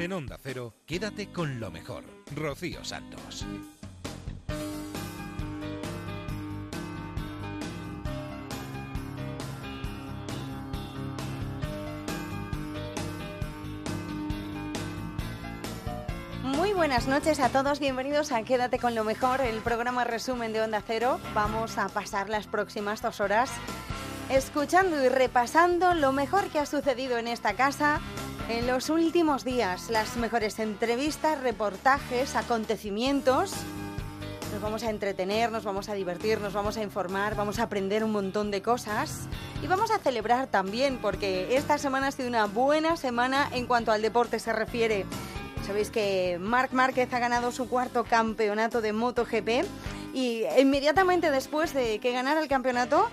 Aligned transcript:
En 0.00 0.14
Onda 0.14 0.38
Cero, 0.42 0.72
quédate 0.86 1.30
con 1.30 1.60
lo 1.60 1.70
mejor. 1.70 2.04
Rocío 2.34 2.82
Santos. 2.82 3.44
Muy 16.44 16.72
buenas 16.72 17.06
noches 17.06 17.38
a 17.38 17.50
todos, 17.50 17.78
bienvenidos 17.78 18.32
a 18.32 18.42
Quédate 18.42 18.78
con 18.78 18.94
lo 18.94 19.04
mejor, 19.04 19.42
el 19.42 19.60
programa 19.60 20.04
resumen 20.04 20.54
de 20.54 20.62
Onda 20.62 20.82
Cero. 20.86 21.20
Vamos 21.34 21.76
a 21.76 21.90
pasar 21.90 22.30
las 22.30 22.46
próximas 22.46 23.02
dos 23.02 23.20
horas 23.20 23.50
escuchando 24.30 25.04
y 25.04 25.10
repasando 25.10 25.92
lo 25.92 26.12
mejor 26.12 26.48
que 26.48 26.58
ha 26.58 26.64
sucedido 26.64 27.18
en 27.18 27.28
esta 27.28 27.52
casa 27.52 28.00
en 28.50 28.66
los 28.66 28.90
últimos 28.90 29.44
días, 29.44 29.90
las 29.90 30.16
mejores 30.16 30.58
entrevistas, 30.58 31.40
reportajes, 31.40 32.34
acontecimientos. 32.34 33.52
Nos 34.52 34.60
vamos 34.60 34.82
a 34.82 34.90
entretener, 34.90 35.52
nos 35.52 35.62
vamos 35.62 35.88
a 35.88 35.94
divertir, 35.94 36.40
nos 36.40 36.52
vamos 36.52 36.76
a 36.76 36.82
informar, 36.82 37.36
vamos 37.36 37.60
a 37.60 37.64
aprender 37.64 38.02
un 38.02 38.10
montón 38.10 38.50
de 38.50 38.60
cosas 38.60 39.28
y 39.62 39.68
vamos 39.68 39.92
a 39.92 39.98
celebrar 39.98 40.48
también 40.48 40.98
porque 41.00 41.56
esta 41.56 41.78
semana 41.78 42.08
ha 42.08 42.10
sido 42.10 42.28
una 42.28 42.46
buena 42.46 42.96
semana 42.96 43.48
en 43.52 43.66
cuanto 43.66 43.92
al 43.92 44.02
deporte 44.02 44.40
se 44.40 44.52
refiere. 44.52 45.06
Sabéis 45.64 45.90
que 45.90 46.38
Marc 46.40 46.72
Márquez 46.72 47.12
ha 47.14 47.20
ganado 47.20 47.52
su 47.52 47.68
cuarto 47.68 48.02
campeonato 48.02 48.80
de 48.80 48.92
MotoGP 48.92 49.64
y 50.12 50.42
inmediatamente 50.58 51.30
después 51.30 51.72
de 51.72 52.00
que 52.00 52.10
ganara 52.10 52.40
el 52.40 52.48
campeonato 52.48 53.08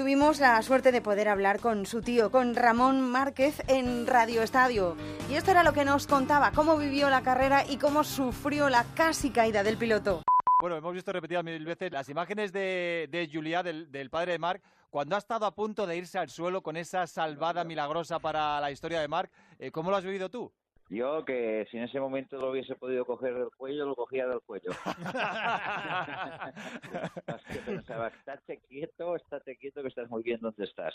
tuvimos 0.00 0.40
la 0.40 0.62
suerte 0.62 0.92
de 0.92 1.02
poder 1.02 1.28
hablar 1.28 1.60
con 1.60 1.84
su 1.84 2.00
tío, 2.00 2.30
con 2.30 2.54
Ramón 2.54 3.02
Márquez 3.02 3.62
en 3.68 4.06
Radio 4.06 4.42
Estadio. 4.42 4.96
Y 5.28 5.34
esto 5.34 5.50
era 5.50 5.62
lo 5.62 5.74
que 5.74 5.84
nos 5.84 6.06
contaba, 6.06 6.52
cómo 6.52 6.78
vivió 6.78 7.10
la 7.10 7.20
carrera 7.22 7.66
y 7.68 7.76
cómo 7.76 8.02
sufrió 8.02 8.70
la 8.70 8.86
casi 8.94 9.28
caída 9.28 9.62
del 9.62 9.76
piloto. 9.76 10.22
Bueno, 10.62 10.78
hemos 10.78 10.94
visto 10.94 11.12
repetidas 11.12 11.44
mil 11.44 11.62
veces 11.66 11.92
las 11.92 12.08
imágenes 12.08 12.50
de, 12.50 13.08
de 13.10 13.28
Julia, 13.30 13.62
del, 13.62 14.08
padre 14.08 14.32
de 14.32 14.38
Marc, 14.38 14.62
cuando 14.88 15.16
ha 15.16 15.18
estado 15.18 15.44
a 15.44 15.54
punto 15.54 15.86
de 15.86 15.98
irse 15.98 16.18
al 16.18 16.30
suelo 16.30 16.62
con 16.62 16.78
esa 16.78 17.06
salvada 17.06 17.62
milagrosa 17.64 18.20
para 18.20 18.58
la 18.58 18.70
historia 18.70 19.02
de 19.02 19.08
Marc. 19.08 19.30
Eh, 19.58 19.70
¿Cómo 19.70 19.90
lo 19.90 19.98
has 19.98 20.04
vivido 20.04 20.30
tú? 20.30 20.50
Yo 20.90 21.24
que 21.24 21.68
si 21.70 21.76
en 21.76 21.84
ese 21.84 22.00
momento 22.00 22.36
lo 22.36 22.50
hubiese 22.50 22.74
podido 22.74 23.04
coger 23.04 23.32
del 23.34 23.50
cuello, 23.56 23.86
lo 23.86 23.94
cogía 23.94 24.26
del 24.26 24.40
cuello. 24.40 24.72
pensaba, 27.64 28.08
estate 28.08 28.58
quieto, 28.68 29.14
estate 29.14 29.56
quieto 29.56 29.82
que 29.82 29.88
estás 29.88 30.10
muy 30.10 30.24
bien 30.24 30.40
donde 30.40 30.64
estás. 30.64 30.92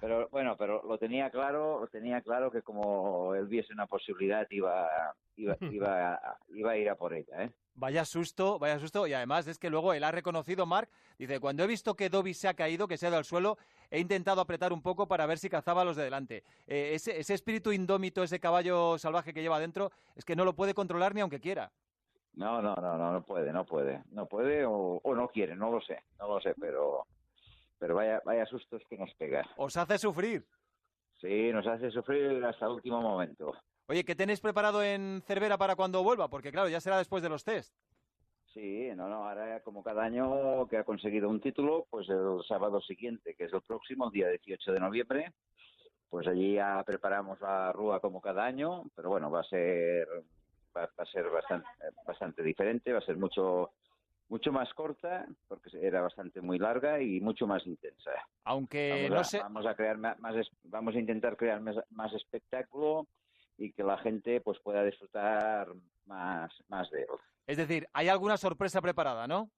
Pero 0.00 0.28
bueno, 0.30 0.54
pero 0.56 0.84
lo 0.86 0.96
tenía 0.96 1.28
claro, 1.30 1.80
lo 1.80 1.88
tenía 1.88 2.20
claro 2.20 2.52
que 2.52 2.62
como 2.62 3.34
él 3.34 3.48
viese 3.48 3.72
una 3.72 3.88
posibilidad 3.88 4.46
iba, 4.50 4.88
iba, 5.36 5.56
iba, 5.72 6.20
iba 6.54 6.70
a 6.70 6.76
ir 6.76 6.88
a 6.88 6.94
por 6.94 7.12
ella, 7.12 7.44
¿eh? 7.44 7.50
Vaya 7.74 8.04
susto, 8.04 8.58
vaya 8.58 8.78
susto. 8.78 9.06
Y 9.06 9.14
además 9.14 9.46
es 9.46 9.58
que 9.58 9.70
luego 9.70 9.94
él 9.94 10.04
ha 10.04 10.12
reconocido, 10.12 10.66
Marc, 10.66 10.90
dice, 11.18 11.40
cuando 11.40 11.64
he 11.64 11.66
visto 11.66 11.94
que 11.94 12.10
Dobby 12.10 12.34
se 12.34 12.46
ha 12.46 12.54
caído, 12.54 12.86
que 12.86 12.98
se 12.98 13.06
ha 13.06 13.08
ido 13.08 13.18
al 13.18 13.24
suelo, 13.24 13.56
he 13.90 13.98
intentado 13.98 14.40
apretar 14.40 14.72
un 14.72 14.82
poco 14.82 15.06
para 15.08 15.26
ver 15.26 15.38
si 15.38 15.48
cazaba 15.48 15.82
a 15.82 15.84
los 15.84 15.96
de 15.96 16.04
delante. 16.04 16.44
Eh, 16.66 16.92
ese, 16.94 17.18
ese 17.18 17.34
espíritu 17.34 17.72
indómito, 17.72 18.22
ese 18.22 18.40
caballo 18.40 18.98
salvaje 18.98 19.34
que 19.34 19.42
lleva 19.42 19.58
dentro, 19.58 19.90
es 20.14 20.24
que 20.24 20.36
no 20.36 20.44
lo 20.44 20.54
puede 20.54 20.74
controlar 20.74 21.14
ni 21.14 21.20
aunque 21.20 21.40
quiera. 21.40 21.72
No, 22.34 22.62
no, 22.62 22.74
no, 22.76 22.96
no, 22.96 23.12
no 23.12 23.22
puede, 23.22 23.52
no 23.52 23.64
puede. 23.66 24.02
No 24.10 24.26
puede 24.26 24.64
o, 24.64 25.00
o 25.02 25.14
no 25.14 25.28
quiere, 25.28 25.56
no 25.56 25.70
lo 25.70 25.80
sé, 25.80 26.04
no 26.18 26.28
lo 26.28 26.40
sé, 26.40 26.54
pero, 26.60 27.06
pero 27.78 27.94
vaya, 27.96 28.22
vaya 28.24 28.46
sustos 28.46 28.82
que 28.88 28.96
nos 28.96 29.12
pega. 29.14 29.44
Os 29.56 29.76
hace 29.76 29.98
sufrir. 29.98 30.46
Sí, 31.20 31.50
nos 31.52 31.66
hace 31.66 31.90
sufrir 31.90 32.44
hasta 32.44 32.66
el 32.66 32.72
último 32.72 33.00
momento. 33.02 33.52
Oye, 33.88 34.04
¿qué 34.04 34.14
tenéis 34.14 34.40
preparado 34.40 34.82
en 34.82 35.20
Cervera 35.26 35.58
para 35.58 35.74
cuando 35.74 36.04
vuelva? 36.04 36.28
Porque 36.28 36.52
claro, 36.52 36.68
ya 36.68 36.80
será 36.80 36.96
después 36.98 37.22
de 37.22 37.28
los 37.28 37.42
test. 37.42 37.74
Sí, 38.52 38.88
no, 38.96 39.08
no, 39.08 39.28
ahora 39.28 39.60
como 39.60 39.82
cada 39.82 40.02
año 40.04 40.66
que 40.66 40.76
ha 40.78 40.84
conseguido 40.84 41.28
un 41.28 41.40
título, 41.40 41.86
pues 41.88 42.08
el 42.08 42.42
sábado 42.48 42.80
siguiente, 42.80 43.34
que 43.34 43.44
es 43.44 43.52
el 43.52 43.62
próximo, 43.62 44.10
día 44.10 44.28
18 44.28 44.72
de 44.72 44.80
noviembre, 44.80 45.32
pues 46.08 46.26
allí 46.26 46.54
ya 46.54 46.82
preparamos 46.84 47.40
la 47.40 47.70
rúa 47.72 48.00
como 48.00 48.20
cada 48.20 48.44
año, 48.44 48.82
pero 48.96 49.10
bueno, 49.10 49.30
va 49.30 49.40
a 49.40 49.44
ser 49.44 50.08
va, 50.76 50.82
va 50.82 51.04
a 51.04 51.06
ser 51.06 51.28
bastante 51.30 51.68
bastante 52.04 52.42
diferente, 52.42 52.92
va 52.92 52.98
a 52.98 53.02
ser 53.02 53.16
mucho 53.16 53.70
mucho 54.28 54.50
más 54.52 54.72
corta 54.74 55.26
porque 55.46 55.70
era 55.80 56.00
bastante 56.00 56.40
muy 56.40 56.58
larga 56.58 57.00
y 57.00 57.20
mucho 57.20 57.46
más 57.46 57.64
intensa. 57.66 58.10
Aunque 58.44 58.90
vamos, 58.90 59.10
no 59.10 59.20
a, 59.20 59.24
sé, 59.24 59.38
vamos 59.38 59.66
a 59.66 59.74
crear 59.76 59.96
más, 59.98 60.16
es- 60.36 60.50
vamos 60.64 60.94
a 60.96 60.98
intentar 60.98 61.36
crear 61.36 61.60
más, 61.60 61.76
más 61.90 62.12
espectáculo 62.14 63.06
y 63.60 63.72
que 63.72 63.84
la 63.84 63.98
gente 63.98 64.40
pues 64.40 64.58
pueda 64.60 64.82
disfrutar 64.82 65.68
más 66.06 66.50
más 66.68 66.90
de 66.90 67.02
él. 67.02 67.08
es 67.46 67.56
decir, 67.58 67.86
hay 67.92 68.08
alguna 68.08 68.36
sorpresa 68.36 68.80
preparada, 68.80 69.26
¿no? 69.28 69.50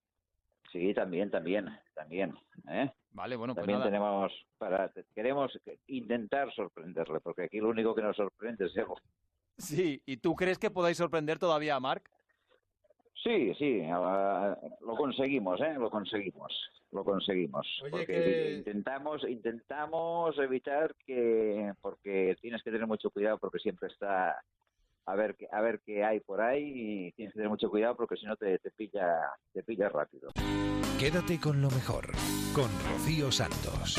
Sí, 0.72 0.92
también, 0.94 1.30
también, 1.30 1.68
también. 1.94 2.34
¿eh? 2.68 2.90
Vale, 3.10 3.36
bueno, 3.36 3.54
pues 3.54 3.62
también 3.62 3.78
nada. 3.78 3.90
tenemos 3.90 4.32
para 4.58 4.90
queremos 5.14 5.52
que- 5.64 5.78
intentar 5.86 6.52
sorprenderle 6.54 7.20
porque 7.20 7.44
aquí 7.44 7.58
lo 7.60 7.68
único 7.68 7.94
que 7.94 8.02
nos 8.02 8.16
sorprende 8.16 8.66
es 8.66 8.76
él. 8.76 8.86
Sí, 9.58 10.02
¿y 10.06 10.16
tú 10.16 10.34
crees 10.34 10.58
que 10.58 10.70
podáis 10.70 10.96
sorprender 10.96 11.38
todavía 11.38 11.76
a 11.76 11.80
Marc? 11.80 12.10
Sí, 13.22 13.54
sí, 13.54 13.82
lo 14.80 14.96
conseguimos, 14.96 15.60
¿eh? 15.60 15.74
Lo 15.78 15.90
conseguimos, 15.90 16.52
lo 16.92 17.04
conseguimos. 17.04 17.66
Oye, 17.82 17.90
porque 17.90 18.06
que- 18.06 18.52
intentamos, 18.52 19.24
intentamos 19.28 20.38
evitar 20.38 20.94
que, 21.06 21.72
porque 21.80 22.36
tienes 22.40 22.62
que 22.62 22.70
tener 22.70 22.86
mucho 22.86 23.10
cuidado 23.10 23.38
porque 23.38 23.58
siempre 23.58 23.88
está 23.88 24.40
a 25.06 25.14
ver 25.16 25.34
qué, 25.34 25.48
a 25.50 25.60
ver 25.60 25.80
qué 25.84 26.04
hay 26.04 26.20
por 26.20 26.40
ahí 26.40 27.08
y 27.08 27.12
tienes 27.12 27.32
que 27.32 27.38
tener 27.38 27.50
mucho 27.50 27.70
cuidado 27.70 27.96
porque 27.96 28.16
si 28.16 28.26
no 28.26 28.36
te, 28.36 28.58
te 28.58 28.70
pilla, 28.70 29.30
te 29.52 29.62
pilla 29.62 29.88
rápido. 29.88 30.30
Quédate 31.00 31.40
con 31.40 31.60
lo 31.60 31.70
mejor. 31.70 32.06
Con 32.54 32.70
Rocío 32.88 33.32
Santos. 33.32 33.98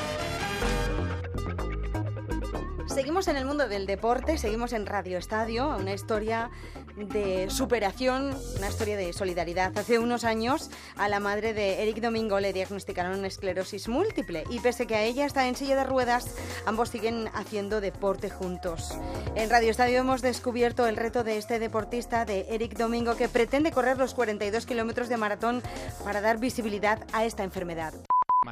Seguimos 2.94 3.28
en 3.28 3.38
el 3.38 3.46
mundo 3.46 3.68
del 3.68 3.88
deporte, 3.88 4.38
seguimos 4.38 4.72
en 4.72 4.86
Radio 4.86 5.18
Estadio, 5.18 5.76
una 5.78 5.94
historia 5.96 6.52
de 6.96 7.50
superación, 7.50 8.38
una 8.58 8.70
historia 8.70 8.96
de 8.96 9.14
solidaridad. 9.14 9.76
Hace 9.76 9.98
unos 9.98 10.24
años 10.24 10.70
a 10.96 11.10
la 11.10 11.20
madre 11.20 11.56
de 11.56 11.82
Eric 11.82 12.02
Domingo 12.02 12.40
le 12.40 12.54
diagnosticaron 12.54 13.26
esclerosis 13.26 13.88
múltiple 13.88 14.44
y 14.52 14.60
pese 14.60 14.86
que 14.86 14.94
a 14.94 15.02
ella 15.02 15.26
está 15.26 15.48
en 15.48 15.56
silla 15.56 15.76
de 15.76 15.86
ruedas, 15.86 16.36
ambos 16.68 16.90
siguen 16.90 17.30
haciendo 17.34 17.82
deporte 17.82 18.30
juntos. 18.30 18.96
En 19.34 19.50
Radio 19.50 19.72
Estadio 19.72 19.98
hemos 19.98 20.22
descubierto 20.22 20.86
el 20.86 20.96
reto 20.96 21.24
de 21.24 21.40
este 21.40 21.58
deportista, 21.58 22.26
de 22.26 22.46
Eric 22.52 22.78
Domingo, 22.78 23.16
que 23.16 23.28
pretende 23.28 23.72
correr 23.72 23.98
los 23.98 24.14
42 24.14 24.68
kilómetros 24.68 25.10
de 25.10 25.18
maratón 25.18 25.64
para 26.04 26.22
dar 26.22 26.38
visibilidad 26.38 27.00
a 27.12 27.26
esta 27.26 27.44
enfermedad. 27.44 27.96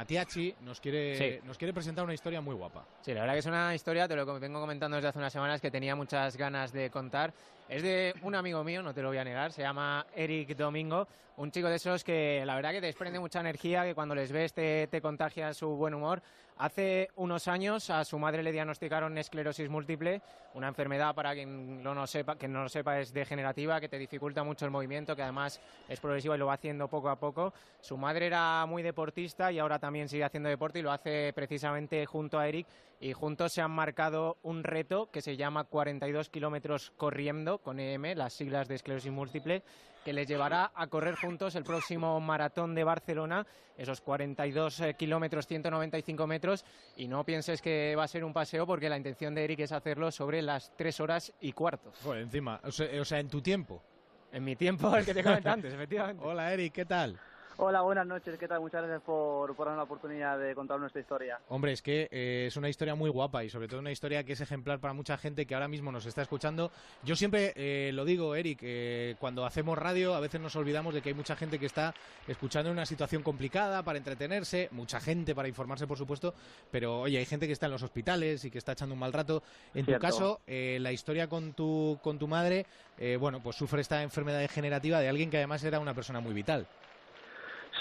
Matiachi 0.02 0.52
nos 0.64 0.80
quiere, 0.80 1.16
Sí. 1.16 1.46
nos 1.46 1.56
quiere 1.56 1.72
presentar 1.72 2.02
una 2.02 2.12
historia 2.12 2.40
muy 2.40 2.56
guapa. 2.56 2.84
Sí, 3.02 3.14
la 3.14 3.20
verdad 3.20 3.34
que 3.34 3.38
es 3.38 3.46
una 3.46 3.72
historia, 3.72 4.08
te 4.08 4.16
lo 4.16 4.26
vengo 4.40 4.60
comentando 4.60 4.96
desde 4.96 5.08
hace 5.08 5.18
unas 5.20 5.32
semanas, 5.32 5.60
que 5.60 5.70
tenía 5.70 5.94
muchas 5.94 6.36
ganas 6.36 6.72
de 6.72 6.90
contar. 6.90 7.32
Es 7.68 7.82
de 7.82 8.14
un 8.22 8.34
amigo 8.34 8.62
mío, 8.64 8.82
no 8.82 8.92
te 8.92 9.02
lo 9.02 9.08
voy 9.08 9.18
a 9.18 9.24
negar, 9.24 9.52
se 9.52 9.62
llama 9.62 10.06
Eric 10.14 10.56
Domingo, 10.56 11.08
un 11.36 11.50
chico 11.50 11.68
de 11.68 11.76
esos 11.76 12.04
que 12.04 12.42
la 12.44 12.54
verdad 12.54 12.72
que 12.72 12.80
te 12.80 12.86
desprende 12.86 13.18
mucha 13.18 13.40
energía, 13.40 13.84
que 13.84 13.94
cuando 13.94 14.14
les 14.14 14.30
ves 14.30 14.52
te, 14.52 14.88
te 14.88 15.00
contagia 15.00 15.54
su 15.54 15.68
buen 15.68 15.94
humor. 15.94 16.22
Hace 16.58 17.10
unos 17.16 17.48
años 17.48 17.88
a 17.88 18.04
su 18.04 18.18
madre 18.18 18.42
le 18.42 18.52
diagnosticaron 18.52 19.16
esclerosis 19.16 19.68
múltiple, 19.70 20.20
una 20.54 20.68
enfermedad 20.68 21.14
para 21.14 21.32
quien 21.32 21.82
no 21.82 22.06
sepa, 22.06 22.36
que 22.36 22.46
no 22.46 22.62
lo 22.62 22.68
sepa 22.68 23.00
es 23.00 23.12
degenerativa, 23.12 23.80
que 23.80 23.88
te 23.88 23.98
dificulta 23.98 24.44
mucho 24.44 24.66
el 24.66 24.70
movimiento, 24.70 25.16
que 25.16 25.22
además 25.22 25.60
es 25.88 25.98
progresiva 25.98 26.36
y 26.36 26.38
lo 26.38 26.46
va 26.46 26.54
haciendo 26.54 26.88
poco 26.88 27.08
a 27.08 27.16
poco. 27.16 27.54
Su 27.80 27.96
madre 27.96 28.26
era 28.26 28.64
muy 28.66 28.82
deportista 28.82 29.50
y 29.50 29.58
ahora 29.58 29.78
también 29.78 30.08
sigue 30.08 30.24
haciendo 30.24 30.50
deporte 30.50 30.78
y 30.78 30.82
lo 30.82 30.92
hace 30.92 31.32
precisamente 31.34 32.04
junto 32.04 32.38
a 32.38 32.46
Eric 32.46 32.66
y 33.02 33.12
juntos 33.12 33.52
se 33.52 33.60
han 33.60 33.72
marcado 33.72 34.38
un 34.42 34.62
reto 34.62 35.10
que 35.10 35.20
se 35.20 35.36
llama 35.36 35.64
42 35.64 36.30
kilómetros 36.30 36.92
corriendo 36.96 37.58
con 37.58 37.80
EM, 37.80 38.14
las 38.14 38.32
siglas 38.32 38.68
de 38.68 38.76
esclerosis 38.76 39.10
múltiple, 39.10 39.64
que 40.04 40.12
les 40.12 40.28
llevará 40.28 40.70
a 40.72 40.86
correr 40.86 41.16
juntos 41.16 41.56
el 41.56 41.64
próximo 41.64 42.20
maratón 42.20 42.76
de 42.76 42.84
Barcelona, 42.84 43.44
esos 43.76 44.00
42 44.00 44.80
eh, 44.80 44.94
kilómetros, 44.94 45.48
195 45.48 46.26
metros, 46.28 46.64
y 46.96 47.08
no 47.08 47.24
pienses 47.24 47.60
que 47.60 47.96
va 47.96 48.04
a 48.04 48.08
ser 48.08 48.22
un 48.22 48.32
paseo 48.32 48.66
porque 48.68 48.88
la 48.88 48.96
intención 48.96 49.34
de 49.34 49.44
Eric 49.44 49.60
es 49.60 49.72
hacerlo 49.72 50.12
sobre 50.12 50.40
las 50.40 50.72
3 50.76 51.00
horas 51.00 51.32
y 51.40 51.52
cuarto. 51.52 51.92
Joder, 52.04 52.22
encima, 52.22 52.60
o 52.62 52.70
sea, 52.70 53.00
o 53.00 53.04
sea, 53.04 53.18
en 53.18 53.28
tu 53.28 53.42
tiempo. 53.42 53.82
En 54.30 54.44
mi 54.44 54.54
tiempo, 54.54 54.96
el 54.96 55.04
que 55.04 55.12
te 55.12 55.24
comenté 55.24 55.48
antes, 55.48 55.74
efectivamente. 55.74 56.24
Hola 56.26 56.54
Eric, 56.54 56.72
¿qué 56.72 56.84
tal? 56.84 57.18
Hola, 57.64 57.80
buenas 57.82 58.08
noches. 58.08 58.36
¿Qué 58.40 58.48
tal? 58.48 58.60
Muchas 58.60 58.82
gracias 58.82 59.02
por, 59.02 59.54
por 59.54 59.66
darnos 59.66 59.76
la 59.78 59.84
oportunidad 59.84 60.36
de 60.36 60.52
contar 60.52 60.80
nuestra 60.80 61.00
historia. 61.00 61.38
Hombre, 61.48 61.70
es 61.70 61.80
que 61.80 62.08
eh, 62.10 62.46
es 62.48 62.56
una 62.56 62.68
historia 62.68 62.96
muy 62.96 63.08
guapa 63.08 63.44
y 63.44 63.50
sobre 63.50 63.68
todo 63.68 63.78
una 63.78 63.92
historia 63.92 64.24
que 64.24 64.32
es 64.32 64.40
ejemplar 64.40 64.80
para 64.80 64.94
mucha 64.94 65.16
gente 65.16 65.46
que 65.46 65.54
ahora 65.54 65.68
mismo 65.68 65.92
nos 65.92 66.04
está 66.04 66.22
escuchando. 66.22 66.72
Yo 67.04 67.14
siempre 67.14 67.52
eh, 67.54 67.92
lo 67.94 68.04
digo, 68.04 68.34
Eric, 68.34 68.58
eh, 68.62 69.14
cuando 69.20 69.46
hacemos 69.46 69.78
radio 69.78 70.14
a 70.14 70.18
veces 70.18 70.40
nos 70.40 70.56
olvidamos 70.56 70.92
de 70.92 71.02
que 71.02 71.10
hay 71.10 71.14
mucha 71.14 71.36
gente 71.36 71.60
que 71.60 71.66
está 71.66 71.94
escuchando 72.26 72.68
en 72.68 72.72
una 72.72 72.84
situación 72.84 73.22
complicada 73.22 73.84
para 73.84 73.96
entretenerse, 73.96 74.68
mucha 74.72 74.98
gente 74.98 75.32
para 75.32 75.46
informarse, 75.46 75.86
por 75.86 75.98
supuesto, 75.98 76.34
pero 76.68 77.02
oye, 77.02 77.18
hay 77.18 77.26
gente 77.26 77.46
que 77.46 77.52
está 77.52 77.66
en 77.66 77.72
los 77.72 77.84
hospitales 77.84 78.44
y 78.44 78.50
que 78.50 78.58
está 78.58 78.72
echando 78.72 78.94
un 78.94 78.98
mal 78.98 79.12
rato. 79.12 79.40
En 79.72 79.86
tu 79.86 79.96
caso, 80.00 80.40
eh, 80.48 80.78
la 80.80 80.90
historia 80.90 81.28
con 81.28 81.52
tu, 81.52 81.96
con 82.02 82.18
tu 82.18 82.26
madre, 82.26 82.66
eh, 82.98 83.16
bueno, 83.20 83.40
pues 83.40 83.54
sufre 83.54 83.82
esta 83.82 84.02
enfermedad 84.02 84.40
degenerativa 84.40 84.98
de 84.98 85.08
alguien 85.08 85.30
que 85.30 85.36
además 85.36 85.62
era 85.62 85.78
una 85.78 85.94
persona 85.94 86.18
muy 86.18 86.34
vital. 86.34 86.66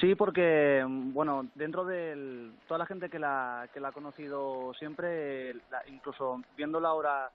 Sí, 0.01 0.15
porque, 0.15 0.83
bueno, 0.88 1.45
dentro 1.53 1.86
de 1.86 2.51
toda 2.68 2.80
la 2.80 2.86
gente 2.88 3.07
que 3.07 3.19
la, 3.19 3.69
que 3.71 3.80
la 3.80 3.89
ha 3.89 3.92
conocido 3.92 4.74
siempre, 4.74 5.53
la- 5.69 5.83
incluso 5.88 6.42
viéndola 6.57 6.89
ahora 6.89 7.30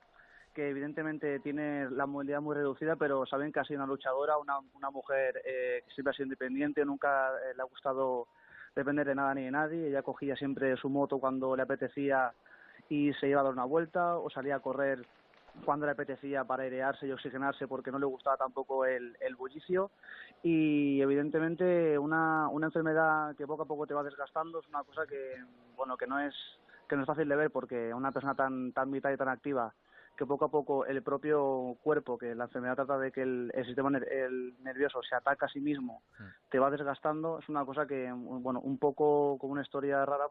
que 0.52 0.70
evidentemente 0.70 1.38
tiene 1.40 1.88
la 1.90 2.06
movilidad 2.06 2.40
muy 2.40 2.56
reducida, 2.56 2.96
pero 2.96 3.24
saben 3.24 3.52
que 3.52 3.60
ha 3.60 3.64
sido 3.64 3.78
una 3.84 3.86
luchadora, 3.86 4.36
una, 4.38 4.58
una 4.74 4.90
mujer 4.90 5.40
eh, 5.44 5.82
que 5.86 5.92
siempre 5.94 6.10
ha 6.10 6.14
sido 6.14 6.24
independiente, 6.26 6.84
nunca 6.84 7.28
eh, 7.28 7.54
le 7.54 7.62
ha 7.62 7.66
gustado 7.66 8.26
depender 8.74 9.06
de 9.06 9.14
nada 9.14 9.32
ni 9.34 9.44
de 9.44 9.50
nadie. 9.52 9.86
Ella 9.88 10.02
cogía 10.02 10.34
siempre 10.34 10.76
su 10.76 10.88
moto 10.88 11.18
cuando 11.18 11.54
le 11.54 11.62
apetecía 11.62 12.32
y 12.88 13.12
se 13.14 13.28
iba 13.28 13.42
a 13.42 13.44
dar 13.44 13.52
una 13.52 13.64
vuelta 13.64 14.16
o 14.18 14.28
salía 14.28 14.56
a 14.56 14.60
correr 14.60 15.06
cuando 15.64 15.86
le 15.86 15.92
apetecía 15.92 16.44
para 16.44 16.62
airearse 16.64 17.06
y 17.06 17.12
oxigenarse 17.12 17.66
porque 17.66 17.90
no 17.90 17.98
le 17.98 18.06
gustaba 18.06 18.36
tampoco 18.36 18.84
el, 18.84 19.16
el 19.20 19.36
bullicio. 19.36 19.90
Y 20.42 21.00
evidentemente 21.00 21.98
una, 21.98 22.48
una 22.48 22.66
enfermedad 22.66 23.34
que 23.36 23.46
poco 23.46 23.62
a 23.62 23.66
poco 23.66 23.86
te 23.86 23.94
va 23.94 24.02
desgastando 24.02 24.60
es 24.60 24.68
una 24.68 24.84
cosa 24.84 25.06
que 25.06 25.36
bueno 25.74 25.96
que 25.96 26.06
no 26.06 26.20
es 26.20 26.34
que 26.88 26.94
no 26.96 27.02
es 27.02 27.06
fácil 27.06 27.28
de 27.28 27.36
ver 27.36 27.50
porque 27.50 27.92
una 27.92 28.12
persona 28.12 28.34
tan 28.34 28.72
tan 28.72 28.90
vital 28.90 29.14
y 29.14 29.16
tan 29.16 29.28
activa 29.28 29.74
que 30.16 30.24
poco 30.24 30.46
a 30.46 30.50
poco 30.50 30.86
el 30.86 31.02
propio 31.02 31.76
cuerpo, 31.82 32.16
que 32.16 32.34
la 32.34 32.44
enfermedad 32.44 32.76
trata 32.76 32.96
de 32.98 33.12
que 33.12 33.20
el, 33.20 33.50
el 33.54 33.66
sistema 33.66 33.90
ner- 33.90 34.10
el 34.10 34.54
nervioso 34.62 35.02
se 35.02 35.14
ataca 35.14 35.44
a 35.44 35.48
sí 35.50 35.60
mismo, 35.60 36.02
te 36.48 36.58
va 36.58 36.70
desgastando, 36.70 37.38
es 37.38 37.46
una 37.50 37.66
cosa 37.66 37.86
que, 37.86 38.10
bueno, 38.14 38.60
un 38.60 38.78
poco 38.78 39.36
como 39.38 39.52
una 39.52 39.60
historia 39.60 40.06
rara, 40.06 40.28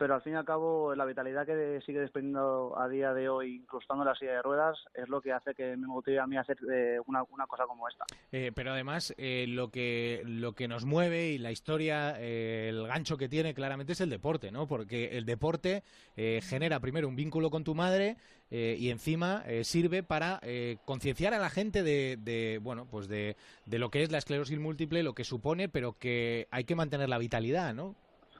pero 0.00 0.14
al 0.14 0.22
fin 0.22 0.32
y 0.32 0.36
al 0.36 0.46
cabo 0.46 0.94
la 0.94 1.04
vitalidad 1.04 1.44
que 1.44 1.78
sigue 1.84 2.00
desprendiendo 2.00 2.74
a 2.78 2.88
día 2.88 3.12
de 3.12 3.28
hoy, 3.28 3.66
en 3.90 4.04
la 4.06 4.14
silla 4.14 4.32
de 4.32 4.40
ruedas, 4.42 4.78
es 4.94 5.06
lo 5.10 5.20
que 5.20 5.30
hace 5.30 5.54
que 5.54 5.76
me 5.76 5.86
motive 5.86 6.18
a 6.18 6.26
mí 6.26 6.38
hacer 6.38 6.56
eh, 6.72 6.98
una, 7.06 7.22
una 7.24 7.46
cosa 7.46 7.64
como 7.64 7.86
esta. 7.86 8.06
Eh, 8.32 8.50
pero 8.54 8.72
además 8.72 9.12
eh, 9.18 9.44
lo 9.46 9.70
que 9.70 10.22
lo 10.24 10.54
que 10.54 10.68
nos 10.68 10.86
mueve 10.86 11.32
y 11.32 11.36
la 11.38 11.52
historia, 11.52 12.14
eh, 12.18 12.70
el 12.70 12.86
gancho 12.86 13.18
que 13.18 13.28
tiene 13.28 13.52
claramente 13.52 13.92
es 13.92 14.00
el 14.00 14.08
deporte, 14.08 14.50
¿no? 14.50 14.66
Porque 14.66 15.18
el 15.18 15.26
deporte 15.26 15.82
eh, 16.16 16.40
genera 16.42 16.80
primero 16.80 17.06
un 17.06 17.16
vínculo 17.16 17.50
con 17.50 17.62
tu 17.62 17.74
madre 17.74 18.16
y 18.52 18.90
encima 18.90 19.44
sirve 19.62 20.02
para 20.02 20.40
concienciar 20.84 21.34
a 21.34 21.38
la 21.38 21.50
gente 21.50 21.84
de, 21.84 22.18
de, 22.20 22.58
bueno 22.60 22.84
pues 22.90 23.06
de, 23.06 23.36
de 23.64 23.78
lo 23.78 23.92
que 23.92 24.02
es 24.02 24.10
la 24.10 24.18
esclerosis 24.18 24.58
múltiple, 24.58 25.04
lo 25.04 25.14
que 25.14 25.22
supone, 25.22 25.68
pero 25.68 25.92
que 25.92 26.48
hay 26.50 26.64
que 26.64 26.74
mantener 26.74 27.08
la 27.08 27.18
vitalidad, 27.18 27.74
¿no? 27.74 27.94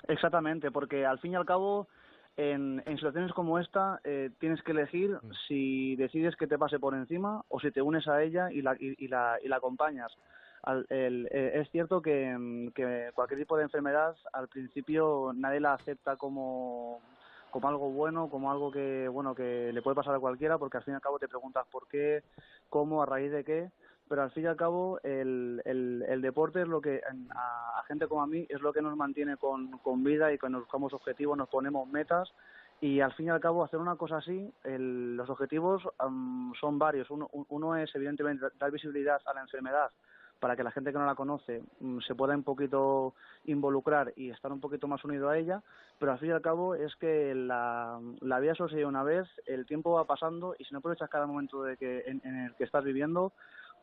Exactamente, 0.09 0.71
porque 0.71 1.07
al 1.07 1.19
fin 1.19 1.33
y 1.33 1.37
al 1.37 1.45
cabo, 1.47 1.89
en, 2.37 2.83
en 2.87 2.97
situaciones 2.97 3.33
como 3.33 3.59
esta, 3.59 4.01
eh, 4.05 4.31
tienes 4.39 4.63
que 4.63 4.73
elegir 4.73 5.19
si 5.47 5.97
decides 5.97 6.37
que 6.37 6.47
te 6.47 6.59
pase 6.59 6.79
por 6.79 6.95
encima 6.95 7.43
o 7.49 7.61
si 7.61 7.71
te 7.71 7.83
unes 7.83 8.07
a 8.09 8.23
ella 8.23 8.51
y 8.51 8.63
la, 8.63 8.75
y, 8.79 8.95
y 8.99 9.09
la, 9.09 9.39
y 9.43 9.49
la 9.49 9.57
acompañas. 9.57 10.13
Al- 10.63 10.87
el- 10.91 11.27
eh, 11.31 11.53
es 11.61 11.71
cierto 11.71 12.03
que, 12.03 12.37
mm, 12.39 12.69
que 12.73 13.11
cualquier 13.15 13.41
tipo 13.41 13.57
de 13.57 13.65
enfermedad, 13.65 14.15
al 14.33 14.49
principio 14.49 15.33
nadie 15.35 15.61
la 15.61 15.75
acepta 15.75 16.17
como 16.17 17.01
como 17.51 17.69
algo 17.69 17.91
bueno, 17.91 18.29
como 18.31 18.53
algo 18.53 18.71
que 18.71 19.09
bueno 19.09 19.35
que 19.35 19.73
le 19.73 19.83
puede 19.83 19.97
pasar 19.97 20.15
a 20.15 20.21
cualquiera, 20.21 20.57
porque 20.57 20.77
al 20.77 20.85
fin 20.85 20.93
y 20.93 20.95
al 20.95 21.01
cabo 21.01 21.19
te 21.19 21.27
preguntas 21.27 21.67
por 21.69 21.89
qué, 21.89 22.23
cómo, 22.69 23.03
a 23.03 23.07
raíz 23.07 23.33
de 23.33 23.43
qué, 23.43 23.71
pero 24.11 24.23
al 24.25 24.33
fin 24.33 24.43
y 24.43 24.47
al 24.49 24.57
cabo 24.57 24.99
el, 25.05 25.63
el, 25.65 26.05
el 26.09 26.21
deporte 26.21 26.63
es 26.63 26.67
lo 26.69 26.81
que 26.81 27.01
a, 27.33 27.79
a 27.79 27.83
gente 27.85 28.09
como 28.09 28.23
a 28.23 28.27
mí 28.27 28.45
es 28.49 28.61
lo 28.61 28.73
que 28.73 28.83
nos 28.83 28.97
mantiene 28.97 29.37
con, 29.37 29.79
con 29.79 30.03
vida 30.03 30.33
y 30.33 30.39
que 30.39 30.49
nos 30.51 30.63
buscamos 30.63 30.93
objetivos, 30.93 31.39
nos 31.39 31.49
ponemos 31.49 31.89
metas 31.89 32.29
y 32.81 32.99
al 33.01 33.13
fin 33.13 33.27
y 33.27 33.31
al 33.31 33.39
cabo 33.41 33.63
hacer 33.63 33.79
una 33.79 33.95
cosa 33.95 34.17
así, 34.17 34.53
el- 34.65 35.17
los 35.17 35.31
objetivos 35.31 35.87
am, 35.99 36.53
son 36.61 36.77
varios. 36.79 37.09
Uno, 37.11 37.29
uno 37.51 37.77
es 37.77 37.95
evidentemente 37.95 38.47
dar 38.59 38.73
visibilidad 38.73 39.21
a 39.27 39.33
la 39.35 39.43
enfermedad 39.43 39.91
para 40.41 40.57
que 40.57 40.65
la 40.65 40.71
gente 40.73 40.91
que 40.91 40.99
no 40.99 41.05
la 41.07 41.15
conoce 41.15 41.63
mm, 41.81 42.01
se 42.01 42.15
pueda 42.15 42.35
un 42.35 42.43
poquito 42.43 43.15
involucrar 43.45 44.13
y 44.17 44.31
estar 44.31 44.51
un 44.51 44.61
poquito 44.61 44.89
más 44.89 45.05
unido 45.05 45.29
a 45.29 45.37
ella, 45.39 45.63
pero 45.99 46.13
al 46.13 46.19
fin 46.19 46.31
y 46.31 46.33
al 46.33 46.41
cabo 46.41 46.75
es 46.75 46.97
que 46.97 47.35
la, 47.35 48.01
la 48.23 48.41
vida 48.41 48.55
solo 48.55 48.71
se 48.71 48.85
una 48.87 49.03
vez, 49.05 49.29
el 49.47 49.67
tiempo 49.67 49.93
va 49.93 50.05
pasando 50.07 50.57
y 50.59 50.65
si 50.65 50.73
no 50.73 50.79
aprovechas 50.79 51.11
cada 51.11 51.27
momento 51.27 51.63
de 51.63 51.77
que, 51.77 52.01
en, 52.07 52.23
en 52.25 52.37
el 52.47 52.55
que 52.55 52.65
estás 52.65 52.83
viviendo, 52.83 53.33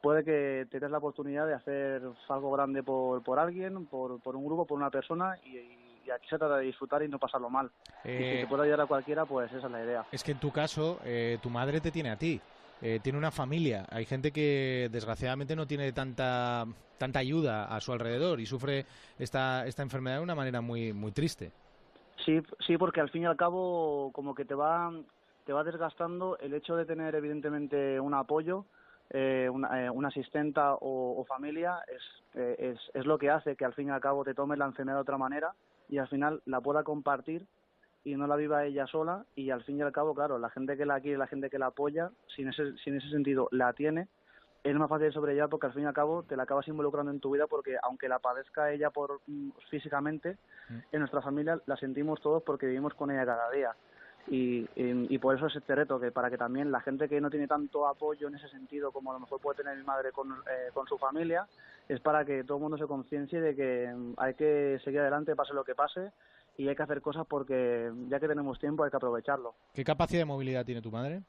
puede 0.01 0.23
que 0.23 0.67
te 0.69 0.79
des 0.79 0.89
la 0.91 0.97
oportunidad 0.99 1.47
de 1.47 1.53
hacer 1.53 2.01
algo 2.29 2.51
grande 2.51 2.83
por, 2.83 3.23
por 3.23 3.39
alguien, 3.39 3.85
por, 3.87 4.19
por 4.21 4.35
un 4.35 4.45
grupo, 4.45 4.65
por 4.65 4.77
una 4.77 4.89
persona 4.89 5.37
y, 5.45 5.57
y 6.05 6.11
aquí 6.11 6.27
se 6.29 6.37
trata 6.37 6.57
de 6.57 6.65
disfrutar 6.65 7.03
y 7.03 7.07
no 7.09 7.19
pasarlo 7.19 7.49
mal. 7.49 7.69
y 8.03 8.07
si 8.07 8.13
Eh, 8.13 8.37
te 8.41 8.47
puede 8.47 8.63
ayudar 8.63 8.81
a 8.81 8.85
cualquiera, 8.85 9.25
pues 9.25 9.51
esa 9.51 9.65
es 9.67 9.71
la 9.71 9.83
idea. 9.83 10.05
Es 10.11 10.23
que 10.23 10.31
en 10.31 10.39
tu 10.39 10.51
caso, 10.51 10.99
eh, 11.03 11.37
tu 11.41 11.49
madre 11.49 11.81
te 11.81 11.91
tiene 11.91 12.11
a 12.11 12.15
ti, 12.17 12.39
eh, 12.81 12.99
tiene 13.01 13.17
una 13.17 13.31
familia. 13.31 13.85
Hay 13.89 14.05
gente 14.05 14.31
que 14.31 14.87
desgraciadamente 14.91 15.55
no 15.55 15.65
tiene 15.65 15.91
tanta 15.91 16.65
tanta 16.97 17.19
ayuda 17.19 17.65
a 17.65 17.79
su 17.79 17.91
alrededor 17.91 18.39
y 18.39 18.47
sufre 18.47 18.85
esta, 19.19 19.67
esta 19.67 19.83
enfermedad 19.83 20.17
de 20.17 20.23
una 20.23 20.33
manera 20.33 20.61
muy 20.61 20.93
muy 20.93 21.11
triste. 21.11 21.51
Sí, 22.25 22.41
sí, 22.65 22.77
porque 22.77 23.01
al 23.01 23.09
fin 23.09 23.23
y 23.23 23.25
al 23.25 23.37
cabo 23.37 24.11
como 24.13 24.33
que 24.33 24.45
te 24.45 24.55
va 24.55 24.91
te 25.45 25.53
va 25.53 25.63
desgastando 25.63 26.37
el 26.39 26.53
hecho 26.53 26.75
de 26.75 26.85
tener 26.85 27.13
evidentemente 27.15 27.99
un 27.99 28.13
apoyo, 28.13 28.65
eh, 29.09 29.49
una, 29.51 29.85
eh, 29.85 29.89
una 29.89 30.09
asistenta 30.09 30.73
o, 30.75 31.19
o 31.19 31.25
familia 31.25 31.79
es, 31.87 32.01
eh, 32.35 32.55
es 32.59 32.79
es 32.93 33.05
lo 33.05 33.17
que 33.17 33.29
hace 33.29 33.55
que 33.55 33.63
al 33.63 33.73
fin 33.73 33.87
y 33.87 33.91
al 33.91 34.01
cabo 34.01 34.25
te 34.25 34.33
tomes 34.33 34.57
la 34.57 34.65
enfermedad 34.65 34.97
de 34.97 35.01
otra 35.01 35.17
manera 35.17 35.53
y 35.87 35.97
al 35.97 36.09
final 36.09 36.41
la 36.45 36.59
pueda 36.59 36.83
compartir 36.83 37.45
y 38.03 38.15
no 38.15 38.27
la 38.27 38.35
viva 38.35 38.65
ella 38.65 38.85
sola 38.85 39.25
y 39.35 39.49
al 39.49 39.63
fin 39.63 39.77
y 39.77 39.81
al 39.81 39.93
cabo 39.93 40.13
claro 40.13 40.37
la 40.37 40.49
gente 40.49 40.75
que 40.75 40.85
la 40.85 40.99
quiere 40.99 41.17
la 41.17 41.27
gente 41.27 41.49
que 41.49 41.57
la 41.57 41.67
apoya 41.67 42.11
sin 42.35 42.49
ese 42.49 42.77
sin 42.83 42.97
ese 42.97 43.09
sentido 43.09 43.47
la 43.51 43.71
tiene 43.71 44.09
es 44.63 44.75
más 44.75 44.89
fácil 44.89 45.07
de 45.07 45.13
sobrellevar 45.13 45.49
porque 45.49 45.67
al 45.67 45.73
fin 45.73 45.83
y 45.83 45.85
al 45.85 45.93
cabo 45.93 46.23
te 46.23 46.35
la 46.35 46.43
acabas 46.43 46.67
involucrando 46.67 47.11
en 47.11 47.21
tu 47.21 47.31
vida 47.31 47.47
porque 47.47 47.77
aunque 47.83 48.09
la 48.09 48.19
padezca 48.19 48.71
ella 48.71 48.89
por 48.89 49.21
mm, 49.27 49.51
físicamente 49.69 50.37
en 50.91 50.99
nuestra 50.99 51.21
familia 51.21 51.61
la 51.65 51.77
sentimos 51.77 52.19
todos 52.19 52.43
porque 52.43 52.65
vivimos 52.65 52.93
con 52.93 53.09
ella 53.09 53.25
cada 53.25 53.49
día. 53.51 53.73
Y, 54.29 54.67
y, 54.75 55.07
y 55.15 55.17
por 55.19 55.35
eso 55.35 55.47
es 55.47 55.55
este 55.55 55.73
reto, 55.73 55.99
que 55.99 56.11
para 56.11 56.29
que 56.29 56.37
también 56.37 56.71
la 56.71 56.81
gente 56.81 57.07
que 57.07 57.21
no 57.21 57.29
tiene 57.29 57.47
tanto 57.47 57.87
apoyo 57.87 58.27
en 58.27 58.35
ese 58.35 58.49
sentido 58.49 58.91
como 58.91 59.11
a 59.11 59.13
lo 59.13 59.21
mejor 59.21 59.39
puede 59.39 59.57
tener 59.57 59.77
mi 59.77 59.83
madre 59.83 60.11
con, 60.11 60.31
eh, 60.31 60.69
con 60.73 60.85
su 60.85 60.97
familia, 60.97 61.47
es 61.87 62.01
para 62.01 62.25
que 62.25 62.43
todo 62.43 62.57
el 62.57 62.63
mundo 62.63 62.77
se 62.77 62.87
conciencie 62.87 63.39
de 63.39 63.55
que 63.55 63.93
mm, 63.95 64.13
hay 64.17 64.33
que 64.33 64.79
seguir 64.83 64.99
adelante 64.99 65.35
pase 65.35 65.53
lo 65.53 65.63
que 65.63 65.75
pase 65.75 66.11
y 66.57 66.67
hay 66.67 66.75
que 66.75 66.83
hacer 66.83 67.01
cosas 67.01 67.25
porque 67.25 67.91
ya 68.09 68.19
que 68.19 68.27
tenemos 68.27 68.59
tiempo 68.59 68.83
hay 68.83 68.91
que 68.91 68.97
aprovecharlo. 68.97 69.53
¿Qué 69.73 69.85
capacidad 69.85 70.21
de 70.21 70.25
movilidad 70.25 70.65
tiene 70.65 70.81
tu 70.81 70.91
madre? 70.91 71.21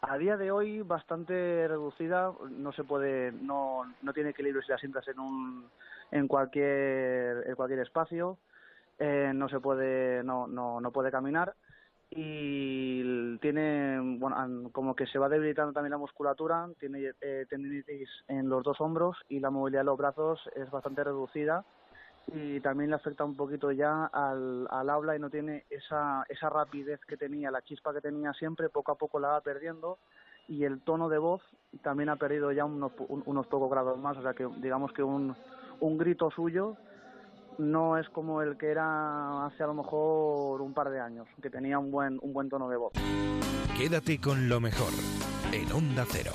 A 0.00 0.18
día 0.18 0.36
de 0.36 0.50
hoy 0.50 0.82
bastante 0.82 1.68
reducida, 1.68 2.32
no 2.50 2.72
se 2.72 2.82
puede, 2.82 3.32
no, 3.32 3.84
no 4.02 4.12
tiene 4.12 4.30
equilibrio 4.30 4.60
si 4.62 4.72
la 4.72 4.78
sientas 4.78 5.06
en 5.08 5.18
un, 5.20 5.66
en 6.10 6.26
cualquier, 6.26 7.44
en 7.46 7.54
cualquier 7.54 7.80
espacio, 7.80 8.38
eh, 8.98 9.32
no 9.34 9.48
se 9.48 9.60
puede, 9.60 10.22
no, 10.24 10.46
no, 10.46 10.80
no 10.80 10.90
puede 10.90 11.10
caminar 11.10 11.54
y 12.16 13.38
tiene, 13.38 13.98
bueno, 14.18 14.70
como 14.70 14.94
que 14.94 15.06
se 15.06 15.18
va 15.18 15.28
debilitando 15.28 15.72
también 15.72 15.90
la 15.90 15.98
musculatura, 15.98 16.68
tiene 16.78 17.10
eh, 17.20 17.46
tendinitis 17.50 18.08
en 18.28 18.48
los 18.48 18.62
dos 18.62 18.80
hombros 18.80 19.16
y 19.28 19.40
la 19.40 19.50
movilidad 19.50 19.80
de 19.80 19.86
los 19.86 19.98
brazos 19.98 20.40
es 20.54 20.70
bastante 20.70 21.02
reducida 21.02 21.64
y 22.28 22.60
también 22.60 22.90
le 22.90 22.96
afecta 22.96 23.24
un 23.24 23.36
poquito 23.36 23.72
ya 23.72 24.06
al, 24.06 24.66
al 24.70 24.90
habla 24.90 25.16
y 25.16 25.18
no 25.18 25.28
tiene 25.28 25.64
esa, 25.70 26.24
esa 26.28 26.48
rapidez 26.48 27.00
que 27.06 27.16
tenía, 27.16 27.50
la 27.50 27.62
chispa 27.62 27.92
que 27.92 28.00
tenía 28.00 28.32
siempre, 28.32 28.68
poco 28.68 28.92
a 28.92 28.96
poco 28.96 29.18
la 29.18 29.28
va 29.28 29.40
perdiendo 29.40 29.98
y 30.48 30.64
el 30.64 30.82
tono 30.82 31.08
de 31.08 31.18
voz 31.18 31.42
también 31.82 32.10
ha 32.10 32.16
perdido 32.16 32.52
ya 32.52 32.64
unos, 32.64 32.92
unos 33.08 33.46
pocos 33.48 33.70
grados 33.70 33.98
más, 33.98 34.16
o 34.16 34.22
sea 34.22 34.34
que 34.34 34.48
digamos 34.58 34.92
que 34.92 35.02
un, 35.02 35.34
un 35.80 35.98
grito 35.98 36.30
suyo 36.30 36.76
no 37.58 37.98
es 37.98 38.08
como 38.10 38.42
el 38.42 38.56
que 38.56 38.70
era 38.70 39.46
hace 39.46 39.62
a 39.62 39.66
lo 39.66 39.74
mejor 39.74 40.60
un 40.60 40.74
par 40.74 40.90
de 40.90 41.00
años, 41.00 41.26
que 41.42 41.50
tenía 41.50 41.78
un 41.78 41.90
buen, 41.90 42.18
un 42.22 42.32
buen 42.32 42.48
tono 42.48 42.68
de 42.68 42.76
voz. 42.76 42.92
Quédate 43.76 44.20
con 44.20 44.48
lo 44.48 44.60
mejor 44.60 44.92
en 45.52 45.72
Onda 45.72 46.04
Cero. 46.08 46.32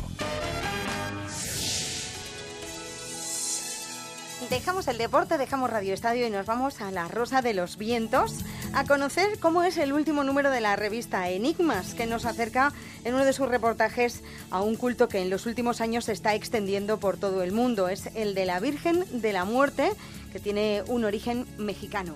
Dejamos 4.50 4.88
el 4.88 4.98
deporte, 4.98 5.38
dejamos 5.38 5.70
Radio 5.70 5.94
Estadio 5.94 6.26
y 6.26 6.30
nos 6.32 6.46
vamos 6.46 6.82
a 6.82 6.90
la 6.92 7.08
Rosa 7.08 7.42
de 7.42 7.54
los 7.54 7.78
Vientos 7.78 8.44
a 8.74 8.86
conocer 8.86 9.38
cómo 9.40 9.64
es 9.64 9.78
el 9.78 9.94
último 9.94 10.24
número 10.24 10.50
de 10.50 10.62
la 10.62 10.76
revista 10.76 11.30
Enigmas, 11.30 11.94
que 11.94 12.08
nos 12.08 12.26
acerca 12.26 12.72
en 13.04 13.14
uno 13.14 13.26
de 13.26 13.34
sus 13.34 13.48
reportajes 13.48 14.24
a 14.50 14.62
un 14.62 14.76
culto 14.76 15.08
que 15.08 15.22
en 15.22 15.30
los 15.30 15.46
últimos 15.46 15.82
años 15.82 16.06
se 16.06 16.14
está 16.14 16.34
extendiendo 16.34 17.00
por 17.00 17.18
todo 17.18 17.44
el 17.44 17.52
mundo. 17.52 17.90
Es 17.90 18.08
el 18.16 18.34
de 18.34 18.46
la 18.46 18.60
Virgen 18.60 19.04
de 19.12 19.34
la 19.34 19.46
Muerte, 19.46 19.92
que 20.32 20.40
tiene 20.40 20.84
un 20.88 21.04
origen 21.06 21.46
mexicano. 21.58 22.16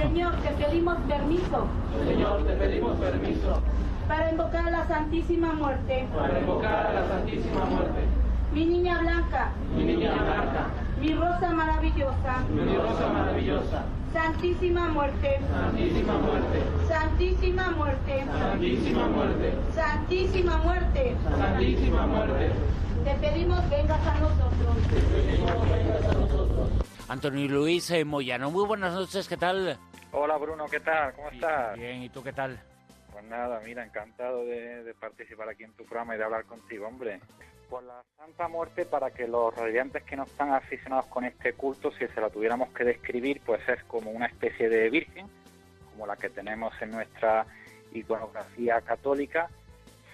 Señor, 0.00 0.34
te 0.36 0.50
pedimos 0.50 0.96
permiso. 1.08 1.66
Señor, 2.06 2.44
te 2.44 2.52
pedimos 2.54 2.96
permiso. 2.98 3.62
Para 4.06 4.30
invocar 4.30 4.66
a 4.66 4.70
la 4.70 4.88
Santísima 4.88 5.52
Muerte. 5.52 6.06
Para 6.14 6.40
invocar 6.40 6.86
a 6.86 6.92
la 6.94 7.08
Santísima 7.08 7.64
Muerte. 7.64 8.00
Mi 8.52 8.64
niña 8.64 9.00
blanca. 9.00 9.52
Mi 9.76 9.84
niña 9.84 10.14
blanca. 10.14 10.66
Mi 11.00 11.14
rosa 11.14 11.52
maravillosa. 11.52 12.44
Mi 12.52 12.76
rosa 12.76 13.08
maravillosa. 13.08 13.84
Santísima 14.12 14.88
Muerte. 14.88 15.38
Santísima 15.52 16.18
Muerte. 16.18 16.62
Santísima 16.88 17.70
Muerte. 17.70 18.24
Santísima 18.34 19.06
Muerte. 19.08 19.54
Santísima 19.74 20.56
Muerte. 20.56 21.16
Santísima 21.38 22.06
Muerte. 22.06 22.52
Te 23.04 23.14
pedimos 23.14 23.70
vengas 23.70 24.00
a 24.06 24.18
nosotros. 24.18 24.48
Antonio 27.08 27.48
Luis 27.48 27.90
eh, 27.90 28.04
Moyano, 28.04 28.50
muy 28.50 28.66
buenas 28.66 28.92
noches, 28.92 29.26
¿qué 29.28 29.38
tal? 29.38 29.78
Hola 30.12 30.36
Bruno, 30.36 30.66
¿qué 30.66 30.80
tal? 30.80 31.14
¿Cómo 31.14 31.30
estás? 31.30 31.74
Bien, 31.78 32.02
¿y 32.02 32.10
tú 32.10 32.22
qué 32.22 32.34
tal? 32.34 32.60
Pues 33.10 33.24
nada, 33.24 33.60
mira, 33.64 33.82
encantado 33.82 34.44
de, 34.44 34.84
de 34.84 34.94
participar 34.94 35.48
aquí 35.48 35.64
en 35.64 35.72
tu 35.72 35.84
programa 35.84 36.14
y 36.14 36.18
de 36.18 36.24
hablar 36.24 36.44
contigo, 36.44 36.86
hombre. 36.86 37.20
Pues 37.70 37.84
la 37.86 38.02
Santa 38.18 38.48
Muerte, 38.48 38.84
para 38.84 39.10
que 39.10 39.26
los 39.26 39.54
radiantes 39.54 40.02
que 40.04 40.16
no 40.16 40.24
están 40.24 40.52
aficionados 40.52 41.06
con 41.06 41.24
este 41.24 41.54
culto, 41.54 41.90
si 41.92 42.06
se 42.06 42.20
la 42.20 42.28
tuviéramos 42.28 42.68
que 42.74 42.84
describir, 42.84 43.40
pues 43.44 43.66
es 43.68 43.82
como 43.84 44.10
una 44.10 44.26
especie 44.26 44.68
de 44.68 44.90
virgen, 44.90 45.26
como 45.90 46.06
la 46.06 46.16
que 46.16 46.28
tenemos 46.28 46.74
en 46.82 46.90
nuestra 46.90 47.46
iconografía 47.92 48.82
católica, 48.82 49.48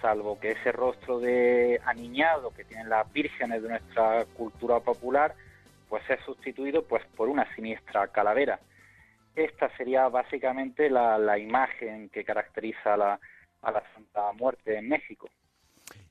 salvo 0.01 0.39
que 0.39 0.51
ese 0.51 0.71
rostro 0.71 1.19
de 1.19 1.81
aniñado 1.85 2.51
que 2.51 2.63
tienen 2.63 2.89
las 2.89 3.11
vírgenes 3.11 3.61
de 3.61 3.69
nuestra 3.69 4.25
cultura 4.37 4.79
popular, 4.79 5.35
pues 5.89 6.03
es 6.09 6.19
sustituido 6.25 6.83
pues 6.83 7.03
por 7.15 7.29
una 7.29 7.53
siniestra 7.55 8.07
calavera. 8.07 8.59
Esta 9.35 9.69
sería 9.75 10.07
básicamente 10.07 10.89
la, 10.89 11.17
la 11.17 11.37
imagen 11.37 12.09
que 12.09 12.23
caracteriza 12.23 12.93
a 12.93 12.97
la, 12.97 13.19
a 13.61 13.71
la 13.71 13.83
Santa 13.93 14.31
Muerte 14.33 14.77
en 14.77 14.87
México. 14.89 15.29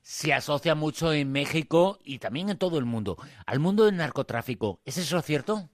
Se 0.01 0.33
asocia 0.33 0.75
mucho 0.75 1.11
en 1.11 1.31
México 1.31 1.97
y 2.03 2.19
también 2.19 2.49
en 2.49 2.57
todo 2.57 2.77
el 2.77 2.85
mundo 2.85 3.17
al 3.45 3.59
mundo 3.59 3.85
del 3.85 3.97
narcotráfico. 3.97 4.79
¿Es 4.85 4.97
eso 4.97 5.21
cierto? 5.21 5.69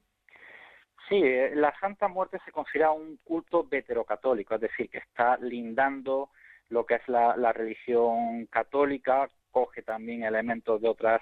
Sí, 1.09 1.17
eh, 1.21 1.51
la 1.55 1.77
Santa 1.79 2.07
Muerte 2.07 2.39
se 2.45 2.53
considera 2.53 2.91
un 2.91 3.17
culto 3.17 3.65
veterocatólico, 3.65 4.55
es 4.55 4.61
decir, 4.61 4.89
que 4.89 4.99
está 4.99 5.35
lindando 5.37 6.29
lo 6.69 6.85
que 6.85 6.95
es 6.95 7.07
la, 7.07 7.35
la 7.35 7.51
religión 7.51 8.45
católica, 8.45 9.29
coge 9.51 9.81
también 9.81 10.23
elementos 10.23 10.81
de 10.81 10.87
otras 10.87 11.21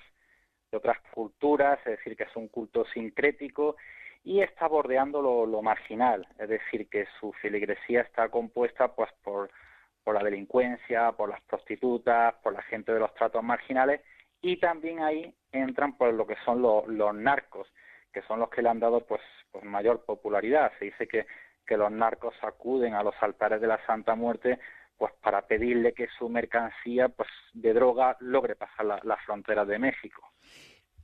de 0.72 0.78
otras 0.78 1.00
culturas, 1.14 1.80
es 1.86 1.98
decir, 1.98 2.16
que 2.16 2.24
es 2.24 2.36
un 2.36 2.48
culto 2.48 2.86
sincrético 2.94 3.76
y 4.24 4.42
está 4.42 4.68
bordeando 4.68 5.22
lo, 5.22 5.46
lo 5.46 5.62
marginal, 5.62 6.28
es 6.38 6.50
decir, 6.50 6.90
que 6.90 7.08
su 7.20 7.32
filigresía 7.34 8.02
está 8.02 8.30
compuesta 8.30 8.94
pues 8.94 9.10
por, 9.24 9.50
por 10.04 10.16
la 10.16 10.24
delincuencia, 10.24 11.12
por 11.14 11.30
las 11.30 11.42
prostitutas, 11.42 12.36
por 12.44 12.54
la 12.54 12.62
gente 12.64 12.94
de 12.94 13.00
los 13.00 13.14
tratos 13.14 13.44
marginales 13.44 14.02
y 14.42 14.58
también 14.58 15.02
ahí 15.02 15.34
entran 15.52 15.98
pues 15.98 16.14
lo 16.14 16.28
que 16.28 16.36
son 16.46 16.62
los, 16.62 16.88
los 16.88 17.14
narcos, 17.16 17.68
que 18.14 18.22
son 18.24 18.40
los 18.40 18.50
que 18.50 18.62
le 18.62 18.70
han 18.70 18.80
dado 18.80 19.06
pues, 19.06 19.22
pues 19.52 19.64
mayor 19.64 20.06
popularidad. 20.06 20.72
Se 20.80 20.86
dice 20.86 21.08
que, 21.08 21.26
que 21.66 21.78
los 21.78 21.92
narcos 21.92 22.36
acuden 22.42 22.94
a 22.94 23.04
los 23.04 23.16
altares 23.22 23.62
de 23.62 23.68
la 23.68 23.84
Santa 23.86 24.16
Muerte 24.16 24.60
pues 25.00 25.14
para 25.24 25.42
pedirle 25.48 25.94
que 25.94 26.08
su 26.20 26.30
mercancía 26.30 27.08
pues 27.08 27.30
de 27.54 27.74
droga 27.74 28.18
logre 28.20 28.56
pasar 28.56 28.86
la, 28.86 29.00
las 29.04 29.24
fronteras 29.26 29.68
de 29.68 29.80
México. 29.80 30.22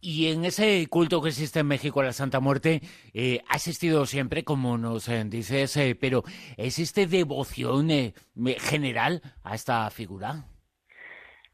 Y 0.01 0.31
en 0.31 0.45
ese 0.45 0.85
culto 0.87 1.21
que 1.21 1.29
existe 1.29 1.61
en 1.61 1.67
México, 1.67 2.03
la 2.03 2.11
Santa 2.11 2.39
Muerte, 2.39 2.81
eh, 3.13 3.41
ha 3.49 3.55
existido 3.55 4.05
siempre, 4.05 4.43
como 4.43 4.77
nos 4.77 5.07
eh, 5.07 5.23
dices, 5.25 5.77
eh, 5.77 5.97
pero 5.99 6.23
¿existe 6.57 7.07
devoción 7.07 7.89
eh, 7.89 8.13
general 8.59 9.21
a 9.43 9.55
esta 9.55 9.89
figura? 9.89 10.43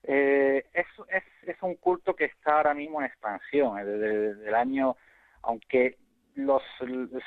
Eh, 0.04 0.66
es, 0.74 0.86
es, 1.14 1.24
es, 1.48 1.56
un 1.62 1.76
culto 1.76 2.16
que 2.16 2.26
está 2.26 2.58
ahora 2.58 2.74
mismo 2.74 3.00
en 3.00 3.06
expansión, 3.06 3.78
desde, 3.78 4.34
desde 4.34 4.50
el 4.50 4.56
año, 4.56 4.98
aunque 5.44 5.98
los, 6.36 6.62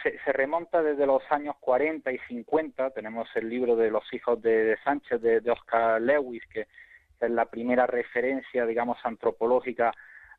se, 0.02 0.32
remonta 0.32 0.82
desde 0.82 1.06
los 1.06 1.22
años 1.30 1.56
40 1.60 2.12
y 2.12 2.18
50, 2.28 2.90
tenemos 2.90 3.28
el 3.34 3.48
libro 3.48 3.76
de 3.76 3.90
los 3.90 4.04
hijos 4.12 4.40
de, 4.42 4.76
Sánchez, 4.84 5.20
de, 5.20 5.40
de 5.40 5.50
Oscar 5.50 6.00
Lewis, 6.00 6.42
que 6.46 6.66
es 7.20 7.30
la 7.30 7.46
primera 7.46 7.86
referencia, 7.86 8.66
digamos, 8.66 8.98
antropológica 9.04 9.92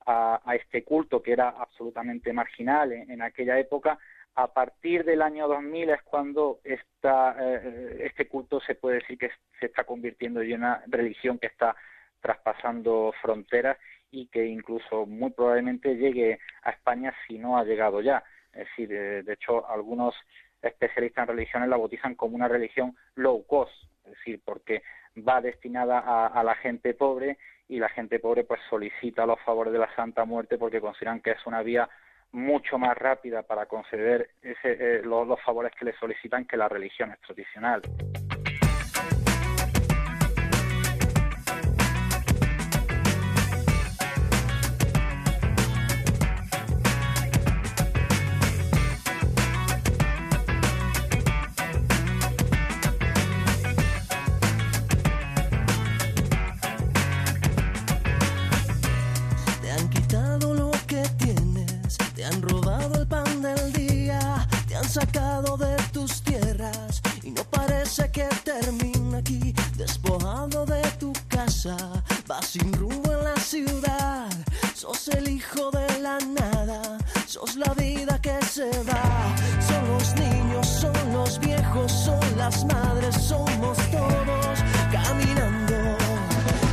a, 0.06 0.40
este 0.56 0.84
culto 0.84 1.22
que 1.22 1.32
era 1.32 1.50
absolutamente 1.50 2.32
marginal 2.34 2.92
en, 2.92 3.10
en, 3.10 3.22
aquella 3.22 3.58
época. 3.60 3.98
A 4.36 4.48
partir 4.54 5.04
del 5.06 5.22
año 5.22 5.48
2000 5.48 5.90
es 5.90 6.02
cuando 6.04 6.60
esta, 6.64 7.36
eh, 7.40 8.02
este 8.04 8.28
culto 8.28 8.60
se 8.60 8.76
puede 8.76 9.00
decir 9.00 9.18
que 9.18 9.32
se 9.60 9.68
está 9.68 9.86
convirtiendo 9.86 10.42
en 10.42 10.56
una 10.56 10.84
religión 10.88 11.40
que 11.40 11.48
está 11.48 11.76
traspasando 12.22 13.14
fronteras 13.22 13.78
y 14.12 14.28
que 14.28 14.46
incluso 14.46 15.06
muy 15.06 15.32
probablemente 15.32 15.96
llegue 15.96 16.40
a 16.64 16.72
España 16.72 17.14
si 17.28 17.38
no 17.38 17.58
ha 17.58 17.64
llegado 17.64 18.02
ya. 18.02 18.24
Es 18.56 18.68
decir, 18.70 18.90
de, 18.90 19.24
de 19.24 19.34
hecho, 19.34 19.70
algunos 19.70 20.16
especialistas 20.62 21.24
en 21.24 21.36
religiones 21.36 21.70
la 21.70 21.78
bautizan 21.78 22.16
como 22.16 22.36
una 22.36 22.48
religión 22.48 22.96
low 23.16 23.46
cost, 23.46 23.74
es 24.06 24.12
decir, 24.12 24.42
porque 24.44 24.82
va 25.28 25.42
destinada 25.42 26.00
a, 26.28 26.44
la 26.44 26.56
gente 26.56 26.94
pobre 26.94 27.38
y 27.68 27.80
la 27.80 27.90
gente 27.90 28.20
pobre 28.20 28.44
pues 28.44 28.60
solicita 28.70 29.26
los 29.26 29.40
favores 29.42 29.72
de 29.74 29.80
la 29.80 29.94
Santa 29.96 30.26
Muerte 30.26 30.58
porque 30.58 30.82
consideran 30.82 31.22
que 31.22 31.32
es 31.32 31.46
una 31.46 31.62
vía 31.62 31.90
mucho 32.32 32.78
más 32.78 32.98
rápida 32.98 33.44
para 33.44 33.66
conceder 33.66 34.30
ese, 34.42 34.98
eh, 34.98 35.02
los, 35.04 35.26
los 35.28 35.42
favores 35.42 35.72
que 35.78 35.86
le 35.86 35.94
solicitan 35.94 36.46
que 36.46 36.58
las 36.58 36.72
religiones 36.72 37.20
tradicionales. 37.22 37.90
sacado 37.90 38.25
sin 72.56 72.72
rumbo 72.72 73.12
en 73.12 73.24
la 73.26 73.36
ciudad, 73.36 74.30
sos 74.74 75.10
el 75.10 75.28
hijo 75.28 75.72
de 75.72 76.00
la 76.00 76.18
nada, 76.20 76.98
sos 77.28 77.58
la 77.58 77.74
vida 77.74 78.18
que 78.22 78.38
se 78.46 78.70
va, 78.84 79.04
son 79.68 79.84
los 79.90 80.16
niños, 80.16 80.66
son 80.66 81.14
los 81.14 81.38
viejos, 81.40 81.92
son 81.92 82.38
las 82.38 82.64
madres, 82.64 83.14
somos 83.16 83.78
todos 83.92 84.58
caminando, 84.90 85.78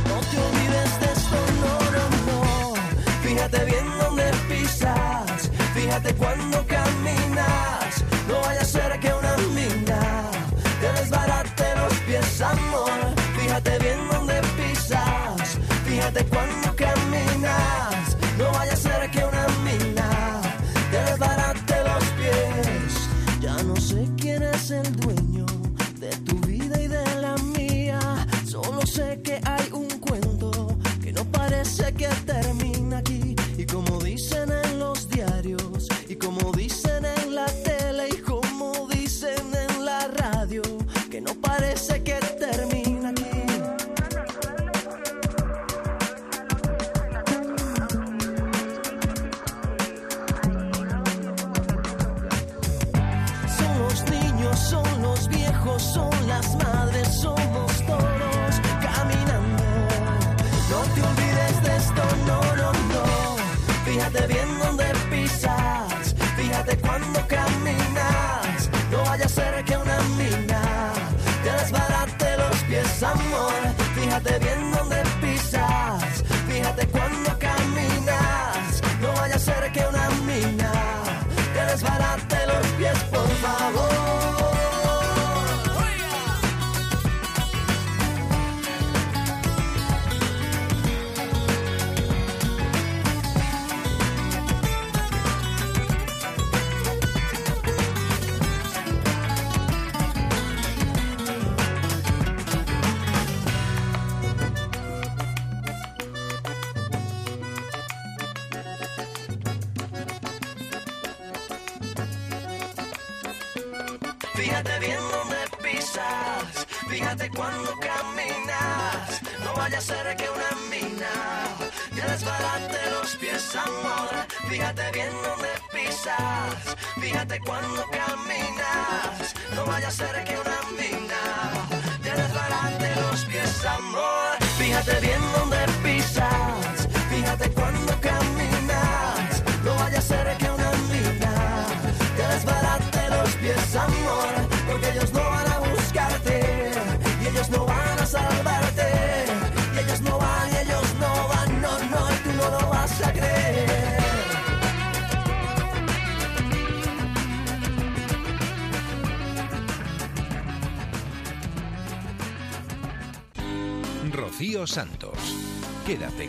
no 0.09 0.17
te 0.29 0.37
olvides 0.47 0.91
de 1.01 1.07
esto, 1.17 1.39
no, 1.63 1.75
no, 1.97 2.05
no, 2.29 2.73
fíjate 3.21 3.65
bien 3.65 3.85
dónde 3.99 4.31
pisas, 4.47 5.51
fíjate 5.73 6.13
cuando 6.15 6.65
caminas. 6.65 8.03
No 8.29 8.39
vaya 8.39 8.61
a 8.61 8.65
ser 8.65 8.99
que 9.01 9.13
una 9.13 9.35
mina 9.53 10.31
te 10.79 11.01
desbarate 11.01 11.65
los 11.75 11.93
pies, 12.05 12.41
amor. 12.41 12.92
Pisas, 16.11 16.23
fíjate 16.23 16.52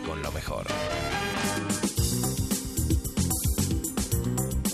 Con 0.05 0.21
lo 0.21 0.31
mejor. 0.33 0.65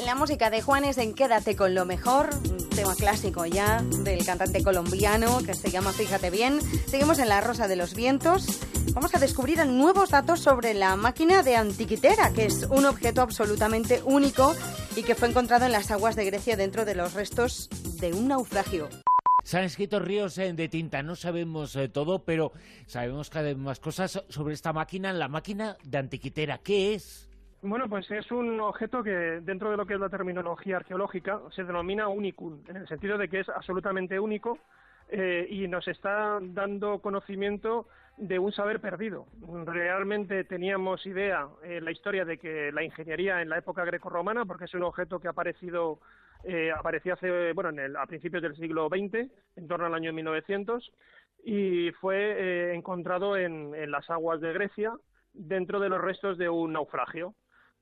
La 0.04 0.16
música 0.16 0.50
de 0.50 0.62
Juanes 0.62 0.98
en 0.98 1.14
Quédate 1.14 1.56
con 1.56 1.76
lo 1.76 1.86
mejor, 1.86 2.30
un 2.50 2.70
tema 2.70 2.96
clásico 2.96 3.46
ya 3.46 3.84
del 4.04 4.26
cantante 4.26 4.64
colombiano 4.64 5.40
que 5.46 5.54
se 5.54 5.70
llama 5.70 5.94
Fíjate 5.94 6.32
bien. 6.32 6.60
Seguimos 6.88 7.20
en 7.20 7.30
La 7.30 7.40
Rosa 7.40 7.68
de 7.68 7.76
los 7.76 7.94
Vientos. 7.94 8.60
Vamos 8.94 9.14
a 9.14 9.20
descubrir 9.20 9.64
nuevos 9.68 10.10
datos 10.10 10.40
sobre 10.40 10.74
la 10.74 10.96
máquina 10.96 11.44
de 11.44 11.56
Antiquitera, 11.56 12.32
que 12.34 12.46
es 12.46 12.66
un 12.70 12.86
objeto 12.86 13.22
absolutamente 13.22 14.02
único 14.04 14.56
y 14.96 15.04
que 15.04 15.16
fue 15.16 15.30
encontrado 15.30 15.66
en 15.66 15.72
las 15.72 15.92
aguas 15.92 16.16
de 16.16 16.26
Grecia 16.26 16.58
dentro 16.58 16.84
de 16.84 16.96
los 16.96 17.14
restos 17.14 17.70
de 18.00 18.14
un 18.14 18.30
naufragio. 18.30 18.90
Se 19.52 19.58
han 19.58 19.66
escrito 19.66 20.00
ríos 20.00 20.38
eh, 20.38 20.54
de 20.54 20.70
tinta, 20.70 21.04
no 21.04 21.14
sabemos 21.14 21.76
eh, 21.76 21.90
todo, 21.90 22.24
pero 22.24 22.54
sabemos 22.86 23.30
cada 23.30 23.48
vez 23.48 23.58
más 23.58 23.82
cosas 23.82 24.24
sobre 24.30 24.54
esta 24.54 24.72
máquina, 24.72 25.12
la 25.12 25.28
máquina 25.28 25.76
de 25.84 25.98
Antiquitera. 25.98 26.60
¿Qué 26.60 26.94
es? 26.94 27.30
Bueno, 27.62 27.90
pues 27.90 28.10
es 28.12 28.32
un 28.32 28.62
objeto 28.62 29.04
que 29.04 29.12
dentro 29.12 29.70
de 29.70 29.76
lo 29.76 29.86
que 29.86 29.96
es 29.96 30.00
la 30.00 30.08
terminología 30.08 30.78
arqueológica 30.78 31.42
se 31.54 31.66
denomina 31.66 32.08
unicum, 32.08 32.64
en 32.70 32.78
el 32.78 32.88
sentido 32.88 33.18
de 33.18 33.28
que 33.28 33.42
es 33.42 33.50
absolutamente 33.50 34.18
único 34.22 34.58
eh, 35.10 35.46
y 35.50 35.68
nos 35.68 35.86
está 35.86 36.40
dando 36.42 37.00
conocimiento 37.00 37.90
de 38.16 38.40
un 38.40 38.54
saber 38.54 38.80
perdido. 38.80 39.26
Realmente 39.66 40.46
teníamos 40.46 41.06
idea 41.06 41.50
en 41.64 41.84
la 41.84 41.92
historia 41.92 42.24
de 42.24 42.38
que 42.38 42.72
la 42.72 42.84
ingeniería 42.84 43.42
en 43.42 43.50
la 43.50 43.58
época 43.58 43.84
grecorromana, 43.84 44.46
porque 44.46 44.64
es 44.64 44.74
un 44.76 44.84
objeto 44.84 45.20
que 45.20 45.28
ha 45.28 45.32
aparecido 45.32 46.00
eh, 46.44 46.72
apareció 46.72 47.14
hace, 47.14 47.54
bueno, 47.54 47.70
en 47.70 47.80
el, 47.80 47.96
a 47.96 48.06
principios 48.06 48.44
del 48.44 48.56
siglo 48.56 48.88
XX, 48.90 49.30
en 49.56 49.68
torno 49.68 49.86
al 49.86 49.94
año 49.94 50.14
1900, 50.14 50.92
y 51.44 51.92
fue 52.00 52.18
eh, 52.18 52.74
encontrado 52.76 53.38
en, 53.38 53.74
en, 53.76 53.92
las 53.92 54.10
aguas 54.10 54.42
de 54.42 54.54
Grecia 54.54 54.94
dentro 55.34 55.80
de 55.80 55.90
los 55.90 56.02
restos 56.02 56.38
de 56.38 56.50
un 56.50 56.74
naufragio. 56.74 57.36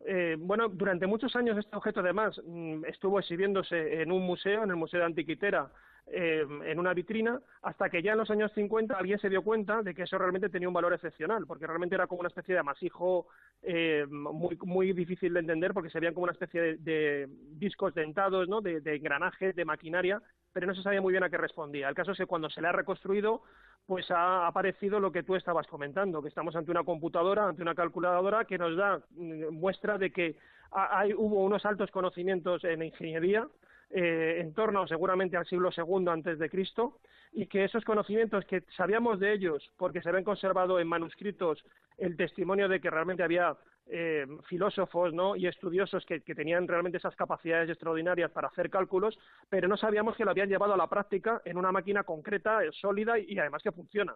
Eh, 0.05 0.37
bueno, 0.39 0.69
durante 0.69 1.07
muchos 1.07 1.35
años 1.35 1.57
este 1.57 1.75
objeto 1.75 1.99
además 1.99 2.39
mm, 2.45 2.85
estuvo 2.85 3.19
exhibiéndose 3.19 4.01
en 4.01 4.11
un 4.11 4.23
museo, 4.23 4.63
en 4.63 4.69
el 4.69 4.77
Museo 4.77 5.01
de 5.01 5.05
Antiquitera, 5.07 5.69
eh, 6.11 6.43
en 6.65 6.79
una 6.79 6.93
vitrina, 6.93 7.39
hasta 7.61 7.89
que 7.89 8.01
ya 8.01 8.13
en 8.13 8.17
los 8.17 8.31
años 8.31 8.51
50 8.55 8.95
alguien 8.97 9.19
se 9.19 9.29
dio 9.29 9.43
cuenta 9.43 9.83
de 9.83 9.93
que 9.93 10.03
eso 10.03 10.17
realmente 10.17 10.49
tenía 10.49 10.67
un 10.67 10.73
valor 10.73 10.93
excepcional, 10.93 11.45
porque 11.45 11.67
realmente 11.67 11.95
era 11.95 12.07
como 12.07 12.21
una 12.21 12.29
especie 12.29 12.55
de 12.55 12.61
amasijo 12.61 13.27
eh, 13.61 14.07
muy, 14.09 14.57
muy 14.63 14.93
difícil 14.93 15.33
de 15.33 15.41
entender, 15.41 15.73
porque 15.73 15.91
se 15.91 15.99
veían 15.99 16.15
como 16.15 16.23
una 16.23 16.31
especie 16.31 16.61
de, 16.61 16.77
de 16.77 17.27
discos 17.51 17.93
dentados, 17.93 18.49
¿no? 18.49 18.61
de, 18.61 18.81
de 18.81 18.95
engranajes, 18.95 19.55
de 19.55 19.65
maquinaria, 19.65 20.19
pero 20.53 20.67
no 20.67 20.75
se 20.75 20.83
sabía 20.83 21.01
muy 21.01 21.11
bien 21.11 21.23
a 21.23 21.29
qué 21.29 21.37
respondía. 21.37 21.89
El 21.89 21.95
caso 21.95 22.11
es 22.11 22.17
que 22.17 22.25
cuando 22.25 22.49
se 22.49 22.61
le 22.61 22.67
ha 22.67 22.71
reconstruido, 22.71 23.41
pues 23.85 24.09
ha 24.11 24.47
aparecido 24.47 24.99
lo 24.99 25.11
que 25.11 25.23
tú 25.23 25.35
estabas 25.35 25.67
comentando, 25.67 26.21
que 26.21 26.29
estamos 26.29 26.55
ante 26.55 26.71
una 26.71 26.83
computadora, 26.83 27.47
ante 27.47 27.61
una 27.61 27.75
calculadora 27.75 28.45
que 28.45 28.57
nos 28.57 28.75
da 28.75 29.01
mm, 29.11 29.51
muestra 29.51 29.97
de 29.97 30.11
que 30.11 30.37
hay, 30.71 31.13
hubo 31.13 31.43
unos 31.43 31.65
altos 31.65 31.89
conocimientos 31.89 32.63
en 32.63 32.83
ingeniería, 32.83 33.47
eh, 33.91 34.37
en 34.39 34.53
torno 34.53 34.87
seguramente 34.87 35.35
al 35.35 35.47
siglo 35.47 35.71
II 35.75 36.09
antes 36.09 36.37
de 36.37 36.49
Cristo 36.49 36.99
y 37.31 37.47
que 37.47 37.63
esos 37.63 37.83
conocimientos 37.83 38.45
que 38.45 38.61
sabíamos 38.77 39.19
de 39.19 39.33
ellos 39.33 39.67
porque 39.77 40.01
se 40.01 40.09
habían 40.09 40.23
conservado 40.23 40.79
en 40.79 40.87
manuscritos 40.87 41.63
el 41.97 42.15
testimonio 42.15 42.69
de 42.69 42.79
que 42.79 42.91
realmente 42.91 43.23
había 43.23 43.57
eh, 43.91 44.25
filósofos 44.47 45.13
¿no? 45.13 45.35
y 45.35 45.47
estudiosos 45.47 46.05
que, 46.05 46.19
tenían 46.21 46.67
realmente 46.67 46.99
esas 46.99 47.15
capacidades 47.15 47.69
extraordinarias 47.69 48.31
para 48.31 48.47
hacer 48.47 48.69
cálculos, 48.69 49.17
pero 49.49 49.67
no 49.67 49.77
sabíamos 49.77 50.15
que 50.15 50.25
lo 50.25 50.31
habían 50.31 50.49
llevado 50.49 50.73
a 50.73 50.77
la 50.77 50.87
práctica 50.87 51.41
en 51.43 51.57
una 51.57 51.71
máquina 51.71 52.03
concreta, 52.03 52.63
eh, 52.63 52.69
sólida 52.71 53.17
y, 53.17 53.37
además 53.39 53.63
que 53.63 53.71
funciona 53.71 54.15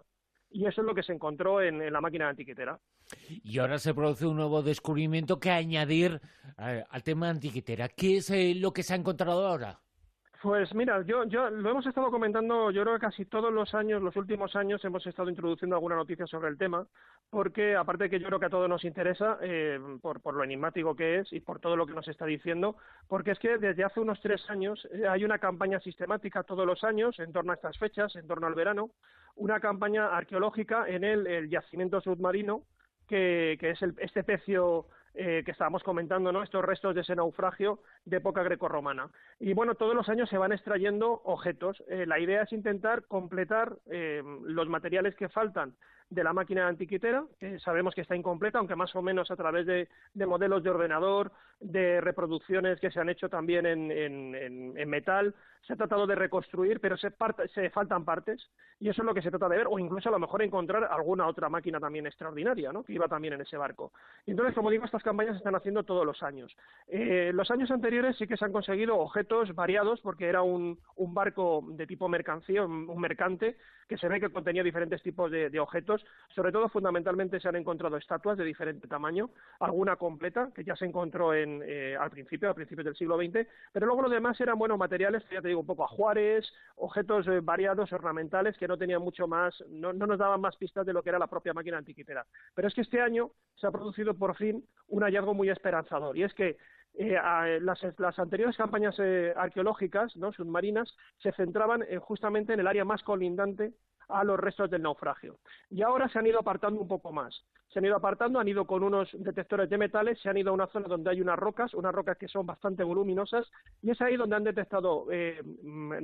y 0.55 0.67
eso 0.67 0.81
es 0.81 0.88
lo 0.88 0.93
que 0.93 1.01
se 1.01 1.13
encontró 1.13 1.63
en, 1.63 1.91
la 1.91 1.99
máquina 1.99 2.29
antiquitera. 2.29 2.79
Y 3.43 3.57
ahora 3.57 3.79
se 3.79 3.91
produce 3.95 4.27
un 4.27 4.36
nuevo 4.36 4.62
descubrimiento 4.62 5.39
que 5.39 5.49
añadir 5.49 6.21
eh, 6.59 6.83
al 6.88 7.01
tema 7.01 7.29
antiquitera. 7.29 7.89
¿Qué 7.89 8.17
es 8.17 8.29
eh, 8.29 8.53
lo 8.55 8.71
que 8.71 8.83
se 8.83 8.93
ha 8.93 8.97
encontrado 8.97 9.47
ahora? 9.47 9.79
Pues 10.43 10.75
mira, 10.75 11.01
yo, 11.03 11.23
yo 11.23 11.49
lo 11.49 11.69
hemos 11.69 11.86
estado 11.86 12.12
comentando, 12.12 12.69
yo 12.69 12.82
creo 12.82 12.95
que 12.95 13.06
casi 13.06 13.23
todos 13.23 13.53
los 13.53 13.73
años, 13.73 14.01
los 14.01 14.17
últimos 14.17 14.58
años, 14.58 14.84
hemos 14.84 15.08
estado 15.08 15.29
introduciendo 15.29 15.77
alguna 15.77 15.95
noticia 15.95 16.27
sobre 16.27 16.49
el 16.49 16.58
tema, 16.58 16.86
porque 17.29 17.77
aparte 17.77 18.03
de 18.03 18.10
que 18.10 18.19
yo 18.19 18.27
creo 18.27 18.41
que 18.41 18.47
a 18.47 18.49
todos 18.49 18.67
nos 18.67 18.84
interesa, 18.84 19.38
eh, 19.41 19.79
por, 20.01 20.34
lo 20.34 20.43
enigmático 20.43 20.97
que 20.97 21.19
es 21.19 21.32
y 21.32 21.39
por 21.39 21.62
todo 21.62 21.77
lo 21.77 21.88
que 21.88 21.93
nos 21.93 22.10
está 22.10 22.25
diciendo, 22.25 22.75
porque 23.08 23.32
es 23.32 23.39
que 23.39 23.58
desde 23.58 23.86
hace 23.86 24.01
unos 24.01 24.19
tres 24.19 24.43
años 24.49 24.86
eh, 24.91 25.08
hay 25.08 25.23
una 25.23 25.39
campaña 25.39 25.79
sistemática 25.79 26.43
todos 26.43 26.65
los 26.65 26.84
años, 26.84 27.17
en 27.19 27.32
torno 27.32 27.53
a 27.53 27.56
estas 27.56 27.77
fechas, 27.77 28.13
en 28.17 28.27
torno 28.27 28.45
al 28.45 28.53
verano, 28.53 28.89
una 29.38 29.62
campaña 29.62 30.08
arqueológica 30.08 30.89
en 30.89 31.06
el, 31.06 31.25
el 31.25 31.49
yacimiento 31.49 32.01
submarino, 32.01 32.63
que, 33.08 33.56
que 33.62 33.69
es 33.69 33.82
el, 33.82 33.95
este 33.97 34.25
pecio 34.25 34.88
eh, 35.15 35.43
que 35.45 35.52
estábamos 35.52 35.84
comentando, 35.84 36.32
¿no? 36.32 36.41
Estos 36.41 36.65
restos 36.65 36.95
de 36.95 37.02
ese 37.02 37.15
naufragio 37.15 37.80
de 38.06 38.17
época 38.17 38.41
grecorromana. 38.41 39.10
Y 39.39 39.54
bueno, 39.54 39.76
todos 39.76 39.95
los 39.95 40.10
años 40.10 40.30
se 40.30 40.38
van 40.38 40.52
extrayendo 40.52 41.21
objetos. 41.26 41.84
Eh, 41.88 42.06
la 42.06 42.19
idea 42.19 42.41
es 42.41 42.52
intentar 42.52 43.04
completar 43.04 43.78
eh, 43.86 44.23
los 44.43 44.67
materiales 44.67 45.15
que 45.15 45.30
faltan 45.30 45.76
de 46.10 46.23
la 46.23 46.34
máquina 46.34 46.67
antiquitera, 46.67 47.26
que 47.39 47.60
sabemos 47.60 47.95
que 47.95 48.02
está 48.02 48.15
incompleta, 48.15 48.60
aunque 48.60 48.76
más 48.76 48.95
o 48.95 49.02
menos 49.02 49.32
a 49.32 49.36
través 49.36 49.65
de, 49.65 49.88
de 50.13 50.26
modelos 50.26 50.63
de 50.63 50.69
ordenador, 50.69 51.32
de 51.63 52.02
reproducciones 52.02 52.80
que 52.80 52.91
se 52.91 52.99
han 52.99 53.10
hecho 53.10 53.30
también 53.30 53.65
en, 53.65 54.89
metal, 54.89 55.34
se 55.65 55.73
ha 55.73 55.78
tratado 55.78 56.06
de 56.06 56.15
reconstruir, 56.15 56.82
pero 56.82 56.97
se, 56.97 57.12
se, 57.54 57.69
faltan 57.69 58.04
partes, 58.04 58.49
y 58.80 58.89
eso 58.89 59.02
es 59.02 59.06
lo 59.06 59.13
que 59.13 59.21
se 59.21 59.30
trata 59.30 59.47
de 59.47 59.58
ver, 59.58 59.67
o 59.69 59.80
incluso 59.80 60.10
a 60.10 60.12
lo 60.12 60.19
mejor 60.19 60.41
encontrar 60.41 60.84
alguna 60.84 61.26
otra 61.26 61.47
máquina 61.47 61.80
también 61.80 62.06
extraordinaria, 62.06 62.73
¿no? 62.73 62.84
que 62.84 62.91
iba 62.91 63.08
también 63.08 63.36
en 63.36 63.41
ese 63.41 63.56
barco. 63.56 63.93
Entonces, 64.26 64.54
como 64.54 64.69
digo, 64.69 64.84
estas 64.84 65.04
campañas 65.04 65.36
se 65.36 65.38
están 65.38 65.56
haciendo 65.56 65.84
todos 65.84 66.06
los 66.06 66.21
años. 66.21 66.54
Eh, 66.88 67.32
los 67.34 67.49
años 67.49 67.71
anteriores 67.71 68.17
sí 68.17 68.28
que 68.28 68.36
se 68.36 68.43
han 68.43 68.52
conseguido 68.52 68.97
objetos 68.97 69.56
variados, 69.56 70.02
porque 70.02 70.28
era 70.28 70.41
un, 70.41 70.78
un 70.97 71.13
barco 71.13 71.63
de 71.69 71.88
tipo 71.88 72.10
mercancía, 72.10 72.63
un, 72.63 72.89
un, 72.89 72.99
mercante, 72.99 73.56
que 73.88 73.97
se 73.97 74.10
ve 74.10 74.19
que 74.19 74.30
contenía 74.30 74.63
diferentes 74.63 75.02
tipos 75.02 75.32
de, 75.32 75.49
de 75.49 75.60
objetos, 75.60 76.06
sobre 76.36 76.52
todo 76.52 76.67
fundamentalmente 76.67 77.39
se 77.39 77.47
han 77.47 77.56
encontrado 77.56 77.95
estatuas 77.95 78.38
de 78.38 78.43
diferente 78.43 78.88
tamaño, 78.88 79.30
alguna 79.60 79.95
completa, 79.95 80.52
que 80.54 80.63
ya 80.65 80.76
se 80.76 80.86
encontró 80.86 81.34
en, 81.34 81.52
eh, 81.63 81.95
al 81.99 82.09
principio, 82.09 82.49
a 82.49 82.53
principios 82.53 82.85
del 82.85 82.95
siglo 82.95 83.17
XX, 83.17 83.47
pero 83.71 83.85
luego 83.85 84.01
lo 84.03 84.09
demás 84.09 84.39
eran, 84.41 84.57
bueno, 84.57 84.77
materiales, 84.77 85.23
ya 85.31 85.41
te 85.41 85.49
digo, 85.49 85.59
un 85.59 85.65
poco 85.65 85.83
ajuares, 85.83 86.51
objetos 86.75 87.27
eh, 87.27 87.39
variados, 87.41 87.91
ornamentales, 87.91 88.57
que 88.57 88.67
no 88.67 88.77
tenían 88.77 89.01
mucho 89.01 89.27
más, 89.27 89.53
no, 89.69 89.93
no, 89.93 90.07
nos 90.07 90.17
daban 90.17 90.41
más 90.41 90.55
pistas 90.55 90.85
de 90.85 90.93
lo 90.93 91.03
que 91.03 91.09
era 91.09 91.19
la 91.19 91.27
propia 91.27 91.53
máquina 91.53 91.77
antiquitera. 91.77 92.25
Pero 92.55 92.67
es 92.67 92.73
que 92.73 92.81
este 92.81 93.01
año 93.01 93.31
se 93.55 93.67
ha 93.67 93.71
producido 93.71 94.13
por 94.13 94.35
fin 94.35 94.65
un 94.87 95.03
hallazgo 95.03 95.33
muy 95.33 95.49
esperanzador, 95.49 96.17
y 96.17 96.23
es 96.23 96.33
que 96.33 96.57
eh, 96.95 97.17
las, 97.61 97.79
las, 97.97 98.19
anteriores 98.19 98.55
campañas 98.55 98.95
eh, 98.99 99.33
arqueológicas 99.35 100.15
¿no? 100.15 100.31
submarinas 100.31 100.95
se 101.17 101.31
centraban 101.31 101.83
en, 101.89 101.99
justamente 101.99 102.53
en 102.53 102.59
el 102.59 102.67
área 102.67 102.85
más 102.85 103.01
colindante 103.01 103.73
a 104.09 104.23
los 104.23 104.39
restos 104.39 104.69
del 104.69 104.81
naufragio. 104.81 105.37
Y 105.69 105.81
ahora 105.81 106.09
se 106.09 106.19
han 106.19 106.27
ido 106.27 106.39
apartando 106.39 106.81
un 106.81 106.87
poco 106.87 107.11
más. 107.11 107.43
Se 107.69 107.79
han 107.79 107.85
ido 107.85 107.95
apartando, 107.95 108.39
han 108.39 108.47
ido 108.47 108.65
con 108.65 108.83
unos 108.83 109.09
detectores 109.13 109.67
de 109.69 109.77
metales, 109.79 110.19
se 110.21 110.29
han 110.29 110.37
ido 110.37 110.51
a 110.51 110.53
una 110.53 110.67
zona 110.67 110.87
donde 110.87 111.09
hay 111.09 111.21
unas 111.21 111.39
rocas, 111.39 111.73
unas 111.73 111.93
rocas 111.93 112.17
que 112.17 112.27
son 112.27 112.45
bastante 112.45 112.83
voluminosas, 112.83 113.49
y 113.81 113.89
es 113.89 113.99
ahí 114.01 114.15
donde 114.15 114.35
han 114.35 114.43
detectado 114.43 115.07
eh, 115.11 115.41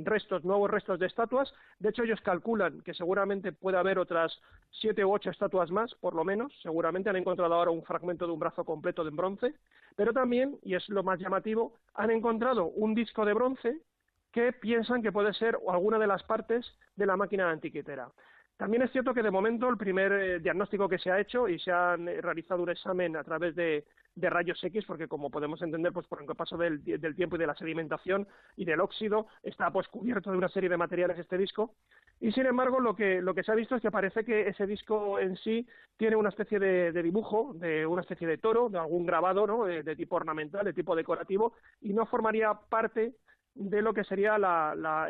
restos, 0.03 0.43
nuevos 0.43 0.71
restos 0.71 0.99
de 0.99 1.05
estatuas. 1.05 1.53
De 1.77 1.89
hecho, 1.89 2.03
ellos 2.03 2.21
calculan 2.21 2.81
que 2.81 2.95
seguramente 2.95 3.51
puede 3.51 3.77
haber 3.77 3.99
otras 3.99 4.35
siete 4.71 5.05
u 5.05 5.13
ocho 5.13 5.29
estatuas 5.29 5.69
más, 5.69 5.93
por 5.95 6.15
lo 6.15 6.23
menos. 6.23 6.51
Seguramente 6.63 7.09
han 7.09 7.17
encontrado 7.17 7.53
ahora 7.53 7.69
un 7.69 7.83
fragmento 7.83 8.25
de 8.25 8.33
un 8.33 8.39
brazo 8.39 8.63
completo 8.63 9.03
de 9.03 9.11
bronce, 9.11 9.53
pero 9.95 10.11
también, 10.11 10.57
y 10.63 10.73
es 10.73 10.89
lo 10.89 11.03
más 11.03 11.19
llamativo, 11.19 11.73
han 11.93 12.09
encontrado 12.09 12.65
un 12.65 12.95
disco 12.95 13.25
de 13.25 13.33
bronce 13.33 13.81
que 14.31 14.53
piensan 14.53 15.01
que 15.01 15.11
puede 15.11 15.33
ser 15.33 15.57
alguna 15.67 15.97
de 15.99 16.07
las 16.07 16.23
partes 16.23 16.65
de 16.95 17.05
la 17.05 17.17
máquina 17.17 17.49
antiquitera. 17.49 18.09
También 18.59 18.83
es 18.83 18.91
cierto 18.91 19.13
que 19.13 19.23
de 19.23 19.31
momento 19.31 19.69
el 19.69 19.77
primer 19.77 20.11
eh, 20.11 20.39
diagnóstico 20.41 20.89
que 20.89 20.99
se 20.99 21.09
ha 21.09 21.21
hecho 21.21 21.47
y 21.47 21.57
se 21.59 21.71
ha 21.71 21.95
eh, 21.95 22.19
realizado 22.21 22.61
un 22.61 22.69
examen 22.69 23.15
a 23.15 23.23
través 23.23 23.55
de, 23.55 23.85
rayos 24.17 24.61
X, 24.61 24.83
porque 24.85 25.07
como 25.07 25.29
podemos 25.29 25.61
entender, 25.61 25.93
pues 25.93 26.05
por 26.07 26.21
el 26.21 26.27
paso 26.35 26.57
del, 26.57 26.83
tiempo 27.15 27.37
y 27.37 27.39
de 27.39 27.47
la 27.47 27.55
sedimentación 27.55 28.27
y 28.57 28.65
del 28.65 28.81
óxido, 28.81 29.27
está 29.43 29.71
pues 29.71 29.87
cubierto 29.87 30.29
de 30.29 30.37
una 30.37 30.49
serie 30.49 30.69
de 30.69 30.75
materiales 30.75 31.17
este 31.17 31.37
disco. 31.37 31.75
Y 32.19 32.33
sin 32.33 32.47
embargo, 32.47 32.81
lo 32.81 32.97
que, 32.97 33.21
lo 33.21 33.33
que 33.33 33.43
se 33.43 33.53
ha 33.53 33.55
visto 33.55 33.77
es 33.77 33.81
que 33.81 33.91
parece 33.91 34.25
que 34.25 34.49
ese 34.49 34.67
disco 34.67 35.19
en 35.19 35.37
sí 35.37 35.65
tiene 35.95 36.17
una 36.17 36.27
especie 36.27 36.59
de, 36.59 36.91
dibujo, 37.01 37.53
de 37.55 37.85
una 37.85 38.01
especie 38.01 38.27
de 38.27 38.39
toro, 38.39 38.67
de 38.67 38.77
algún 38.77 39.05
grabado, 39.05 39.47
¿no? 39.47 39.63
de, 39.63 39.83
de 39.83 39.95
tipo 39.95 40.17
ornamental, 40.17 40.65
de 40.65 40.73
tipo 40.73 40.97
decorativo, 40.97 41.53
y 41.79 41.93
no 41.93 42.05
formaría 42.07 42.53
parte 42.53 43.13
de 43.59 43.81
lo 43.81 43.93
que 43.93 44.05
sería 44.05 44.35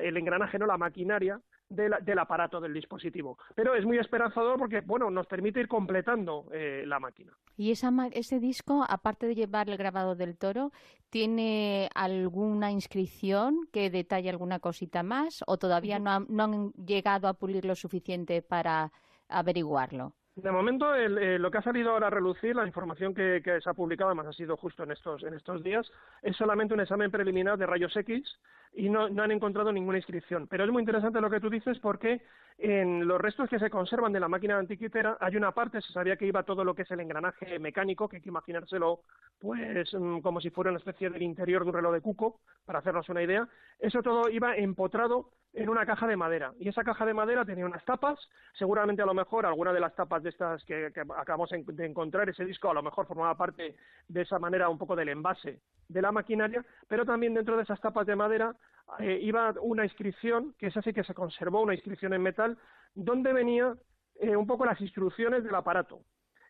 el 0.01 0.17
engranaje, 0.17 0.57
no 0.57 0.65
la 0.65 0.77
maquinaria 0.77 1.39
del 1.69 2.17
aparato 2.17 2.59
del 2.59 2.73
dispositivo. 2.73 3.37
Pero 3.55 3.75
es 3.75 3.85
muy 3.85 3.99
esperanzador 3.99 4.57
porque, 4.57 4.81
bueno, 4.81 5.11
nos 5.11 5.27
permite 5.27 5.59
ir 5.59 5.67
completando 5.67 6.47
eh, 6.51 6.83
la 6.87 6.99
máquina. 6.99 7.31
¿Y 7.55 7.71
esa, 7.71 7.91
ese 8.11 8.39
disco, 8.39 8.83
aparte 8.89 9.27
de 9.27 9.35
llevar 9.35 9.69
el 9.69 9.77
grabado 9.77 10.15
del 10.15 10.35
toro, 10.35 10.71
tiene 11.11 11.89
alguna 11.93 12.71
inscripción 12.71 13.67
que 13.71 13.91
detalle 13.91 14.31
alguna 14.31 14.59
cosita 14.59 15.03
más 15.03 15.43
o 15.45 15.57
todavía 15.57 15.99
no, 15.99 16.21
no 16.21 16.43
han 16.43 16.71
llegado 16.71 17.27
a 17.27 17.35
pulir 17.35 17.65
lo 17.65 17.75
suficiente 17.75 18.41
para 18.41 18.91
averiguarlo? 19.27 20.13
De 20.41 20.51
momento, 20.51 20.95
eh, 20.95 21.37
lo 21.37 21.51
que 21.51 21.57
ha 21.57 21.61
salido 21.61 21.91
ahora 21.91 22.07
a 22.07 22.09
relucir, 22.11 22.55
la 22.55 22.65
información 22.65 23.13
que, 23.13 23.41
se 23.43 23.69
ha 23.69 23.73
publicado, 23.73 24.09
además 24.09 24.27
ha 24.27 24.33
sido 24.33 24.55
justo 24.55 24.83
en 24.83 24.91
estos, 24.91 25.23
en 25.23 25.33
estos 25.33 25.63
días, 25.63 25.91
es 26.21 26.37
solamente 26.37 26.73
un 26.73 26.79
examen 26.79 27.11
preliminar 27.11 27.57
de 27.57 27.65
rayos 27.65 27.95
X 27.95 28.39
y 28.73 28.89
no, 28.89 29.05
han 29.05 29.31
encontrado 29.31 29.71
ninguna 29.71 29.97
inscripción. 29.97 30.47
Pero 30.47 30.63
es 30.63 30.71
muy 30.71 30.81
interesante 30.81 31.21
lo 31.21 31.29
que 31.29 31.39
tú 31.39 31.49
dices 31.49 31.79
porque 31.79 32.21
en 32.57 33.07
los 33.07 33.19
restos 33.19 33.49
que 33.49 33.59
se 33.59 33.69
conservan 33.69 34.13
de 34.13 34.19
la 34.19 34.27
máquina 34.27 34.57
antiquitera 34.57 35.17
hay 35.19 35.37
una 35.37 35.51
parte, 35.51 35.81
se 35.81 35.93
sabía 35.93 36.17
que 36.17 36.27
iba 36.27 36.43
todo 36.43 36.63
lo 36.63 36.75
que 36.75 36.83
es 36.83 36.91
el 36.91 36.99
engranaje 36.99 37.57
mecánico, 37.59 38.07
que 38.07 38.17
hay 38.17 38.21
que 38.21 38.29
imaginárselo 38.29 39.01
pues 39.39 39.93
mm, 39.93 40.19
como 40.19 40.41
si 40.41 40.49
fuera 40.49 40.69
una 40.69 40.79
especie 40.79 41.09
del 41.09 41.21
interior 41.21 41.63
de 41.63 41.69
un 41.69 41.75
reloj 41.75 41.93
de 41.93 42.01
cuco, 42.01 42.41
para 42.65 42.79
hacernos 42.79 43.07
una 43.09 43.23
idea. 43.23 43.47
Eso 43.79 44.03
todo 44.03 44.29
iba 44.29 44.55
empotrado 44.55 45.29
en 45.53 45.69
una 45.69 45.85
caja 45.85 46.07
de 46.07 46.15
madera. 46.15 46.53
Y 46.59 46.69
esa 46.69 46.83
caja 46.83 47.05
de 47.05 47.13
madera 47.13 47.45
tenía 47.45 47.65
unas 47.65 47.83
tapas, 47.85 48.19
seguramente 48.53 49.01
a 49.01 49.05
lo 49.05 49.13
mejor 49.13 49.45
alguna 49.45 49.73
de 49.73 49.79
las 49.79 49.95
tapas 49.95 50.21
de 50.21 50.29
estas 50.29 50.63
que, 50.65 50.91
acabamos 51.17 51.49
de 51.49 51.85
encontrar, 51.85 52.29
ese 52.29 52.45
disco 52.45 52.69
a 52.69 52.73
lo 52.73 52.83
mejor 52.83 53.07
formaba 53.07 53.35
parte 53.35 53.75
de 54.07 54.21
esa 54.21 54.37
manera 54.37 54.69
un 54.69 54.77
poco 54.77 54.95
del 54.95 55.09
envase 55.09 55.61
de 55.87 56.01
la 56.01 56.11
maquinaria, 56.11 56.63
pero 56.87 57.03
también 57.03 57.33
dentro 57.33 57.57
de 57.57 57.63
esas 57.63 57.81
tapas 57.81 58.05
de 58.05 58.15
madera 58.15 58.55
eh, 58.99 59.19
iba 59.21 59.53
una 59.61 59.83
inscripción, 59.83 60.55
que 60.57 60.67
es 60.67 60.77
así 60.77 60.93
que 60.93 61.03
se 61.03 61.13
conservó, 61.13 61.61
una 61.61 61.75
inscripción 61.75 62.13
en 62.13 62.23
metal, 62.23 62.57
donde 62.95 63.33
venía 63.33 63.75
eh, 64.15 64.35
un 64.35 64.47
poco 64.47 64.65
las 64.65 64.81
instrucciones 64.81 65.43
del 65.43 65.55
aparato. 65.55 66.01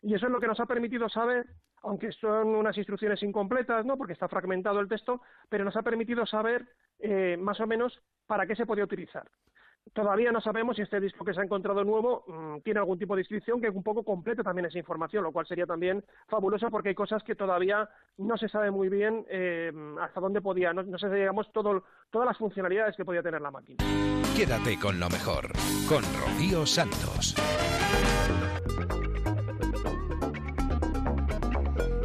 Y 0.02 0.14
eso 0.14 0.26
es 0.26 0.32
lo 0.32 0.40
que 0.40 0.46
nos 0.46 0.58
ha 0.60 0.66
permitido 0.66 1.08
saber, 1.08 1.46
aunque 1.82 2.12
son 2.12 2.48
unas 2.48 2.76
instrucciones 2.76 3.22
incompletas, 3.22 3.84
¿no? 3.84 3.96
porque 3.96 4.14
está 4.14 4.28
fragmentado 4.28 4.80
el 4.80 4.88
texto, 4.88 5.20
pero 5.48 5.64
nos 5.64 5.76
ha 5.76 5.82
permitido 5.82 6.24
saber 6.26 6.66
eh, 6.98 7.36
más 7.38 7.60
o 7.60 7.66
menos 7.66 8.00
para 8.26 8.46
qué 8.46 8.56
se 8.56 8.66
podía 8.66 8.84
utilizar. 8.84 9.28
Todavía 9.92 10.30
no 10.30 10.40
sabemos 10.40 10.76
si 10.76 10.82
este 10.82 11.00
disco 11.00 11.24
que 11.24 11.34
se 11.34 11.40
ha 11.40 11.44
encontrado 11.44 11.82
nuevo 11.82 12.24
mm, 12.28 12.60
tiene 12.60 12.78
algún 12.80 12.98
tipo 12.98 13.16
de 13.16 13.22
inscripción 13.22 13.60
que 13.60 13.68
un 13.68 13.82
poco 13.82 14.04
complete 14.04 14.42
también 14.42 14.66
esa 14.66 14.78
información, 14.78 15.24
lo 15.24 15.32
cual 15.32 15.46
sería 15.46 15.66
también 15.66 16.04
fabuloso 16.28 16.70
porque 16.70 16.90
hay 16.90 16.94
cosas 16.94 17.22
que 17.24 17.34
todavía 17.34 17.88
no 18.18 18.36
se 18.36 18.48
sabe 18.48 18.70
muy 18.70 18.88
bien 18.88 19.26
eh, 19.28 19.72
hasta 20.00 20.20
dónde 20.20 20.40
podía, 20.40 20.72
no, 20.72 20.82
no 20.82 20.98
sé, 20.98 21.08
digamos, 21.10 21.50
todo, 21.52 21.84
todas 22.10 22.26
las 22.26 22.38
funcionalidades 22.38 22.96
que 22.96 23.04
podía 23.04 23.22
tener 23.22 23.40
la 23.40 23.50
máquina. 23.50 23.84
Quédate 24.36 24.78
con 24.78 25.00
lo 25.00 25.08
mejor, 25.08 25.52
con 25.88 26.02
Rocío 26.20 26.64
Santos. 26.66 27.34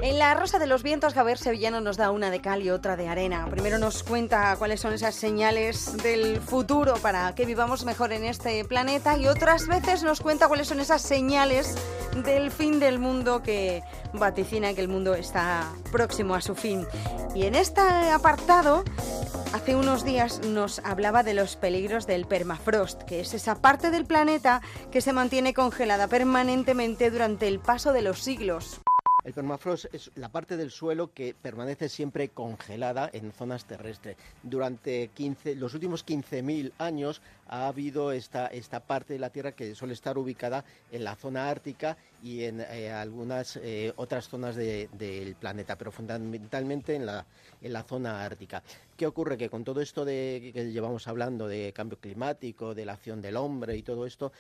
En 0.05 0.19
la 0.19 0.35
Rosa 0.35 0.59
de 0.59 0.67
los 0.67 0.83
Vientos, 0.83 1.15
Javier 1.15 1.39
Sevillano 1.39 1.81
nos 1.81 1.97
da 1.97 2.11
una 2.11 2.29
de 2.29 2.39
cal 2.39 2.61
y 2.61 2.69
otra 2.69 2.95
de 2.95 3.07
arena. 3.07 3.47
Primero 3.49 3.79
nos 3.79 4.03
cuenta 4.03 4.55
cuáles 4.55 4.79
son 4.79 4.93
esas 4.93 5.15
señales 5.15 5.97
del 5.97 6.39
futuro 6.41 6.93
para 7.01 7.33
que 7.33 7.47
vivamos 7.47 7.85
mejor 7.85 8.13
en 8.13 8.23
este 8.23 8.63
planeta 8.65 9.17
y 9.17 9.25
otras 9.25 9.65
veces 9.65 10.03
nos 10.03 10.21
cuenta 10.21 10.47
cuáles 10.47 10.67
son 10.67 10.79
esas 10.79 11.01
señales 11.01 11.75
del 12.23 12.51
fin 12.51 12.79
del 12.79 12.99
mundo 12.99 13.41
que 13.41 13.81
vaticina 14.13 14.75
que 14.75 14.81
el 14.81 14.89
mundo 14.89 15.15
está 15.15 15.71
próximo 15.91 16.35
a 16.35 16.41
su 16.41 16.53
fin. 16.53 16.85
Y 17.33 17.47
en 17.47 17.55
este 17.55 17.81
apartado, 17.81 18.83
hace 19.53 19.75
unos 19.75 20.05
días 20.05 20.39
nos 20.45 20.81
hablaba 20.85 21.23
de 21.23 21.33
los 21.33 21.55
peligros 21.55 22.05
del 22.05 22.27
permafrost, 22.27 23.01
que 23.05 23.21
es 23.21 23.33
esa 23.33 23.55
parte 23.55 23.89
del 23.89 24.05
planeta 24.05 24.61
que 24.91 25.01
se 25.01 25.13
mantiene 25.13 25.55
congelada 25.55 26.07
permanentemente 26.07 27.09
durante 27.09 27.47
el 27.47 27.59
paso 27.59 27.91
de 27.91 28.03
los 28.03 28.19
siglos. 28.19 28.84
El 29.25 29.33
permafrost 29.33 29.85
es 29.91 30.11
la 30.13 30.29
parte 30.29 30.55
del 30.55 30.69
suelo 30.69 31.11
que 31.11 31.33
permanece 31.33 31.89
siempre 31.89 32.29
congelada 32.29 33.09
en 33.11 33.31
zonas 33.31 33.65
terrestres. 33.65 34.17
Durante 34.43 35.09
15, 35.15 35.55
los 35.55 35.73
últimos 35.73 36.05
15.000 36.05 36.73
años 36.77 37.23
ha 37.47 37.67
habido 37.67 38.11
esta, 38.11 38.45
esta 38.45 38.81
parte 38.81 39.13
de 39.13 39.19
la 39.19 39.31
Tierra 39.31 39.53
que 39.53 39.73
suele 39.73 39.95
estar 39.95 40.19
ubicada 40.19 40.63
en 40.91 41.03
la 41.03 41.15
zona 41.15 41.49
ártica 41.49 41.97
y 42.21 42.43
en 42.43 42.61
eh, 42.61 42.91
algunas 42.91 43.57
eh, 43.57 43.93
otras 43.95 44.29
zonas 44.29 44.55
del 44.55 45.35
planeta, 45.39 45.75
pero 45.75 45.91
fundamentalmente 45.91 46.93
en 46.93 47.07
la, 47.07 47.25
en 47.63 47.73
la 47.73 47.81
zona 47.81 48.23
ártica. 48.23 48.61
¿Qué 48.95 49.07
ocurre? 49.07 49.37
Que 49.37 49.49
con 49.49 49.63
todo 49.63 49.81
esto 49.81 50.05
de 50.05 50.51
que 50.53 50.71
llevamos 50.71 51.07
hablando 51.07 51.47
de 51.47 51.73
cambio 51.73 51.99
climático, 51.99 52.75
de 52.75 52.85
la 52.85 52.93
acción 52.93 53.23
del 53.23 53.37
hombre 53.37 53.75
y 53.75 53.81
todo 53.81 54.05
esto, 54.05 54.31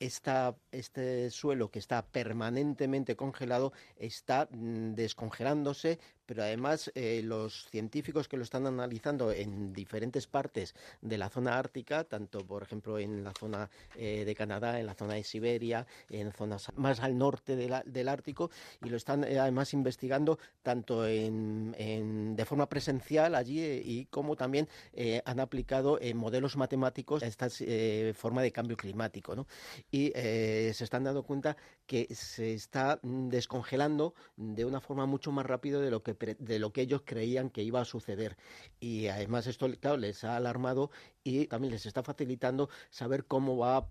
este 0.00 1.30
suelo 1.30 1.70
que 1.70 1.78
está 1.78 2.06
permanentemente 2.06 3.16
congelado 3.16 3.72
está 3.96 4.48
mm, 4.50 4.94
descongelándose 4.94 5.98
pero 6.28 6.42
además 6.42 6.92
eh, 6.94 7.22
los 7.24 7.64
científicos 7.70 8.28
que 8.28 8.36
lo 8.36 8.42
están 8.42 8.66
analizando 8.66 9.32
en 9.32 9.72
diferentes 9.72 10.26
partes 10.26 10.74
de 11.00 11.16
la 11.16 11.30
zona 11.30 11.58
ártica, 11.58 12.04
tanto 12.04 12.46
por 12.46 12.62
ejemplo 12.62 12.98
en 12.98 13.24
la 13.24 13.32
zona 13.32 13.70
eh, 13.96 14.26
de 14.26 14.34
Canadá, 14.34 14.78
en 14.78 14.84
la 14.84 14.94
zona 14.94 15.14
de 15.14 15.24
Siberia, 15.24 15.86
en 16.10 16.30
zonas 16.32 16.70
más 16.76 17.00
al 17.00 17.16
norte 17.16 17.56
del 17.56 18.08
Ártico, 18.08 18.50
y 18.84 18.90
lo 18.90 18.98
están 18.98 19.24
eh, 19.24 19.38
además 19.38 19.72
investigando 19.72 20.38
tanto 20.62 21.06
en, 21.06 22.36
de 22.36 22.44
forma 22.44 22.68
presencial 22.68 23.34
allí 23.34 23.62
y 23.62 24.04
como 24.10 24.36
también 24.36 24.68
han 25.24 25.40
aplicado 25.40 25.98
modelos 26.14 26.56
matemáticos 26.58 27.22
a 27.22 27.26
esta 27.26 27.48
forma 28.12 28.42
de 28.42 28.52
cambio 28.52 28.76
climático. 28.76 29.34
¿no? 29.34 29.46
Y 29.90 30.10
se 30.10 30.84
están 30.84 31.04
dando 31.04 31.22
cuenta 31.22 31.56
que 31.86 32.06
se 32.14 32.52
está 32.52 33.00
mm, 33.02 33.28
descongelando 33.28 34.14
de 34.36 34.66
una 34.66 34.80
forma 34.80 35.06
mucho 35.06 35.32
más 35.32 35.46
rápida 35.46 35.80
de 35.80 35.90
lo 35.90 36.02
que 36.02 36.14
de 36.18 36.58
lo 36.58 36.72
que 36.72 36.82
ellos 36.82 37.02
creían 37.04 37.50
que 37.50 37.62
iba 37.62 37.80
a 37.80 37.84
suceder. 37.84 38.36
Y 38.80 39.08
además 39.08 39.46
esto 39.46 39.68
les 39.68 40.24
ha 40.24 40.36
alarmado 40.36 40.90
y 41.22 41.46
también 41.46 41.72
les 41.72 41.86
está 41.86 42.02
facilitando 42.02 42.68
saber 42.90 43.26
cómo 43.26 43.56
va 43.56 43.78
a 43.78 43.88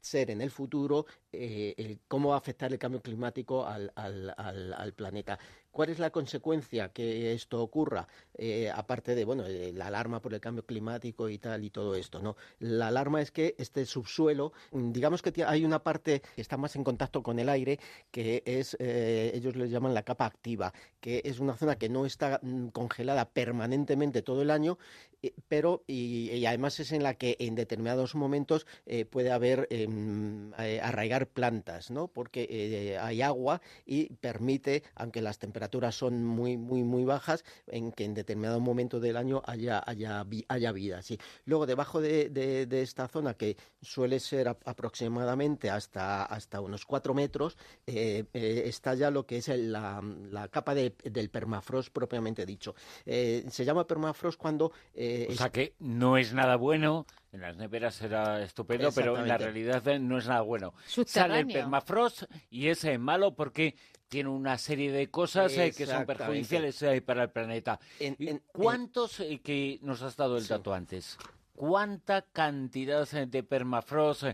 ser 0.00 0.30
en 0.30 0.40
el 0.40 0.50
futuro, 0.50 1.06
eh, 1.30 1.98
cómo 2.08 2.30
va 2.30 2.34
a 2.34 2.38
afectar 2.38 2.72
el 2.72 2.78
cambio 2.78 3.00
climático 3.00 3.64
al, 3.64 3.92
al, 3.94 4.34
al 4.36 4.92
planeta. 4.94 5.38
¿Cuál 5.72 5.88
es 5.88 5.98
la 5.98 6.10
consecuencia 6.10 6.90
que 6.90 7.32
esto 7.32 7.62
ocurra? 7.62 8.06
Eh, 8.36 8.70
aparte 8.72 9.14
de, 9.14 9.24
bueno, 9.24 9.44
la 9.48 9.86
alarma 9.86 10.20
por 10.20 10.34
el 10.34 10.40
cambio 10.40 10.66
climático 10.66 11.30
y 11.30 11.38
tal 11.38 11.64
y 11.64 11.70
todo 11.70 11.94
esto, 11.94 12.20
¿no? 12.20 12.36
La 12.58 12.88
alarma 12.88 13.22
es 13.22 13.30
que 13.30 13.54
este 13.56 13.86
subsuelo, 13.86 14.52
mm, 14.72 14.92
digamos 14.92 15.22
que 15.22 15.32
hay 15.44 15.64
una 15.64 15.82
parte 15.82 16.20
que 16.34 16.42
está 16.42 16.58
más 16.58 16.76
en 16.76 16.84
contacto 16.84 17.22
con 17.22 17.38
el 17.38 17.48
aire, 17.48 17.78
que 18.10 18.42
es, 18.44 18.76
eh, 18.80 19.32
ellos 19.34 19.56
le 19.56 19.70
llaman 19.70 19.94
la 19.94 20.02
capa 20.02 20.26
activa, 20.26 20.74
que 21.00 21.22
es 21.24 21.40
una 21.40 21.56
zona 21.56 21.76
que 21.76 21.88
no 21.88 22.04
está 22.04 22.38
mm, 22.42 22.68
congelada 22.68 23.30
permanentemente 23.30 24.20
todo 24.20 24.42
el 24.42 24.50
año, 24.50 24.76
eh, 25.22 25.32
pero 25.48 25.84
y, 25.86 26.44
además 26.44 26.80
es 26.80 26.92
en 26.92 27.02
la 27.02 27.14
que 27.14 27.36
en 27.38 27.54
determinados 27.54 28.14
momentos 28.14 28.66
puede 29.10 29.30
haber 29.30 29.68
em, 29.70 30.52
arraigar 30.54 31.28
plantas, 31.28 31.90
¿no? 31.90 32.08
Porque 32.08 32.98
hay 33.00 33.22
agua 33.22 33.62
y 33.86 34.12
permite, 34.16 34.82
aunque 34.96 35.22
las 35.22 35.38
temperaturas 35.38 35.61
temperaturas 35.62 35.94
son 35.94 36.24
muy, 36.24 36.56
muy, 36.56 36.82
muy 36.82 37.04
bajas, 37.04 37.44
en 37.68 37.92
que 37.92 38.04
en 38.04 38.14
determinado 38.14 38.58
momento 38.58 38.98
del 38.98 39.16
año 39.16 39.42
haya, 39.46 39.82
haya, 39.86 40.26
haya 40.48 40.72
vida. 40.72 41.02
Sí. 41.02 41.18
Luego, 41.44 41.66
debajo 41.66 42.00
de, 42.00 42.30
de, 42.30 42.82
esta 42.82 43.06
zona, 43.06 43.34
que 43.34 43.56
suele 43.80 44.18
ser 44.18 44.48
aproximadamente 44.48 45.70
hasta, 45.70 46.24
hasta 46.24 46.60
unos 46.60 46.84
cuatro 46.84 47.14
metros, 47.14 47.56
eh, 47.86 48.24
eh, 48.32 48.62
está 48.66 48.94
ya 48.94 49.10
lo 49.10 49.24
que 49.24 49.36
es 49.36 49.48
la, 49.48 50.02
la 50.30 50.48
capa 50.48 50.74
de, 50.74 50.96
del 51.04 51.30
permafrost 51.30 51.92
propiamente 51.92 52.44
dicho. 52.44 52.74
Eh, 53.06 53.44
se 53.48 53.64
llama 53.64 53.86
permafrost 53.86 54.38
cuando... 54.38 54.66
o 54.66 55.34
sea 55.34 55.50
que 55.50 55.74
no 55.78 56.16
es 56.16 56.34
nada 56.34 56.56
bueno 56.56 57.06
en 57.32 57.40
las 57.40 57.56
neveras 57.56 57.94
será 57.94 58.42
estupendo, 58.42 58.90
pero 58.94 59.18
en 59.18 59.26
la 59.26 59.38
realidad 59.38 59.82
no 59.98 60.18
es 60.18 60.26
nada 60.26 60.42
bueno. 60.42 60.74
Sale 60.84 61.40
el 61.40 61.46
permafrost 61.46 62.24
y 62.50 62.68
es 62.68 62.86
malo 62.98 63.34
porque 63.34 63.74
tiene 64.12 64.28
una 64.28 64.58
serie 64.58 64.92
de 64.92 65.08
cosas 65.10 65.56
eh, 65.56 65.72
que 65.74 65.86
son 65.86 66.04
perjudiciales 66.04 66.82
eh, 66.82 67.00
para 67.00 67.22
el 67.22 67.30
planeta. 67.30 67.80
¿Y 67.98 68.38
¿Cuántos, 68.52 69.18
eh, 69.20 69.40
que 69.42 69.78
nos 69.80 70.02
has 70.02 70.16
dado 70.18 70.36
el 70.36 70.46
dato 70.46 70.74
antes, 70.74 71.16
cuánta 71.54 72.20
cantidad 72.20 73.08
de 73.08 73.42
permafrost 73.42 74.24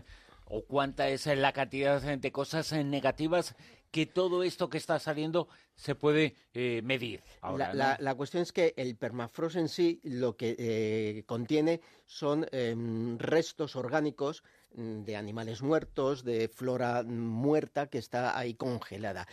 o 0.47 0.65
cuánta 0.65 1.07
es 1.07 1.27
la 1.27 1.53
cantidad 1.53 2.01
de 2.01 2.31
cosas 2.33 2.73
negativas 2.73 3.55
que 3.89 4.05
todo 4.05 4.43
esto 4.43 4.69
que 4.69 4.77
está 4.77 4.99
saliendo 4.99 5.47
se 5.75 5.95
puede 5.95 6.35
eh, 6.53 6.81
medir? 6.83 7.23
Ahora, 7.39 7.67
la, 7.69 7.73
la- 7.73 7.97
¿no? 7.99 8.03
la 8.03 8.15
cuestión 8.15 8.43
es 8.43 8.51
que 8.51 8.73
el 8.75 8.97
permafrost 8.97 9.55
en 9.55 9.69
sí 9.69 10.01
lo 10.03 10.35
que 10.35 10.55
eh, 10.59 11.23
contiene 11.25 11.79
son 12.05 12.45
em, 12.51 13.17
restos 13.17 13.75
orgánicos 13.75 14.43
mm, 14.75 15.03
de 15.03 15.15
animales 15.15 15.61
muertos, 15.61 16.23
de 16.23 16.49
flora 16.49 17.01
muerta 17.03 17.87
que 17.87 17.97
está 17.97 18.37
ahí 18.37 18.53
congelada. 18.55 19.27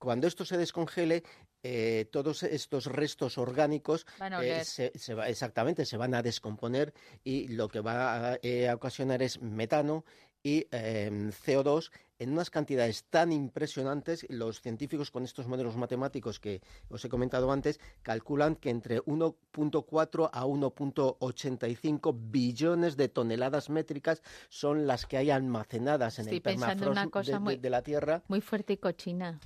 Cuando 0.00 0.26
esto 0.26 0.46
se 0.46 0.56
descongele, 0.56 1.22
eh, 1.62 2.08
todos 2.10 2.42
estos 2.42 2.86
restos 2.86 3.36
orgánicos 3.36 4.06
Van 4.18 4.32
a 4.32 4.42
eh, 4.42 4.64
se, 4.64 4.92
se 4.98 5.12
va- 5.14 5.28
exactamente 5.28 5.84
se 5.84 5.98
van 5.98 6.14
a 6.14 6.22
descomponer 6.22 6.94
y 7.22 7.48
lo 7.48 7.68
que 7.68 7.80
va 7.80 8.32
a, 8.32 8.38
eh, 8.42 8.66
a 8.70 8.74
ocasionar 8.74 9.20
es 9.22 9.42
metano 9.42 10.06
y 10.42 10.66
em, 10.70 11.30
CO2 11.32 11.90
en 12.18 12.32
unas 12.32 12.48
cantidades 12.48 13.04
tan 13.10 13.30
impresionantes, 13.30 14.24
los 14.30 14.62
científicos 14.62 15.10
con 15.10 15.22
estos 15.24 15.46
modelos 15.48 15.76
matemáticos 15.76 16.40
que 16.40 16.62
os 16.88 17.04
he 17.04 17.10
comentado 17.10 17.52
antes 17.52 17.78
calculan 18.00 18.56
que 18.56 18.70
entre 18.70 19.00
1.4 19.02 20.30
a 20.32 20.46
1.85 20.46 22.14
billones 22.18 22.96
de 22.96 23.08
toneladas 23.10 23.68
métricas 23.68 24.22
son 24.48 24.86
las 24.86 25.04
que 25.04 25.18
hay 25.18 25.30
almacenadas 25.30 26.18
en 26.18 26.22
Estoy 26.24 26.36
el 26.38 26.42
permafrost 26.42 27.16
de- 27.26 27.38
muy- 27.38 27.56
de 27.56 27.68
la 27.70 27.82
Tierra. 27.82 28.22
Muy 28.28 28.40
fuerte 28.40 28.72
y 28.72 28.76
cochina. 28.78 29.38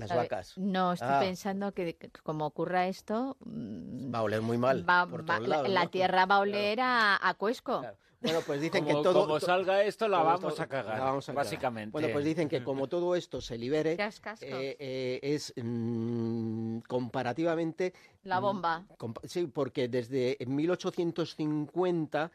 Las 0.00 0.16
vacas. 0.16 0.58
No, 0.58 0.92
estoy 0.92 1.08
Ah. 1.10 1.20
pensando 1.20 1.72
que, 1.72 1.96
que 1.96 2.08
como 2.22 2.46
ocurra 2.46 2.86
esto, 2.88 3.36
mm, 3.44 4.12
Va 4.14 4.18
a 4.18 4.22
oler 4.22 4.42
muy 4.42 4.58
mal 4.58 4.88
va- 4.88 5.06
por 5.06 5.28
va- 5.28 5.38
la, 5.40 5.46
lados, 5.48 5.68
la 5.68 5.84
¿no? 5.84 5.90
tierra 5.90 6.26
va 6.26 6.36
a 6.36 6.40
oler 6.40 6.80
a, 6.80 7.28
a 7.28 7.34
cuesco. 7.34 7.84
Bueno, 8.22 8.40
pues 8.46 8.60
dicen 8.60 8.84
Como- 8.84 8.98
que 8.98 9.02
todo... 9.02 9.20
como 9.22 9.40
salga 9.40 9.82
esto, 9.82 10.06
la 10.06 10.18
todo 10.18 10.26
vamos 10.26 10.60
a 10.60 10.66
cagar, 10.66 10.98
la 10.98 11.04
vamos 11.04 11.26
a 11.26 11.32
cagar. 11.32 11.44
básicamente. 11.46 11.90
Bueno, 11.92 12.08
pues 12.12 12.22
dicen 12.22 12.50
que 12.50 12.62
como 12.64 12.86
todo 12.86 13.14
esto 13.16 13.40
se 13.40 13.56
libere, 13.56 13.96
Cascascos. 13.96 14.46
eh, 14.46 14.76
eh, 14.78 15.20
es 15.22 15.54
mm, 15.56 16.80
comparativamente... 16.80 17.94
La 18.24 18.38
mm, 18.38 18.42
bomba. 18.42 18.84
compa- 18.98 19.26
sí, 19.26 19.46
porque 19.46 19.88
desde 19.88 20.36
1850 20.46 22.30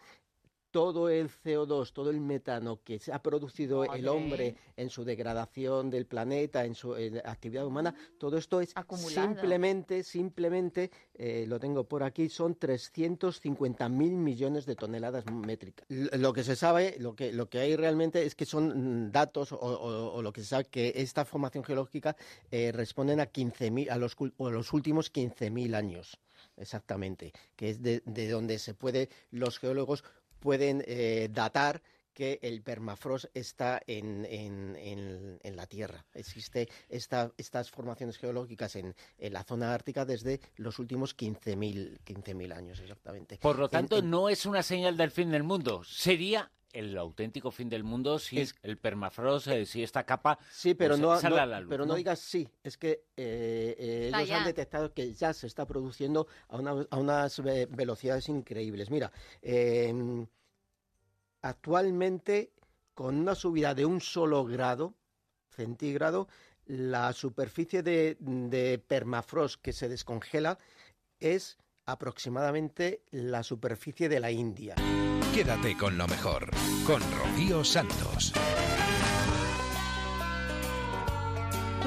todo 0.75 1.07
el 1.07 1.29
CO2, 1.29 1.93
todo 1.93 2.09
el 2.09 2.19
metano 2.19 2.81
que 2.83 2.99
se 2.99 3.13
ha 3.13 3.19
producido 3.23 3.85
el 3.85 4.09
hombre 4.09 4.57
en 4.75 4.89
su 4.89 5.05
degradación 5.05 5.89
del 5.89 6.05
planeta, 6.05 6.65
en 6.65 6.75
su 6.75 6.97
en 6.97 7.19
actividad 7.19 7.65
humana, 7.65 7.95
todo 8.17 8.37
esto 8.37 8.59
es 8.59 8.73
Acumulado. 8.75 9.27
simplemente, 9.29 10.03
simplemente, 10.03 10.91
eh, 11.13 11.45
lo 11.47 11.61
tengo 11.61 11.85
por 11.85 12.03
aquí, 12.03 12.27
son 12.27 12.55
350 12.55 13.87
mil 13.87 14.17
millones 14.17 14.65
de 14.65 14.75
toneladas 14.75 15.25
métricas. 15.27 15.85
Lo 15.89 16.33
que 16.33 16.43
se 16.43 16.57
sabe, 16.57 16.97
lo 16.99 17.15
que, 17.15 17.31
lo 17.31 17.47
que 17.47 17.59
hay 17.59 17.77
realmente 17.77 18.25
es 18.25 18.35
que 18.35 18.45
son 18.45 19.05
mm, 19.05 19.11
datos 19.13 19.53
o, 19.53 19.55
o- 19.57 20.11
o 20.15 20.21
lo 20.21 20.33
que 20.33 20.41
se 20.41 20.47
sabe 20.47 20.65
que 20.65 20.91
esta 20.97 21.23
formación 21.23 21.63
geológica 21.63 22.17
eh, 22.51 22.73
responden 22.73 23.21
a 23.21 23.27
15.000, 23.31 23.89
a 23.91 23.97
los, 23.97 24.17
o 24.35 24.51
los 24.51 24.73
últimos 24.73 25.09
15.000 25.09 25.73
años, 25.73 26.19
exactamente, 26.57 27.31
que 27.55 27.69
es 27.69 27.81
de, 27.81 28.01
de 28.05 28.29
donde 28.29 28.59
se 28.59 28.73
puede, 28.73 29.07
los 29.31 29.57
geólogos 29.57 30.03
pueden 30.45 30.83
eh, 30.85 31.27
datar 31.33 31.81
que 32.15 32.39
el 32.41 32.63
permafrost 32.63 33.25
está 33.35 33.79
en, 33.85 34.25
en- 34.25 34.75
en- 34.77 35.39
en 35.43 35.55
la 35.55 35.67
Tierra. 35.67 36.03
Existe 36.13 36.67
esta- 36.89 37.31
estas 37.37 37.69
formaciones 37.69 38.17
geológicas 38.17 38.75
en, 38.77 38.95
en 39.19 39.33
la 39.33 39.43
zona 39.43 39.73
ártica 39.73 40.05
desde 40.05 40.39
los 40.55 40.79
últimos 40.79 41.15
15.000 41.15 41.99
15.000 42.05 42.53
años, 42.53 42.79
exactamente. 42.79 43.37
Por 43.37 43.59
lo 43.59 43.69
tanto, 43.69 43.97
en- 43.97 44.09
no 44.09 44.29
es 44.29 44.45
una 44.45 44.63
señal 44.63 44.95
del 44.97 45.11
fin 45.11 45.29
del 45.29 45.43
mundo. 45.43 45.83
Sería 45.83 46.49
el 46.71 46.97
auténtico 46.97 47.51
fin 47.51 47.69
del 47.69 47.83
mundo 47.83 48.17
si 48.19 48.39
Es- 48.39 48.55
el 48.63 48.77
permafrost, 48.77 49.47
eh, 49.47 49.65
si 49.65 49.83
esta 49.83 50.05
capa 50.05 50.39
Sí, 50.51 50.73
pero 50.73 50.91
pues, 50.95 51.01
no, 51.01 51.19
sale 51.19 51.35
no- 51.35 51.41
a 51.41 51.45
la 51.45 51.59
luz. 51.61 51.69
pero 51.69 51.85
no 51.85 51.95
digas 51.95 52.19
sí, 52.19 52.49
es 52.63 52.77
que 52.77 53.03
eh, 53.17 53.75
eh, 53.77 54.11
ellos 54.13 54.31
han 54.31 54.45
detectado 54.45 54.93
que 54.93 55.13
ya 55.13 55.33
se 55.33 55.47
está 55.47 55.65
produciendo 55.65 56.27
a, 56.47 56.57
una- 56.57 56.85
a 56.89 56.97
unas 56.97 57.41
ve- 57.41 57.65
velocidades 57.69 58.27
increíbles. 58.29 58.89
Mira, 58.89 59.11
eh, 59.41 59.93
actualmente 61.45 62.51
con 62.95 63.15
una 63.19 63.35
subida 63.35 63.75
de 63.75 63.85
un 63.85 64.01
solo 64.01 64.45
grado 64.45 64.95
centígrado, 65.49 66.27
la 66.65 67.13
superficie 67.13 67.83
de, 67.83 68.83
permafrost 68.87 69.61
que 69.61 69.71
se 69.71 69.87
descongela 69.87 70.57
es 71.19 71.57
aproximadamente 71.85 73.03
la 73.11 73.43
superficie 73.43 74.09
de 74.09 74.19
la 74.19 74.31
India. 74.31 74.75
Quédate 75.33 75.77
con 75.77 75.97
lo 75.97 76.07
mejor, 76.07 76.49
con 76.87 77.01
Rocío 77.19 77.63
Santos. 77.63 78.33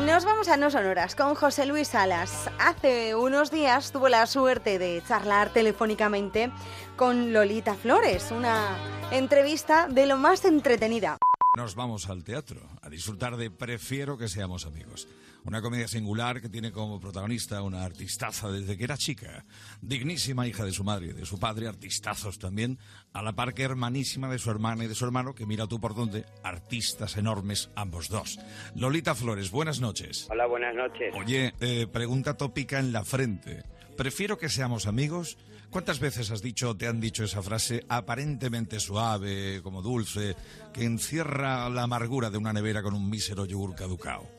Nos 0.06 0.24
vamos 0.24 0.48
a 0.48 0.56
No 0.56 0.70
Sonoras 0.70 1.14
con 1.16 1.34
José 1.34 1.66
Luis 1.66 1.88
Salas. 1.88 2.48
Hace 2.58 3.16
unos 3.16 3.50
días 3.50 3.90
tuvo 3.90 4.08
la 4.08 4.26
suerte 4.26 4.78
de 4.78 5.02
charlar 5.06 5.52
telefónicamente 5.52 6.50
con 6.96 7.32
Lolita 7.32 7.74
Flores, 7.74 8.30
una 8.30 8.76
entrevista 9.10 9.88
de 9.88 10.06
lo 10.06 10.16
más 10.16 10.44
entretenida. 10.44 11.18
Nos 11.56 11.74
vamos 11.74 12.08
al 12.08 12.22
teatro 12.22 12.60
a 12.80 12.88
disfrutar 12.88 13.36
de 13.36 13.50
Prefiero 13.50 14.16
que 14.16 14.28
seamos 14.28 14.66
amigos. 14.66 15.08
Una 15.44 15.62
comedia 15.62 15.88
singular 15.88 16.40
que 16.40 16.48
tiene 16.48 16.72
como 16.72 17.00
protagonista 17.00 17.62
una 17.62 17.84
artistaza 17.84 18.50
desde 18.50 18.76
que 18.76 18.84
era 18.84 18.98
chica, 18.98 19.46
dignísima 19.80 20.46
hija 20.46 20.64
de 20.64 20.72
su 20.72 20.84
madre 20.84 21.08
y 21.08 21.12
de 21.12 21.24
su 21.24 21.38
padre, 21.38 21.68
artistazos 21.68 22.38
también, 22.38 22.78
a 23.12 23.22
la 23.22 23.32
par 23.32 23.54
que 23.54 23.62
hermanísima 23.62 24.28
de 24.28 24.38
su 24.38 24.50
hermana 24.50 24.84
y 24.84 24.88
de 24.88 24.94
su 24.94 25.04
hermano, 25.04 25.34
que 25.34 25.46
mira 25.46 25.66
tú 25.66 25.80
por 25.80 25.94
dónde, 25.94 26.26
artistas 26.42 27.16
enormes 27.16 27.70
ambos 27.76 28.08
dos. 28.08 28.38
Lolita 28.74 29.14
Flores, 29.14 29.50
buenas 29.50 29.80
noches. 29.80 30.26
Hola, 30.30 30.46
buenas 30.46 30.74
noches. 30.74 31.14
Oye, 31.16 31.54
eh, 31.60 31.86
pregunta 31.90 32.36
tópica 32.36 32.78
en 32.78 32.92
la 32.92 33.04
frente. 33.04 33.62
Prefiero 33.96 34.38
que 34.38 34.48
seamos 34.48 34.86
amigos. 34.86 35.38
¿Cuántas 35.70 35.98
veces 35.98 36.30
has 36.30 36.40
dicho, 36.40 36.76
te 36.76 36.86
han 36.86 37.00
dicho 37.00 37.24
esa 37.24 37.42
frase 37.42 37.84
aparentemente 37.88 38.80
suave, 38.80 39.60
como 39.62 39.82
dulce, 39.82 40.36
que 40.72 40.84
encierra 40.84 41.68
la 41.68 41.82
amargura 41.82 42.30
de 42.30 42.38
una 42.38 42.52
nevera 42.52 42.82
con 42.82 42.94
un 42.94 43.10
mísero 43.10 43.44
yogur 43.44 43.74
caducao? 43.74 44.37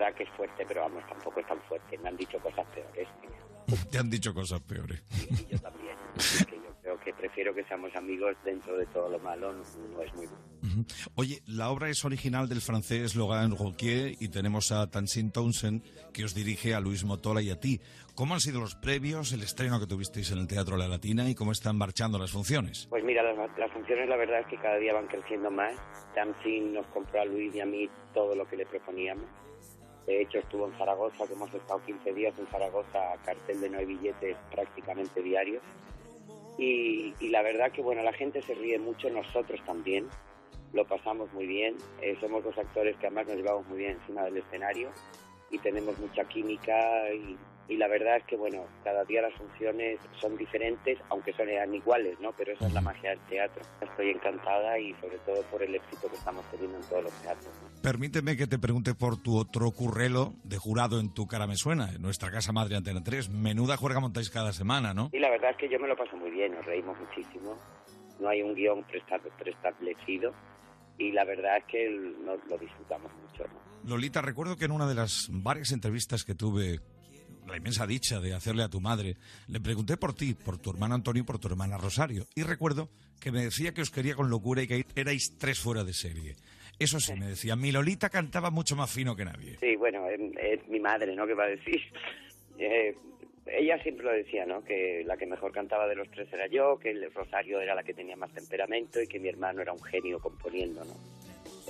Verdad 0.00 0.16
que 0.16 0.22
es 0.22 0.30
fuerte, 0.30 0.64
pero 0.66 0.80
vamos, 0.80 1.06
tampoco 1.06 1.40
es 1.40 1.46
tan 1.46 1.60
fuerte. 1.64 1.98
Me 1.98 2.08
han 2.08 2.16
dicho 2.16 2.38
cosas 2.38 2.66
peores. 2.68 3.06
Te 3.90 3.98
han 3.98 4.08
dicho 4.08 4.32
cosas 4.32 4.58
peores. 4.62 5.04
Y 5.30 5.52
yo 5.52 5.58
también. 5.60 5.94
Que 6.48 6.56
yo 6.56 6.74
creo 6.80 6.98
que 7.00 7.12
prefiero 7.12 7.54
que 7.54 7.62
seamos 7.64 7.94
amigos 7.94 8.34
dentro 8.42 8.78
de 8.78 8.86
todo 8.86 9.10
lo 9.10 9.18
malo. 9.18 9.52
No, 9.52 9.58
no 9.58 10.02
es 10.02 10.14
muy 10.14 10.26
bueno. 10.26 10.86
Oye, 11.16 11.42
la 11.46 11.68
obra 11.68 11.90
es 11.90 12.02
original 12.02 12.48
del 12.48 12.62
francés 12.62 13.14
Logan 13.14 13.54
Rouquier 13.54 14.14
y 14.18 14.28
tenemos 14.30 14.72
a 14.72 14.90
Tansin 14.90 15.32
Townsend 15.32 15.82
que 16.14 16.24
os 16.24 16.34
dirige 16.34 16.74
a 16.74 16.80
Luis 16.80 17.04
Motola 17.04 17.42
y 17.42 17.50
a 17.50 17.60
ti. 17.60 17.78
¿Cómo 18.14 18.32
han 18.32 18.40
sido 18.40 18.58
los 18.58 18.76
previos, 18.76 19.34
el 19.34 19.42
estreno 19.42 19.78
que 19.80 19.86
tuvisteis 19.86 20.32
en 20.32 20.38
el 20.38 20.46
Teatro 20.46 20.78
La 20.78 20.88
Latina 20.88 21.28
y 21.28 21.34
cómo 21.34 21.52
están 21.52 21.76
marchando 21.76 22.18
las 22.18 22.30
funciones? 22.30 22.86
Pues 22.88 23.04
mira, 23.04 23.22
las, 23.22 23.36
las 23.58 23.70
funciones 23.70 24.08
la 24.08 24.16
verdad 24.16 24.40
es 24.40 24.46
que 24.46 24.56
cada 24.56 24.78
día 24.78 24.94
van 24.94 25.08
creciendo 25.08 25.50
más. 25.50 25.74
Tamsin 26.14 26.72
nos 26.72 26.86
compró 26.86 27.20
a 27.20 27.26
Luis 27.26 27.54
y 27.54 27.60
a 27.60 27.66
mí 27.66 27.86
todo 28.14 28.34
lo 28.34 28.48
que 28.48 28.56
le 28.56 28.64
proponíamos. 28.64 29.26
De 30.10 30.22
hecho, 30.22 30.40
estuvo 30.40 30.66
en 30.66 30.76
Zaragoza, 30.76 31.24
que 31.24 31.34
hemos 31.34 31.54
estado 31.54 31.80
15 31.86 32.12
días 32.12 32.34
en 32.36 32.46
Zaragoza, 32.48 33.16
cartel 33.24 33.60
de 33.60 33.70
no 33.70 33.78
hay 33.78 33.86
billetes 33.86 34.36
prácticamente 34.50 35.22
diarios. 35.22 35.62
Y, 36.58 37.14
y 37.20 37.28
la 37.28 37.42
verdad 37.42 37.70
que, 37.70 37.80
bueno, 37.80 38.02
la 38.02 38.12
gente 38.12 38.42
se 38.42 38.54
ríe 38.54 38.76
mucho, 38.80 39.08
nosotros 39.08 39.60
también. 39.64 40.08
Lo 40.72 40.84
pasamos 40.84 41.32
muy 41.32 41.46
bien. 41.46 41.76
Eh, 42.02 42.16
somos 42.20 42.42
dos 42.42 42.58
actores 42.58 42.96
que 42.96 43.06
además 43.06 43.28
nos 43.28 43.36
llevamos 43.36 43.68
muy 43.68 43.78
bien 43.78 43.92
encima 43.92 44.24
del 44.24 44.38
escenario 44.38 44.90
y 45.48 45.58
tenemos 45.58 45.96
mucha 46.00 46.24
química 46.24 46.74
y, 47.14 47.36
y 47.68 47.76
la 47.76 47.86
verdad 47.86 48.16
es 48.16 48.24
que, 48.24 48.36
bueno, 48.36 48.64
cada 48.82 49.04
día 49.04 49.22
las 49.22 49.32
funciones 49.34 49.98
son 50.20 50.36
diferentes, 50.36 50.98
aunque 51.08 51.32
son 51.34 51.48
iguales, 51.74 52.18
¿no? 52.20 52.32
Pero 52.36 52.52
esa 52.52 52.66
es 52.66 52.72
la 52.72 52.80
magia 52.80 53.10
del 53.10 53.20
teatro. 53.28 53.62
Estoy 53.80 54.10
encantada 54.10 54.76
y 54.78 54.92
sobre 54.94 55.18
todo 55.18 55.42
por 55.50 55.62
el 55.62 55.74
éxito 55.76 56.08
que 56.08 56.16
estamos 56.16 56.44
teniendo 56.50 56.78
en 56.78 56.84
todos 56.88 57.04
los 57.04 57.12
teatros. 57.22 57.46
¿no? 57.62 57.80
Permíteme 57.82 58.36
que 58.36 58.46
te 58.48 58.58
pregunte 58.58 58.94
por 58.94 59.16
tu 59.22 59.38
otro 59.38 59.70
currelo 59.70 60.34
de 60.42 60.58
jurado 60.58 60.98
en 60.98 61.14
Tu 61.14 61.26
cara 61.28 61.46
me 61.46 61.56
suena, 61.56 61.90
en 61.92 62.02
nuestra 62.02 62.30
casa 62.30 62.52
madre 62.52 62.76
Antena 62.76 63.02
3. 63.04 63.30
Menuda 63.30 63.76
juerga 63.76 64.00
montáis 64.00 64.30
cada 64.30 64.52
semana, 64.52 64.92
¿no? 64.92 65.08
Y 65.12 65.18
la 65.20 65.30
verdad 65.30 65.52
es 65.52 65.56
que 65.56 65.68
yo 65.68 65.78
me 65.78 65.86
lo 65.88 65.96
paso 65.96 66.16
muy 66.16 66.30
bien, 66.32 66.52
nos 66.52 66.66
reímos 66.66 66.98
muchísimo. 66.98 67.56
No 68.18 68.28
hay 68.28 68.42
un 68.42 68.54
guion 68.54 68.84
preestablecido 69.38 70.32
y 70.98 71.12
la 71.12 71.24
verdad 71.24 71.58
es 71.58 71.64
que 71.64 71.86
el- 71.86 72.24
no- 72.24 72.36
lo 72.48 72.58
disfrutamos 72.58 73.10
mucho, 73.22 73.44
¿no? 73.44 73.88
Lolita, 73.88 74.20
recuerdo 74.20 74.56
que 74.56 74.66
en 74.66 74.72
una 74.72 74.86
de 74.86 74.94
las 74.94 75.28
varias 75.30 75.72
entrevistas 75.72 76.24
que 76.24 76.34
tuve, 76.34 76.80
la 77.50 77.56
inmensa 77.56 77.86
dicha 77.86 78.20
de 78.20 78.34
hacerle 78.34 78.62
a 78.62 78.68
tu 78.68 78.80
madre, 78.80 79.16
le 79.48 79.60
pregunté 79.60 79.96
por 79.96 80.14
ti, 80.14 80.34
por 80.34 80.58
tu 80.58 80.70
hermano 80.70 80.94
Antonio 80.94 81.22
y 81.22 81.26
por 81.26 81.38
tu 81.38 81.48
hermana 81.48 81.78
Rosario. 81.78 82.26
Y 82.34 82.42
recuerdo 82.42 82.88
que 83.20 83.32
me 83.32 83.42
decía 83.42 83.74
que 83.74 83.82
os 83.82 83.90
quería 83.90 84.14
con 84.14 84.30
locura 84.30 84.62
y 84.62 84.66
que 84.66 84.86
erais 84.94 85.36
tres 85.38 85.58
fuera 85.58 85.84
de 85.84 85.92
serie. 85.92 86.36
Eso 86.78 86.98
sí, 86.98 87.12
me 87.14 87.26
decía, 87.26 87.56
mi 87.56 87.72
Lolita 87.72 88.08
cantaba 88.08 88.50
mucho 88.50 88.74
más 88.74 88.90
fino 88.90 89.14
que 89.14 89.24
nadie. 89.24 89.58
Sí, 89.60 89.76
bueno, 89.76 90.06
es, 90.08 90.66
mi 90.68 90.80
madre, 90.80 91.14
¿no? 91.14 91.26
¿Qué 91.26 91.34
va 91.34 91.44
a 91.44 91.48
decir? 91.48 91.80
Eh, 92.62 92.94
ella 93.46 93.82
siempre 93.82 94.04
lo 94.04 94.12
decía, 94.12 94.44
¿no? 94.44 94.62
Que 94.62 95.02
la 95.06 95.16
que 95.16 95.24
mejor 95.24 95.50
cantaba 95.50 95.88
de 95.88 95.94
los 95.94 96.10
tres 96.10 96.30
era 96.30 96.46
yo, 96.46 96.78
que 96.78 96.90
el 96.90 97.10
Rosario 97.14 97.58
era 97.58 97.74
la 97.74 97.82
que 97.82 97.94
tenía 97.94 98.14
más 98.14 98.30
temperamento 98.34 99.00
y 99.00 99.06
que 99.06 99.18
mi 99.18 99.30
hermano 99.30 99.62
era 99.62 99.72
un 99.72 99.82
genio 99.82 100.20
componiendo, 100.20 100.84
¿no? 100.84 100.92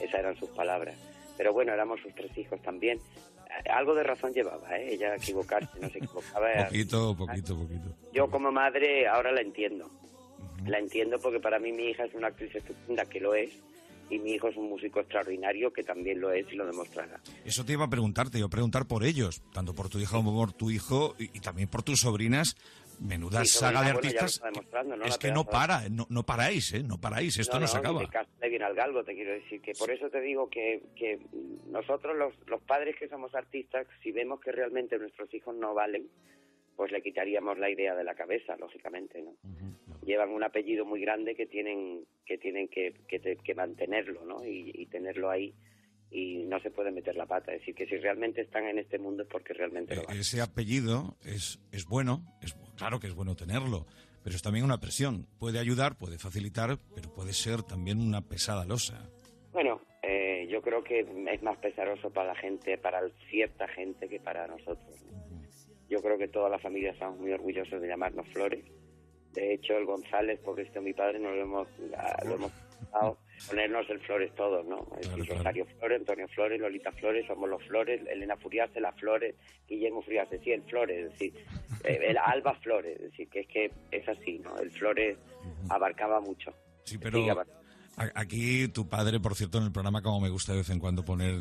Esas 0.02 0.18
eran 0.18 0.36
sus 0.36 0.50
palabras. 0.50 0.96
Pero 1.40 1.55
bueno, 1.55 1.72
éramos 1.72 1.98
sus 2.03 2.14
tres 2.14 2.37
hijos 2.37 2.61
también. 2.61 2.98
Algo 3.72 3.94
de 3.94 4.03
razón 4.03 4.31
llevaba, 4.35 4.76
¿eh? 4.76 4.92
Ella 4.92 5.16
equivocarse, 5.16 5.81
no 5.81 5.88
se 5.88 5.96
equivocaba. 5.96 6.48
Poquito, 6.66 7.16
poquito, 7.16 7.57
poquito. 7.57 7.96
Yo 8.12 8.31
como 8.31 8.53
madre 8.53 9.09
ahora 9.09 9.33
la 9.33 9.40
entiendo. 9.40 9.90
La 10.66 10.79
entiendo 10.79 11.18
porque 11.18 11.40
para 11.40 11.59
mí 11.59 11.72
mi 11.72 11.85
hija 11.85 12.05
es 12.05 12.12
una 12.12 12.26
actriz 12.26 12.55
estupenda, 12.55 13.07
que 13.07 13.20
lo 13.20 13.35
es, 13.35 13.53
y 14.11 14.18
mi 14.18 14.33
hijo 14.33 14.48
es 14.48 14.57
un 14.59 14.68
músico 14.68 15.00
extraordinario, 15.00 15.72
que 15.72 15.83
también 15.83 16.20
lo 16.20 16.31
es 16.31 16.44
y 16.53 16.57
lo 16.57 16.66
demostrará. 16.66 17.18
Eso 17.46 17.64
te 17.64 17.72
iba 17.72 17.87
a 17.87 17.88
preguntarte, 17.88 18.37
iba 18.37 18.48
a 18.48 18.50
preguntar 18.50 18.87
por 18.87 19.03
ellos, 19.03 19.40
tanto 19.55 19.74
por 19.74 19.88
tu 19.88 19.98
hija 19.98 20.18
como 20.18 20.35
por 20.35 20.53
tu 20.53 20.70
hijo 20.70 21.14
y, 21.18 21.35
y 21.35 21.40
también 21.40 21.68
por 21.70 21.83
tus 21.83 22.00
sobrinas. 22.00 22.55
Menuda 23.00 23.44
Sí, 23.44 23.58
saga 23.58 23.80
de 23.82 23.92
bueno, 23.92 23.98
artistas. 23.98 24.42
¿no? 24.84 25.04
es 25.04 25.18
que 25.18 25.32
no 25.32 25.44
para, 25.44 25.88
no, 25.88 26.06
no 26.10 26.22
paráis, 26.22 26.74
¿eh? 26.74 26.82
No 26.82 27.00
paráis, 27.00 27.38
esto 27.38 27.58
no, 27.58 27.66
se 27.66 27.78
acaba. 27.78 28.02
le 28.40 28.48
viene 28.48 28.64
al 28.64 28.74
galgo, 28.74 29.02
te 29.02 29.14
quiero 29.14 29.32
decir. 29.32 29.60
Que 29.62 29.72
por 29.72 29.90
eso 29.90 30.10
te 30.10 30.20
digo 30.20 30.48
que, 30.50 30.82
que 30.94 31.18
nosotros, 31.68 32.16
los, 32.16 32.34
los 32.46 32.60
padres 32.62 32.96
que 32.96 33.08
somos 33.08 33.34
artistas, 33.34 33.86
si 34.02 34.12
vemos 34.12 34.40
que 34.40 34.52
realmente 34.52 34.98
nuestros 34.98 35.32
hijos 35.32 35.54
no 35.56 35.72
valen, 35.74 36.08
pues 36.76 36.92
le 36.92 37.02
quitaríamos 37.02 37.58
la 37.58 37.70
idea 37.70 37.94
de 37.94 38.04
la 38.04 38.14
cabeza, 38.14 38.56
lógicamente, 38.56 39.22
¿no? 39.22 39.34
Llevan 40.04 40.30
un 40.30 40.42
apellido 40.42 40.84
muy 40.84 41.00
grande 41.00 41.34
que 41.34 41.46
tienen 41.46 42.04
que 42.26 42.38
tienen 42.38 42.68
que, 42.68 42.94
que, 43.08 43.20
que 43.20 43.54
mantenerlo, 43.54 44.24
¿no? 44.24 44.44
Y, 44.44 44.70
y 44.74 44.86
tenerlo 44.86 45.30
ahí 45.30 45.54
y 46.11 46.44
no 46.46 46.59
se 46.61 46.70
puede 46.70 46.90
meter 46.90 47.14
la 47.16 47.27
pata. 47.27 47.53
Es 47.53 47.61
decir, 47.61 47.75
que 47.75 47.87
si 47.87 47.96
realmente 47.96 48.40
están 48.40 48.64
en 48.64 48.79
este 48.79 48.99
mundo 48.99 49.23
es 49.23 49.29
porque 49.29 49.53
realmente 49.55 49.94
lo 49.94 50.03
Eh. 50.03 50.07
Ese 50.20 50.40
apellido 50.40 51.16
es, 51.25 51.59
es 51.73 51.85
bueno, 51.87 52.23
es 52.42 52.55
claro 52.77 52.99
que 53.01 53.07
es 53.07 53.14
bueno 53.14 53.35
tenerlo, 53.37 53.87
pero 54.25 54.35
es 54.37 54.42
también 54.42 54.64
una 54.64 54.79
presión. 54.81 55.27
Puede 55.38 55.59
ayudar, 55.59 55.96
puede 55.96 56.18
facilitar, 56.18 56.79
pero 56.94 57.12
puede 57.14 57.33
ser 57.33 57.62
también 57.62 58.01
una 58.01 58.23
pesada 58.23 58.64
losa. 58.64 59.09
Bueno, 59.53 59.81
eh, 60.03 60.46
yo 60.51 60.62
creo 60.62 60.83
que 60.83 61.01
es 61.33 61.42
más 61.42 61.57
pesaroso 61.59 62.11
para 62.11 62.29
la 62.29 62.35
gente, 62.35 62.77
para 62.79 63.01
cierta 63.31 63.66
gente 63.68 64.09
que 64.09 64.18
para 64.20 64.46
nosotros. 64.46 64.88
¿no? 65.12 65.40
Yo 65.88 66.01
creo 66.03 66.16
que 66.18 66.29
toda 66.29 66.49
la 66.49 66.59
familia 66.59 66.92
estamos 66.92 67.18
muy 67.18 67.33
orgullosos 67.33 67.81
de 67.81 67.88
llamarnos 67.88 68.27
Flores. 68.29 68.64
De 69.33 69.55
hecho, 69.55 69.77
el 69.77 69.85
González, 69.87 70.40
porque 70.44 70.62
este 70.62 70.81
mi 70.81 70.92
padre, 70.92 71.18
nos 71.20 71.35
lo 71.35 71.42
hemos, 71.42 71.68
la- 71.90 72.16
lo 72.25 72.35
hemos 72.35 72.53
ponernos 73.48 73.88
el 73.90 74.00
Flores 74.00 74.35
todos, 74.35 74.66
¿no? 74.66 74.87
Es 75.00 75.09
decir, 75.09 75.35
Rosario 75.35 75.66
Flores, 75.79 76.00
Antonio 76.00 76.29
Flores, 76.29 76.61
Lolita 76.61 76.92
Flores, 76.92 77.26
somos 77.26 77.48
los 77.48 77.62
Flores, 77.64 78.00
Elena 78.09 78.37
Furiase, 78.37 78.81
las 78.81 78.98
Flores, 78.98 79.35
Guillermo 79.68 80.03
Furiase, 80.03 80.38
sí, 80.42 80.53
el 80.53 80.62
Flores, 80.62 81.07
es 81.07 81.12
decir, 81.12 81.35
eh, 81.85 82.00
el 82.09 82.18
Alba 82.18 82.55
Flores, 82.57 82.96
es 82.96 83.11
decir, 83.11 83.29
que 83.29 83.40
es 83.40 83.46
que 83.48 83.70
es 83.90 84.09
así, 84.09 84.38
¿no? 84.38 84.57
El 84.59 84.70
Flores 84.70 85.16
abarcaba 85.68 86.20
mucho. 86.20 86.53
Sí, 86.85 86.98
pero 86.98 87.24
aquí 88.14 88.68
tu 88.68 88.88
padre, 88.88 89.20
por 89.20 89.35
cierto, 89.35 89.59
en 89.59 89.64
el 89.64 89.72
programa, 89.72 90.03
como 90.03 90.20
me 90.20 90.29
gusta 90.29 90.53
de 90.53 90.59
vez 90.59 90.70
en 90.70 90.79
cuando 90.79 91.05
poner, 91.05 91.35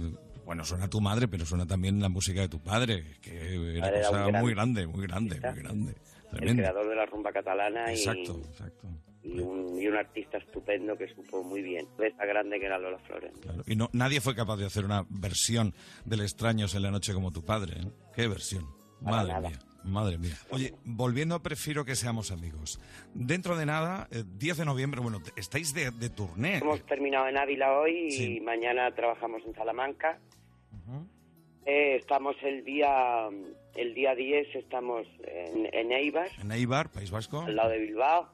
bueno, 0.45 0.63
suena 0.65 0.89
tu 0.89 1.01
madre, 1.01 1.27
pero 1.27 1.45
suena 1.45 1.65
también 1.65 1.99
la 2.01 2.09
música 2.09 2.41
de 2.41 2.49
tu 2.49 2.59
padre, 2.59 3.03
que 3.21 3.77
era 3.77 3.91
cosa 4.01 4.27
muy 4.41 4.53
grande, 4.53 4.87
muy 4.87 5.07
grande, 5.07 5.39
muy 5.39 5.61
grande. 5.61 5.91
el 5.91 6.37
Tremendo. 6.37 6.63
creador 6.63 6.89
de 6.89 6.95
la 6.95 7.05
rumba 7.05 7.31
catalana 7.31 7.91
y, 7.91 7.95
Exacto, 7.95 8.39
exacto. 8.49 8.87
y 9.23 9.39
un, 9.39 9.78
un 9.89 9.97
artista 9.97 10.37
estupendo 10.37 10.97
que 10.97 11.07
supo 11.07 11.43
muy 11.43 11.61
bien. 11.61 11.87
De 11.97 12.07
esta 12.07 12.25
grande 12.25 12.59
que 12.59 12.65
era 12.65 12.77
Lola 12.77 12.99
Flores. 12.99 13.31
Claro. 13.41 13.63
Y 13.67 13.75
no, 13.75 13.89
nadie 13.93 14.21
fue 14.21 14.35
capaz 14.35 14.57
de 14.57 14.65
hacer 14.65 14.85
una 14.85 15.05
versión 15.09 15.73
del 16.05 16.21
Extraños 16.21 16.75
en 16.75 16.81
la 16.83 16.91
noche 16.91 17.13
como 17.13 17.31
tu 17.31 17.43
padre. 17.43 17.81
¿eh? 17.81 17.91
¿Qué 18.15 18.27
versión? 18.27 18.65
Madre 19.01 19.33
nada. 19.33 19.49
mía. 19.49 19.59
Madre 19.83 20.17
mía. 20.17 20.35
Oye, 20.51 20.73
volviendo 20.83 21.35
a 21.35 21.41
Prefiero 21.41 21.85
que 21.85 21.95
seamos 21.95 22.31
amigos. 22.31 22.79
Dentro 23.13 23.55
de 23.55 23.65
nada, 23.65 24.07
eh, 24.11 24.23
10 24.25 24.57
de 24.57 24.65
noviembre, 24.65 24.99
bueno, 24.99 25.19
estáis 25.37 25.73
de, 25.73 25.91
de 25.91 26.09
turné. 26.09 26.57
Hemos 26.57 26.85
terminado 26.85 27.27
en 27.27 27.37
Ávila 27.37 27.79
hoy 27.79 28.09
y 28.13 28.41
mañana 28.41 28.91
trabajamos 28.93 29.41
en 29.45 29.55
Salamanca. 29.55 30.19
Eh, 31.65 31.95
estamos 31.97 32.35
el 32.43 32.63
día 32.63 33.29
el 33.75 33.93
día 33.93 34.15
10 34.15 34.55
estamos 34.55 35.05
en, 35.23 35.69
en 35.71 35.91
Eibar, 35.91 36.27
En 36.41 36.51
Eibar, 36.51 36.89
País 36.91 37.11
Vasco. 37.11 37.41
al 37.41 37.55
lado 37.55 37.69
de 37.69 37.79
Bilbao. 37.79 38.29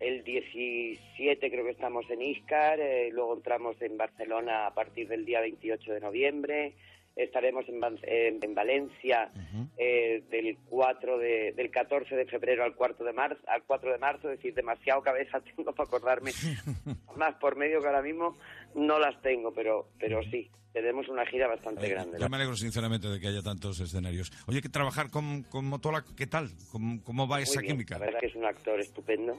El 0.00 0.24
17 0.24 1.50
creo 1.50 1.64
que 1.64 1.70
estamos 1.70 2.08
en 2.10 2.22
Iscar, 2.22 2.80
eh, 2.80 3.10
luego 3.12 3.34
entramos 3.34 3.80
en 3.82 3.96
Barcelona 3.96 4.66
a 4.66 4.74
partir 4.74 5.08
del 5.08 5.24
día 5.24 5.40
28 5.40 5.92
de 5.92 6.00
noviembre. 6.00 6.74
Estaremos 7.18 7.64
en, 7.68 7.80
en- 8.04 8.38
en 8.42 8.54
Valencia 8.54 9.30
eh, 9.76 10.22
del 10.30 10.56
4 10.68 11.18
de, 11.18 11.52
del 11.52 11.70
14 11.70 12.14
de 12.14 12.24
febrero 12.26 12.62
al 12.64 12.74
4 12.76 13.04
de 13.04 13.12
marzo, 13.12 13.40
al 13.48 13.64
4 13.64 13.92
de 13.92 13.98
marzo, 13.98 14.30
es 14.30 14.38
decir, 14.38 14.54
demasiado 14.54 15.02
cabeza 15.02 15.40
tengo 15.56 15.72
para 15.74 15.86
acordarme 15.88 16.30
más 17.16 17.34
por 17.36 17.56
medio 17.56 17.80
que 17.80 17.86
ahora 17.88 18.02
mismo 18.02 18.36
no 18.74 18.98
las 19.00 19.20
tengo, 19.20 19.52
pero 19.52 19.88
pero 19.98 20.22
sí, 20.30 20.48
tenemos 20.72 21.08
una 21.08 21.26
gira 21.26 21.48
bastante 21.48 21.88
grande. 21.88 22.18
Yo 22.20 22.28
me 22.28 22.36
alegro 22.36 22.54
sinceramente 22.56 23.08
de 23.08 23.18
que 23.18 23.26
haya 23.26 23.42
tantos 23.42 23.80
escenarios. 23.80 24.30
Oye, 24.46 24.62
que 24.62 24.68
trabajar 24.68 25.10
con, 25.10 25.42
con 25.42 25.64
Motola, 25.66 26.04
¿qué 26.16 26.28
tal? 26.28 26.50
¿Cómo, 26.70 27.02
cómo 27.02 27.26
va 27.26 27.36
Muy 27.38 27.42
esa 27.42 27.60
bien, 27.60 27.72
química? 27.74 27.98
La 27.98 28.06
verdad 28.06 28.20
que 28.20 28.26
es 28.26 28.36
un 28.36 28.44
actor 28.44 28.78
estupendo, 28.78 29.36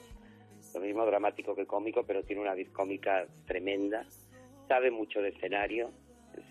lo 0.73 0.79
mismo 0.81 1.05
dramático 1.05 1.55
que 1.55 1.65
cómico, 1.65 2.03
pero 2.05 2.23
tiene 2.23 2.41
una 2.41 2.53
vis 2.55 2.69
cómica 2.71 3.25
tremenda, 3.47 4.05
sabe 4.67 4.91
mucho 4.91 5.21
de 5.21 5.29
escenario, 5.29 5.91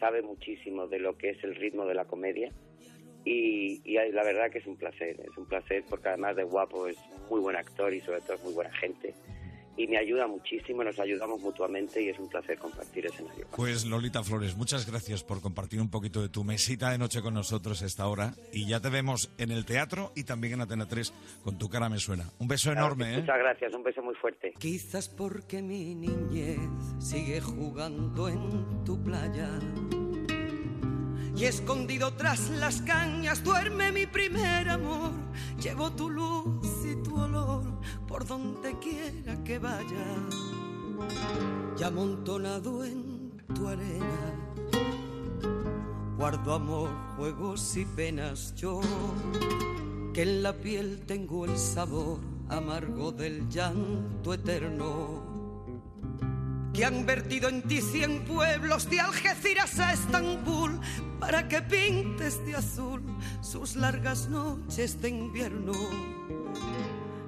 sabe 0.01 0.23
muchísimo 0.23 0.87
de 0.87 0.99
lo 0.99 1.17
que 1.17 1.31
es 1.31 1.45
el 1.45 1.55
ritmo 1.55 1.87
de 1.87 1.95
la 1.95 2.05
comedia. 2.05 2.53
Y, 3.25 3.83
y 3.85 3.95
la 3.95 4.25
verdad 4.25 4.51
que 4.51 4.59
es 4.59 4.67
un 4.67 4.77
placer, 4.77 5.21
es 5.21 5.37
un 5.37 5.47
placer 5.47 5.85
porque 5.91 6.09
además 6.09 6.37
de 6.37 6.45
guapo 6.45 6.87
es 6.87 6.97
muy 7.29 7.41
buen 7.41 7.57
actor 7.57 7.93
y 7.93 8.01
sobre 8.01 8.21
todo 8.21 8.35
es 8.35 8.45
muy 8.45 8.55
buena 8.55 8.73
gente 8.73 9.15
y 9.79 9.87
me 9.87 9.97
ayuda 9.97 10.27
muchísimo, 10.27 10.83
nos 10.83 10.99
ayudamos 10.99 11.41
mutuamente 11.41 12.03
y 12.03 12.09
es 12.09 12.19
un 12.19 12.29
placer 12.29 12.59
compartir 12.59 13.07
escenario. 13.07 13.47
Pues 13.55 13.87
Lolita 13.87 14.25
Flores, 14.25 14.57
muchas 14.57 14.85
gracias 14.91 15.23
por 15.23 15.41
compartir 15.41 15.81
un 15.81 15.89
poquito 15.89 16.21
de 16.21 16.29
tu 16.29 16.43
mesita 16.43 16.91
de 16.91 16.99
noche 16.99 17.23
con 17.23 17.33
nosotros 17.33 17.81
a 17.83 17.87
esta 17.87 18.09
hora. 18.09 18.35
Y 18.53 18.67
ya 18.67 18.81
te 18.81 18.91
vemos 18.91 19.31
en 19.39 19.53
el 19.53 19.65
teatro 19.65 20.13
y 20.17 20.25
también 20.25 20.55
en 20.55 20.63
Atena 20.63 20.89
3 20.89 21.13
con 21.45 21.59
tu 21.59 21.69
cara 21.69 21.89
me 21.89 21.99
suena. 21.99 22.25
Un 22.41 22.49
beso 22.49 22.73
enorme, 22.73 23.15
¿eh? 23.15 23.21
Muchas 23.21 23.39
gracias, 23.39 23.73
un 23.73 23.85
beso 23.85 24.03
muy 24.03 24.17
fuerte. 24.17 24.53
Quizás 24.59 25.09
porque 25.09 25.63
mi 25.63 25.95
niñez 25.95 26.59
sigue 26.99 27.41
jugando 27.41 28.29
en 28.29 28.85
tu 28.85 29.01
playa. 29.03 29.49
Y 31.37 31.45
escondido 31.45 32.15
tras 32.15 32.51
las 32.51 32.83
cañas 32.83 33.45
duerme 33.45 33.93
mi 33.93 34.07
primer 34.07 34.69
amor. 34.69 35.13
Llevo 35.63 35.93
tu 35.93 36.11
luz 36.11 36.78
por 38.07 38.27
donde 38.27 38.79
quiera 38.79 39.43
que 39.45 39.59
vaya. 39.59 40.07
Y 41.79 41.83
amontonado 41.83 42.85
en 42.85 43.33
tu 43.55 43.69
arena. 43.69 44.35
Guardo 46.17 46.55
amor, 46.55 46.91
juegos 47.17 47.77
y 47.77 47.85
penas 47.85 48.55
yo. 48.57 48.81
Que 50.13 50.23
en 50.23 50.43
la 50.43 50.53
piel 50.53 51.03
tengo 51.07 51.45
el 51.45 51.57
sabor 51.57 52.19
amargo 52.49 53.13
del 53.13 53.49
llanto 53.49 54.35
eterno 54.35 55.29
que 56.79 56.85
han 56.85 57.05
vertido 57.05 57.49
en 57.49 57.63
ti 57.63 57.81
cien 57.81 58.25
pueblos 58.25 58.89
de 58.89 59.01
Algeciras 59.01 59.81
a 59.81 59.93
Estambul 59.93 60.79
para 61.19 61.49
que 61.49 61.61
pintes 61.61 62.45
de 62.47 62.55
azul 62.55 63.03
sus 63.41 63.75
largas 63.75 64.29
noches 64.29 65.03
de 65.03 65.09
invierno 65.09 65.73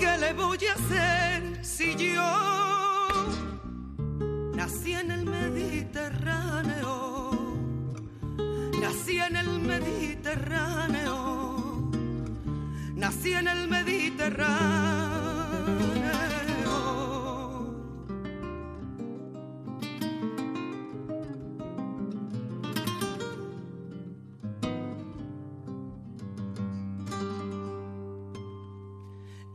¿Qué 0.00 0.16
le 0.16 0.32
voy 0.32 0.58
a 0.66 0.72
hacer 0.72 1.62
si 1.62 1.94
yo 1.94 2.22
nací 4.54 4.94
en 4.94 5.10
el 5.10 5.26
Mediterráneo? 5.26 7.32
Nací 8.80 9.18
en 9.18 9.36
el 9.36 9.60
Mediterráneo. 9.60 11.90
Nací 12.94 13.34
en 13.34 13.48
el 13.48 13.68
Mediterráneo. 13.68 14.99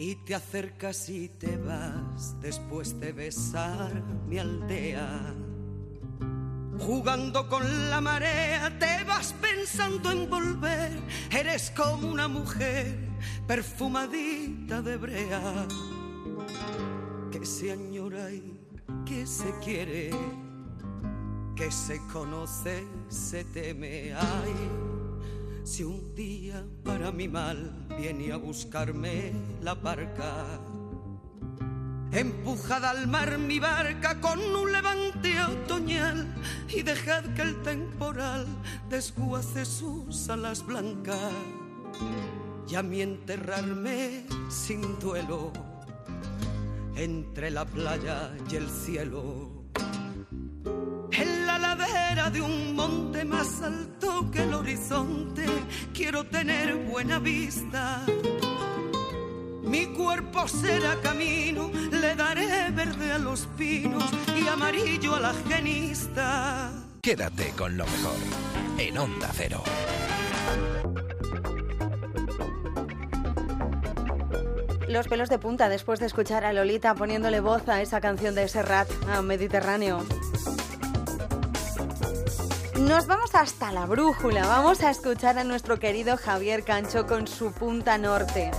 Y 0.05 0.13
te 0.17 0.35
acercas 0.35 1.09
y 1.09 1.29
te 1.29 1.57
vas 1.57 2.39
después 2.39 2.99
de 2.99 3.11
besar 3.11 3.91
mi 4.27 4.37
aldea. 4.37 5.33
Jugando 6.77 7.49
con 7.49 7.89
la 7.89 8.01
marea 8.01 8.77
te 8.77 9.03
vas 9.03 9.33
pensando 9.33 10.11
en 10.11 10.29
volver, 10.29 10.91
eres 11.31 11.71
como 11.71 12.07
una 12.07 12.27
mujer 12.27 12.95
perfumadita 13.47 14.83
de 14.83 14.97
brea 14.97 15.65
que 17.31 17.43
se 17.43 17.71
añora 17.71 18.29
y 18.29 18.59
que 19.07 19.25
se 19.25 19.57
quiere, 19.57 20.11
que 21.55 21.71
se 21.71 21.99
conoce, 22.13 22.85
se 23.09 23.43
teme. 23.45 24.13
Ay, 24.13 24.94
si 25.75 25.83
un 25.83 26.15
día 26.15 26.63
para 26.85 27.11
mi 27.11 27.27
mal 27.27 27.85
viene 27.97 28.31
a 28.31 28.37
buscarme 28.37 29.33
la 29.61 29.73
barca, 29.73 30.45
empujad 32.13 32.85
al 32.85 33.07
mar 33.07 33.37
mi 33.37 33.59
barca 33.59 34.21
con 34.21 34.39
un 34.39 34.71
levante 34.71 35.37
otoñal 35.43 36.33
y 36.69 36.81
dejad 36.81 37.25
que 37.33 37.41
el 37.41 37.61
temporal 37.61 38.47
desguace 38.87 39.65
sus 39.65 40.29
alas 40.29 40.65
blancas 40.65 41.33
y 42.69 42.75
a 42.75 42.81
mí 42.81 43.01
enterrarme 43.01 44.27
sin 44.47 44.97
duelo 44.99 45.51
entre 46.95 47.51
la 47.51 47.65
playa 47.65 48.31
y 48.49 48.55
el 48.55 48.69
cielo. 48.69 49.54
De 52.31 52.41
un 52.41 52.75
monte 52.75 53.23
más 53.23 53.61
alto 53.61 54.29
que 54.31 54.41
el 54.41 54.53
horizonte 54.55 55.45
quiero 55.93 56.23
tener 56.23 56.75
buena 56.75 57.19
vista. 57.19 58.03
Mi 59.61 59.85
cuerpo 59.87 60.47
será 60.47 60.99
camino, 61.01 61.69
le 61.91 62.15
daré 62.15 62.71
verde 62.71 63.11
a 63.11 63.19
los 63.19 63.41
pinos 63.57 64.03
y 64.35 64.47
amarillo 64.47 65.15
a 65.15 65.19
la 65.19 65.33
genista. 65.47 66.71
Quédate 67.01 67.51
con 67.51 67.77
lo 67.77 67.85
mejor 67.85 68.17
en 68.79 68.97
Onda 68.97 69.29
Cero. 69.31 69.63
Los 74.89 75.07
pelos 75.07 75.29
de 75.29 75.39
punta 75.39 75.69
después 75.69 75.99
de 75.99 76.07
escuchar 76.07 76.43
a 76.43 76.53
Lolita 76.53 76.95
poniéndole 76.95 77.39
voz 77.39 77.67
a 77.69 77.81
esa 77.81 78.01
canción 78.01 78.33
de 78.33 78.47
Serrat, 78.47 78.89
a 79.09 79.21
Mediterráneo. 79.21 80.03
Nos 82.87 83.07
vamos 83.07 83.33
hasta 83.33 83.71
la 83.71 83.87
brújula, 83.87 84.45
vamos 84.45 84.83
a 84.83 84.91
escuchar 84.91 85.39
a 85.39 85.43
nuestro 85.43 85.79
querido 85.79 86.17
Javier 86.17 86.63
Cancho 86.63 87.07
con 87.07 87.25
su 87.25 87.51
punta 87.51 87.97
norte. 87.97 88.51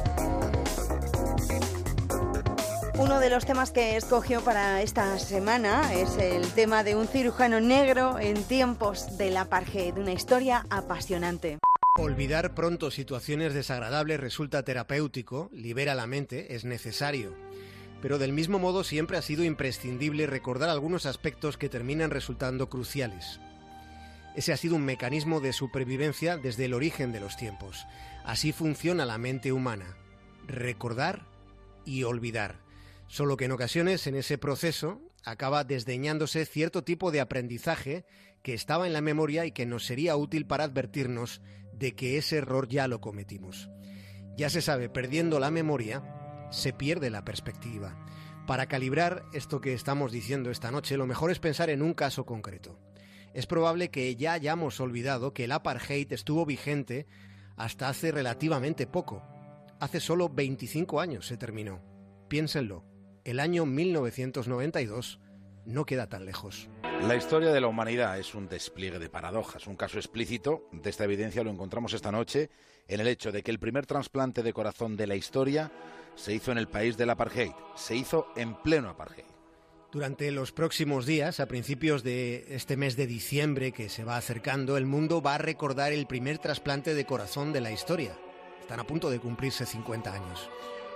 Uno 2.98 3.20
de 3.20 3.30
los 3.30 3.46
temas 3.46 3.70
que 3.70 3.96
escogió 3.96 4.40
para 4.40 4.82
esta 4.82 5.16
semana 5.20 5.94
es 5.94 6.18
el 6.18 6.44
tema 6.54 6.82
de 6.82 6.96
un 6.96 7.06
cirujano 7.06 7.60
negro 7.60 8.18
en 8.18 8.42
tiempos 8.42 9.16
del 9.16 9.36
apartheid, 9.36 9.96
una 9.96 10.12
historia 10.12 10.66
apasionante. 10.70 11.58
Olvidar 11.96 12.52
pronto 12.52 12.90
situaciones 12.90 13.54
desagradables 13.54 14.18
resulta 14.18 14.64
terapéutico, 14.64 15.50
libera 15.52 15.94
la 15.94 16.08
mente, 16.08 16.56
es 16.56 16.64
necesario. 16.64 17.32
Pero 18.02 18.18
del 18.18 18.32
mismo 18.32 18.58
modo 18.58 18.82
siempre 18.82 19.18
ha 19.18 19.22
sido 19.22 19.44
imprescindible 19.44 20.26
recordar 20.26 20.68
algunos 20.68 21.06
aspectos 21.06 21.56
que 21.56 21.68
terminan 21.68 22.10
resultando 22.10 22.68
cruciales. 22.68 23.38
Ese 24.36 24.52
ha 24.52 24.56
sido 24.58 24.76
un 24.76 24.84
mecanismo 24.84 25.40
de 25.40 25.54
supervivencia 25.54 26.36
desde 26.36 26.66
el 26.66 26.74
origen 26.74 27.10
de 27.10 27.20
los 27.20 27.38
tiempos. 27.38 27.86
Así 28.22 28.52
funciona 28.52 29.06
la 29.06 29.16
mente 29.16 29.50
humana. 29.50 29.96
Recordar 30.46 31.26
y 31.86 32.02
olvidar. 32.02 32.60
Solo 33.08 33.38
que 33.38 33.46
en 33.46 33.52
ocasiones 33.52 34.06
en 34.06 34.14
ese 34.14 34.36
proceso 34.36 35.00
acaba 35.24 35.64
desdeñándose 35.64 36.44
cierto 36.44 36.84
tipo 36.84 37.10
de 37.10 37.20
aprendizaje 37.20 38.04
que 38.42 38.52
estaba 38.52 38.86
en 38.86 38.92
la 38.92 39.00
memoria 39.00 39.46
y 39.46 39.52
que 39.52 39.64
nos 39.64 39.86
sería 39.86 40.16
útil 40.16 40.46
para 40.46 40.64
advertirnos 40.64 41.40
de 41.72 41.94
que 41.94 42.18
ese 42.18 42.36
error 42.36 42.68
ya 42.68 42.88
lo 42.88 43.00
cometimos. 43.00 43.70
Ya 44.36 44.50
se 44.50 44.60
sabe, 44.60 44.90
perdiendo 44.90 45.40
la 45.40 45.50
memoria, 45.50 46.04
se 46.50 46.74
pierde 46.74 47.08
la 47.08 47.24
perspectiva. 47.24 47.96
Para 48.46 48.66
calibrar 48.66 49.24
esto 49.32 49.62
que 49.62 49.72
estamos 49.72 50.12
diciendo 50.12 50.50
esta 50.50 50.70
noche, 50.70 50.98
lo 50.98 51.06
mejor 51.06 51.30
es 51.30 51.38
pensar 51.38 51.70
en 51.70 51.80
un 51.80 51.94
caso 51.94 52.26
concreto. 52.26 52.78
Es 53.36 53.46
probable 53.46 53.90
que 53.90 54.16
ya 54.16 54.32
hayamos 54.32 54.80
olvidado 54.80 55.34
que 55.34 55.44
el 55.44 55.52
apartheid 55.52 56.10
estuvo 56.10 56.46
vigente 56.46 57.06
hasta 57.58 57.90
hace 57.90 58.10
relativamente 58.10 58.86
poco. 58.86 59.22
Hace 59.78 60.00
solo 60.00 60.30
25 60.30 61.00
años 61.00 61.26
se 61.26 61.36
terminó. 61.36 61.82
Piénsenlo, 62.28 62.86
el 63.24 63.40
año 63.40 63.66
1992 63.66 65.20
no 65.66 65.84
queda 65.84 66.08
tan 66.08 66.24
lejos. 66.24 66.70
La 67.02 67.14
historia 67.14 67.52
de 67.52 67.60
la 67.60 67.66
humanidad 67.66 68.18
es 68.18 68.34
un 68.34 68.48
despliegue 68.48 68.98
de 68.98 69.10
paradojas. 69.10 69.66
Un 69.66 69.76
caso 69.76 69.98
explícito 69.98 70.70
de 70.72 70.88
esta 70.88 71.04
evidencia 71.04 71.44
lo 71.44 71.50
encontramos 71.50 71.92
esta 71.92 72.10
noche 72.10 72.48
en 72.88 73.00
el 73.00 73.06
hecho 73.06 73.32
de 73.32 73.42
que 73.42 73.50
el 73.50 73.58
primer 73.58 73.84
trasplante 73.84 74.42
de 74.42 74.54
corazón 74.54 74.96
de 74.96 75.08
la 75.08 75.14
historia 75.14 75.70
se 76.14 76.32
hizo 76.32 76.52
en 76.52 76.58
el 76.58 76.68
país 76.68 76.96
del 76.96 77.10
apartheid. 77.10 77.52
Se 77.74 77.94
hizo 77.96 78.28
en 78.34 78.54
pleno 78.62 78.88
apartheid. 78.88 79.35
Durante 79.92 80.30
los 80.30 80.52
próximos 80.52 81.06
días, 81.06 81.40
a 81.40 81.46
principios 81.46 82.02
de 82.02 82.46
este 82.50 82.76
mes 82.76 82.96
de 82.96 83.06
diciembre 83.06 83.72
que 83.72 83.88
se 83.88 84.04
va 84.04 84.16
acercando, 84.16 84.76
el 84.76 84.86
mundo 84.86 85.22
va 85.22 85.36
a 85.36 85.38
recordar 85.38 85.92
el 85.92 86.06
primer 86.06 86.38
trasplante 86.38 86.94
de 86.94 87.06
corazón 87.06 87.52
de 87.52 87.60
la 87.60 87.70
historia. 87.70 88.16
Están 88.60 88.80
a 88.80 88.86
punto 88.86 89.10
de 89.10 89.20
cumplirse 89.20 89.64
50 89.64 90.12
años. 90.12 90.50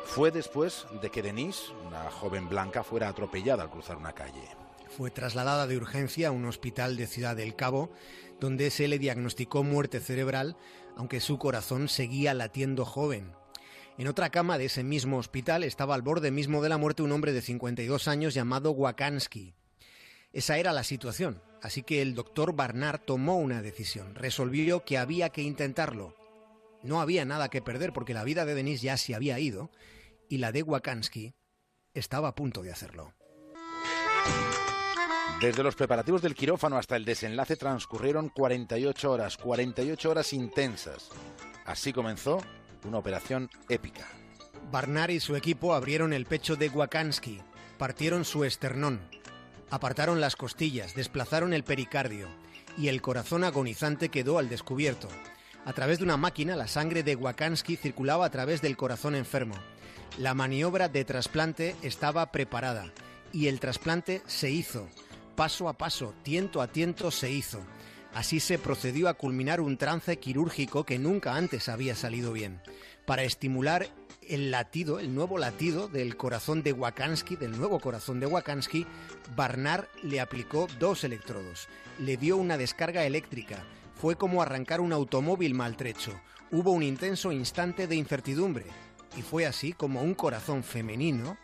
Fue 0.04 0.30
después 0.30 0.86
de 1.00 1.10
que 1.10 1.22
Denise, 1.22 1.72
una 1.86 2.10
joven 2.10 2.48
blanca, 2.48 2.82
fuera 2.82 3.08
atropellada 3.08 3.62
al 3.62 3.70
cruzar 3.70 3.96
una 3.96 4.12
calle 4.12 4.42
fue 4.90 5.10
trasladada 5.10 5.66
de 5.66 5.76
urgencia 5.76 6.28
a 6.28 6.32
un 6.32 6.44
hospital 6.44 6.96
de 6.96 7.06
Ciudad 7.06 7.36
del 7.36 7.54
Cabo, 7.54 7.90
donde 8.40 8.70
se 8.70 8.88
le 8.88 8.98
diagnosticó 8.98 9.62
muerte 9.62 10.00
cerebral, 10.00 10.56
aunque 10.96 11.20
su 11.20 11.38
corazón 11.38 11.88
seguía 11.88 12.34
latiendo 12.34 12.84
joven. 12.84 13.32
En 14.00 14.08
otra 14.08 14.30
cama 14.30 14.56
de 14.56 14.64
ese 14.64 14.82
mismo 14.82 15.18
hospital 15.18 15.62
estaba 15.62 15.94
al 15.94 16.00
borde 16.00 16.30
mismo 16.30 16.62
de 16.62 16.70
la 16.70 16.78
muerte 16.78 17.02
un 17.02 17.12
hombre 17.12 17.34
de 17.34 17.42
52 17.42 18.08
años 18.08 18.32
llamado 18.32 18.70
Wakansky. 18.70 19.52
Esa 20.32 20.56
era 20.56 20.72
la 20.72 20.84
situación, 20.84 21.42
así 21.60 21.82
que 21.82 22.00
el 22.00 22.14
doctor 22.14 22.54
Barnard 22.56 23.00
tomó 23.00 23.36
una 23.36 23.60
decisión, 23.60 24.14
resolvió 24.14 24.86
que 24.86 24.96
había 24.96 25.28
que 25.28 25.42
intentarlo. 25.42 26.16
No 26.82 27.02
había 27.02 27.26
nada 27.26 27.50
que 27.50 27.60
perder 27.60 27.92
porque 27.92 28.14
la 28.14 28.24
vida 28.24 28.46
de 28.46 28.54
Denise 28.54 28.86
ya 28.86 28.96
se 28.96 29.14
había 29.14 29.38
ido 29.38 29.70
y 30.30 30.38
la 30.38 30.50
de 30.50 30.62
Wakansky 30.62 31.34
estaba 31.92 32.28
a 32.28 32.34
punto 32.34 32.62
de 32.62 32.72
hacerlo. 32.72 33.12
Desde 35.42 35.62
los 35.62 35.76
preparativos 35.76 36.22
del 36.22 36.34
quirófano 36.34 36.78
hasta 36.78 36.96
el 36.96 37.04
desenlace 37.04 37.56
transcurrieron 37.56 38.30
48 38.30 39.12
horas, 39.12 39.36
48 39.36 40.10
horas 40.10 40.32
intensas. 40.32 41.10
Así 41.66 41.92
comenzó 41.92 42.40
una 42.84 42.98
operación 42.98 43.50
épica. 43.68 44.06
Barnard 44.70 45.10
y 45.10 45.20
su 45.20 45.36
equipo 45.36 45.74
abrieron 45.74 46.12
el 46.12 46.26
pecho 46.26 46.56
de 46.56 46.68
Wakansky, 46.68 47.40
partieron 47.78 48.24
su 48.24 48.44
esternón, 48.44 49.00
apartaron 49.70 50.20
las 50.20 50.36
costillas, 50.36 50.94
desplazaron 50.94 51.52
el 51.52 51.64
pericardio 51.64 52.28
y 52.78 52.88
el 52.88 53.02
corazón 53.02 53.44
agonizante 53.44 54.08
quedó 54.08 54.38
al 54.38 54.48
descubierto. 54.48 55.08
A 55.64 55.72
través 55.72 55.98
de 55.98 56.04
una 56.04 56.16
máquina, 56.16 56.56
la 56.56 56.68
sangre 56.68 57.02
de 57.02 57.16
Wakansky 57.16 57.76
circulaba 57.76 58.26
a 58.26 58.30
través 58.30 58.62
del 58.62 58.76
corazón 58.76 59.14
enfermo. 59.14 59.56
La 60.18 60.34
maniobra 60.34 60.88
de 60.88 61.04
trasplante 61.04 61.76
estaba 61.82 62.32
preparada 62.32 62.92
y 63.32 63.48
el 63.48 63.60
trasplante 63.60 64.22
se 64.26 64.50
hizo 64.50 64.88
paso 65.40 65.70
a 65.70 65.72
paso, 65.72 66.12
tiento 66.22 66.60
a 66.60 66.66
tiento 66.66 67.10
se 67.10 67.30
hizo. 67.30 67.62
Así 68.14 68.40
se 68.40 68.58
procedió 68.58 69.08
a 69.08 69.14
culminar 69.14 69.60
un 69.60 69.76
trance 69.76 70.18
quirúrgico 70.18 70.84
que 70.84 70.98
nunca 70.98 71.36
antes 71.36 71.68
había 71.68 71.94
salido 71.94 72.32
bien, 72.32 72.60
para 73.06 73.22
estimular 73.22 73.88
el 74.28 74.50
latido, 74.50 75.00
el 75.00 75.14
nuevo 75.14 75.38
latido 75.38 75.88
del 75.88 76.16
corazón 76.16 76.62
de 76.62 76.72
Wakansky, 76.72 77.36
del 77.36 77.56
nuevo 77.56 77.80
corazón 77.80 78.20
de 78.20 78.26
Wakansky, 78.26 78.86
Barnard 79.34 79.86
le 80.02 80.20
aplicó 80.20 80.66
dos 80.78 81.04
electrodos, 81.04 81.68
le 81.98 82.16
dio 82.16 82.36
una 82.36 82.56
descarga 82.56 83.04
eléctrica, 83.04 83.64
fue 83.94 84.16
como 84.16 84.42
arrancar 84.42 84.80
un 84.80 84.92
automóvil 84.92 85.54
maltrecho, 85.54 86.20
hubo 86.50 86.72
un 86.72 86.82
intenso 86.82 87.32
instante 87.32 87.86
de 87.86 87.96
incertidumbre, 87.96 88.66
y 89.16 89.22
fue 89.22 89.46
así 89.46 89.72
como 89.72 90.02
un 90.02 90.14
corazón 90.14 90.62
femenino 90.62 91.36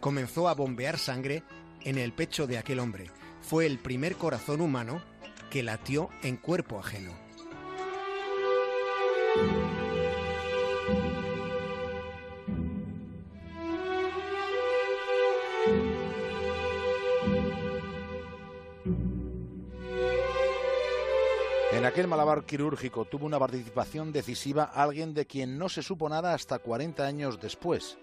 comenzó 0.00 0.48
a 0.48 0.54
bombear 0.54 0.98
sangre 0.98 1.44
en 1.82 1.98
el 1.98 2.12
pecho 2.12 2.46
de 2.46 2.58
aquel 2.58 2.80
hombre, 2.80 3.10
fue 3.40 3.66
el 3.66 3.78
primer 3.78 4.16
corazón 4.16 4.60
humano 4.60 5.02
que 5.52 5.62
latió 5.62 6.08
en 6.22 6.38
cuerpo 6.38 6.78
ajeno. 6.78 7.12
En 21.72 21.84
aquel 21.84 22.08
malabar 22.08 22.46
quirúrgico 22.46 23.04
tuvo 23.04 23.26
una 23.26 23.38
participación 23.38 24.10
decisiva 24.10 24.64
alguien 24.64 25.12
de 25.12 25.26
quien 25.26 25.58
no 25.58 25.68
se 25.68 25.82
supo 25.82 26.08
nada 26.08 26.32
hasta 26.32 26.60
40 26.60 27.04
años 27.04 27.38
después. 27.38 27.98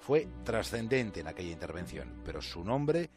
Fue 0.00 0.28
trascendente 0.44 1.20
en 1.20 1.28
aquella 1.28 1.50
intervención, 1.50 2.20
pero 2.26 2.42
su 2.42 2.62
nombre 2.62 3.08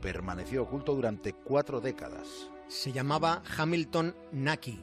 permaneció 0.00 0.62
oculto 0.62 0.94
durante 0.94 1.32
cuatro 1.32 1.80
décadas. 1.80 2.51
Se 2.72 2.90
llamaba 2.90 3.42
Hamilton 3.58 4.16
Naki. 4.32 4.80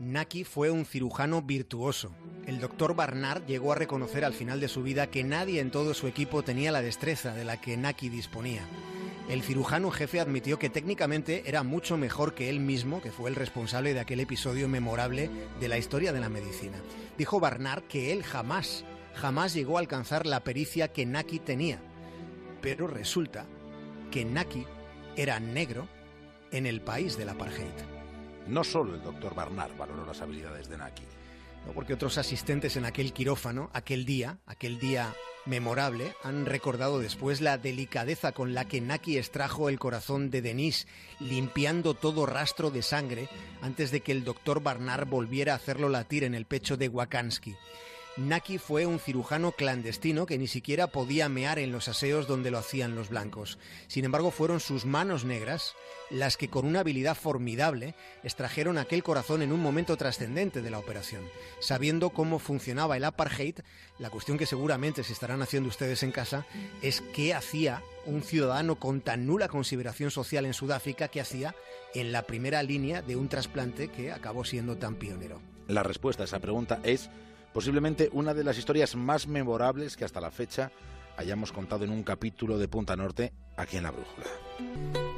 Naki 0.00 0.44
fue 0.44 0.70
un 0.70 0.86
cirujano 0.86 1.42
virtuoso. 1.42 2.10
El 2.46 2.58
doctor 2.58 2.96
Barnard 2.96 3.44
llegó 3.44 3.72
a 3.72 3.74
reconocer 3.74 4.24
al 4.24 4.32
final 4.32 4.60
de 4.60 4.68
su 4.68 4.82
vida 4.82 5.08
que 5.08 5.24
nadie 5.24 5.60
en 5.60 5.70
todo 5.70 5.92
su 5.92 6.06
equipo 6.06 6.42
tenía 6.42 6.72
la 6.72 6.80
destreza 6.80 7.34
de 7.34 7.44
la 7.44 7.60
que 7.60 7.76
Naki 7.76 8.08
disponía. 8.08 8.62
El 9.28 9.42
cirujano 9.42 9.90
jefe 9.90 10.20
admitió 10.20 10.58
que 10.58 10.70
técnicamente 10.70 11.42
era 11.44 11.62
mucho 11.62 11.98
mejor 11.98 12.34
que 12.34 12.48
él 12.48 12.60
mismo, 12.60 13.02
que 13.02 13.12
fue 13.12 13.28
el 13.28 13.36
responsable 13.36 13.92
de 13.92 14.00
aquel 14.00 14.20
episodio 14.20 14.66
memorable 14.66 15.30
de 15.60 15.68
la 15.68 15.76
historia 15.76 16.14
de 16.14 16.20
la 16.20 16.30
medicina. 16.30 16.78
Dijo 17.18 17.40
Barnard 17.40 17.82
que 17.84 18.10
él 18.10 18.22
jamás, 18.22 18.84
jamás 19.14 19.52
llegó 19.52 19.76
a 19.76 19.80
alcanzar 19.80 20.24
la 20.24 20.44
pericia 20.44 20.88
que 20.88 21.04
Naki 21.04 21.40
tenía. 21.40 21.78
Pero 22.62 22.86
resulta 22.86 23.44
que 24.10 24.24
Naki 24.24 24.66
era 25.14 25.38
negro 25.40 25.88
en 26.52 26.66
el 26.66 26.80
país 26.80 27.16
del 27.16 27.28
apartheid. 27.28 27.66
No 28.46 28.64
solo 28.64 28.94
el 28.94 29.02
doctor 29.02 29.34
Barnard 29.34 29.76
valoró 29.76 30.06
las 30.06 30.20
habilidades 30.20 30.68
de 30.68 30.78
Naki. 30.78 31.04
No, 31.66 31.72
porque 31.72 31.94
otros 31.94 32.18
asistentes 32.18 32.76
en 32.76 32.84
aquel 32.84 33.12
quirófano, 33.12 33.70
aquel 33.72 34.04
día, 34.04 34.38
aquel 34.46 34.78
día 34.78 35.14
memorable, 35.44 36.14
han 36.22 36.46
recordado 36.46 36.98
después 36.98 37.40
la 37.40 37.58
delicadeza 37.58 38.32
con 38.32 38.54
la 38.54 38.66
que 38.66 38.80
Naki 38.80 39.18
extrajo 39.18 39.68
el 39.68 39.78
corazón 39.78 40.30
de 40.30 40.42
Denise, 40.42 40.86
limpiando 41.20 41.94
todo 41.94 42.26
rastro 42.26 42.70
de 42.70 42.82
sangre 42.82 43.28
antes 43.60 43.90
de 43.90 44.00
que 44.00 44.12
el 44.12 44.24
doctor 44.24 44.62
Barnard 44.62 45.08
volviera 45.08 45.52
a 45.52 45.56
hacerlo 45.56 45.88
latir 45.88 46.24
en 46.24 46.34
el 46.34 46.46
pecho 46.46 46.76
de 46.76 46.88
Wakansky. 46.88 47.56
Naki 48.18 48.58
fue 48.58 48.84
un 48.84 48.98
cirujano 48.98 49.52
clandestino 49.52 50.26
que 50.26 50.38
ni 50.38 50.48
siquiera 50.48 50.88
podía 50.88 51.28
mear 51.28 51.60
en 51.60 51.70
los 51.70 51.86
aseos 51.86 52.26
donde 52.26 52.50
lo 52.50 52.58
hacían 52.58 52.96
los 52.96 53.10
blancos. 53.10 53.58
Sin 53.86 54.04
embargo, 54.04 54.32
fueron 54.32 54.58
sus 54.58 54.86
manos 54.86 55.24
negras 55.24 55.76
las 56.10 56.36
que 56.36 56.48
con 56.48 56.66
una 56.66 56.80
habilidad 56.80 57.16
formidable 57.16 57.94
extrajeron 58.24 58.76
aquel 58.76 59.04
corazón 59.04 59.40
en 59.42 59.52
un 59.52 59.60
momento 59.60 59.96
trascendente 59.96 60.62
de 60.62 60.70
la 60.70 60.80
operación. 60.80 61.22
Sabiendo 61.60 62.10
cómo 62.10 62.40
funcionaba 62.40 62.96
el 62.96 63.04
apartheid, 63.04 63.60
la 64.00 64.10
cuestión 64.10 64.36
que 64.36 64.46
seguramente 64.46 65.04
se 65.04 65.12
estarán 65.12 65.40
haciendo 65.40 65.68
ustedes 65.68 66.02
en 66.02 66.10
casa 66.10 66.44
es 66.82 67.00
qué 67.14 67.34
hacía 67.34 67.84
un 68.04 68.22
ciudadano 68.22 68.80
con 68.80 69.00
tan 69.00 69.26
nula 69.26 69.46
consideración 69.46 70.10
social 70.10 70.44
en 70.44 70.54
Sudáfrica 70.54 71.06
que 71.06 71.20
hacía 71.20 71.54
en 71.94 72.10
la 72.10 72.22
primera 72.22 72.64
línea 72.64 73.00
de 73.00 73.14
un 73.14 73.28
trasplante 73.28 73.88
que 73.88 74.10
acabó 74.10 74.44
siendo 74.44 74.76
tan 74.76 74.96
pionero. 74.96 75.40
La 75.68 75.84
respuesta 75.84 76.24
a 76.24 76.26
esa 76.26 76.40
pregunta 76.40 76.80
es 76.82 77.10
posiblemente 77.58 78.08
una 78.12 78.34
de 78.34 78.44
las 78.44 78.56
historias 78.56 78.94
más 78.94 79.26
memorables 79.26 79.96
que 79.96 80.04
hasta 80.04 80.20
la 80.20 80.30
fecha 80.30 80.70
hayamos 81.16 81.50
contado 81.50 81.82
en 81.82 81.90
un 81.90 82.04
capítulo 82.04 82.56
de 82.56 82.68
Punta 82.68 82.94
Norte 82.94 83.32
aquí 83.56 83.78
en 83.78 83.82
La 83.82 83.90
Brújula. 83.90 84.28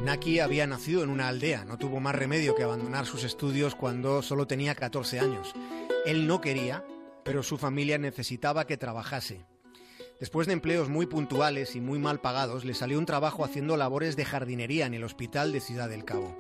Naki 0.03 0.41
había 0.41 0.67
nacido 0.67 1.03
en 1.03 1.11
una 1.11 1.29
aldea, 1.29 1.67
no 1.67 1.77
tuvo 1.77 2.01
más 2.01 2.15
remedio 2.15 2.55
que 2.55 2.63
abandonar 2.63 3.05
sus 3.05 3.25
estudios 3.25 3.75
cuando 3.75 4.23
solo 4.23 4.47
tenía 4.47 4.75
14 4.75 5.21
años. 5.21 5.53
Él 6.07 6.27
no 6.27 6.41
quería, 6.41 6.83
pero 7.27 7.43
su 7.43 7.59
familia 7.59 7.99
necesitaba 7.99 8.67
que 8.67 8.79
trabajase. 8.79 9.45
Después 10.19 10.47
de 10.47 10.55
empleos 10.55 10.89
muy 10.89 11.05
puntuales 11.05 11.77
y 11.77 11.83
muy 11.83 11.99
mal 11.99 12.23
pagados, 12.23 12.65
le 12.65 12.73
salió 12.73 12.99
un 12.99 13.05
trabajo 13.05 13.45
haciendo 13.45 13.77
labores 13.77 14.17
de 14.17 14.25
jardinería 14.25 14.87
en 14.87 14.95
el 14.95 15.05
hospital 15.05 15.53
de 15.53 15.61
Ciudad 15.61 15.91
del 15.91 16.07
Cabo, 16.07 16.39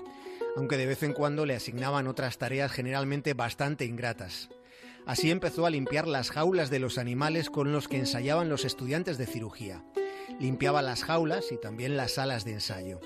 aunque 0.57 0.79
de 0.79 0.87
vez 0.87 1.03
en 1.03 1.13
cuando 1.13 1.45
le 1.45 1.57
asignaban 1.57 2.07
otras 2.07 2.39
tareas 2.39 2.73
generalmente 2.73 3.35
bastante 3.35 3.85
ingratas. 3.85 4.49
Así 5.07 5.31
empezó 5.31 5.67
a 5.67 5.71
limpiar 5.71 6.07
las 6.07 6.31
jaulas 6.31 6.71
de 6.71 6.79
los 6.79 6.99
animales 6.99 7.51
con 7.51 7.73
los 7.73 7.89
que 7.89 7.99
ensayaban 7.99 8.49
los 8.49 8.65
estudiantes 8.65 9.19
de 9.19 9.27
cirugía. 9.27 9.85
Limpiaba 10.39 10.83
las 10.83 11.05
jaulas 11.05 11.53
y 11.53 11.57
también 11.57 11.97
las 11.97 12.13
salas 12.13 12.45
de 12.45 12.53
ensayo. 12.53 13.01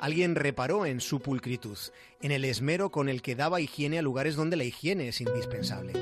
Alguien 0.00 0.34
reparó 0.34 0.84
en 0.84 1.00
su 1.00 1.20
pulcritud, 1.20 1.78
en 2.20 2.30
el 2.30 2.44
esmero 2.44 2.90
con 2.90 3.08
el 3.08 3.22
que 3.22 3.34
daba 3.34 3.60
higiene 3.60 3.98
a 3.98 4.02
lugares 4.02 4.36
donde 4.36 4.56
la 4.56 4.64
higiene 4.64 5.08
es 5.08 5.20
indispensable. 5.20 5.92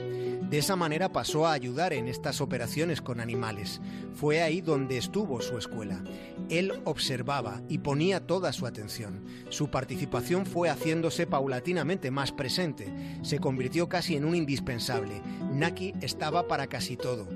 De 0.55 0.59
esa 0.59 0.77
manera 0.77 1.11
pasó 1.11 1.47
a 1.47 1.53
ayudar 1.53 1.93
en 1.93 2.07
estas 2.07 2.41
operaciones 2.41 3.01
con 3.01 3.21
animales. 3.21 3.81
Fue 4.15 4.43
ahí 4.43 4.61
donde 4.61 4.99
estuvo 4.99 5.41
su 5.41 5.59
escuela. 5.59 6.05
Él 6.49 6.81
observaba 6.85 7.63
y 7.69 7.79
ponía 7.79 8.27
toda 8.27 8.53
su 8.53 8.67
atención. 8.67 9.25
Su 9.49 9.71
participación 9.71 10.45
fue 10.45 10.69
haciéndose 10.69 11.27
paulatinamente 11.27 12.11
más 12.11 12.31
presente. 12.31 12.93
Se 13.23 13.39
convirtió 13.39 13.89
casi 13.89 14.17
en 14.17 14.25
un 14.25 14.35
indispensable. 14.35 15.23
Naki 15.53 15.95
estaba 16.03 16.47
para 16.47 16.67
casi 16.67 16.97
todo. 16.97 17.27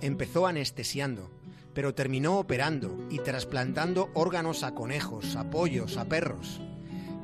Empezó 0.00 0.46
anestesiando, 0.46 1.30
pero 1.76 1.94
terminó 1.94 2.38
operando 2.38 3.06
y 3.10 3.18
trasplantando 3.18 4.08
órganos 4.14 4.62
a 4.62 4.74
conejos, 4.74 5.36
a 5.36 5.50
pollos, 5.50 5.98
a 5.98 6.06
perros. 6.06 6.58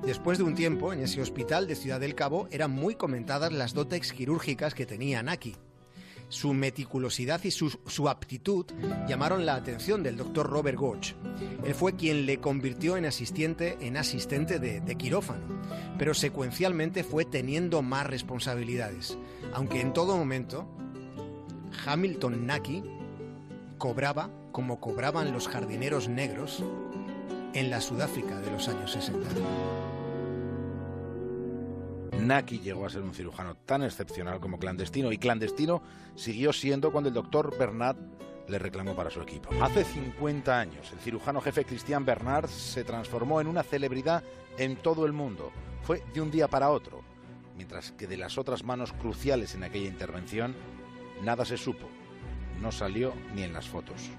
Después 0.05 0.37
de 0.37 0.45
un 0.45 0.55
tiempo 0.55 0.93
en 0.93 1.01
ese 1.01 1.23
hospital 1.23 1.67
de 1.67 1.75
Ciudad 1.75 1.99
del 1.99 2.15
Cabo 2.15 2.49
eran 2.51 2.71
muy 2.71 2.95
comentadas 2.95 3.51
las 3.51 3.73
dotes 3.73 4.13
quirúrgicas 4.13 4.75
que 4.75 4.85
tenía 4.85 5.23
Naki. 5.23 5.57
Su 6.29 6.53
meticulosidad 6.53 7.43
y 7.45 7.51
su, 7.51 7.71
su, 7.87 8.11
aptitud 8.11 8.67
llamaron 9.09 9.47
la 9.47 9.55
atención 9.55 10.03
del 10.03 10.19
doctor 10.19 10.51
Robert 10.51 10.79
Gorge. 10.79 11.15
Él 11.65 11.75
fue 11.75 11.97
quien 11.97 12.27
le 12.27 12.37
convirtió 12.37 12.99
en 12.99 13.07
asistente, 13.07 13.79
en 13.81 13.97
asistente 13.97 14.59
de, 14.59 14.83
de 14.83 14.97
quirófano, 14.97 15.63
pero 15.97 16.13
secuencialmente 16.13 17.05
fue 17.05 17.25
teniendo 17.25 17.81
más 17.81 18.07
responsabilidades, 18.07 19.17
aunque 19.55 19.81
en 19.81 19.95
todo 19.95 20.15
momento 20.15 20.69
Hamilton 21.87 22.47
Naki 22.47 22.83
cobraba 23.79 24.31
como 24.53 24.81
cobraban 24.81 25.33
los 25.33 25.49
jardineros 25.49 26.09
negros 26.09 26.63
en 27.55 27.71
la 27.71 27.81
Sudáfrica 27.81 28.39
de 28.41 28.51
los 28.51 28.69
años 28.69 28.93
60. 28.93 29.29
Naki 32.21 32.61
llegó 32.61 32.87
a 32.87 32.91
ser 32.91 33.03
un 33.03 33.15
cirujano 33.15 33.57
tan 33.57 33.83
excepcional 33.83 34.39
como 34.39 34.59
clandestino 34.59 35.11
y 35.11 35.19
clandestino 35.19 35.83
siguió 36.15 36.53
siendo 36.53 36.93
cuando 36.93 37.09
el 37.09 37.15
doctor 37.15 37.57
Bernard 37.59 37.97
le 38.49 38.59
reclamó 38.59 38.95
para 38.95 39.11
su 39.11 39.21
equipo. 39.21 39.51
Hace 39.61 39.85
50 39.85 40.59
años, 40.59 40.93
el 40.93 40.99
cirujano 41.01 41.41
jefe 41.41 41.65
Christian 41.65 42.05
Bernard 42.05 42.49
se 42.49 42.85
transformó 42.85 43.41
en 43.41 43.47
una 43.47 43.63
celebridad 43.63 44.23
en 44.59 44.77
todo 44.77 45.07
el 45.07 45.13
mundo. 45.13 45.51
Fue 45.83 46.03
de 46.15 46.21
un 46.21 46.31
día 46.31 46.49
para 46.49 46.71
otro, 46.71 47.03
mientras 47.57 47.93
que 47.93 48.07
de 48.07 48.17
las 48.17 48.39
otras 48.39 48.63
manos 48.63 48.93
cruciales 48.93 49.55
en 49.55 49.65
aquella 49.65 49.89
intervención, 49.89 50.55
nada 51.23 51.45
se 51.45 51.57
supo. 51.57 51.89
No 52.61 52.71
salió 52.71 53.13
ni 53.35 53.43
en 53.43 53.53
las 53.53 53.69
fotos. 53.69 54.11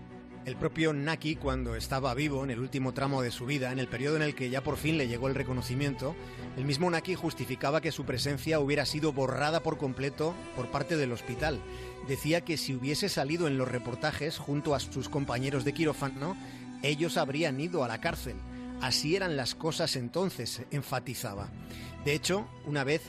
El 0.46 0.58
propio 0.58 0.92
Naki, 0.92 1.38
cuando 1.38 1.74
estaba 1.78 2.14
vivo 2.14 2.44
en 2.44 2.50
el 2.50 2.60
último 2.60 2.94
tramo 2.94 3.22
de 3.22 3.32
su 3.32 3.46
vida, 3.46 3.72
en 3.72 3.80
el 3.80 3.88
periodo 3.88 4.18
en 4.18 4.24
el 4.24 4.36
que 4.36 4.50
ya 4.50 4.62
por 4.62 4.76
fin 4.76 4.98
le 4.98 5.08
llegó 5.08 5.30
el 5.30 5.36
reconocimiento, 5.36 6.16
el 6.58 6.66
mismo 6.66 6.90
Naki 6.90 7.16
justificaba 7.16 7.80
que 7.80 7.94
su 7.94 8.04
presencia 8.04 8.60
hubiera 8.60 8.86
sido 8.86 9.14
borrada 9.14 9.64
por 9.64 9.78
completo 9.78 10.34
por 10.58 10.70
parte 10.70 10.98
del 10.98 11.14
hospital. 11.14 11.62
Decía 12.10 12.42
que 12.42 12.58
si 12.58 12.76
hubiese 12.76 13.08
salido 13.08 13.48
en 13.48 13.58
los 13.58 13.70
reportajes 13.70 14.38
junto 14.38 14.76
a 14.76 14.82
sus 14.82 15.08
compañeros 15.08 15.64
de 15.64 15.74
quirófano, 15.74 16.36
ellos 16.82 17.16
habrían 17.16 17.62
ido 17.62 17.86
a 17.86 17.88
la 17.88 18.02
cárcel. 18.02 18.36
Así 18.82 19.16
eran 19.16 19.38
las 19.38 19.56
cosas 19.56 19.96
entonces, 19.96 20.64
enfatizaba. 20.72 21.48
De 22.04 22.14
hecho, 22.14 22.50
una 22.66 22.84
vez 22.84 23.02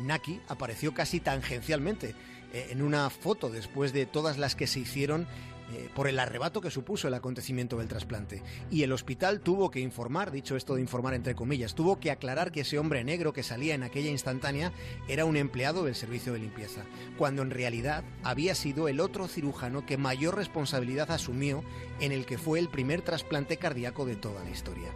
Naki 0.00 0.40
apareció 0.48 0.94
casi 0.94 1.20
tangencialmente 1.20 2.16
eh, 2.52 2.68
en 2.70 2.82
una 2.82 3.08
foto 3.08 3.50
después 3.50 3.92
de 3.92 4.04
todas 4.04 4.36
las 4.36 4.56
que 4.56 4.66
se 4.66 4.80
hicieron 4.80 5.28
eh, 5.72 5.88
por 5.94 6.08
el 6.08 6.18
arrebato 6.18 6.60
que 6.60 6.70
supuso 6.70 7.08
el 7.08 7.14
acontecimiento 7.14 7.78
del 7.78 7.88
trasplante. 7.88 8.42
Y 8.70 8.82
el 8.82 8.92
hospital 8.92 9.40
tuvo 9.40 9.70
que 9.70 9.80
informar, 9.80 10.30
dicho 10.30 10.56
esto 10.56 10.74
de 10.74 10.80
informar 10.80 11.14
entre 11.14 11.34
comillas, 11.34 11.74
tuvo 11.74 11.98
que 11.98 12.10
aclarar 12.10 12.52
que 12.52 12.60
ese 12.60 12.78
hombre 12.78 13.04
negro 13.04 13.32
que 13.32 13.42
salía 13.42 13.74
en 13.74 13.82
aquella 13.82 14.10
instantánea 14.10 14.72
era 15.08 15.24
un 15.24 15.36
empleado 15.36 15.84
del 15.84 15.94
servicio 15.94 16.32
de 16.32 16.40
limpieza, 16.40 16.82
cuando 17.16 17.42
en 17.42 17.50
realidad 17.50 18.04
había 18.22 18.54
sido 18.54 18.88
el 18.88 19.00
otro 19.00 19.28
cirujano 19.28 19.86
que 19.86 19.96
mayor 19.96 20.36
responsabilidad 20.36 21.10
asumió 21.10 21.62
en 22.00 22.12
el 22.12 22.26
que 22.26 22.38
fue 22.38 22.58
el 22.58 22.68
primer 22.68 23.02
trasplante 23.02 23.56
cardíaco 23.56 24.04
de 24.04 24.16
toda 24.16 24.42
la 24.44 24.50
historia. 24.50 24.90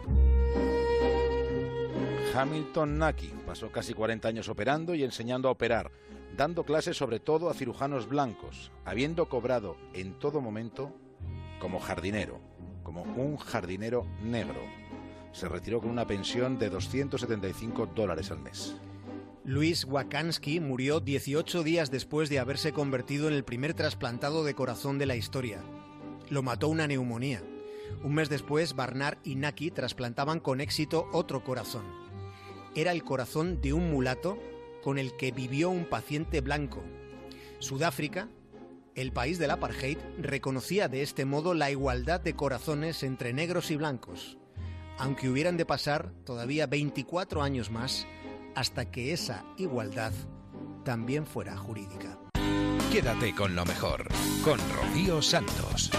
Hamilton 2.35 2.99
Naki 2.99 3.33
pasó 3.47 3.71
casi 3.71 3.93
40 3.95 4.27
años 4.27 4.47
operando 4.47 4.93
y 4.93 5.03
enseñando 5.03 5.47
a 5.47 5.51
operar, 5.51 5.91
dando 6.37 6.63
clases 6.63 6.95
sobre 6.95 7.19
todo 7.19 7.49
a 7.49 7.55
cirujanos 7.55 8.07
blancos, 8.07 8.71
habiendo 8.85 9.27
cobrado 9.27 9.75
en 9.93 10.17
todo 10.19 10.39
momento 10.39 10.95
como 11.59 11.79
jardinero, 11.79 12.39
como 12.83 13.01
un 13.01 13.37
jardinero 13.37 14.05
negro. 14.21 14.61
Se 15.31 15.49
retiró 15.49 15.81
con 15.81 15.89
una 15.89 16.05
pensión 16.05 16.59
de 16.59 16.69
275 16.69 17.87
dólares 17.87 18.29
al 18.29 18.39
mes. 18.39 18.75
Luis 19.43 19.85
Wakansky 19.85 20.59
murió 20.59 20.99
18 20.99 21.63
días 21.63 21.89
después 21.89 22.29
de 22.29 22.37
haberse 22.37 22.71
convertido 22.71 23.27
en 23.27 23.33
el 23.33 23.43
primer 23.43 23.73
trasplantado 23.73 24.43
de 24.43 24.53
corazón 24.53 24.99
de 24.99 25.07
la 25.07 25.15
historia. 25.15 25.61
Lo 26.29 26.43
mató 26.43 26.67
una 26.67 26.85
neumonía. 26.85 27.41
Un 28.03 28.13
mes 28.13 28.29
después, 28.29 28.75
Barnard 28.75 29.17
y 29.23 29.35
Naki 29.35 29.71
trasplantaban 29.71 30.39
con 30.39 30.61
éxito 30.61 31.07
otro 31.13 31.43
corazón. 31.43 31.85
Era 32.75 32.91
el 32.91 33.03
corazón 33.03 33.59
de 33.61 33.73
un 33.73 33.89
mulato 33.89 34.37
con 34.87 34.97
el 34.97 35.17
que 35.17 35.33
vivió 35.33 35.69
un 35.69 35.83
paciente 35.83 36.39
blanco. 36.39 36.81
Sudáfrica 37.59 38.29
El 38.95 39.11
país 39.11 39.37
del 39.37 39.51
apartheid 39.51 39.97
reconocía 40.17 40.87
de 40.87 41.01
este 41.01 41.25
modo 41.25 41.53
la 41.53 41.69
igualdad 41.69 42.21
de 42.21 42.37
corazones 42.37 43.03
entre 43.03 43.33
negros 43.33 43.69
y 43.69 43.75
blancos, 43.75 44.37
aunque 44.97 45.27
hubieran 45.27 45.57
de 45.57 45.65
pasar 45.65 46.13
todavía 46.23 46.67
24 46.67 47.43
años 47.43 47.69
más 47.69 48.07
hasta 48.55 48.89
que 48.89 49.11
esa 49.11 49.43
igualdad 49.57 50.13
también 50.85 51.25
fuera 51.25 51.57
jurídica. 51.57 52.17
Quédate 52.89 53.35
con 53.35 53.57
lo 53.57 53.65
mejor, 53.65 54.07
con 54.41 54.57
Rocío 54.73 55.21
Santos. 55.21 55.91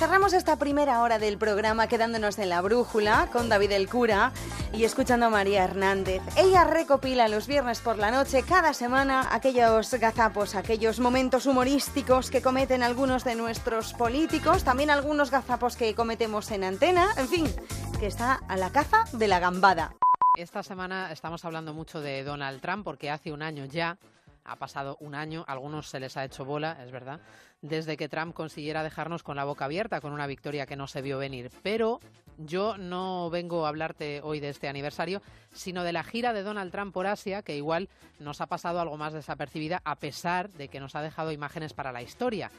Cerramos 0.00 0.32
esta 0.32 0.56
primera 0.56 1.02
hora 1.02 1.18
del 1.18 1.36
programa 1.36 1.86
quedándonos 1.86 2.38
en 2.38 2.48
la 2.48 2.62
brújula 2.62 3.28
con 3.30 3.50
David 3.50 3.72
el 3.72 3.86
Cura 3.86 4.32
y 4.72 4.84
escuchando 4.84 5.26
a 5.26 5.28
María 5.28 5.62
Hernández. 5.62 6.22
Ella 6.38 6.64
recopila 6.64 7.28
los 7.28 7.46
viernes 7.46 7.80
por 7.80 7.98
la 7.98 8.10
noche 8.10 8.42
cada 8.42 8.72
semana 8.72 9.28
aquellos 9.30 9.92
gazapos, 9.92 10.54
aquellos 10.54 11.00
momentos 11.00 11.44
humorísticos 11.44 12.30
que 12.30 12.40
cometen 12.40 12.82
algunos 12.82 13.24
de 13.24 13.34
nuestros 13.34 13.92
políticos, 13.92 14.64
también 14.64 14.88
algunos 14.88 15.30
gazapos 15.30 15.76
que 15.76 15.94
cometemos 15.94 16.50
en 16.50 16.64
antena, 16.64 17.08
en 17.18 17.28
fin, 17.28 17.46
que 17.98 18.06
está 18.06 18.40
a 18.48 18.56
la 18.56 18.72
caza 18.72 19.04
de 19.12 19.28
la 19.28 19.38
gambada. 19.38 19.92
Esta 20.38 20.62
semana 20.62 21.12
estamos 21.12 21.44
hablando 21.44 21.74
mucho 21.74 22.00
de 22.00 22.24
Donald 22.24 22.62
Trump 22.62 22.84
porque 22.84 23.10
hace 23.10 23.32
un 23.32 23.42
año 23.42 23.66
ya, 23.66 23.98
ha 24.46 24.56
pasado 24.56 24.96
un 25.00 25.14
año, 25.14 25.44
a 25.46 25.52
algunos 25.52 25.90
se 25.90 26.00
les 26.00 26.16
ha 26.16 26.24
hecho 26.24 26.46
bola, 26.46 26.82
es 26.82 26.90
verdad, 26.90 27.20
desde 27.62 27.96
que 27.96 28.08
Trump 28.08 28.34
consiguiera 28.34 28.82
dejarnos 28.82 29.22
con 29.22 29.36
la 29.36 29.44
boca 29.44 29.66
abierta 29.66 30.00
con 30.00 30.12
una 30.12 30.26
victoria 30.26 30.66
que 30.66 30.76
no 30.76 30.86
se 30.86 31.02
vio 31.02 31.18
venir. 31.18 31.50
Pero 31.62 32.00
yo 32.38 32.78
no 32.78 33.28
vengo 33.30 33.66
a 33.66 33.68
hablarte 33.68 34.20
hoy 34.22 34.40
de 34.40 34.48
este 34.48 34.68
aniversario, 34.68 35.20
sino 35.52 35.84
de 35.84 35.92
la 35.92 36.04
gira 36.04 36.32
de 36.32 36.42
Donald 36.42 36.72
Trump 36.72 36.94
por 36.94 37.06
Asia, 37.06 37.42
que 37.42 37.56
igual 37.56 37.88
nos 38.18 38.40
ha 38.40 38.46
pasado 38.46 38.80
algo 38.80 38.96
más 38.96 39.12
desapercibida 39.12 39.82
a 39.84 39.96
pesar 39.96 40.50
de 40.50 40.68
que 40.68 40.80
nos 40.80 40.94
ha 40.94 41.02
dejado 41.02 41.32
imágenes 41.32 41.74
para 41.74 41.92
la 41.92 42.02
historia 42.02 42.50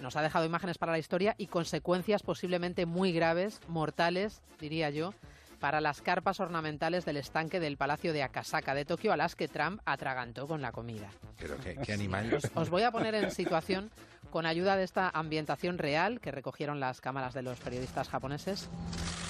nos 0.00 0.16
ha 0.16 0.22
dejado 0.22 0.44
imágenes 0.44 0.78
para 0.78 0.92
la 0.92 0.98
historia 0.98 1.34
y 1.38 1.46
consecuencias 1.46 2.22
posiblemente 2.22 2.86
muy 2.86 3.12
graves, 3.12 3.60
mortales, 3.68 4.42
diría 4.60 4.90
yo, 4.90 5.14
para 5.58 5.80
las 5.80 6.02
carpas 6.02 6.38
ornamentales 6.40 7.04
del 7.04 7.16
estanque 7.16 7.60
del 7.60 7.76
Palacio 7.76 8.12
de 8.12 8.22
Akasaka 8.22 8.74
de 8.74 8.84
Tokio, 8.84 9.12
a 9.12 9.16
las 9.16 9.36
que 9.36 9.48
Trump 9.48 9.80
atragantó 9.86 10.46
con 10.46 10.60
la 10.60 10.72
comida. 10.72 11.08
Pero 11.38 11.56
qué, 11.58 11.76
qué 11.76 11.92
animal. 11.92 12.32
Os, 12.34 12.50
os 12.54 12.70
voy 12.70 12.82
a 12.82 12.90
poner 12.90 13.14
en 13.14 13.30
situación 13.30 13.90
con 14.30 14.46
ayuda 14.46 14.76
de 14.76 14.84
esta 14.84 15.10
ambientación 15.10 15.78
real 15.78 16.20
que 16.20 16.30
recogieron 16.30 16.80
las 16.80 17.00
cámaras 17.00 17.34
de 17.34 17.42
los 17.42 17.58
periodistas 17.60 18.08
japoneses. 18.08 18.68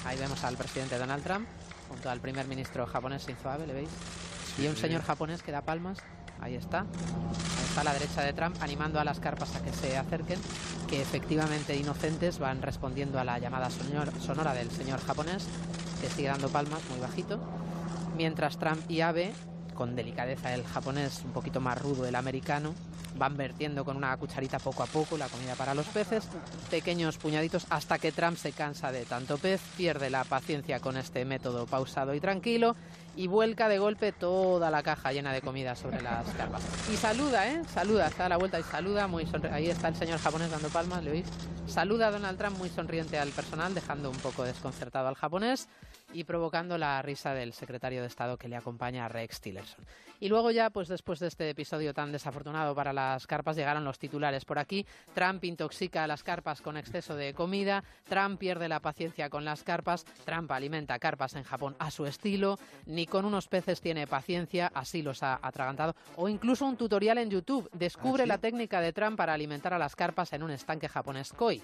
Ahí 0.05 0.17
vemos 0.17 0.43
al 0.43 0.57
presidente 0.57 0.97
Donald 0.97 1.23
Trump 1.23 1.47
junto 1.89 2.09
al 2.09 2.19
primer 2.19 2.47
ministro 2.47 2.85
japonés 2.85 3.25
Shinzo 3.25 3.49
Abe, 3.49 3.67
¿le 3.67 3.73
veis? 3.73 3.89
Y 4.59 4.67
un 4.67 4.75
señor 4.75 5.01
japonés 5.03 5.43
que 5.43 5.51
da 5.51 5.61
palmas. 5.61 5.99
Ahí 6.39 6.55
está. 6.55 6.81
Ahí 6.81 7.65
está 7.67 7.81
a 7.81 7.83
la 7.83 7.93
derecha 7.93 8.21
de 8.21 8.33
Trump 8.33 8.55
animando 8.61 8.99
a 8.99 9.03
las 9.03 9.19
carpas 9.19 9.55
a 9.55 9.61
que 9.63 9.73
se 9.73 9.97
acerquen, 9.97 10.39
que 10.87 11.01
efectivamente 11.01 11.75
inocentes 11.75 12.37
van 12.39 12.61
respondiendo 12.61 13.19
a 13.19 13.23
la 13.23 13.39
llamada 13.39 13.69
sonor- 13.69 14.13
sonora 14.19 14.53
del 14.53 14.69
señor 14.69 14.99
japonés, 15.01 15.47
que 15.99 16.09
sigue 16.09 16.27
dando 16.27 16.49
palmas 16.49 16.81
muy 16.89 16.99
bajito. 16.99 17.39
Mientras 18.15 18.57
Trump 18.59 18.79
y 18.89 19.01
Abe, 19.01 19.33
con 19.77 19.95
delicadeza 19.95 20.53
el 20.53 20.65
japonés, 20.65 21.21
un 21.23 21.31
poquito 21.31 21.61
más 21.61 21.79
rudo 21.79 22.05
el 22.05 22.15
americano, 22.15 22.73
van 23.17 23.37
vertiendo 23.37 23.85
con 23.85 23.95
una 23.95 24.15
cucharita 24.17 24.59
poco 24.59 24.83
a 24.83 24.87
poco 24.87 25.17
la 25.17 25.27
comida 25.27 25.55
para 25.55 25.73
los 25.73 25.85
peces, 25.87 26.27
pequeños 26.69 27.17
puñaditos 27.17 27.65
hasta 27.69 27.97
que 27.99 28.11
Trump 28.11 28.37
se 28.37 28.51
cansa 28.51 28.91
de 28.91 29.05
tanto 29.05 29.37
pez, 29.37 29.61
pierde 29.77 30.09
la 30.09 30.23
paciencia 30.23 30.79
con 30.79 30.97
este 30.97 31.23
método 31.25 31.65
pausado 31.65 32.13
y 32.13 32.19
tranquilo 32.19 32.75
y 33.15 33.27
vuelca 33.27 33.69
de 33.69 33.79
golpe 33.79 34.11
toda 34.11 34.69
la 34.69 34.83
caja 34.83 35.11
llena 35.11 35.31
de 35.31 35.41
comida 35.41 35.75
sobre 35.75 36.01
las 36.01 36.25
carpas. 36.35 36.61
Y 36.91 36.97
saluda, 36.97 37.47
¿eh? 37.47 37.61
Saluda, 37.73 38.07
está 38.07 38.25
a 38.25 38.29
la 38.29 38.37
vuelta 38.37 38.59
y 38.59 38.63
saluda, 38.63 39.07
muy 39.07 39.27
ahí 39.51 39.69
está 39.69 39.87
el 39.87 39.95
señor 39.95 40.19
japonés 40.19 40.51
dando 40.51 40.69
palmas, 40.69 41.03
¿le 41.03 41.11
oís? 41.11 41.25
Saluda 41.67 42.07
a 42.07 42.11
Donald 42.11 42.37
Trump 42.37 42.57
muy 42.57 42.69
sonriente 42.69 43.19
al 43.19 43.29
personal, 43.29 43.73
dejando 43.73 44.09
un 44.09 44.17
poco 44.17 44.43
desconcertado 44.43 45.07
al 45.07 45.15
japonés 45.15 45.67
y 46.13 46.23
provocando 46.23 46.77
la 46.77 47.01
risa 47.01 47.33
del 47.33 47.53
secretario 47.53 48.01
de 48.01 48.07
Estado 48.07 48.37
que 48.37 48.47
le 48.47 48.55
acompaña 48.55 49.05
a 49.05 49.09
Rex 49.09 49.41
Tillerson. 49.41 49.85
Y 50.19 50.29
luego 50.29 50.51
ya, 50.51 50.69
pues 50.69 50.87
después 50.87 51.19
de 51.19 51.27
este 51.27 51.49
episodio 51.49 51.93
tan 51.93 52.11
desafortunado 52.11 52.73
para 52.73 52.91
las 52.91 53.27
carpas, 53.27 53.55
llegaron 53.55 53.83
los 53.83 53.99
titulares 53.99 54.45
por 54.45 54.57
aquí. 54.57 54.85
Trump 55.13 55.43
intoxica 55.43 56.03
a 56.03 56.07
las 56.07 56.23
carpas 56.23 56.61
con 56.61 56.77
exceso 56.77 57.15
de 57.15 57.33
comida, 57.33 57.83
Trump 58.07 58.39
pierde 58.39 58.67
la 58.67 58.79
paciencia 58.79 59.29
con 59.29 59.45
las 59.45 59.63
carpas, 59.63 60.05
Trump 60.25 60.51
alimenta 60.51 60.97
carpas 60.97 61.35
en 61.35 61.43
Japón 61.43 61.75
a 61.79 61.91
su 61.91 62.05
estilo, 62.05 62.57
ni 62.85 63.05
con 63.05 63.25
unos 63.25 63.47
peces 63.47 63.81
tiene 63.81 64.07
paciencia, 64.07 64.71
así 64.73 65.01
los 65.01 65.21
ha 65.21 65.39
atragantado, 65.41 65.95
o 66.15 66.29
incluso 66.29 66.65
un 66.65 66.77
tutorial 66.77 67.19
en 67.19 67.29
YouTube 67.29 67.69
descubre 67.73 68.25
la 68.25 68.39
técnica 68.39 68.81
de 68.81 68.93
Trump 68.93 69.17
para 69.17 69.33
alimentar 69.33 69.73
a 69.73 69.79
las 69.79 69.95
carpas 69.95 70.33
en 70.33 70.43
un 70.43 70.51
estanque 70.51 70.89
japonés 70.89 71.33
koi 71.33 71.61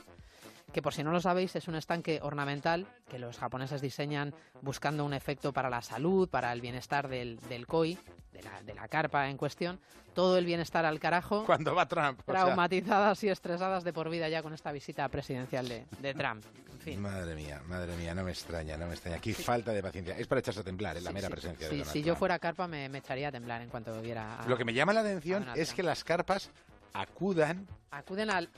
que 0.74 0.82
por 0.82 0.93
si 0.93 1.03
no 1.03 1.11
lo 1.11 1.21
sabéis 1.21 1.55
es 1.55 1.67
un 1.69 1.76
estanque 1.76 2.19
ornamental 2.21 2.86
que 3.09 3.19
los 3.19 3.38
japoneses 3.38 3.80
diseñan 3.82 4.34
buscando 4.61 5.05
un 5.05 5.13
efecto 5.13 5.53
para 5.53 5.69
la 5.69 5.82
salud, 5.82 6.28
para 6.28 6.51
el 6.51 6.59
bienestar 6.61 7.07
del, 7.07 7.39
del 7.47 7.67
koi, 7.67 7.97
de 8.34 8.41
la, 8.43 8.61
de 8.63 8.74
la 8.74 8.88
carpa 8.88 9.30
en 9.30 9.38
cuestión, 9.38 9.80
todo 10.13 10.38
el 10.38 10.45
bienestar 10.45 10.86
al 10.86 10.99
carajo. 10.99 11.43
Cuando 11.45 11.74
va 11.76 11.88
Trump. 11.88 12.19
o 12.26 12.32
sea, 12.32 12.41
Traumatizadas 12.45 13.24
y 13.24 13.30
estresadas 13.30 13.84
de 13.84 13.93
por 13.93 14.09
vida 14.09 14.28
ya 14.30 14.41
con 14.41 14.53
esta 14.53 14.71
visita 14.71 15.07
presidencial 15.09 15.67
de, 15.69 15.86
de 16.01 16.13
Trump. 16.13 16.43
En 16.74 16.80
fin. 16.80 17.01
Madre 17.01 17.36
mía, 17.36 17.61
madre 17.67 17.95
mía, 17.95 18.13
no 18.13 18.24
me 18.26 18.32
extraña, 18.32 18.76
no 18.76 18.88
me 18.88 18.93
extraña. 18.93 19.19
Qué 19.19 19.34
falta 19.34 19.71
de 19.71 19.82
paciencia. 19.82 20.17
Es 20.17 20.28
para 20.28 20.39
echarse 20.39 20.59
a 20.59 20.63
temblar, 20.63 20.97
es 20.97 21.03
la 21.03 21.11
mera 21.13 21.30
presencia 21.30 21.67
de 21.67 21.71
Sí, 21.71 21.78
Donald 21.80 21.93
si 21.93 22.03
yo 22.03 22.15
fuera 22.15 22.39
carpa 22.39 22.67
me, 22.67 22.89
me 22.89 22.97
echaría 22.97 23.30
a 23.30 23.32
temblar 23.32 23.61
en 23.61 23.69
cuanto 23.69 24.01
viera 24.01 24.41
a- 24.41 24.47
Lo 24.47 24.57
que 24.57 24.65
me 24.65 24.74
llama 24.74 24.91
la 24.91 24.99
atención 25.01 25.47
es 25.55 25.74
que 25.74 25.82
las 25.84 26.03
carpas 26.03 26.49
acudan 26.93 27.67
Acuden 27.91 28.30
al... 28.32 28.49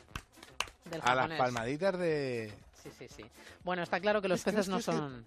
Del 0.90 1.02
a 1.04 1.16
las 1.16 1.32
palmaditas 1.38 1.98
de... 1.98 2.54
Sí, 2.82 2.90
sí, 2.98 3.08
sí. 3.08 3.26
Bueno, 3.64 3.82
está 3.84 4.00
claro 4.00 4.22
que 4.22 4.28
los 4.28 4.40
Es 4.40 4.46
que, 4.46 4.52
peces 4.52 4.62
es 4.62 4.68
que, 4.68 4.72
no 4.72 4.78
es 4.78 4.86
que- 4.86 4.92
son... 4.92 5.26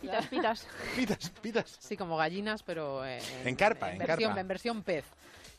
Pitas, 0.00 0.26
pitas. 0.26 0.66
Pitas, 0.96 1.30
pitas. 1.42 1.76
Sí, 1.80 1.96
como 1.96 2.16
gallinas, 2.16 2.62
pero 2.62 3.04
eh, 3.04 3.20
En 3.44 3.54
carpa, 3.54 3.92
en 3.92 3.98
versión, 3.98 4.18
carpa. 4.30 4.40
en 4.40 4.48
versión 4.48 4.82
pez. 4.82 5.04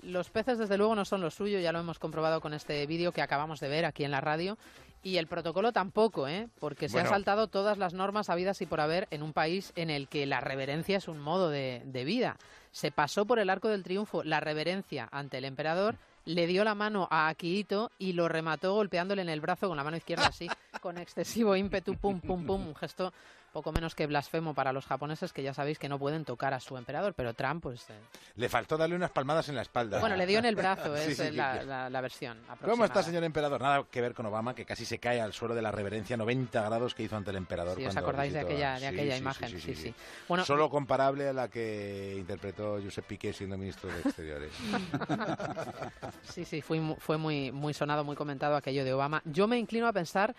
Los 0.01 0.29
peces, 0.29 0.57
desde 0.57 0.77
luego, 0.77 0.95
no 0.95 1.05
son 1.05 1.21
lo 1.21 1.31
suyo, 1.31 1.59
ya 1.59 1.71
lo 1.71 1.79
hemos 1.79 1.97
comprobado 1.97 2.41
con 2.41 2.53
este 2.53 2.85
vídeo 2.87 3.13
que 3.13 3.21
acabamos 3.21 3.61
de 3.61 3.69
ver 3.69 3.85
aquí 3.85 4.03
en 4.03 4.11
la 4.11 4.19
radio. 4.19 4.57
Y 5.01 5.17
el 5.17 5.27
protocolo 5.27 5.71
tampoco, 5.71 6.27
¿eh? 6.27 6.47
porque 6.59 6.87
se 6.89 6.93
Bueno. 6.93 7.09
han 7.09 7.15
saltado 7.15 7.47
todas 7.47 7.77
las 7.77 7.93
normas 7.93 8.29
habidas 8.29 8.61
y 8.61 8.65
por 8.65 8.81
haber 8.81 9.07
en 9.11 9.21
un 9.23 9.31
país 9.33 9.71
en 9.75 9.89
el 9.89 10.07
que 10.09 10.25
la 10.25 10.39
reverencia 10.41 10.97
es 10.97 11.07
un 11.07 11.19
modo 11.19 11.49
de, 11.49 11.81
de 11.85 12.03
vida. 12.05 12.37
Se 12.71 12.91
pasó 12.91 13.25
por 13.25 13.39
el 13.39 13.49
arco 13.49 13.67
del 13.69 13.83
triunfo 13.83 14.23
la 14.23 14.39
reverencia 14.39 15.07
ante 15.11 15.37
el 15.37 15.45
emperador, 15.45 15.95
le 16.25 16.47
dio 16.47 16.63
la 16.63 16.75
mano 16.75 17.07
a 17.09 17.27
Akihito 17.27 17.91
y 17.99 18.13
lo 18.13 18.27
remató 18.27 18.73
golpeándole 18.73 19.21
en 19.21 19.29
el 19.29 19.41
brazo 19.41 19.67
con 19.67 19.77
la 19.77 19.83
mano 19.83 19.97
izquierda 19.97 20.27
así, 20.27 20.49
con 20.81 20.97
excesivo 20.97 21.55
ímpetu, 21.55 21.95
pum, 21.95 22.19
pum, 22.19 22.45
pum, 22.45 22.67
un 22.67 22.75
gesto 22.75 23.13
poco 23.53 23.71
menos 23.71 23.95
que 23.95 24.07
blasfemo 24.07 24.53
para 24.53 24.73
los 24.73 24.85
japoneses 24.85 25.31
que 25.31 25.43
ya 25.43 25.53
sabéis 25.53 25.79
que 25.79 25.87
no 25.87 25.99
pueden 25.99 26.25
tocar 26.25 26.53
a 26.53 26.59
su 26.59 26.75
emperador, 26.75 27.13
pero 27.13 27.33
Trump 27.33 27.63
pues... 27.63 27.89
eh, 27.89 27.93
Le 28.35 28.49
faltó 28.49 28.75
darle 28.77 28.95
unas 28.95 29.11
palmadas 29.11 29.47
en 29.47 29.55
la 29.55 29.61
espalda. 29.61 29.99
bueno, 29.99 30.15
le 30.17 30.25
dio 30.25 30.39
en 30.39 30.45
el 30.45 30.55
brazo, 30.55 30.97
Sí, 30.97 31.11
es 31.11 31.17
sí, 31.17 31.25
sí, 31.27 31.31
la, 31.37 31.61
sí. 31.61 31.67
la- 31.67 31.89
la 31.89 32.01
versión 32.01 32.39
¿Cómo 32.65 32.83
está, 32.83 33.03
señor 33.03 33.23
emperador? 33.23 33.61
Nada 33.61 33.85
que 33.89 34.01
ver 34.01 34.13
con 34.13 34.25
Obama, 34.25 34.55
que 34.55 34.65
casi 34.65 34.85
se 34.85 34.97
cae 34.99 35.21
al 35.21 35.33
suelo 35.33 35.53
de 35.55 35.61
la 35.61 35.71
reverencia 35.71 36.17
90 36.17 36.61
grados 36.63 36.95
que 36.95 37.03
hizo 37.03 37.15
ante 37.15 37.29
el 37.29 37.37
emperador. 37.37 37.77
Si 37.77 37.85
os 37.85 37.95
acordáis 37.95 38.33
de 38.33 38.39
visitó 38.39 38.53
aquella, 38.53 38.73
a- 38.75 38.79
de 38.79 38.87
Sí, 38.89 38.93
aquella 38.93 39.13
sí, 39.15 39.21
imagen, 39.21 39.49
sí, 39.49 39.59
sí. 39.59 39.75
sí. 39.75 39.93
Bueno, 40.27 40.43
Solo 40.45 40.69
comparable 40.69 41.29
a 41.29 41.33
la 41.33 41.47
que 41.47 42.15
interpretó 42.17 42.79
Josep 42.83 43.05
Piqué 43.05 43.33
siendo 43.33 43.57
ministro 43.57 43.89
de 43.91 43.99
Exteriores. 44.01 44.51
Sí, 46.23 46.45
sí, 46.45 46.61
fue, 46.61 46.81
fue 46.99 47.17
muy, 47.17 47.51
muy 47.51 47.73
sonado, 47.73 48.03
muy 48.03 48.15
comentado 48.15 48.55
aquello 48.55 48.83
de 48.83 48.93
Obama. 48.93 49.21
Yo 49.25 49.47
me 49.47 49.57
inclino 49.59 49.87
a 49.87 49.93
pensar 49.93 50.33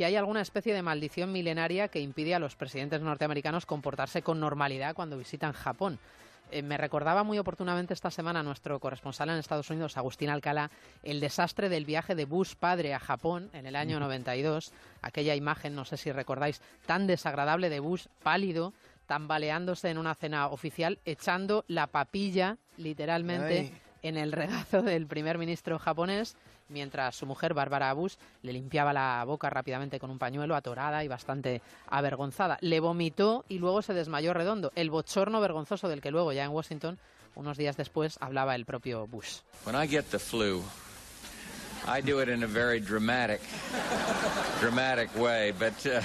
que 0.00 0.06
hay 0.06 0.16
alguna 0.16 0.40
especie 0.40 0.72
de 0.72 0.80
maldición 0.80 1.30
milenaria 1.30 1.88
que 1.88 2.00
impide 2.00 2.34
a 2.34 2.38
los 2.38 2.56
presidentes 2.56 3.02
norteamericanos 3.02 3.66
comportarse 3.66 4.22
con 4.22 4.40
normalidad 4.40 4.94
cuando 4.94 5.18
visitan 5.18 5.52
Japón. 5.52 5.98
Eh, 6.50 6.62
me 6.62 6.78
recordaba 6.78 7.22
muy 7.22 7.38
oportunamente 7.38 7.92
esta 7.92 8.10
semana 8.10 8.42
nuestro 8.42 8.80
corresponsal 8.80 9.28
en 9.28 9.36
Estados 9.36 9.68
Unidos, 9.68 9.98
Agustín 9.98 10.30
Alcalá, 10.30 10.70
el 11.02 11.20
desastre 11.20 11.68
del 11.68 11.84
viaje 11.84 12.14
de 12.14 12.24
Bush 12.24 12.54
padre 12.54 12.94
a 12.94 12.98
Japón 12.98 13.50
en 13.52 13.66
el 13.66 13.76
año 13.76 14.00
92. 14.00 14.72
Aquella 15.02 15.34
imagen, 15.34 15.74
no 15.74 15.84
sé 15.84 15.98
si 15.98 16.10
recordáis, 16.12 16.62
tan 16.86 17.06
desagradable 17.06 17.68
de 17.68 17.80
Bush 17.80 18.06
pálido, 18.22 18.72
tambaleándose 19.04 19.90
en 19.90 19.98
una 19.98 20.14
cena 20.14 20.46
oficial, 20.46 20.98
echando 21.04 21.66
la 21.68 21.88
papilla, 21.88 22.56
literalmente, 22.78 23.58
Ay. 23.58 23.72
en 24.00 24.16
el 24.16 24.32
regazo 24.32 24.80
del 24.80 25.06
primer 25.06 25.36
ministro 25.36 25.78
japonés, 25.78 26.38
mientras 26.70 27.16
su 27.16 27.26
mujer, 27.26 27.54
Bárbara 27.54 27.92
Bush, 27.92 28.14
le 28.42 28.52
limpiaba 28.52 28.92
la 28.92 29.22
boca 29.26 29.50
rápidamente 29.50 29.98
con 29.98 30.10
un 30.10 30.18
pañuelo, 30.18 30.56
atorada 30.56 31.04
y 31.04 31.08
bastante 31.08 31.60
avergonzada. 31.88 32.58
Le 32.60 32.80
vomitó 32.80 33.44
y 33.48 33.58
luego 33.58 33.82
se 33.82 33.94
desmayó 33.94 34.32
redondo. 34.32 34.72
El 34.74 34.90
bochorno 34.90 35.40
vergonzoso 35.40 35.88
del 35.88 36.00
que 36.00 36.10
luego, 36.10 36.32
ya 36.32 36.44
en 36.44 36.50
Washington, 36.50 36.98
unos 37.34 37.56
días 37.56 37.76
después, 37.76 38.16
hablaba 38.20 38.54
el 38.54 38.64
propio 38.64 39.06
Bush. 39.06 39.40
When 39.64 39.76
I 39.76 39.86
get 39.86 40.06
the 40.10 40.18
flu, 40.18 40.62
I 41.86 42.00
do 42.02 42.20
it 42.22 42.28
in 42.28 42.42
a 42.42 42.46
very 42.46 42.80
dramatic, 42.80 43.40
dramatic 44.60 45.10
way. 45.16 45.52
But 45.52 45.86
uh, 45.86 46.00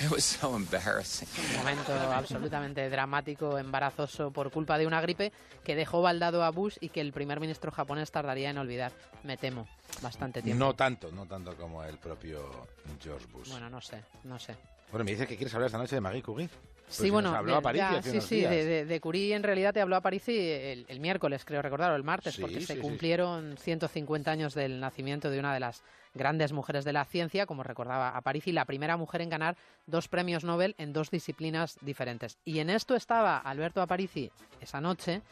It 0.00 0.10
was 0.10 0.24
so 0.24 0.54
embarrassing. 0.56 1.28
Un 1.52 1.56
momento 1.58 1.92
absolutamente 1.92 2.88
dramático, 2.88 3.58
embarazoso 3.58 4.30
por 4.30 4.50
culpa 4.52 4.78
de 4.78 4.86
una 4.86 5.00
gripe 5.00 5.32
que 5.64 5.74
dejó 5.74 6.02
baldado 6.02 6.44
a 6.44 6.50
Bush 6.50 6.76
y 6.80 6.90
que 6.90 7.00
el 7.00 7.12
primer 7.12 7.40
ministro 7.40 7.72
japonés 7.72 8.10
tardaría 8.12 8.50
en 8.50 8.58
olvidar. 8.58 8.92
Me 9.24 9.36
temo, 9.36 9.66
bastante 10.00 10.40
tiempo. 10.40 10.64
No 10.64 10.74
tanto, 10.74 11.10
no 11.10 11.26
tanto 11.26 11.56
como 11.56 11.82
el 11.82 11.98
propio 11.98 12.68
George 13.02 13.26
Bush. 13.32 13.48
Bueno, 13.50 13.68
no 13.68 13.80
sé, 13.80 14.02
no 14.24 14.38
sé. 14.38 14.54
Bueno, 14.92 15.04
me 15.04 15.10
dices 15.10 15.26
que 15.26 15.36
quieres 15.36 15.52
hablar 15.54 15.66
esta 15.66 15.78
noche 15.78 15.96
de 15.96 16.00
Marie 16.00 16.22
Curie. 16.22 16.48
Pues 16.48 16.96
Sí, 16.96 17.02
si 17.02 17.10
bueno, 17.10 17.34
habló 17.34 17.52
de- 17.52 17.58
a 17.58 17.60
París 17.60 17.78
ya, 17.80 17.98
hace 17.98 18.10
sí, 18.10 18.16
unos 18.16 18.28
sí, 18.28 18.36
días. 18.36 18.50
de, 18.50 18.64
de, 18.64 18.84
de 18.86 19.00
Curie 19.00 19.34
en 19.34 19.42
realidad 19.42 19.74
te 19.74 19.80
habló 19.82 19.96
a 19.96 20.00
París 20.00 20.26
y 20.28 20.38
el, 20.38 20.86
el 20.88 21.00
miércoles, 21.00 21.44
creo 21.44 21.60
recordar, 21.60 21.90
o 21.92 21.96
el 21.96 22.04
martes, 22.04 22.36
Sí, 22.36 22.40
porque 22.40 22.60
sí, 22.60 22.66
se 22.66 22.74
sí. 22.74 22.80
cumplieron 22.80 23.56
150 23.58 24.30
años 24.30 24.54
del 24.54 24.80
nacimiento 24.80 25.28
de 25.28 25.38
una 25.40 25.52
de 25.52 25.60
las 25.60 25.82
grandes 26.14 26.52
mujeres 26.52 26.84
de 26.84 26.92
la 26.92 27.04
ciencia, 27.04 27.46
como 27.46 27.62
recordaba 27.62 28.10
a 28.10 28.20
París, 28.20 28.46
y 28.46 28.52
la 28.52 28.64
primera 28.64 28.96
mujer 28.96 29.22
en 29.22 29.30
ganar 29.30 29.56
dos 29.86 30.08
premios 30.08 30.44
Nobel 30.44 30.74
en 30.78 30.92
dos 30.92 31.10
disciplinas 31.10 31.78
diferentes. 31.80 32.38
Y 32.44 32.58
en 32.60 32.70
esto 32.70 32.94
estaba 32.94 33.38
Alberto 33.38 33.82
Aparici 33.82 34.30
esa 34.60 34.80
noche, 34.80 35.22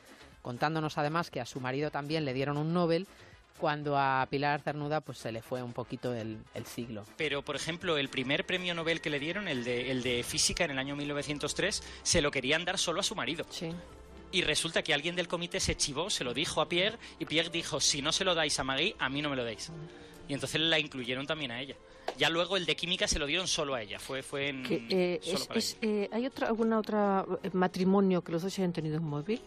contándonos 0.42 0.98
además 0.98 1.30
que 1.30 1.40
a 1.40 1.46
su 1.46 1.60
marido 1.60 1.90
también 1.90 2.24
le 2.24 2.34
dieron 2.34 2.56
un 2.56 2.72
Nobel, 2.72 3.06
cuando 3.56 3.98
a 3.98 4.26
Pilar 4.30 4.60
Cernuda 4.60 5.00
pues 5.00 5.18
se 5.18 5.32
le 5.32 5.42
fue 5.42 5.62
un 5.62 5.72
poquito 5.72 6.14
el, 6.14 6.38
el 6.54 6.66
siglo. 6.66 7.04
Pero, 7.16 7.42
por 7.42 7.56
ejemplo, 7.56 7.96
el 7.96 8.08
primer 8.08 8.44
premio 8.44 8.74
Nobel 8.74 9.00
que 9.00 9.10
le 9.10 9.18
dieron, 9.18 9.48
el 9.48 9.64
de, 9.64 9.90
el 9.90 10.02
de 10.02 10.22
física 10.22 10.64
en 10.64 10.72
el 10.72 10.78
año 10.78 10.96
1903, 10.96 11.82
se 12.02 12.20
lo 12.20 12.30
querían 12.30 12.64
dar 12.64 12.78
solo 12.78 13.00
a 13.00 13.02
su 13.02 13.14
marido. 13.14 13.46
Y 14.32 14.42
resulta 14.42 14.82
que 14.82 14.92
alguien 14.92 15.16
del 15.16 15.28
comité 15.28 15.60
se 15.60 15.76
chivó, 15.76 16.10
se 16.10 16.24
lo 16.24 16.34
dijo 16.34 16.60
a 16.60 16.68
Pierre, 16.68 16.98
y 17.18 17.24
Pierre 17.24 17.50
dijo, 17.50 17.80
si 17.80 18.02
no 18.02 18.12
se 18.12 18.24
lo 18.24 18.34
dais 18.34 18.58
a 18.58 18.64
Marie, 18.64 18.94
a 18.98 19.08
mí 19.08 19.22
no 19.22 19.30
me 19.30 19.36
lo 19.36 19.44
dais. 19.44 19.72
Y 20.28 20.34
entonces 20.34 20.60
la 20.60 20.78
incluyeron 20.78 21.26
también 21.26 21.50
a 21.52 21.60
ella. 21.60 21.76
Ya 22.18 22.30
luego 22.30 22.56
el 22.56 22.66
de 22.66 22.76
química 22.76 23.06
se 23.08 23.18
lo 23.18 23.26
dieron 23.26 23.46
solo 23.48 23.74
a 23.74 23.82
ella, 23.82 23.98
fue, 23.98 24.22
fue 24.22 24.48
en, 24.48 24.62
Que, 24.62 24.86
eh, 24.90 25.20
solo 25.22 25.38
es- 25.38 25.46
para 25.46 25.58
es, 25.58 25.76
eh, 25.82 26.08
¿Hay 26.12 26.26
otra, 26.26 26.48
alguna 26.48 26.78
otra 26.78 27.24
eh, 27.42 27.50
matrimonio 27.52 28.22
que 28.22 28.32
los 28.32 28.42
dos 28.42 28.56
hayan 28.58 28.72
tenido 28.72 28.98
un 28.98 29.04
móvil? 29.08 29.40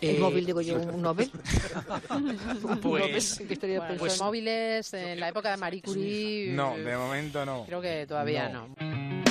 Eh, 0.00 0.12
el 0.14 0.20
móvil, 0.20 0.46
digo 0.46 0.60
yo, 0.62 0.76
un 0.76 1.02
Nobel. 1.02 1.30
Un 2.10 2.80
Pues- 2.80 3.32
Nobel, 3.36 3.48
¿qué 3.48 3.54
estaría 3.54 3.78
Bueno, 3.80 4.04
los 4.04 4.18
móviles 4.20 4.94
en 4.94 5.20
la 5.20 5.28
época 5.28 5.50
de 5.50 5.56
Marie 5.58 5.82
Curie... 5.82 6.52
No, 6.52 6.74
de 6.76 6.96
momento 6.96 7.44
no. 7.44 7.64
Creo 7.66 7.80
que 7.82 8.06
todavía 8.06 8.48
No. 8.48 8.68
no. 8.80 9.29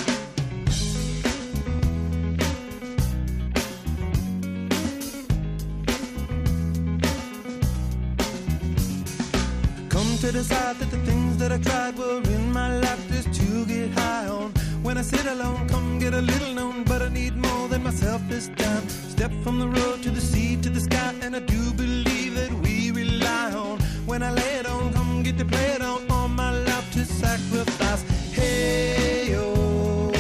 To 10.21 10.31
decide 10.33 10.75
that 10.79 10.91
the 10.91 10.97
things 11.05 11.37
that 11.37 11.49
I 11.53 11.57
tried 11.59 11.97
were 11.97 12.21
in 12.23 12.51
my 12.51 12.77
life 12.79 13.07
just 13.09 13.33
to 13.39 13.65
get 13.65 13.89
high 13.91 14.27
on. 14.27 14.51
When 14.83 14.97
I 14.97 15.01
sit 15.01 15.25
alone, 15.25 15.67
come 15.69 15.97
get 15.97 16.13
a 16.13 16.21
little 16.21 16.53
known, 16.53 16.83
but 16.83 17.01
I 17.01 17.07
need 17.07 17.37
more 17.37 17.69
than 17.69 17.83
myself 17.83 18.21
this 18.27 18.49
time. 18.57 18.89
Step 18.89 19.31
from 19.43 19.59
the 19.59 19.67
road 19.67 20.03
to 20.03 20.09
the 20.09 20.19
sea 20.19 20.57
to 20.57 20.69
the 20.69 20.81
sky, 20.81 21.13
and 21.21 21.37
I 21.37 21.39
do 21.39 21.71
believe 21.73 22.35
that 22.35 22.51
we 22.51 22.91
rely 22.91 23.51
on. 23.53 23.79
When 24.07 24.21
I 24.21 24.31
lay 24.31 24.55
it 24.59 24.65
on, 24.65 24.91
come 24.93 25.23
get 25.23 25.37
to 25.37 25.45
play 25.45 25.71
it 25.77 25.81
on, 25.81 26.01
all 26.11 26.27
my 26.27 26.51
life 26.51 26.91
to 26.93 27.05
sacrifice. 27.05 28.01
Hey, 28.33 29.35
oh, 29.37 30.11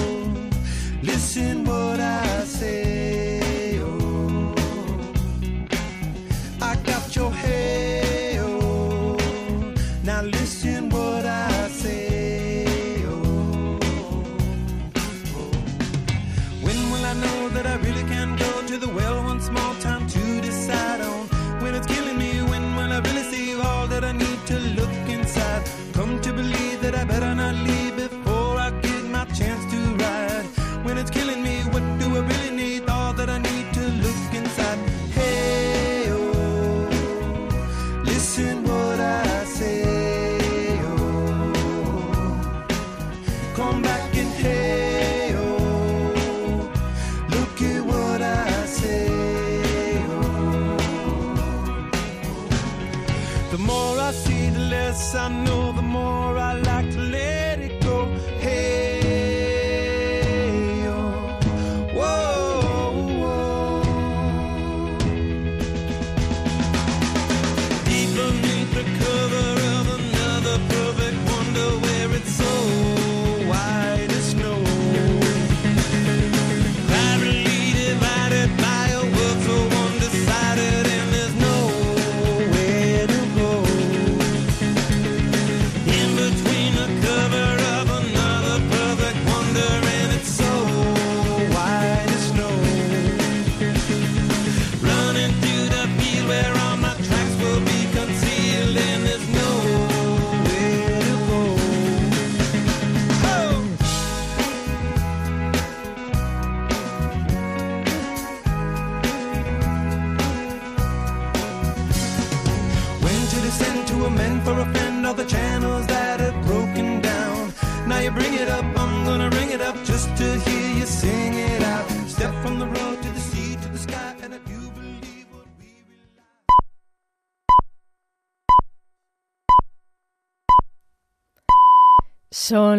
listen 1.01 1.65
what 1.65 1.99
I 1.99 2.45
say, 2.45 2.98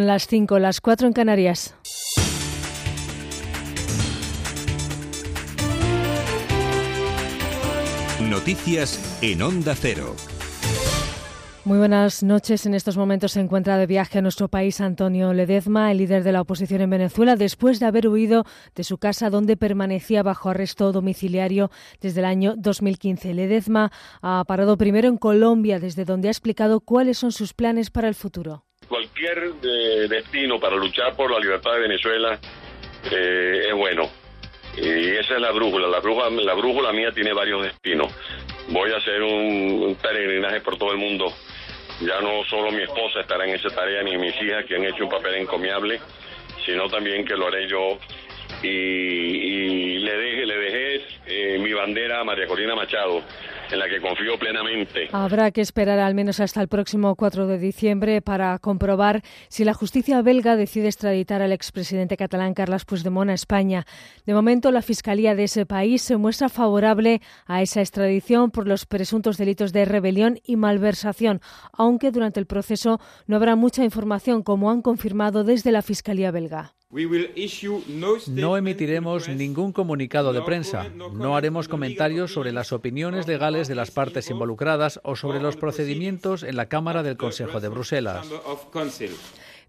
Son 0.00 0.06
las 0.06 0.28
5, 0.28 0.58
las 0.58 0.80
4 0.80 1.08
en 1.08 1.12
Canarias. 1.12 1.74
Noticias 8.30 9.18
en 9.20 9.42
Onda 9.42 9.74
Cero. 9.74 10.16
Muy 11.66 11.76
buenas 11.76 12.22
noches. 12.22 12.64
En 12.64 12.72
estos 12.72 12.96
momentos 12.96 13.32
se 13.32 13.40
encuentra 13.40 13.76
de 13.76 13.86
viaje 13.86 14.20
a 14.20 14.22
nuestro 14.22 14.48
país 14.48 14.80
Antonio 14.80 15.34
Ledezma, 15.34 15.92
el 15.92 15.98
líder 15.98 16.24
de 16.24 16.32
la 16.32 16.40
oposición 16.40 16.80
en 16.80 16.88
Venezuela, 16.88 17.36
después 17.36 17.78
de 17.78 17.84
haber 17.84 18.08
huido 18.08 18.46
de 18.74 18.84
su 18.84 18.96
casa 18.96 19.28
donde 19.28 19.58
permanecía 19.58 20.22
bajo 20.22 20.48
arresto 20.48 20.92
domiciliario 20.92 21.70
desde 22.00 22.20
el 22.20 22.24
año 22.24 22.54
2015. 22.56 23.34
Ledezma 23.34 23.92
ha 24.22 24.42
parado 24.46 24.78
primero 24.78 25.08
en 25.08 25.18
Colombia, 25.18 25.78
desde 25.78 26.06
donde 26.06 26.28
ha 26.28 26.30
explicado 26.30 26.80
cuáles 26.80 27.18
son 27.18 27.32
sus 27.32 27.52
planes 27.52 27.90
para 27.90 28.08
el 28.08 28.14
futuro. 28.14 28.64
Cualquier 29.20 29.52
eh, 29.62 30.08
destino 30.08 30.58
para 30.58 30.76
luchar 30.76 31.14
por 31.14 31.30
la 31.30 31.38
libertad 31.38 31.72
de 31.74 31.80
Venezuela 31.80 32.38
eh, 33.10 33.66
es 33.68 33.74
bueno. 33.74 34.08
Y 34.78 35.10
esa 35.10 35.34
es 35.34 35.40
la 35.40 35.50
brújula. 35.50 35.88
La 35.88 36.00
brújula, 36.00 36.30
la 36.30 36.54
brújula 36.54 36.92
mía 36.92 37.12
tiene 37.12 37.34
varios 37.34 37.62
destinos. 37.62 38.10
Voy 38.68 38.90
a 38.92 38.96
hacer 38.96 39.22
un, 39.22 39.82
un 39.82 39.94
peregrinaje 39.96 40.60
por 40.62 40.78
todo 40.78 40.92
el 40.92 40.98
mundo. 40.98 41.26
Ya 42.00 42.18
no 42.22 42.44
solo 42.48 42.70
mi 42.70 42.82
esposa 42.82 43.20
estará 43.20 43.44
en 43.44 43.56
esa 43.56 43.68
tarea, 43.68 44.02
ni 44.02 44.16
mis 44.16 44.34
hijas 44.40 44.64
que 44.64 44.76
han 44.76 44.84
hecho 44.84 45.04
un 45.04 45.10
papel 45.10 45.34
encomiable, 45.34 46.00
sino 46.64 46.88
también 46.88 47.26
que 47.26 47.36
lo 47.36 47.48
haré 47.48 47.68
yo. 47.68 47.98
Y, 48.62 49.98
le 49.98 50.16
dejé, 50.16 50.46
le 50.46 50.56
dejé 50.56 51.04
eh, 51.26 51.58
mi 51.58 51.72
bandera 51.72 52.20
a 52.20 52.24
María 52.24 52.46
Corina 52.46 52.74
Machado, 52.74 53.22
en 53.70 53.78
la 53.78 53.88
que 53.88 54.00
confío 54.00 54.38
plenamente. 54.38 55.08
Habrá 55.12 55.50
que 55.50 55.60
esperar 55.60 55.98
al 55.98 56.14
menos 56.14 56.40
hasta 56.40 56.60
el 56.60 56.68
próximo 56.68 57.14
4 57.14 57.46
de 57.46 57.58
diciembre 57.58 58.20
para 58.20 58.58
comprobar 58.58 59.22
si 59.48 59.64
la 59.64 59.74
justicia 59.74 60.22
belga 60.22 60.56
decide 60.56 60.86
extraditar 60.88 61.42
al 61.42 61.52
expresidente 61.52 62.16
catalán 62.16 62.54
Carles 62.54 62.84
Puigdemont 62.84 63.30
a 63.30 63.34
España. 63.34 63.86
De 64.26 64.34
momento, 64.34 64.70
la 64.70 64.82
Fiscalía 64.82 65.34
de 65.34 65.44
ese 65.44 65.66
país 65.66 66.02
se 66.02 66.16
muestra 66.16 66.48
favorable 66.48 67.20
a 67.46 67.62
esa 67.62 67.80
extradición 67.80 68.50
por 68.50 68.66
los 68.66 68.86
presuntos 68.86 69.36
delitos 69.36 69.72
de 69.72 69.84
rebelión 69.84 70.38
y 70.44 70.56
malversación, 70.56 71.40
aunque 71.72 72.10
durante 72.10 72.40
el 72.40 72.46
proceso 72.46 72.98
no 73.26 73.36
habrá 73.36 73.56
mucha 73.56 73.84
información, 73.84 74.42
como 74.42 74.70
han 74.70 74.82
confirmado 74.82 75.44
desde 75.44 75.72
la 75.72 75.82
Fiscalía 75.82 76.30
belga. 76.30 76.74
No 78.28 78.56
emitiremos 78.56 79.28
ningún 79.28 79.72
comunicado 79.72 80.32
de 80.32 80.42
prensa, 80.42 80.88
no 80.88 81.36
haremos 81.36 81.68
comentarios 81.68 82.32
sobre 82.32 82.50
las 82.50 82.72
opiniones 82.72 83.28
legales 83.28 83.68
de 83.68 83.76
las 83.76 83.92
partes 83.92 84.28
involucradas 84.28 85.00
o 85.04 85.14
sobre 85.14 85.40
los 85.40 85.56
procedimientos 85.56 86.42
en 86.42 86.56
la 86.56 86.66
Cámara 86.66 87.04
del 87.04 87.16
Consejo 87.16 87.60
de 87.60 87.68
Bruselas. 87.68 88.26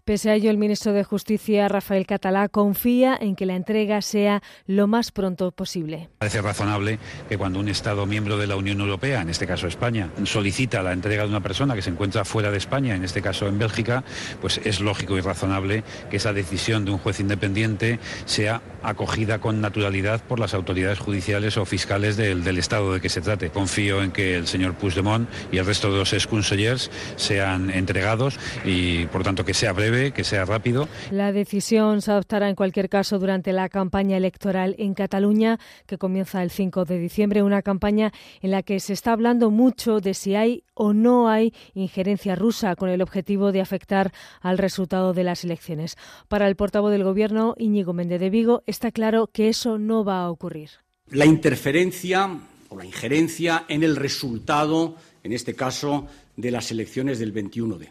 Pese 0.04 0.30
a 0.30 0.34
ello, 0.34 0.50
el 0.50 0.58
ministro 0.58 0.92
de 0.92 1.04
Justicia, 1.04 1.68
Rafael 1.68 2.06
Catalá, 2.06 2.48
confía 2.48 3.16
en 3.20 3.36
que 3.36 3.46
la 3.46 3.54
entrega 3.54 4.02
sea 4.02 4.42
lo 4.66 4.88
más 4.88 5.12
pronto 5.12 5.52
posible. 5.52 6.08
Parece 6.18 6.42
razonable 6.42 6.98
que 7.28 7.38
cuando 7.38 7.60
un 7.60 7.68
Estado 7.68 8.04
miembro 8.04 8.36
de 8.36 8.48
la 8.48 8.56
Unión 8.56 8.80
Europea, 8.80 9.20
en 9.20 9.30
este 9.30 9.46
caso 9.46 9.68
España, 9.68 10.10
solicita 10.24 10.82
la 10.82 10.92
entrega 10.92 11.22
de 11.22 11.28
una 11.28 11.40
persona 11.40 11.76
que 11.76 11.82
se 11.82 11.90
encuentra 11.90 12.24
fuera 12.24 12.50
de 12.50 12.58
España, 12.58 12.96
en 12.96 13.04
este 13.04 13.22
caso 13.22 13.46
en 13.46 13.60
Bélgica, 13.60 14.02
pues 14.40 14.60
es 14.64 14.80
lógico 14.80 15.16
y 15.16 15.20
razonable 15.20 15.84
que 16.10 16.16
esa 16.16 16.32
decisión 16.32 16.84
de 16.84 16.90
un 16.90 16.98
juez 16.98 17.20
independiente 17.20 18.00
sea 18.24 18.60
acogida 18.82 19.38
con 19.38 19.60
naturalidad 19.60 20.20
por 20.24 20.40
las 20.40 20.52
autoridades 20.52 20.98
judiciales 20.98 21.56
o 21.56 21.64
fiscales 21.64 22.16
del, 22.16 22.42
del 22.42 22.58
Estado 22.58 22.92
de 22.92 23.00
que 23.00 23.08
se 23.08 23.20
trate. 23.20 23.50
Confío 23.50 24.02
en 24.02 24.10
que 24.10 24.34
el 24.34 24.48
señor 24.48 24.74
Puigdemont 24.74 25.28
y 25.52 25.58
el 25.58 25.66
resto 25.66 25.92
de 25.92 25.98
los 25.98 26.12
exconsellers 26.12 26.90
sean 27.14 27.70
entregados 27.70 28.40
y, 28.64 29.06
por 29.06 29.22
tanto, 29.22 29.44
que 29.44 29.54
sea 29.54 29.72
breve 29.72 29.91
que 29.92 30.24
sea 30.24 30.46
rápido. 30.46 30.88
La 31.10 31.32
decisión 31.32 32.00
se 32.00 32.10
adoptará 32.10 32.48
en 32.48 32.54
cualquier 32.54 32.88
caso 32.88 33.18
durante 33.18 33.52
la 33.52 33.68
campaña 33.68 34.16
electoral 34.16 34.74
en 34.78 34.94
Cataluña, 34.94 35.58
que 35.86 35.98
comienza 35.98 36.42
el 36.42 36.50
5 36.50 36.86
de 36.86 36.98
diciembre, 36.98 37.42
una 37.42 37.60
campaña 37.60 38.10
en 38.40 38.52
la 38.52 38.62
que 38.62 38.80
se 38.80 38.94
está 38.94 39.12
hablando 39.12 39.50
mucho 39.50 40.00
de 40.00 40.14
si 40.14 40.34
hay 40.34 40.64
o 40.72 40.94
no 40.94 41.28
hay 41.28 41.52
injerencia 41.74 42.36
rusa 42.36 42.74
con 42.74 42.88
el 42.88 43.02
objetivo 43.02 43.52
de 43.52 43.60
afectar 43.60 44.12
al 44.40 44.56
resultado 44.56 45.12
de 45.12 45.24
las 45.24 45.44
elecciones. 45.44 45.96
Para 46.28 46.48
el 46.48 46.56
portavoz 46.56 46.90
del 46.90 47.04
Gobierno, 47.04 47.54
Íñigo 47.58 47.92
Méndez 47.92 48.20
de 48.20 48.30
Vigo, 48.30 48.62
está 48.66 48.92
claro 48.92 49.28
que 49.30 49.50
eso 49.50 49.78
no 49.78 50.04
va 50.04 50.22
a 50.22 50.30
ocurrir. 50.30 50.70
La 51.10 51.26
interferencia 51.26 52.30
o 52.70 52.76
la 52.78 52.86
injerencia 52.86 53.66
en 53.68 53.82
el 53.82 53.96
resultado, 53.96 54.96
en 55.22 55.32
este 55.32 55.54
caso, 55.54 56.06
de 56.34 56.50
las 56.50 56.70
elecciones 56.70 57.18
del 57.18 57.34
21D. 57.34 57.88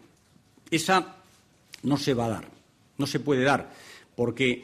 Esa 0.72 1.21
no 1.84 1.98
se 1.98 2.14
va 2.14 2.26
a 2.26 2.30
dar, 2.30 2.48
no 2.98 3.08
se 3.08 3.20
puede 3.20 3.44
dar, 3.44 3.72
porque 4.16 4.64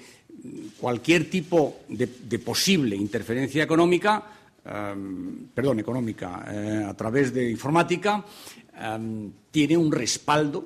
cualquier 0.79 1.29
tipo 1.29 1.79
de, 1.89 2.07
posible 2.39 2.95
interferencia 2.95 3.63
económica, 3.63 4.23
em, 4.63 5.47
perdón, 5.53 5.79
económica, 5.79 6.45
eh, 6.47 6.85
a 6.87 6.93
través 6.93 7.33
de 7.33 7.49
informática, 7.49 8.23
em, 8.75 9.31
tiene 9.51 9.77
un 9.77 9.91
respaldo 9.91 10.65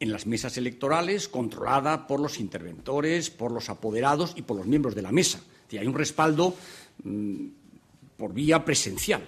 en 0.00 0.12
las 0.12 0.26
mesas 0.26 0.56
electorales 0.56 1.28
controlada 1.28 2.06
por 2.06 2.20
los 2.20 2.38
interventores, 2.38 3.30
por 3.30 3.50
los 3.50 3.68
apoderados 3.68 4.34
y 4.36 4.42
por 4.42 4.56
los 4.56 4.66
miembros 4.66 4.94
de 4.94 5.02
la 5.02 5.12
mesa. 5.12 5.40
hay 5.70 5.86
un 5.86 5.94
respaldo 5.94 6.54
mm, 7.04 7.46
por 8.16 8.32
vía 8.32 8.64
presencial. 8.64 9.22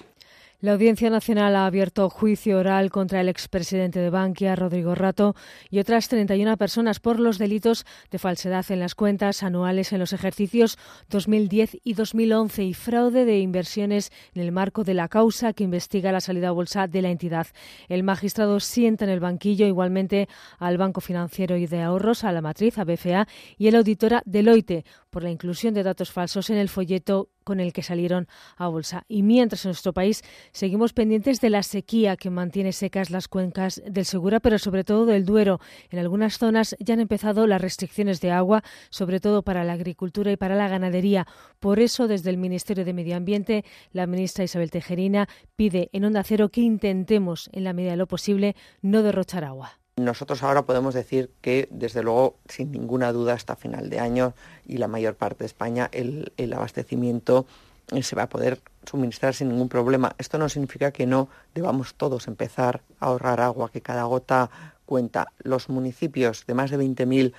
La 0.63 0.73
Audiencia 0.73 1.09
Nacional 1.09 1.57
ha 1.57 1.65
abierto 1.65 2.11
juicio 2.11 2.59
oral 2.59 2.91
contra 2.91 3.23
el 3.23 3.31
expresidente 3.31 3.99
de 3.99 4.11
Bankia, 4.11 4.57
Rodrigo 4.57 4.95
Rato, 4.95 5.35
y 5.71 5.79
otras 5.79 6.11
31 6.11 6.55
personas 6.59 7.01
por 7.01 7.19
los 7.19 7.39
delitos 7.39 7.87
de 8.11 8.19
falsedad 8.19 8.71
en 8.71 8.81
las 8.81 8.95
cuentas 8.95 9.43
anuales 9.43 9.95
en 9.95 10.01
los 10.01 10.13
ejercicios 10.13 10.77
2010 11.09 11.79
y 11.83 11.95
2011 11.95 12.65
y 12.65 12.75
fraude 12.75 13.25
de 13.25 13.39
inversiones 13.39 14.13
en 14.35 14.43
el 14.43 14.53
marco 14.53 14.85
de 14.85 14.93
la 14.93 15.09
causa 15.09 15.55
que 15.55 15.65
investiga 15.65 16.13
la 16.13 16.21
salida 16.21 16.49
a 16.49 16.53
bolsa 16.53 16.87
de 16.87 17.01
la 17.01 17.09
entidad. 17.09 17.47
El 17.89 18.03
magistrado 18.03 18.61
sienta 18.61 19.07
en 19.07 19.13
el 19.13 19.21
banquillo 19.21 19.67
igualmente 19.67 20.29
al 20.59 20.77
Banco 20.77 21.01
Financiero 21.01 21.57
y 21.57 21.69
de 21.69 21.81
Ahorros, 21.81 22.23
a 22.23 22.33
la 22.33 22.43
matriz, 22.43 22.77
a 22.77 22.85
BFA, 22.85 23.27
y 23.57 23.69
el 23.69 23.77
auditora 23.77 24.23
Deloitte 24.27 24.85
por 25.09 25.23
la 25.23 25.31
inclusión 25.31 25.73
de 25.73 25.85
datos 25.85 26.13
falsos 26.13 26.51
en 26.51 26.59
el 26.59 26.69
folleto 26.69 27.31
con 27.45 27.61
el 27.61 27.73
que 27.73 27.83
salieron 27.83 28.29
a 28.57 28.69
bolsa. 28.69 29.05
Y 29.09 29.23
mientras 29.23 29.65
en 29.65 29.71
nuestro 29.71 29.93
país 29.93 30.23
seguimos 30.53 30.93
pendientes 30.93 31.41
de 31.41 31.51
la 31.51 31.63
sequía 31.63 32.17
que 32.17 32.31
mantiene 32.31 32.73
secas 32.73 33.11
las 33.11 33.29
cuencas 33.29 33.83
del 33.87 34.05
Segura, 34.05 34.41
pero 34.41 34.59
sobre 34.59 34.85
todo 34.85 35.07
del 35.07 35.25
Duero. 35.25 35.61
En 35.91 35.99
algunas 35.99 36.39
zonas 36.39 36.77
ya 36.79 36.95
han 36.95 37.01
empezado 37.01 37.47
las 37.47 37.61
restricciones 37.61 38.21
de 38.21 38.31
agua, 38.31 38.63
sobre 38.91 39.21
todo 39.21 39.43
para 39.43 39.65
la 39.65 39.73
agricultura 39.73 40.33
y 40.33 40.37
para 40.37 40.57
la 40.57 40.69
ganadería. 40.69 41.27
Por 41.59 41.81
eso, 41.81 42.09
desde 42.09 42.31
el 42.31 42.37
Ministerio 42.37 42.85
de 42.85 42.93
Medio 42.93 43.17
Ambiente, 43.17 43.65
la 43.93 44.07
ministra 44.07 44.45
Isabel 44.45 44.71
Tejerina 44.71 45.29
pide 45.57 45.91
en 45.93 46.05
Onda 46.05 46.23
Cero 46.25 46.49
que 46.49 46.61
intentemos, 46.61 47.51
en 47.53 47.65
la 47.65 47.73
medida 47.73 47.93
de 47.93 47.97
lo 47.97 48.07
posible, 48.07 48.57
no 48.83 49.03
derrochar 49.03 49.45
agua. 49.45 49.80
Nosotros 49.97 50.43
ahora 50.43 50.63
podemos 50.63 50.95
decir 50.95 51.31
que, 51.41 51.69
desde 51.71 52.03
luego, 52.03 52.37
sin 52.49 52.73
ninguna 52.73 53.13
duda, 53.13 53.35
hasta 53.35 53.57
final 53.57 53.91
de 53.91 54.01
año 54.01 54.35
y 54.67 54.79
la 54.79 54.89
mayor 54.89 55.15
parte 55.15 55.41
de 55.41 55.47
España, 55.47 55.91
el, 55.93 56.33
abastecimiento 56.55 57.47
eh, 57.93 58.03
se 58.03 58.17
va 58.17 58.23
a 58.23 58.29
poder 58.29 58.61
suministrar 58.89 59.35
sin 59.35 59.49
ningún 59.49 59.69
problema. 59.69 60.15
Esto 60.19 60.39
no 60.39 60.49
significa 60.49 60.91
que 60.91 61.07
no 61.07 61.29
debamos 61.55 61.95
todos 61.95 62.29
empezar 62.29 62.83
a 62.99 63.07
ahorrar 63.07 63.41
agua, 63.41 63.71
que 63.71 63.83
cada 63.83 64.05
gota 64.05 64.51
cuenta. 64.87 65.27
Los 65.43 65.69
municipios 65.69 66.47
de 66.47 66.55
más 66.55 66.71
de 66.71 66.79
20.000 66.79 67.33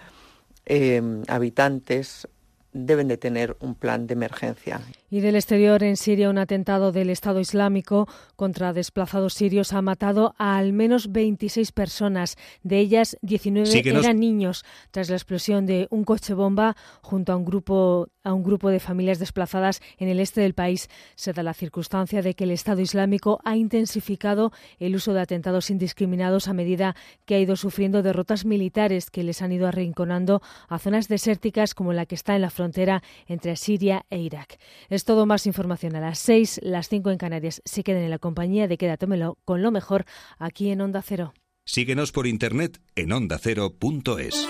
eh, 0.67 1.23
habitantes 1.27 2.27
deben 2.73 3.07
de 3.07 3.17
tener 3.17 3.57
un 3.59 3.75
plan 3.75 4.07
de 4.07 4.13
emergencia. 4.13 4.81
Y 5.13 5.19
del 5.19 5.35
exterior, 5.35 5.83
en 5.83 5.97
Siria, 5.97 6.29
un 6.29 6.37
atentado 6.37 6.93
del 6.93 7.09
Estado 7.09 7.41
Islámico 7.41 8.07
contra 8.37 8.71
desplazados 8.71 9.33
sirios 9.33 9.73
ha 9.73 9.81
matado 9.81 10.33
a 10.37 10.55
al 10.55 10.71
menos 10.71 11.11
26 11.11 11.73
personas. 11.73 12.37
De 12.63 12.79
ellas, 12.79 13.17
19 13.21 13.69
eran 13.89 14.21
niños, 14.21 14.63
tras 14.89 15.09
la 15.09 15.17
explosión 15.17 15.65
de 15.65 15.87
un 15.89 16.05
coche 16.05 16.33
bomba 16.33 16.77
junto 17.01 17.33
a 17.33 17.35
un 17.35 17.43
grupo 17.43 18.07
a 18.23 18.33
un 18.33 18.43
grupo 18.43 18.69
de 18.69 18.79
familias 18.79 19.19
desplazadas 19.19 19.81
en 19.97 20.07
el 20.07 20.19
este 20.19 20.41
del 20.41 20.53
país. 20.53 20.89
Se 21.15 21.33
da 21.33 21.43
la 21.43 21.53
circunstancia 21.53 22.21
de 22.21 22.35
que 22.35 22.43
el 22.43 22.51
Estado 22.51 22.81
Islámico 22.81 23.39
ha 23.43 23.55
intensificado 23.57 24.51
el 24.79 24.95
uso 24.95 25.13
de 25.13 25.21
atentados 25.21 25.69
indiscriminados 25.69 26.47
a 26.47 26.53
medida 26.53 26.95
que 27.25 27.35
ha 27.35 27.39
ido 27.39 27.55
sufriendo 27.55 28.03
derrotas 28.03 28.45
militares 28.45 29.09
que 29.09 29.23
les 29.23 29.41
han 29.41 29.51
ido 29.51 29.67
arrinconando 29.67 30.41
a 30.67 30.79
zonas 30.79 31.07
desérticas 31.07 31.73
como 31.73 31.93
la 31.93 32.05
que 32.05 32.15
está 32.15 32.35
en 32.35 32.41
la 32.41 32.49
frontera 32.49 33.01
entre 33.27 33.55
Siria 33.55 34.05
e 34.09 34.19
Irak. 34.19 34.59
Es 34.89 35.00
todo 35.05 35.25
más 35.25 35.45
información 35.47 35.95
a 35.95 35.99
las 35.99 36.19
seis, 36.19 36.59
las 36.63 36.89
cinco 36.89 37.11
en 37.11 37.17
Canarias. 37.17 37.61
Se 37.65 37.83
queden 37.83 38.03
en 38.03 38.09
la 38.09 38.19
compañía 38.19 38.67
de 38.67 38.77
Quédatemelo 38.77 39.37
con 39.45 39.61
lo 39.61 39.71
mejor 39.71 40.05
aquí 40.37 40.69
en 40.69 40.81
Onda 40.81 41.01
Cero. 41.01 41.33
Síguenos 41.65 42.11
por 42.11 42.27
internet 42.27 42.81
en 42.95 43.11
ondacero.es. 43.11 44.47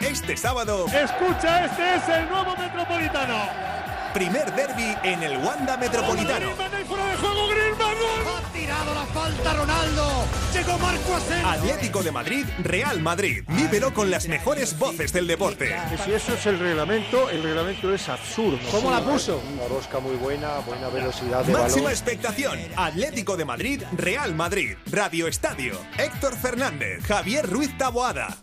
Este 0.00 0.36
sábado. 0.36 0.86
Escucha, 0.86 1.66
este 1.66 1.96
es 1.96 2.08
el 2.08 2.28
nuevo 2.28 2.56
Metropolitano 2.56 3.75
primer 4.16 4.50
derby 4.54 4.96
en 5.02 5.22
el 5.22 5.36
Wanda 5.36 5.76
Metropolitano. 5.76 6.48
Ha 6.48 8.50
tirado 8.50 8.94
la 8.94 9.04
falta 9.04 9.52
Ronaldo. 9.52 10.24
Llegó 10.54 10.78
Marco 10.78 11.16
Asensio. 11.16 11.46
Atlético 11.46 12.02
de 12.02 12.12
Madrid, 12.12 12.46
Real 12.60 13.02
Madrid. 13.02 13.44
Vívelo 13.46 13.92
con 13.92 14.10
las 14.10 14.26
mejores 14.26 14.78
voces 14.78 15.12
del 15.12 15.26
deporte. 15.26 15.76
Si 16.02 16.14
eso 16.14 16.32
es 16.32 16.46
el 16.46 16.58
reglamento, 16.58 17.28
el 17.28 17.42
reglamento 17.42 17.92
es 17.92 18.08
absurdo. 18.08 18.58
¿Cómo 18.70 18.90
la 18.90 19.02
puso? 19.02 19.42
Una 19.52 19.68
rosca 19.68 19.98
muy 19.98 20.16
buena, 20.16 20.60
buena 20.60 20.88
velocidad 20.88 21.44
de 21.44 21.52
Máxima 21.52 21.90
expectación. 21.90 22.58
Atlético 22.74 23.36
de 23.36 23.44
Madrid, 23.44 23.82
Real 23.92 24.34
Madrid. 24.34 24.76
Radio 24.90 25.26
Estadio. 25.26 25.78
Héctor 25.98 26.38
Fernández, 26.38 27.04
Javier 27.04 27.46
Ruiz 27.46 27.76
Taboada. 27.76 28.34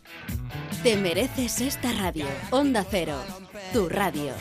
Te 0.84 0.98
mereces 0.98 1.62
esta 1.62 1.92
radio. 1.94 2.28
Onda 2.52 2.86
Cero. 2.88 3.18
Tu 3.74 3.90
radio. 3.90 4.34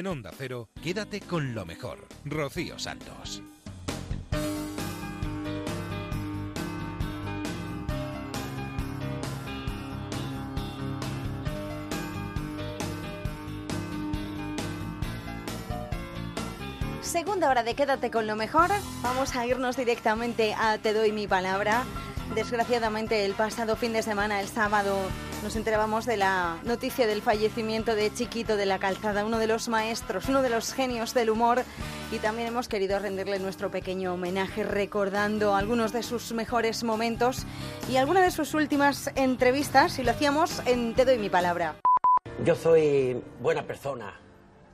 En 0.00 0.06
Onda 0.06 0.30
Cero, 0.34 0.70
quédate 0.82 1.20
con 1.20 1.54
lo 1.54 1.66
mejor. 1.66 2.08
Rocío 2.24 2.78
Santos. 2.78 3.42
Segunda 17.02 17.50
hora 17.50 17.62
de 17.62 17.74
Quédate 17.74 18.10
con 18.10 18.26
lo 18.26 18.36
mejor. 18.36 18.70
Vamos 19.02 19.36
a 19.36 19.44
irnos 19.44 19.76
directamente 19.76 20.54
a 20.54 20.78
Te 20.78 20.94
doy 20.94 21.12
mi 21.12 21.26
palabra 21.26 21.84
Desgraciadamente 22.34 23.24
el 23.24 23.34
pasado 23.34 23.74
fin 23.74 23.92
de 23.92 24.02
semana, 24.02 24.40
el 24.40 24.46
sábado, 24.46 24.96
nos 25.42 25.56
enterábamos 25.56 26.06
de 26.06 26.16
la 26.16 26.58
noticia 26.62 27.08
del 27.08 27.22
fallecimiento 27.22 27.96
de 27.96 28.14
Chiquito 28.14 28.56
de 28.56 28.66
la 28.66 28.78
Calzada, 28.78 29.24
uno 29.24 29.38
de 29.38 29.48
los 29.48 29.68
maestros, 29.68 30.28
uno 30.28 30.40
de 30.40 30.48
los 30.48 30.72
genios 30.72 31.12
del 31.12 31.30
humor. 31.30 31.64
Y 32.12 32.18
también 32.18 32.46
hemos 32.46 32.68
querido 32.68 33.00
rendirle 33.00 33.40
nuestro 33.40 33.72
pequeño 33.72 34.14
homenaje 34.14 34.62
recordando 34.62 35.56
algunos 35.56 35.92
de 35.92 36.04
sus 36.04 36.32
mejores 36.32 36.84
momentos 36.84 37.46
y 37.90 37.96
algunas 37.96 38.22
de 38.22 38.30
sus 38.30 38.54
últimas 38.54 39.10
entrevistas. 39.16 39.98
Y 39.98 40.04
lo 40.04 40.12
hacíamos 40.12 40.62
en 40.66 40.94
Te 40.94 41.04
doy 41.04 41.18
mi 41.18 41.30
palabra. 41.30 41.80
Yo 42.44 42.54
soy 42.54 43.20
buena 43.40 43.66
persona, 43.66 44.20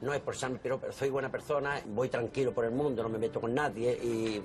no 0.02 0.12
es 0.12 0.20
por 0.20 0.36
ser 0.36 0.60
pero 0.60 0.78
soy 0.92 1.08
buena 1.08 1.30
persona, 1.30 1.80
voy 1.86 2.10
tranquilo 2.10 2.52
por 2.52 2.66
el 2.66 2.72
mundo, 2.72 3.02
no 3.02 3.08
me 3.08 3.18
meto 3.18 3.40
con 3.40 3.54
nadie 3.54 3.92
y 3.92 4.42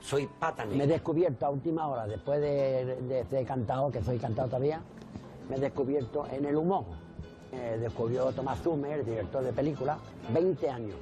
soy 0.00 0.26
pata 0.26 0.64
Me 0.64 0.84
he 0.84 0.86
descubierto 0.86 1.46
a 1.46 1.50
última 1.50 1.88
hora, 1.88 2.06
después 2.06 2.40
de, 2.40 3.24
ser 3.28 3.46
cantado, 3.46 3.90
que 3.90 4.02
soy 4.02 4.18
cantado 4.18 4.48
todavía, 4.48 4.80
me 5.48 5.56
he 5.56 5.60
descubierto 5.60 6.26
en 6.30 6.44
el 6.44 6.56
humor. 6.56 6.84
Me 7.52 7.78
descubrió 7.78 8.30
Tomás 8.32 8.60
Zumer, 8.60 9.04
director 9.04 9.42
de 9.42 9.52
película, 9.52 9.98
20 10.32 10.70
años 10.70 10.96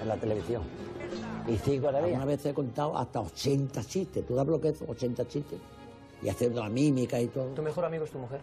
en 0.00 0.08
la 0.08 0.16
televisión. 0.16 0.62
Y 1.46 1.56
sigo 1.58 1.88
todavía. 1.88 2.16
Una 2.16 2.24
vez 2.24 2.44
he 2.46 2.54
contado 2.54 2.96
hasta 2.96 3.20
80 3.20 3.84
chistes, 3.84 4.26
¿tú 4.26 4.34
sabes 4.34 4.50
lo 4.50 4.60
que 4.60 4.68
es 4.68 4.82
80 4.82 5.28
chistes? 5.28 5.58
Y 6.22 6.28
haciendo 6.28 6.62
la 6.62 6.68
mímica 6.68 7.20
y 7.20 7.26
todo. 7.26 7.46
¿Tu 7.54 7.62
mejor 7.62 7.84
amigo 7.84 8.04
es 8.04 8.10
tu 8.10 8.18
mujer? 8.18 8.40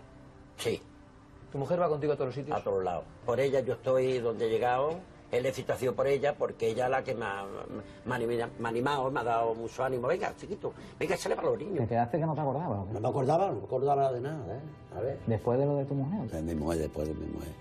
Sí. 0.57 0.81
¿Tu 1.51 1.57
mujer 1.57 1.81
va 1.81 1.89
contigo 1.89 2.13
a 2.13 2.15
todos 2.15 2.27
los 2.27 2.35
sitios? 2.35 2.55
A 2.55 2.63
todos 2.63 2.83
lados. 2.83 3.05
Por 3.25 3.39
ella 3.39 3.61
yo 3.61 3.73
estoy 3.73 4.19
donde 4.19 4.45
he 4.45 4.49
llegado. 4.49 4.99
Él 5.31 5.45
he 5.45 5.53
situación 5.53 5.93
por 5.93 6.07
ella 6.07 6.33
porque 6.35 6.69
ella 6.69 6.85
es 6.85 6.91
la 6.91 7.03
que 7.03 7.13
me 7.13 7.25
ha, 7.25 7.45
animado, 8.63 9.11
me 9.11 9.19
ha 9.19 9.23
dado 9.23 9.53
mucho 9.53 9.83
ánimo. 9.83 10.07
Venga, 10.07 10.33
chiquito, 10.35 10.73
venga, 10.99 11.15
échale 11.15 11.35
para 11.35 11.49
los 11.49 11.59
niños. 11.59 11.79
¿Te 11.79 11.87
quedaste 11.87 12.17
que 12.17 12.25
no 12.25 12.33
te 12.33 12.41
acordabas? 12.41 12.87
No 12.91 12.99
me 12.99 13.07
acordaba, 13.07 13.47
no 13.47 13.59
me 13.59 13.63
acordaba 13.65 14.11
de 14.11 14.21
nada, 14.21 14.55
¿eh? 14.55 14.61
A 14.97 15.01
ver. 15.01 15.19
¿Después 15.27 15.59
de 15.59 15.65
lo 15.65 15.75
de 15.77 15.85
tu 15.85 15.93
mujer? 15.93 16.31
De 16.31 16.41
mi 16.41 16.55
mujer, 16.55 16.79
después 16.79 17.07
de 17.07 17.13
mi 17.13 17.27
mujer. 17.27 17.53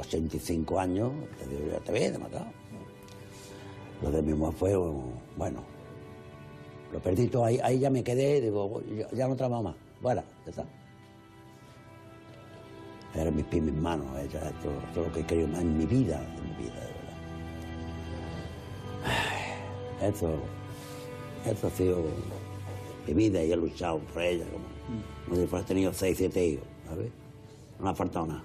85 0.00 0.80
años, 0.80 1.12
te 1.38 1.46
digo, 1.48 1.72
ya 1.72 1.80
te 1.80 1.92
ves, 1.92 2.12
te 2.12 2.18
matado. 2.18 2.46
Lo 4.02 4.10
de 4.10 4.22
mi 4.22 4.34
mujer 4.34 4.54
fue, 4.54 4.76
bueno, 5.36 5.62
lo 6.92 7.00
perdí 7.00 7.26
todo, 7.26 7.44
ahí, 7.44 7.58
ahí 7.62 7.80
ya 7.80 7.90
me 7.90 8.04
quedé, 8.04 8.40
digo, 8.40 8.80
ya 9.12 9.28
no 9.28 9.36
trabajo 9.36 9.62
más. 9.64 9.74
Bueno, 10.00 10.22
ya 10.44 10.50
está 10.50 10.64
era 13.14 13.30
mis 13.30 13.44
pies, 13.44 13.62
mis 13.62 13.74
manos, 13.74 14.06
era 14.18 14.50
todo, 14.62 15.04
lo 15.04 15.12
que 15.12 15.20
he 15.20 15.24
querido 15.24 15.48
más 15.48 15.60
en 15.60 15.78
mi 15.78 15.86
vida, 15.86 16.20
en 16.36 16.42
mi 16.50 16.64
vida, 16.64 16.74
de 16.74 16.80
verdad. 16.80 17.18
Eso, 20.02 20.34
eso 21.46 21.66
ha 21.66 21.70
sido 21.70 22.02
mi 23.06 23.14
vida 23.14 23.42
y 23.44 23.52
he 23.52 23.56
luchado 23.56 23.98
por 23.98 24.22
ella, 24.22 24.44
como, 24.50 25.36
si 25.36 25.46
fuera 25.46 25.64
tenido 25.64 25.92
seis, 25.92 26.18
siete 26.18 26.44
hijos, 26.44 26.66
¿sabes? 26.88 27.10
No 27.78 27.84
me 27.84 27.90
ha 27.90 27.94
faltado 27.94 28.26
nada. 28.26 28.42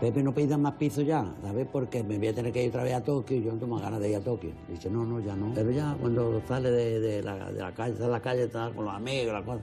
Pepe, 0.00 0.22
no 0.22 0.34
pidas 0.34 0.58
más 0.58 0.74
piso 0.74 1.02
ya, 1.02 1.30
¿sabes? 1.42 1.68
Porque 1.70 2.02
me 2.02 2.16
voy 2.16 2.28
a 2.28 2.34
tener 2.34 2.52
que 2.52 2.64
ir 2.64 2.70
otra 2.70 2.84
vez 2.84 2.94
a 2.94 3.04
Tokio 3.04 3.36
y 3.36 3.42
yo 3.42 3.52
no 3.52 3.58
tengo 3.58 3.78
ganas 3.78 4.00
de 4.00 4.08
ir 4.08 4.16
a 4.16 4.20
Tokio. 4.20 4.50
Dice, 4.66 4.88
no, 4.88 5.04
no, 5.04 5.20
ya 5.20 5.36
no. 5.36 5.52
Pero 5.54 5.70
ya 5.70 5.94
cuando 6.00 6.40
sale 6.48 6.70
de, 6.70 7.22
la, 7.22 7.52
de 7.52 7.60
la 7.60 7.74
calle, 7.74 7.94
sale 7.94 8.06
a 8.06 8.08
la 8.08 8.22
calle, 8.22 8.44
está 8.44 8.70
con 8.70 8.86
los 8.86 8.94
amigos, 8.94 9.34
la 9.34 9.44
cosa 9.44 9.60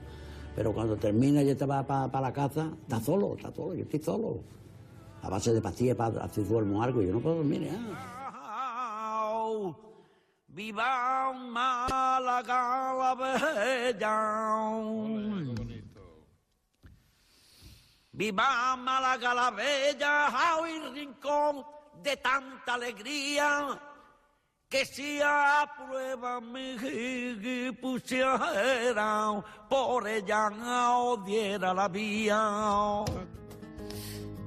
pero 0.58 0.72
cuando 0.72 0.96
termina 0.96 1.40
y 1.40 1.54
te 1.54 1.64
va 1.64 1.86
para 1.86 2.20
la 2.20 2.32
casa, 2.32 2.72
está 2.82 3.00
solo, 3.00 3.36
está 3.36 3.54
solo, 3.54 3.74
yo 3.74 3.84
estoy 3.84 4.00
solo. 4.00 4.42
A 5.22 5.28
base 5.28 5.52
de 5.52 5.60
pastillas 5.60 5.94
para 5.94 6.24
hacer 6.24 6.48
duermo 6.48 6.82
algo, 6.82 7.00
yo 7.00 7.12
no 7.12 7.20
puedo 7.20 7.36
dormir 7.36 7.62
¿eh? 7.62 7.78
Viva 10.48 11.32
Málaga 11.32 12.92
la 12.98 13.14
bella. 13.14 14.82
Viva 18.10 18.76
Málaga 18.78 19.34
la 19.34 19.50
bella, 19.52 20.58
hoy 20.58 20.80
rincón 20.92 21.64
de 22.02 22.16
tanta 22.16 22.74
alegría 22.74 23.80
que 24.68 24.84
si 24.84 25.18
aprueba 25.22 26.40
mi 26.40 27.72
pusiera 27.80 29.42
por 29.68 30.06
ella 30.06 30.50
odiera 30.98 31.72
la 31.72 31.88
vía. 31.88 33.04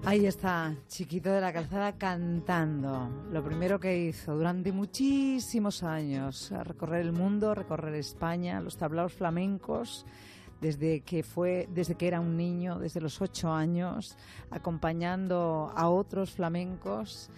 Ahí 0.04 0.26
está, 0.26 0.76
chiquito 0.88 1.32
de 1.32 1.42
la 1.42 1.52
calzada 1.52 1.98
cantando. 1.98 3.10
Lo 3.32 3.44
primero 3.44 3.80
que 3.80 3.98
hizo 3.98 4.36
durante 4.36 4.72
muchísimos 4.72 5.82
años, 5.84 6.52
recorrer 6.52 7.02
el 7.02 7.14
mundo, 7.14 7.56
recorrer 7.56 7.96
España, 7.96 8.62
los 8.62 8.78
tablaos 8.78 9.14
flamencos, 9.14 10.06
desde 10.60 11.02
que 11.02 11.24
fue, 11.24 11.68
desde 11.72 11.96
que 11.96 12.08
era 12.08 12.20
un 12.20 12.38
niño, 12.38 12.78
desde 12.78 13.02
los 13.02 13.20
ocho 13.22 13.52
años, 13.52 14.16
acompañando 14.52 15.72
a 15.76 15.90
otros 15.90 16.32
flamencos 16.32 17.32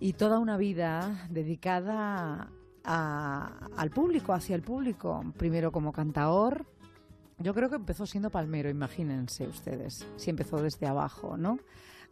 y 0.00 0.12
toda 0.14 0.38
una 0.38 0.56
vida 0.56 1.26
dedicada 1.30 2.50
al 2.84 3.90
público, 3.90 4.32
hacia 4.32 4.54
el 4.54 4.62
público, 4.62 5.24
primero 5.36 5.72
como 5.72 5.92
cantador. 5.92 6.66
Yo 7.38 7.52
creo 7.52 7.68
que 7.68 7.76
empezó 7.76 8.06
siendo 8.06 8.30
palmero, 8.30 8.70
imagínense 8.70 9.46
ustedes, 9.46 10.06
si 10.16 10.30
empezó 10.30 10.62
desde 10.62 10.86
abajo, 10.86 11.36
¿no? 11.36 11.58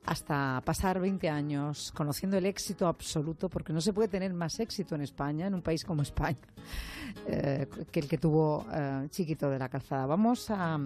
Hasta 0.04 0.60
pasar 0.66 1.00
20 1.00 1.30
años 1.30 1.90
conociendo 1.92 2.36
el 2.36 2.44
éxito 2.44 2.86
absoluto, 2.86 3.48
porque 3.48 3.72
no 3.72 3.80
se 3.80 3.94
puede 3.94 4.08
tener 4.08 4.34
más 4.34 4.60
éxito 4.60 4.94
en 4.94 5.00
España, 5.00 5.46
en 5.46 5.54
un 5.54 5.62
país 5.62 5.82
como 5.84 6.02
España, 6.02 6.36
eh, 7.26 7.66
que 7.90 8.00
el 8.00 8.08
que 8.08 8.18
tuvo 8.18 8.66
eh, 8.70 9.06
Chiquito 9.10 9.48
de 9.48 9.58
la 9.58 9.68
Calzada. 9.70 10.04
Vamos 10.04 10.50
a, 10.50 10.78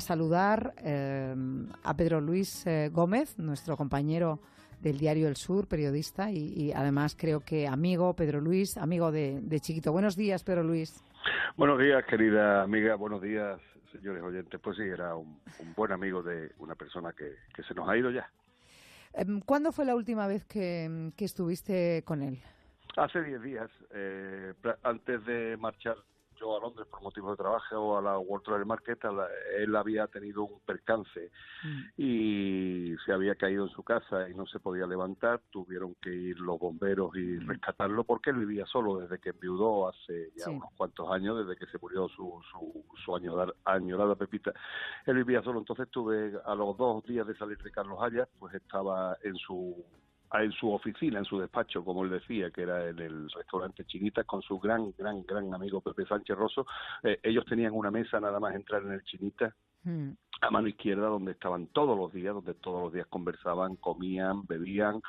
saludar 0.00 0.74
eh, 0.78 1.34
a 1.82 1.94
Pedro 1.94 2.20
Luis 2.20 2.64
Gómez, 2.92 3.38
nuestro 3.38 3.76
compañero 3.76 4.40
del 4.80 4.98
diario 4.98 5.28
El 5.28 5.36
Sur, 5.36 5.66
periodista 5.66 6.30
y, 6.30 6.72
además 6.72 7.16
creo 7.18 7.40
que 7.40 7.66
amigo, 7.66 8.14
Pedro 8.14 8.40
Luis, 8.40 8.76
amigo 8.76 9.10
de, 9.10 9.60
Chiquito. 9.60 9.92
Buenos 9.92 10.16
días, 10.16 10.44
Pedro 10.44 10.62
Luis. 10.62 11.02
Buenos 11.56 11.78
días, 11.78 12.04
querida 12.04 12.62
amiga. 12.62 12.94
Buenos 12.94 13.20
días, 13.20 13.60
señores 13.92 14.22
oyentes. 14.22 14.60
Pues 14.60 14.76
sí, 14.76 14.82
era 14.82 15.14
un, 15.14 15.40
buen 15.76 15.92
amigo 15.92 16.22
de 16.22 16.52
una 16.58 16.74
persona 16.74 17.12
que, 17.12 17.34
se 17.62 17.74
nos 17.74 17.88
ha 17.88 17.96
ido 17.96 18.10
ya. 18.10 18.30
Em, 19.14 19.40
¿Cuándo 19.40 19.72
fue 19.72 19.84
la 19.84 19.94
última 19.94 20.26
vez 20.26 20.44
que, 20.44 21.12
estuviste 21.18 22.02
con 22.04 22.22
él? 22.22 22.38
Hace 22.96 23.22
diez 23.22 23.42
días, 23.42 23.70
eh, 23.92 24.54
antes 24.82 25.24
de 25.24 25.56
marchar 25.56 25.96
yo 26.38 26.56
a 26.56 26.60
Londres 26.60 26.86
por 26.90 27.02
motivos 27.02 27.32
de 27.32 27.42
trabajo 27.42 27.76
o 27.76 27.98
a 27.98 28.02
la 28.02 28.18
World 28.18 28.44
Travel 28.44 28.66
Market, 28.66 28.98
él 29.56 29.76
había 29.76 30.06
tenido 30.06 30.44
un 30.44 30.60
percance 30.60 31.30
mm. 31.64 31.80
y 31.96 32.96
se 33.04 33.12
había 33.12 33.34
caído 33.34 33.64
en 33.64 33.70
su 33.70 33.82
casa 33.82 34.28
y 34.28 34.34
no 34.34 34.46
se 34.46 34.60
podía 34.60 34.86
levantar. 34.86 35.40
Tuvieron 35.50 35.94
que 35.96 36.10
ir 36.14 36.38
los 36.38 36.58
bomberos 36.58 37.14
y 37.16 37.38
mm. 37.38 37.48
rescatarlo 37.48 38.04
porque 38.04 38.30
él 38.30 38.36
vivía 38.36 38.66
solo 38.66 38.98
desde 38.98 39.18
que 39.18 39.30
enviudó 39.30 39.88
hace 39.88 40.32
ya 40.36 40.50
unos 40.50 40.72
cuantos 40.76 41.10
años, 41.10 41.46
desde 41.46 41.58
que 41.58 41.70
se 41.70 41.78
murió 41.78 42.08
su, 42.08 42.40
su, 42.50 42.84
su 43.04 43.16
añorada, 43.64 44.14
Pepita. 44.14 44.52
Él 45.06 45.16
vivía 45.16 45.42
solo, 45.42 45.60
entonces 45.60 45.88
tuve 45.90 46.32
a 46.44 46.54
los 46.54 46.76
dos 46.76 47.04
días 47.04 47.26
de 47.26 47.36
salir 47.36 47.58
de 47.58 47.70
Carlos 47.70 47.98
Hayas, 48.02 48.28
pues 48.38 48.54
estaba 48.54 49.16
en 49.22 49.36
su 49.36 49.84
en 50.34 50.52
su 50.52 50.70
oficina, 50.70 51.18
en 51.18 51.24
su 51.24 51.38
despacho, 51.38 51.84
como 51.84 52.04
él 52.04 52.10
decía, 52.10 52.50
que 52.50 52.62
era 52.62 52.88
en 52.88 52.98
el 52.98 53.30
restaurante 53.30 53.84
Chinitas, 53.84 54.26
con 54.26 54.42
su 54.42 54.58
gran, 54.58 54.92
gran, 54.96 55.22
gran 55.24 55.52
amigo 55.54 55.80
Pepe 55.80 56.06
Sánchez 56.06 56.36
Rosso. 56.36 56.66
Eh, 57.02 57.18
ellos 57.22 57.44
tenían 57.46 57.72
una 57.72 57.90
mesa 57.90 58.20
nada 58.20 58.38
más 58.38 58.54
entrar 58.54 58.82
en 58.82 58.92
el 58.92 59.02
Chinita, 59.04 59.54
hmm. 59.84 60.10
a 60.42 60.50
mano 60.50 60.68
izquierda, 60.68 61.08
donde 61.08 61.32
estaban 61.32 61.68
todos 61.68 61.96
los 61.96 62.12
días, 62.12 62.34
donde 62.34 62.54
todos 62.54 62.82
los 62.82 62.92
días 62.92 63.06
conversaban, 63.08 63.76
comían, 63.76 64.46
bebían 64.46 65.00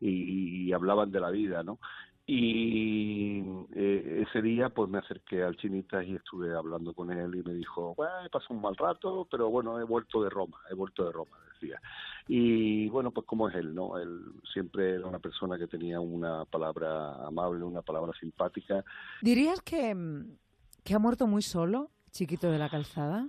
y, 0.00 0.72
hablaban 0.72 1.10
de 1.10 1.20
la 1.20 1.30
vida, 1.30 1.62
¿no? 1.62 1.78
Y 2.26 3.42
eh, 3.74 4.24
ese 4.28 4.42
día 4.42 4.68
pues 4.68 4.90
me 4.90 4.98
acerqué 4.98 5.42
al 5.42 5.56
Chinitas 5.56 6.06
y 6.06 6.14
estuve 6.14 6.54
hablando 6.54 6.92
con 6.92 7.10
él 7.10 7.34
y 7.34 7.42
me 7.42 7.54
dijo, 7.54 7.94
bueno, 7.94 8.12
pasó 8.30 8.52
un 8.52 8.60
mal 8.60 8.76
rato, 8.76 9.26
pero 9.30 9.48
bueno, 9.48 9.80
he 9.80 9.84
vuelto 9.84 10.22
de 10.22 10.28
Roma, 10.28 10.58
he 10.70 10.74
vuelto 10.74 11.06
de 11.06 11.12
Roma. 11.12 11.38
Y 12.26 12.88
bueno, 12.88 13.10
pues 13.10 13.26
como 13.26 13.48
es 13.48 13.54
él, 13.54 13.74
¿no? 13.74 13.98
Él 13.98 14.20
siempre 14.52 14.94
era 14.96 15.06
una 15.06 15.18
persona 15.18 15.58
que 15.58 15.66
tenía 15.66 16.00
una 16.00 16.44
palabra 16.44 17.26
amable, 17.26 17.64
una 17.64 17.82
palabra 17.82 18.12
simpática. 18.18 18.84
¿Dirías 19.22 19.62
que, 19.62 19.96
que 20.84 20.94
ha 20.94 20.98
muerto 20.98 21.26
muy 21.26 21.42
solo, 21.42 21.90
chiquito 22.10 22.50
de 22.50 22.58
la 22.58 22.68
calzada? 22.68 23.28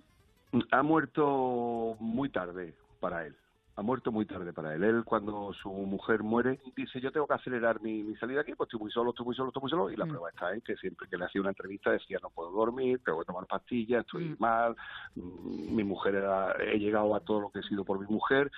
Ha 0.71 0.83
muerto 0.83 1.95
muy 1.99 2.29
tarde 2.29 2.75
para 2.99 3.25
él 3.25 3.35
ha 3.79 3.81
muerto 3.81 4.11
muy 4.11 4.25
tarde 4.25 4.51
para 4.51 4.75
él. 4.75 4.83
Él, 4.83 5.03
cuando 5.05 5.53
su 5.53 5.71
mujer 5.71 6.21
muere, 6.21 6.59
dice, 6.75 6.99
yo 6.99 7.13
tengo 7.13 7.25
que 7.25 7.35
acelerar 7.35 7.81
mi, 7.81 8.03
mi 8.03 8.13
salida 8.17 8.41
aquí, 8.41 8.53
pues 8.53 8.67
estoy 8.67 8.81
muy 8.81 8.91
solo, 8.91 9.11
estoy 9.11 9.25
muy 9.25 9.35
solo, 9.35 9.49
estoy 9.49 9.61
muy 9.61 9.71
solo. 9.71 9.89
Y 9.89 9.95
la 9.95 10.05
mm. 10.05 10.09
prueba 10.09 10.29
está 10.29 10.53
en 10.53 10.61
que 10.61 10.75
siempre 10.75 11.07
que 11.07 11.17
le 11.17 11.23
hacía 11.23 11.39
una 11.39 11.51
entrevista 11.51 11.91
decía, 11.91 12.19
no 12.21 12.29
puedo 12.29 12.51
dormir, 12.51 13.01
tengo 13.05 13.19
que 13.19 13.25
tomar 13.25 13.45
pastillas, 13.47 14.01
estoy 14.01 14.25
mm. 14.25 14.35
mal, 14.37 14.75
mm, 15.15 15.75
mi 15.75 15.83
mujer 15.85 16.15
era, 16.15 16.51
he 16.59 16.77
llegado 16.77 17.15
a 17.15 17.21
todo 17.21 17.39
lo 17.39 17.49
que 17.51 17.59
he 17.59 17.63
sido 17.63 17.85
por 17.85 17.99
mi 17.99 18.07
mujer. 18.07 18.51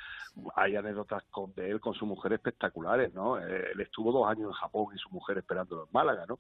Hay 0.56 0.76
anécdotas 0.76 1.24
con, 1.30 1.54
de 1.54 1.70
él 1.70 1.80
con 1.80 1.94
su 1.94 2.08
mujer 2.08 2.34
espectaculares, 2.34 3.14
¿no? 3.14 3.38
Eh, 3.38 3.72
él 3.74 3.82
estuvo 3.82 4.12
dos 4.12 4.28
años 4.28 4.48
en 4.48 4.54
Japón 4.54 4.88
y 4.96 4.98
su 4.98 5.10
mujer 5.10 5.38
esperándolo 5.38 5.84
en 5.84 5.90
Málaga, 5.92 6.26
¿no? 6.28 6.38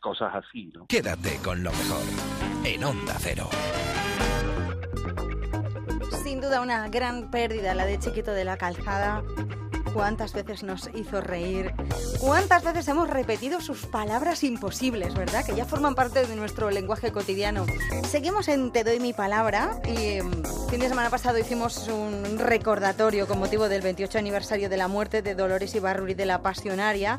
Cosas 0.00 0.34
así, 0.34 0.72
¿no? 0.74 0.86
Quédate 0.86 1.38
con 1.44 1.62
lo 1.62 1.70
mejor 1.70 2.02
en 2.64 2.82
Onda 2.82 3.14
Cero 3.18 3.48
sin 6.36 6.42
duda 6.42 6.60
una 6.60 6.86
gran 6.90 7.30
pérdida 7.30 7.74
la 7.74 7.86
de 7.86 7.98
Chiquito 7.98 8.32
de 8.32 8.44
la 8.44 8.58
Calzada. 8.58 9.22
Cuántas 9.94 10.34
veces 10.34 10.64
nos 10.64 10.90
hizo 10.94 11.22
reír, 11.22 11.72
cuántas 12.20 12.62
veces 12.62 12.86
hemos 12.88 13.08
repetido 13.08 13.62
sus 13.62 13.86
palabras 13.86 14.44
imposibles, 14.44 15.14
¿verdad? 15.14 15.46
Que 15.46 15.54
ya 15.54 15.64
forman 15.64 15.94
parte 15.94 16.26
de 16.26 16.36
nuestro 16.36 16.70
lenguaje 16.70 17.10
cotidiano. 17.10 17.64
Seguimos 18.06 18.48
en 18.48 18.70
Te 18.70 18.84
doy 18.84 19.00
mi 19.00 19.14
palabra 19.14 19.80
y 19.86 20.18
el 20.18 20.24
mm, 20.24 20.68
fin 20.68 20.80
de 20.80 20.90
semana 20.90 21.08
pasado 21.08 21.38
hicimos 21.38 21.88
un 21.88 22.38
recordatorio 22.38 23.26
con 23.26 23.38
motivo 23.38 23.70
del 23.70 23.80
28 23.80 24.18
aniversario 24.18 24.68
de 24.68 24.76
la 24.76 24.88
muerte 24.88 25.22
de 25.22 25.34
Dolores 25.34 25.74
Ibarruri 25.74 26.12
de 26.12 26.26
la 26.26 26.42
Pasionaria 26.42 27.16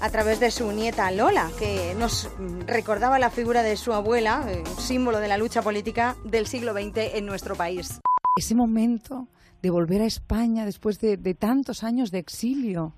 a 0.00 0.10
través 0.10 0.38
de 0.38 0.52
su 0.52 0.70
nieta 0.70 1.10
Lola, 1.10 1.50
que 1.58 1.96
nos 1.98 2.28
mm, 2.38 2.68
recordaba 2.68 3.18
la 3.18 3.30
figura 3.30 3.64
de 3.64 3.76
su 3.76 3.92
abuela, 3.92 4.44
eh, 4.46 4.62
símbolo 4.78 5.18
de 5.18 5.26
la 5.26 5.38
lucha 5.38 5.60
política 5.60 6.14
del 6.22 6.46
siglo 6.46 6.72
XX 6.72 7.14
en 7.14 7.26
nuestro 7.26 7.56
país 7.56 8.00
ese 8.36 8.56
momento 8.56 9.28
de 9.62 9.70
volver 9.70 10.02
a 10.02 10.06
España 10.06 10.64
después 10.64 11.00
de, 11.00 11.34
tantos 11.34 11.84
años 11.84 12.10
de 12.10 12.18
exilio. 12.18 12.92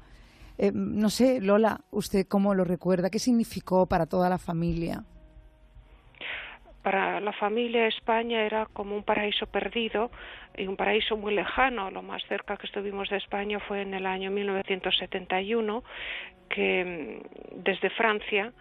Eh, 0.57 0.73
no 0.73 1.11
sé, 1.11 1.41
Lola, 1.43 1.81
¿usted 1.91 2.27
cómo 2.27 2.55
lo 2.55 2.65
recuerda? 2.65 3.11
¿Qué 3.11 3.19
significó 3.19 3.87
para 3.87 4.07
toda 4.07 4.31
la 4.31 4.39
familia? 4.39 5.03
Para 6.83 7.21
la 7.21 7.33
familia 7.33 7.87
España 7.87 8.43
era 8.43 8.65
como 8.73 8.97
un 8.97 9.03
paraíso 9.03 9.47
perdido 9.47 10.11
y 10.57 10.67
un 10.67 10.77
paraíso 10.77 11.17
muy 11.19 11.35
lejano. 11.35 11.91
Lo 11.91 12.01
más 12.01 12.23
cerca 12.29 12.57
que 12.57 12.67
estuvimos 12.67 13.11
de 13.11 13.19
España 13.19 13.61
fue 13.61 13.83
en 13.83 13.93
el 13.93 14.07
año 14.07 14.31
1971, 14.31 15.85
que 16.49 17.21
mm, 17.53 17.63
desde 17.63 17.91
Francia 17.91 18.53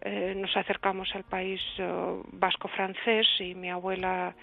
eh, 0.00 0.34
nos 0.36 0.56
acercamos 0.56 1.08
al 1.14 1.24
país 1.24 1.60
eh, 1.78 2.22
vasco-francés 2.32 3.26
y 3.38 3.54
mi 3.54 3.70
abuela 3.70 4.34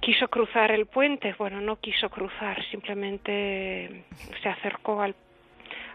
quiso 0.00 0.28
cruzar 0.28 0.70
el 0.70 0.86
puente, 0.86 1.34
bueno, 1.38 1.60
no 1.60 1.76
quiso 1.76 2.08
cruzar, 2.10 2.62
simplemente 2.70 4.04
se 4.42 4.48
acercó 4.48 5.02
al, 5.02 5.14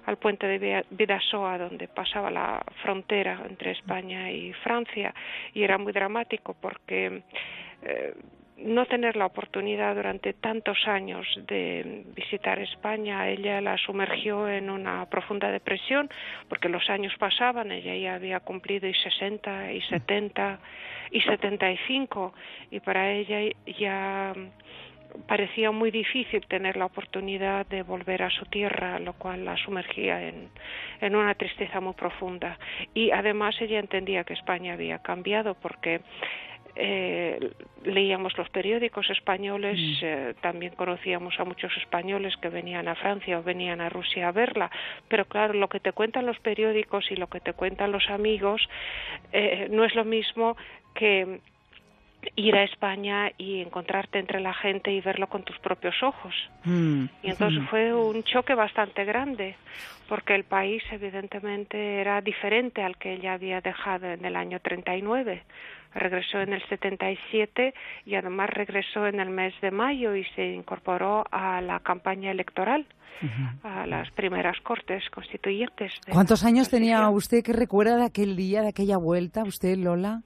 al 0.05 0.17
puente 0.17 0.47
de 0.47 0.85
Vidasoa, 0.89 1.57
donde 1.57 1.87
pasaba 1.87 2.29
la 2.29 2.63
frontera 2.81 3.41
entre 3.47 3.71
España 3.71 4.31
y 4.31 4.53
Francia, 4.53 5.13
y 5.53 5.63
era 5.63 5.77
muy 5.77 5.93
dramático 5.93 6.55
porque 6.59 7.23
eh, 7.83 8.13
no 8.63 8.85
tener 8.85 9.15
la 9.15 9.25
oportunidad 9.25 9.95
durante 9.95 10.33
tantos 10.33 10.87
años 10.87 11.27
de 11.47 12.03
visitar 12.15 12.59
España, 12.59 13.29
ella 13.29 13.61
la 13.61 13.77
sumergió 13.77 14.47
en 14.47 14.69
una 14.69 15.05
profunda 15.07 15.51
depresión, 15.51 16.09
porque 16.49 16.69
los 16.69 16.89
años 16.89 17.13
pasaban, 17.17 17.71
ella 17.71 17.95
ya 17.95 18.15
había 18.15 18.39
cumplido 18.39 18.87
y 18.87 18.93
60 18.93 19.73
y 19.73 19.81
70 19.81 20.59
y 21.11 21.21
75 21.21 22.33
y 22.71 22.79
para 22.79 23.11
ella 23.11 23.53
ya 23.79 24.33
parecía 25.27 25.71
muy 25.71 25.91
difícil 25.91 26.45
tener 26.47 26.77
la 26.77 26.85
oportunidad 26.85 27.65
de 27.65 27.83
volver 27.83 28.23
a 28.23 28.29
su 28.29 28.45
tierra, 28.45 28.99
lo 28.99 29.13
cual 29.13 29.45
la 29.45 29.57
sumergía 29.57 30.27
en, 30.27 30.49
en 31.01 31.15
una 31.15 31.35
tristeza 31.35 31.81
muy 31.81 31.93
profunda. 31.93 32.57
Y 32.93 33.11
además 33.11 33.55
ella 33.59 33.79
entendía 33.79 34.23
que 34.23 34.33
España 34.33 34.73
había 34.73 34.99
cambiado 34.99 35.55
porque 35.55 36.01
eh, 36.75 37.51
leíamos 37.83 38.37
los 38.37 38.49
periódicos 38.49 39.09
españoles, 39.09 39.77
mm. 39.79 40.05
eh, 40.05 40.33
también 40.41 40.73
conocíamos 40.75 41.39
a 41.39 41.45
muchos 41.45 41.75
españoles 41.77 42.35
que 42.41 42.49
venían 42.49 42.87
a 42.87 42.95
Francia 42.95 43.39
o 43.39 43.43
venían 43.43 43.81
a 43.81 43.89
Rusia 43.89 44.27
a 44.27 44.31
verla, 44.31 44.71
pero 45.07 45.25
claro, 45.25 45.53
lo 45.53 45.67
que 45.67 45.79
te 45.79 45.91
cuentan 45.91 46.25
los 46.25 46.39
periódicos 46.39 47.11
y 47.11 47.15
lo 47.15 47.27
que 47.27 47.39
te 47.39 47.53
cuentan 47.53 47.91
los 47.91 48.09
amigos 48.09 48.67
eh, 49.31 49.67
no 49.71 49.83
es 49.83 49.95
lo 49.95 50.05
mismo 50.05 50.55
que 50.93 51.39
ir 52.35 52.55
a 52.55 52.63
España 52.63 53.31
y 53.37 53.61
encontrarte 53.61 54.19
entre 54.19 54.39
la 54.39 54.53
gente 54.53 54.91
y 54.91 55.01
verlo 55.01 55.27
con 55.27 55.43
tus 55.43 55.57
propios 55.59 56.01
ojos. 56.03 56.33
Mm. 56.63 57.05
Y 57.23 57.29
entonces 57.31 57.63
fue 57.69 57.93
un 57.93 58.23
choque 58.23 58.53
bastante 58.53 59.05
grande, 59.05 59.55
porque 60.07 60.35
el 60.35 60.43
país 60.43 60.83
evidentemente 60.91 61.99
era 61.99 62.21
diferente 62.21 62.83
al 62.83 62.97
que 62.97 63.13
ella 63.13 63.33
había 63.33 63.61
dejado 63.61 64.07
en 64.07 64.23
el 64.23 64.35
año 64.35 64.59
39 64.59 65.41
regresó 65.93 66.39
en 66.39 66.53
el 66.53 66.61
77 66.67 67.73
y 68.05 68.15
además 68.15 68.49
regresó 68.49 69.07
en 69.07 69.19
el 69.19 69.29
mes 69.29 69.53
de 69.61 69.71
mayo 69.71 70.15
y 70.15 70.23
se 70.35 70.45
incorporó 70.45 71.23
a 71.31 71.61
la 71.61 71.79
campaña 71.79 72.31
electoral, 72.31 72.85
a 73.63 73.85
las 73.85 74.09
primeras 74.11 74.59
cortes 74.61 75.03
constituyentes. 75.11 75.93
¿Cuántos 76.11 76.43
años 76.43 76.69
tenía 76.69 77.07
usted 77.09 77.43
que 77.43 77.53
recuerda 77.53 77.97
de 77.97 78.05
aquel 78.05 78.35
día, 78.35 78.61
de 78.61 78.69
aquella 78.69 78.97
vuelta, 78.97 79.43
usted, 79.43 79.77
Lola? 79.77 80.23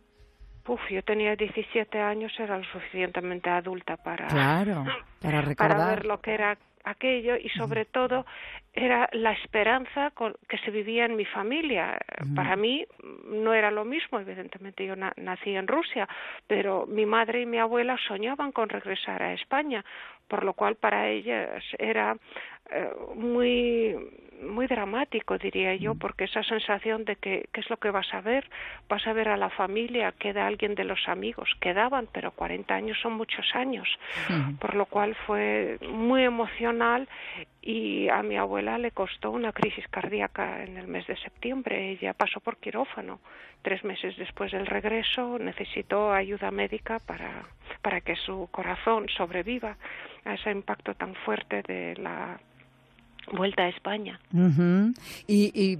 Uf, 0.67 0.81
yo 0.89 1.03
tenía 1.03 1.35
17 1.35 1.99
años, 1.99 2.33
era 2.39 2.57
lo 2.57 2.63
suficientemente 2.65 3.49
adulta 3.49 3.97
para, 3.97 4.27
claro, 4.27 4.85
para, 5.21 5.41
recordar. 5.41 5.77
para 5.77 5.89
ver 5.89 6.05
lo 6.05 6.19
que 6.21 6.33
era 6.33 6.57
aquello 6.85 7.35
y 7.35 7.49
sobre 7.49 7.85
todo 7.85 8.25
era 8.73 9.09
la 9.13 9.31
esperanza 9.31 10.11
que 10.47 10.57
se 10.59 10.71
vivía 10.71 11.05
en 11.05 11.15
mi 11.15 11.25
familia. 11.25 11.97
Para 12.35 12.55
mí 12.55 12.85
no 13.25 13.53
era 13.53 13.71
lo 13.71 13.85
mismo, 13.85 14.19
evidentemente 14.19 14.85
yo 14.85 14.95
nací 14.95 15.55
en 15.55 15.67
Rusia, 15.67 16.07
pero 16.47 16.85
mi 16.85 17.05
madre 17.05 17.41
y 17.41 17.45
mi 17.45 17.57
abuela 17.57 17.97
soñaban 18.07 18.51
con 18.51 18.69
regresar 18.69 19.23
a 19.23 19.33
España, 19.33 19.83
por 20.27 20.43
lo 20.43 20.53
cual 20.53 20.75
para 20.75 21.09
ellas 21.09 21.63
era 21.77 22.15
eh, 22.71 22.89
muy 23.15 23.95
muy 24.41 24.67
dramático 24.67 25.37
diría 25.37 25.75
yo 25.75 25.95
porque 25.95 26.25
esa 26.25 26.43
sensación 26.43 27.05
de 27.05 27.15
que 27.15 27.47
qué 27.53 27.61
es 27.61 27.69
lo 27.69 27.77
que 27.77 27.89
vas 27.89 28.13
a 28.13 28.21
ver 28.21 28.47
vas 28.89 29.07
a 29.07 29.13
ver 29.13 29.29
a 29.29 29.37
la 29.37 29.49
familia 29.49 30.11
queda 30.11 30.45
alguien 30.45 30.75
de 30.75 30.83
los 30.83 31.07
amigos 31.07 31.49
quedaban 31.61 32.07
pero 32.11 32.31
40 32.31 32.75
años 32.75 32.97
son 33.01 33.13
muchos 33.13 33.45
años 33.55 33.87
por 34.59 34.75
lo 34.75 34.85
cual 34.87 35.15
fue 35.25 35.77
muy 35.89 36.23
emocional 36.23 37.07
y 37.65 38.07
a 38.09 38.21
mi 38.21 38.37
abuela 38.37 38.77
le 38.77 38.91
costó 38.91 39.31
una 39.31 39.51
crisis 39.51 39.87
cardíaca 39.87 40.63
en 40.63 40.77
el 40.77 40.87
mes 40.87 41.07
de 41.07 41.17
septiembre. 41.17 41.89
Ella 41.89 42.13
pasó 42.13 42.39
por 42.39 42.57
quirófano. 42.57 43.19
Tres 43.63 43.83
meses 43.83 44.15
después 44.17 44.51
del 44.51 44.67
regreso 44.67 45.39
necesitó 45.39 46.13
ayuda 46.13 46.51
médica 46.51 46.99
para 46.99 47.43
para 47.81 48.01
que 48.01 48.15
su 48.15 48.47
corazón 48.51 49.07
sobreviva 49.09 49.77
a 50.23 50.33
ese 50.35 50.51
impacto 50.51 50.93
tan 50.93 51.15
fuerte 51.15 51.61
de 51.63 51.95
la 51.97 52.39
vuelta 53.33 53.63
a 53.63 53.69
España. 53.69 54.19
y, 55.27 55.77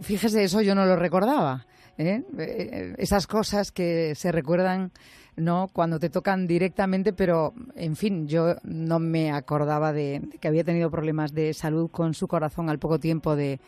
fíjese, 0.00 0.44
eso 0.44 0.62
yo 0.62 0.74
no 0.74 0.84
lo 0.84 0.96
recordaba. 0.96 1.66
¿eh? 1.98 2.22
Eh, 2.38 2.94
esas 2.98 3.26
cosas 3.26 3.72
que 3.72 4.14
se 4.14 4.32
recuerdan 4.32 4.92
no 5.36 5.68
cuando 5.72 5.98
te 5.98 6.10
tocan 6.10 6.46
directamente, 6.46 7.12
pero 7.12 7.54
en 7.74 7.96
fin, 7.96 8.28
yo 8.28 8.56
no 8.64 8.98
me 8.98 9.32
acordaba 9.32 9.92
de, 9.92 10.20
que 10.40 10.48
había 10.48 10.64
tenido 10.64 10.90
problemas 10.90 11.32
de 11.34 11.54
salud 11.54 11.90
con 11.90 12.14
su 12.14 12.28
corazón 12.28 12.68
al 12.68 12.78
poco 12.78 12.98
tiempo 12.98 13.34
de, 13.34 13.58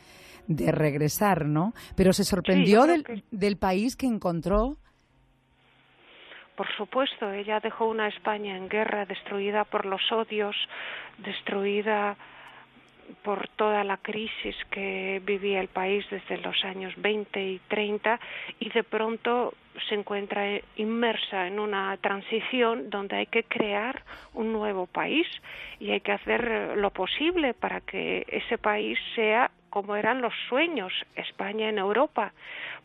de 0.47 0.73
regresar, 0.73 1.47
¿no? 1.47 1.73
Pero 1.97 2.13
se 2.13 2.25
sorprendió 2.25 2.87
del, 2.87 3.25
del 3.31 3.57
país 3.57 3.97
que 3.97 4.07
encontró. 4.07 4.77
Por 6.57 6.69
supuesto, 6.77 7.33
ella 7.33 7.59
dejó 7.61 7.87
una 7.87 8.09
España 8.09 8.57
en 8.57 8.69
guerra, 8.69 9.07
destruida 9.07 9.65
por 9.65 9.87
los 9.87 10.01
odios, 10.13 10.55
destruida 11.19 12.17
por 13.23 13.49
toda 13.49 13.85
la 13.85 13.97
crisis 13.99 14.57
que 14.71 15.21
vivía 15.25 15.61
el 15.61 15.69
país 15.69 16.05
desde 16.11 16.39
los 16.39 16.65
años 16.65 16.93
20 16.97 17.43
y 17.43 17.59
30 17.69 18.21
y 18.61 18.71
de 18.71 18.83
pronto 18.83 19.55
se 19.89 19.95
encuentra 19.95 20.61
inmersa 20.77 21.47
en 21.47 21.59
una 21.59 21.97
transición 21.99 22.91
donde 22.91 23.17
hay 23.17 23.27
que 23.27 23.45
crear 23.45 24.03
un 24.33 24.53
nuevo 24.53 24.87
país 24.87 25.27
y 25.81 25.91
hay 25.91 26.01
que 26.01 26.13
hacer 26.13 26.77
lo 26.77 26.91
posible 26.91 27.55
para 27.55 27.81
que 27.81 28.25
ese 28.29 28.59
país 28.59 28.99
sea 29.15 29.51
cómo 29.75 29.97
eran 29.97 30.21
los 30.21 30.33
sueños 30.49 30.93
España 31.17 31.69
en 31.69 31.79
Europa. 31.79 32.33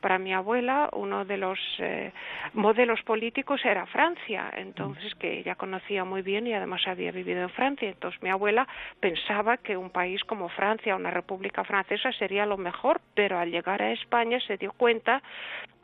Para 0.01 0.17
mi 0.17 0.33
abuela, 0.33 0.89
uno 0.93 1.23
de 1.23 1.37
los 1.37 1.59
eh, 1.77 2.11
modelos 2.53 2.99
políticos 3.03 3.63
era 3.63 3.85
Francia, 3.85 4.49
entonces 4.55 5.13
que 5.13 5.37
ella 5.37 5.53
conocía 5.53 6.03
muy 6.03 6.23
bien 6.23 6.47
y 6.47 6.53
además 6.55 6.81
había 6.87 7.11
vivido 7.11 7.43
en 7.43 7.51
Francia. 7.51 7.87
Entonces 7.87 8.19
mi 8.23 8.31
abuela 8.31 8.67
pensaba 8.99 9.57
que 9.57 9.77
un 9.77 9.91
país 9.91 10.23
como 10.23 10.49
Francia, 10.49 10.95
una 10.95 11.11
república 11.11 11.63
francesa, 11.63 12.11
sería 12.13 12.47
lo 12.47 12.57
mejor, 12.57 13.01
pero 13.13 13.37
al 13.37 13.51
llegar 13.51 13.83
a 13.83 13.91
España 13.91 14.39
se 14.47 14.57
dio 14.57 14.71
cuenta 14.71 15.21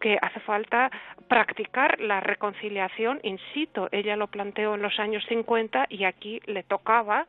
que 0.01 0.17
hace 0.19 0.39
falta 0.39 0.89
practicar 1.27 1.99
la 1.99 2.19
reconciliación 2.19 3.19
in 3.21 3.37
situ. 3.53 3.89
Ella 3.91 4.15
lo 4.15 4.25
planteó 4.25 4.73
en 4.73 4.81
los 4.81 4.99
años 4.99 5.23
50 5.29 5.85
y 5.89 6.05
aquí 6.05 6.41
le 6.47 6.63
tocaba 6.63 7.27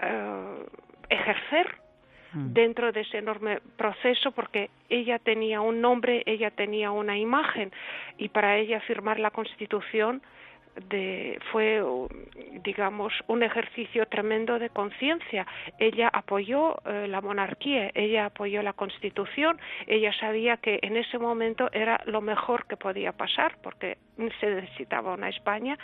eh, 0.00 0.64
ejercer 1.10 1.87
mm. 2.32 2.52
dentro 2.52 2.92
de 2.92 3.00
ese 3.00 3.18
enorme 3.18 3.60
proceso 3.76 4.32
porque 4.32 4.70
ella 4.88 5.18
tenía 5.18 5.60
un 5.60 5.80
nombre, 5.80 6.22
ella 6.26 6.50
tenía 6.50 6.90
una 6.90 7.18
imagen 7.18 7.72
y 8.16 8.28
para 8.28 8.56
ella 8.56 8.80
firmar 8.80 9.18
la 9.18 9.30
Constitución 9.30 10.22
de, 10.88 11.38
fue, 11.50 11.82
digamos, 12.62 13.12
un 13.26 13.42
ejercicio 13.42 14.06
tremendo 14.06 14.58
de 14.58 14.70
conciencia. 14.70 15.46
Ella 15.78 16.08
apoyó 16.12 16.76
eh, 16.84 17.06
la 17.08 17.20
monarquía, 17.20 17.90
ella 17.94 18.26
apoyó 18.26 18.62
la 18.62 18.72
Constitución, 18.72 19.58
ella 19.86 20.12
sabía 20.18 20.56
que 20.58 20.78
en 20.82 20.96
ese 20.96 21.18
momento 21.18 21.68
era 21.72 22.00
lo 22.06 22.20
mejor 22.20 22.66
que 22.66 22.76
podía 22.76 23.12
pasar, 23.12 23.56
porque 23.62 23.98
se 24.40 24.46
necesitaba 24.50 25.14
una 25.14 25.28
España 25.28 25.78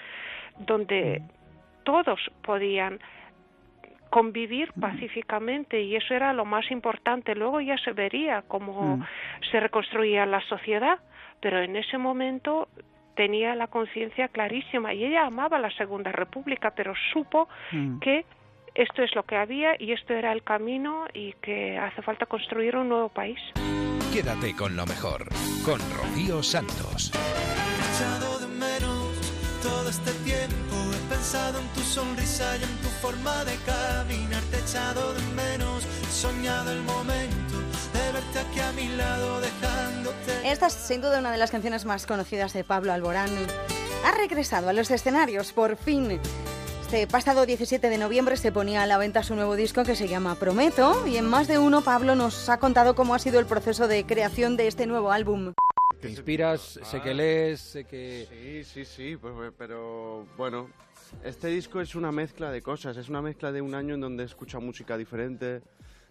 donde 0.59 1.21
mm. 1.21 1.85
todos 1.85 2.21
podían 2.43 3.01
convivir 4.15 4.73
pacíficamente 4.81 5.83
y 5.83 5.97
eso 5.97 6.15
era 6.15 6.33
lo 6.33 6.45
más 6.45 6.71
importante. 6.71 7.35
Luego 7.35 7.61
ya 7.61 7.77
se 7.79 7.91
vería 7.91 8.45
cómo 8.47 8.99
mm. 8.99 9.05
se 9.51 9.59
reconstruía 9.59 10.25
la 10.25 10.41
sociedad, 10.43 11.01
pero 11.41 11.61
en 11.61 11.75
ese 11.75 11.99
momento 11.99 12.69
tenía 13.17 13.57
la 13.57 13.67
conciencia 13.67 14.29
clarísima 14.29 14.95
y 14.95 15.05
ella 15.05 15.27
amaba 15.27 15.59
la 15.59 15.73
Segunda 15.73 16.13
República, 16.13 16.71
pero 16.77 16.95
supo 17.13 17.49
mm. 17.73 17.99
que 17.99 18.25
esto 18.77 19.03
es 19.03 19.13
lo 19.17 19.25
que 19.25 19.35
había 19.35 19.75
y 19.81 19.91
esto 19.91 20.15
era 20.15 20.31
el 20.31 20.45
camino 20.45 21.07
y 21.13 21.33
que 21.43 21.77
hace 21.77 22.01
falta 22.01 22.27
construir 22.27 22.77
un 22.77 22.91
nuevo 22.91 23.09
país. 23.09 23.41
Quédate 24.13 24.55
con 24.55 24.77
lo 24.77 24.87
mejor, 24.87 25.27
con 25.65 25.81
Rocío 25.99 26.41
Santos 26.41 27.11
este 29.95 30.11
tiempo 30.25 30.75
he 30.93 31.09
pensado 31.09 31.61
en 31.61 31.69
tu 31.69 31.81
sonrisa 31.81 32.57
y 32.57 32.65
en 32.65 32.77
tu 32.79 32.89
forma 33.01 33.45
de 33.45 33.55
caminar, 33.65 34.43
te 34.51 34.57
he 34.57 34.61
echado 34.61 35.15
de 35.15 35.23
menos, 35.35 35.85
he 35.85 36.13
soñado 36.13 36.73
el 36.73 36.83
momento 36.83 37.55
de 37.93 38.13
verte 38.13 38.39
aquí 38.41 38.61
a 38.61 38.73
mi 38.73 38.89
lado 38.97 39.41
dejándote. 39.41 40.51
Esta 40.51 40.67
es 40.67 40.73
sin 40.73 41.01
duda 41.01 41.21
una 41.21 41.31
de 41.31 41.39
las 41.39 41.53
canciones 41.53 41.85
más 41.85 42.07
conocidas 42.07 42.53
de 42.55 42.65
Pablo 42.65 42.93
Alborán. 42.93 43.31
Ha 44.05 44.11
regresado 44.17 44.69
a 44.69 44.73
los 44.73 44.91
escenarios 44.91 45.53
por 45.53 45.77
fin. 45.77 46.19
Este 46.83 47.07
pasado 47.07 47.47
17 47.47 47.89
de 47.89 47.99
noviembre 47.99 48.37
se 48.37 48.51
ponía 48.51 48.83
a 48.83 48.87
la 48.87 48.99
venta 48.99 49.23
su 49.23 49.37
nuevo 49.37 49.55
disco 49.55 49.85
que 49.85 49.95
se 49.95 50.09
llama 50.09 50.35
Prometo 50.35 51.07
y 51.07 51.19
en 51.19 51.25
más 51.27 51.47
de 51.47 51.59
uno 51.59 51.83
Pablo 51.83 52.17
nos 52.17 52.49
ha 52.49 52.59
contado 52.59 52.97
cómo 52.97 53.15
ha 53.15 53.21
sido 53.21 53.39
el 53.39 53.47
proceso 53.47 53.87
de 53.87 54.05
creación 54.05 54.57
de 54.57 54.67
este 54.67 54.87
nuevo 54.87 55.13
álbum. 55.13 55.55
Te 56.05 56.11
inspiras, 56.11 56.79
sé 56.83 57.01
que 57.01 57.15
lees, 57.15 57.61
sé 57.61 57.85
que... 57.85 58.29
Sí, 58.29 58.63
sí, 58.63 58.85
sí, 58.85 59.17
pues, 59.17 59.33
pues, 59.33 59.53
pero 59.57 60.27
bueno, 60.37 60.69
este 61.25 61.49
disco 61.49 61.81
es 61.81 61.95
una 61.95 62.13
mezcla 62.13 62.51
de 62.51 62.61
cosas, 62.61 62.99
es 62.99 63.09
una 63.09 63.23
mezcla 63.23 63.51
de 63.51 63.63
un 63.63 63.75
año 63.75 63.95
en 63.95 64.03
donde 64.03 64.23
he 64.23 64.27
escuchado 64.27 64.61
música 64.61 64.99
diferente, 64.99 65.63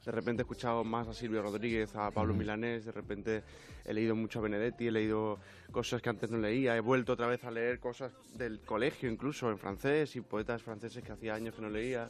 de 0.03 0.11
repente 0.11 0.41
he 0.41 0.45
escuchado 0.45 0.83
más 0.83 1.07
a 1.07 1.13
Silvio 1.13 1.43
Rodríguez, 1.43 1.95
a 1.95 2.09
Pablo 2.09 2.33
Milanés, 2.33 2.85
de 2.85 2.91
repente 2.91 3.43
he 3.85 3.93
leído 3.93 4.15
mucho 4.15 4.39
a 4.39 4.41
Benedetti, 4.41 4.87
he 4.87 4.91
leído 4.91 5.37
cosas 5.71 6.01
que 6.01 6.09
antes 6.09 6.27
no 6.31 6.39
leía, 6.39 6.75
he 6.75 6.79
vuelto 6.79 7.13
otra 7.13 7.27
vez 7.27 7.43
a 7.43 7.51
leer 7.51 7.79
cosas 7.79 8.11
del 8.33 8.61
colegio 8.61 9.11
incluso 9.11 9.51
en 9.51 9.59
francés 9.59 10.15
y 10.15 10.21
poetas 10.21 10.63
franceses 10.63 11.03
que 11.03 11.11
hacía 11.11 11.35
años 11.35 11.53
que 11.53 11.61
no 11.61 11.69
leía 11.69 12.07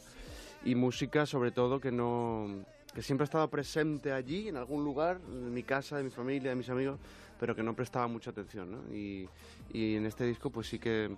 y 0.64 0.74
música 0.74 1.26
sobre 1.26 1.50
todo 1.50 1.80
que 1.80 1.92
no 1.92 2.64
que 2.94 3.02
siempre 3.02 3.24
ha 3.24 3.26
estado 3.26 3.50
presente 3.50 4.12
allí 4.12 4.48
en 4.48 4.56
algún 4.56 4.84
lugar, 4.84 5.20
en 5.28 5.52
mi 5.52 5.64
casa, 5.64 5.96
de 5.96 6.04
mi 6.04 6.10
familia, 6.10 6.50
de 6.50 6.56
mis 6.56 6.68
amigos, 6.68 7.00
pero 7.38 7.54
que 7.54 7.62
no 7.62 7.74
prestaba 7.74 8.06
mucha 8.06 8.30
atención, 8.30 8.70
¿no? 8.70 8.94
Y, 8.94 9.28
y 9.72 9.96
en 9.96 10.06
este 10.06 10.24
disco 10.24 10.50
pues 10.50 10.68
sí 10.68 10.78
que 10.78 11.14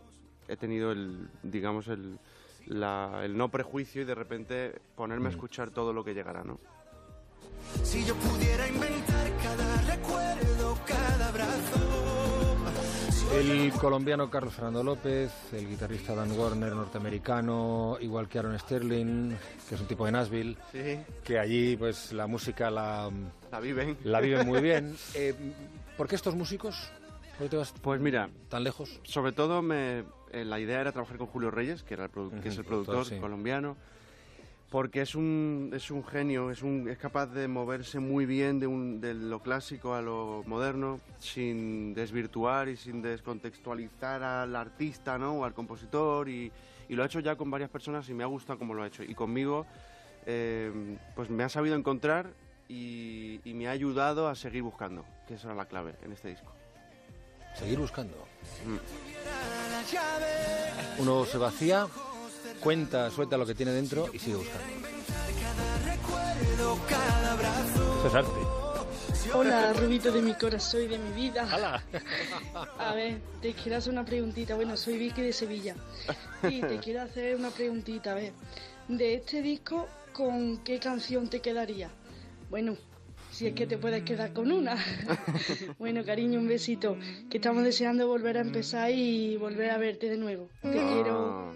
he 0.48 0.56
tenido 0.56 0.93
el, 0.93 1.28
digamos, 1.43 1.88
el, 1.88 2.18
la, 2.66 3.20
el 3.24 3.36
no 3.36 3.51
prejuicio 3.51 4.02
y 4.02 4.05
de 4.05 4.14
repente 4.14 4.80
ponerme 4.94 5.26
a 5.26 5.30
mm. 5.30 5.32
escuchar 5.32 5.70
todo 5.70 5.93
lo 5.93 6.05
que 6.05 6.14
llegará, 6.14 6.44
¿no? 6.44 6.59
Si 7.82 8.05
yo 8.05 8.14
pudiera 8.14 8.68
inventar 8.68 9.36
cada 9.43 9.82
recuerdo, 9.82 10.78
cada 10.86 11.28
abrazo. 11.28 11.97
El 13.34 13.72
colombiano 13.72 14.30
Carlos 14.30 14.55
Fernando 14.55 14.82
López, 14.82 15.30
el 15.52 15.68
guitarrista 15.68 16.14
Dan 16.14 16.32
Warner 16.32 16.72
norteamericano, 16.72 17.98
igual 18.01 18.28
que 18.28 18.38
Aaron 18.38 18.59
Sterling, 18.59 19.36
que 19.68 19.74
es 19.74 19.80
un 19.80 19.86
tipo 19.86 20.06
de 20.06 20.12
Nashville, 20.12 20.56
que 21.24 21.38
allí 21.38 21.76
pues 21.76 22.12
la 22.12 22.26
música 22.26 22.70
la, 22.70 23.10
la 23.51 23.60
viven. 23.60 23.98
La 24.05 24.20
viven 24.20 24.47
muy 24.47 24.60
bien. 24.60 24.97
Eh, 25.14 25.34
¿Por 25.97 26.09
qué 26.09 26.14
estos 26.14 26.35
músicos? 26.35 26.90
¿Por 27.39 27.47
qué 27.47 27.51
te 27.51 27.56
vas 27.56 27.73
pues 27.81 28.01
mira, 28.01 28.28
tan 28.48 28.64
lejos? 28.64 29.01
Sobre 29.05 29.32
todo 29.32 29.62
me, 29.62 30.05
eh, 30.31 30.44
la 30.44 30.60
idea 30.60 30.81
era 30.81 30.93
trabajar 30.93 31.16
con 31.16 31.27
Julio 31.27 31.51
Reyes, 31.51 31.82
que, 31.82 31.94
era 31.94 32.05
el 32.05 32.40
que 32.43 32.51
es 32.51 32.59
el 32.59 32.64
productor 32.64 33.06
colombiano, 33.18 33.77
porque 34.70 35.01
es 35.01 35.14
un, 35.14 35.70
es 35.74 35.90
un 35.90 36.05
genio, 36.05 36.51
es, 36.51 36.62
un, 36.62 36.89
es 36.89 36.98
capaz 36.98 37.27
de 37.28 37.48
moverse 37.48 37.98
muy 37.98 38.27
bien 38.27 38.60
de, 38.60 38.66
un, 38.66 39.01
de 39.01 39.14
lo 39.14 39.40
clásico 39.40 39.94
a 39.94 40.02
lo 40.02 40.43
moderno, 40.47 41.01
sin 41.18 41.94
desvirtuar 41.94 42.68
y 42.68 42.77
sin 42.77 43.01
descontextualizar 43.01 44.23
al 44.23 44.55
artista 44.55 45.16
¿no? 45.16 45.32
o 45.32 45.44
al 45.44 45.55
compositor, 45.55 46.28
y, 46.28 46.52
y 46.90 46.94
lo 46.94 47.02
ha 47.02 47.06
hecho 47.06 47.20
ya 47.20 47.36
con 47.36 47.51
varias 47.51 47.70
personas 47.70 48.06
y 48.10 48.14
me 48.14 48.23
ha 48.23 48.27
gustado 48.27 48.59
como 48.59 48.74
lo 48.74 48.82
ha 48.82 48.86
hecho. 48.86 49.02
Y 49.02 49.14
conmigo, 49.14 49.66
eh, 50.27 50.98
pues 51.14 51.31
me 51.31 51.43
ha 51.43 51.48
sabido 51.48 51.74
encontrar 51.74 52.35
y, 52.68 53.40
me 53.44 53.68
ha 53.68 53.70
ayudado 53.70 54.28
a 54.28 54.34
seguir 54.34 54.62
buscando, 54.62 55.05
que 55.26 55.34
esa 55.34 55.48
era 55.48 55.56
la 55.56 55.66
clave 55.66 55.94
en 56.02 56.12
este 56.12 56.28
disco. 56.28 56.52
Seguir 57.55 57.78
buscando. 57.78 58.16
Mm. 58.66 58.76
Uno 61.01 61.24
se 61.24 61.38
vacía, 61.38 61.86
cuenta, 62.60 63.10
suelta 63.10 63.36
lo 63.36 63.47
que 63.47 63.55
tiene 63.55 63.72
dentro 63.72 64.09
y 64.12 64.18
sigue 64.18 64.36
buscando. 64.36 64.66
Eso 67.98 68.06
es 68.09 68.14
arte. 68.14 68.56
Hola, 69.34 69.72
Rubito 69.72 70.12
de 70.12 70.22
mi 70.22 70.34
corazón 70.34 70.82
y 70.82 70.86
de 70.86 70.98
mi 70.98 71.12
vida. 71.12 71.48
A 72.78 72.94
ver, 72.94 73.20
te 73.40 73.55
quiero 73.55 73.78
hacer 73.78 73.93
una 73.93 74.05
preguntita. 74.05 74.55
Bueno, 74.55 74.76
soy 74.76 74.98
Vicky 74.98 75.22
de 75.22 75.32
Sevilla. 75.32 75.74
Y 76.43 76.60
te 76.60 76.78
quiero 76.82 77.02
hacer 77.02 77.34
una 77.36 77.51
preguntita. 77.51 78.12
A 78.12 78.14
ver, 78.14 78.32
de 78.88 79.14
este 79.14 79.43
disco, 79.43 79.88
¿con 80.12 80.59
qué 80.59 80.78
canción 80.78 81.28
te 81.28 81.40
quedaría? 81.40 81.90
Bueno, 82.51 82.77
si 83.31 83.48
es 83.48 83.55
que 83.55 83.66
te 83.66 83.77
puedes 83.77 84.02
quedar 84.05 84.32
con 84.32 84.52
una. 84.52 84.77
bueno, 85.78 86.05
cariño, 86.05 86.39
un 86.39 86.48
besito. 86.48 86.97
Que 87.28 87.39
estamos 87.39 87.64
deseando 87.64 88.06
volver 88.06 88.39
a 88.39 88.40
empezar 88.40 88.90
y 88.90 89.36
volver 89.36 89.70
a 89.70 89.78
verte 89.78 90.09
de 90.09 90.16
nuevo. 90.16 90.48
Te 90.62 90.81
ah, 90.81 90.89
quiero. 90.93 91.55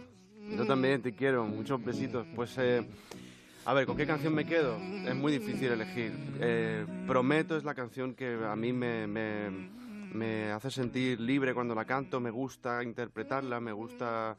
Yo 0.56 0.66
también 0.66 1.00
te 1.00 1.14
quiero. 1.14 1.46
Muchos 1.46 1.82
besitos. 1.84 2.26
Pues, 2.34 2.56
eh, 2.58 2.84
a 3.64 3.72
ver, 3.72 3.86
¿con 3.86 3.96
qué 3.96 4.06
canción 4.06 4.34
me 4.34 4.44
quedo? 4.44 4.76
Es 5.06 5.14
muy 5.14 5.32
difícil 5.32 5.70
elegir. 5.70 6.12
Eh, 6.40 6.84
Prometo 7.06 7.56
es 7.56 7.64
la 7.64 7.74
canción 7.74 8.14
que 8.14 8.36
a 8.44 8.56
mí 8.56 8.72
me, 8.72 9.06
me, 9.06 9.50
me, 10.12 10.50
hace 10.50 10.70
sentir 10.70 11.20
libre 11.20 11.54
cuando 11.54 11.74
la 11.74 11.84
canto. 11.84 12.18
Me 12.18 12.30
gusta 12.30 12.82
interpretarla, 12.82 13.60
me 13.60 13.72
gusta. 13.72 14.36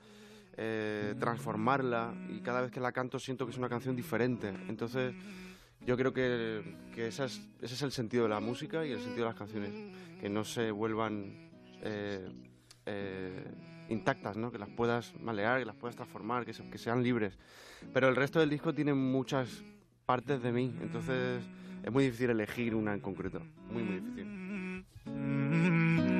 Eh, 0.57 1.15
transformarla 1.17 2.13
y 2.29 2.41
cada 2.41 2.59
vez 2.59 2.71
que 2.71 2.81
la 2.81 2.91
canto 2.91 3.17
siento 3.17 3.45
que 3.45 3.53
es 3.53 3.57
una 3.57 3.69
canción 3.69 3.95
diferente. 3.95 4.49
Entonces, 4.67 5.13
yo 5.85 5.97
creo 5.97 6.13
que, 6.13 6.61
que 6.93 7.07
ese 7.07 7.25
es 7.61 7.81
el 7.81 7.91
sentido 7.91 8.23
de 8.23 8.29
la 8.29 8.39
música 8.39 8.85
y 8.85 8.91
el 8.91 8.99
sentido 8.99 9.25
de 9.25 9.31
las 9.31 9.35
canciones, 9.35 9.71
que 10.19 10.29
no 10.29 10.43
se 10.43 10.71
vuelvan 10.71 11.49
eh, 11.81 12.29
eh, 12.85 13.43
intactas, 13.89 14.37
¿no? 14.37 14.51
que 14.51 14.57
las 14.57 14.69
puedas 14.69 15.13
malear, 15.19 15.59
que 15.59 15.65
las 15.65 15.75
puedas 15.75 15.95
transformar, 15.95 16.45
que, 16.45 16.53
que 16.53 16.77
sean 16.77 17.03
libres. 17.03 17.37
Pero 17.93 18.07
el 18.07 18.15
resto 18.15 18.39
del 18.39 18.49
disco 18.49 18.73
tiene 18.73 18.93
muchas 18.93 19.63
partes 20.05 20.41
de 20.41 20.51
mí, 20.51 20.73
entonces 20.81 21.43
es 21.83 21.91
muy 21.91 22.05
difícil 22.05 22.29
elegir 22.29 22.75
una 22.75 22.93
en 22.93 22.99
concreto, 22.99 23.41
muy, 23.71 23.83
muy 23.83 23.99
difícil. 23.99 24.85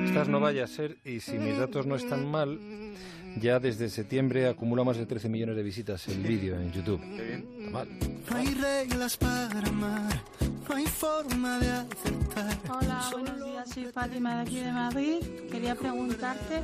Estas 0.04 0.28
no 0.28 0.40
vaya 0.40 0.64
a 0.64 0.66
ser, 0.66 0.98
y 1.04 1.20
si 1.20 1.38
mis 1.38 1.56
datos 1.56 1.86
no 1.86 1.94
están 1.94 2.30
mal, 2.30 2.58
ya 3.40 3.58
desde 3.58 3.88
septiembre 3.88 4.48
acumula 4.48 4.84
más 4.84 4.96
de 4.96 5.06
13 5.06 5.28
millones 5.28 5.56
de 5.56 5.62
visitas 5.62 6.06
el 6.08 6.22
vídeo 6.22 6.56
en 6.56 6.72
YouTube. 6.72 7.00
Qué 7.16 7.22
bien. 7.22 7.72
mal. 7.72 7.88
No 8.30 8.36
hay 8.36 8.54
reglas 8.54 9.16
para 9.16 9.68
amar, 9.68 10.22
no 10.68 10.74
hay 10.74 10.86
forma 10.86 11.58
de 11.58 11.70
aceptar. 11.70 12.58
Hola, 12.68 13.08
buenos 13.12 13.44
días, 13.44 13.68
soy 13.68 13.84
Fátima 13.86 14.36
de 14.36 14.40
aquí 14.42 14.60
de 14.60 14.72
Madrid. 14.72 15.16
Quería 15.50 15.74
preguntarte 15.74 16.60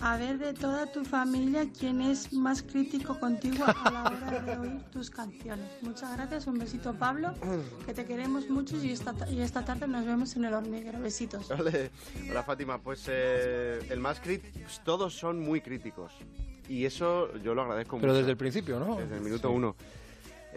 A 0.00 0.16
ver 0.18 0.38
de 0.38 0.52
toda 0.52 0.86
tu 0.92 1.04
familia, 1.04 1.66
¿quién 1.78 2.00
es 2.00 2.32
más 2.32 2.62
crítico 2.62 3.18
contigo 3.18 3.64
a 3.66 3.90
la 3.90 4.02
hora 4.04 4.40
de 4.40 4.56
oír 4.58 4.82
tus 4.92 5.10
canciones? 5.10 5.66
Muchas 5.82 6.14
gracias, 6.16 6.46
un 6.46 6.58
besito 6.58 6.94
Pablo, 6.94 7.34
que 7.84 7.92
te 7.92 8.04
queremos 8.04 8.48
mucho 8.48 8.76
y 8.82 8.90
esta, 8.92 9.14
y 9.28 9.40
esta 9.40 9.64
tarde 9.64 9.88
nos 9.88 10.04
vemos 10.06 10.36
en 10.36 10.44
el 10.44 10.54
hormiguero. 10.54 11.00
Besitos. 11.00 11.50
Hola 11.50 12.42
Fátima, 12.44 12.78
pues 12.78 13.06
eh, 13.08 13.80
el 13.90 13.98
más 14.00 14.20
crítico, 14.20 14.58
pues 14.60 14.80
todos 14.84 15.14
son 15.14 15.40
muy 15.40 15.60
críticos 15.60 16.12
y 16.68 16.84
eso 16.84 17.34
yo 17.38 17.54
lo 17.54 17.62
agradezco 17.62 17.96
Pero 17.96 18.12
mucho. 18.12 18.18
desde 18.18 18.30
el 18.30 18.36
principio, 18.36 18.78
¿no? 18.78 18.96
Desde 18.96 19.16
el 19.16 19.22
minuto 19.22 19.50
uno. 19.50 19.76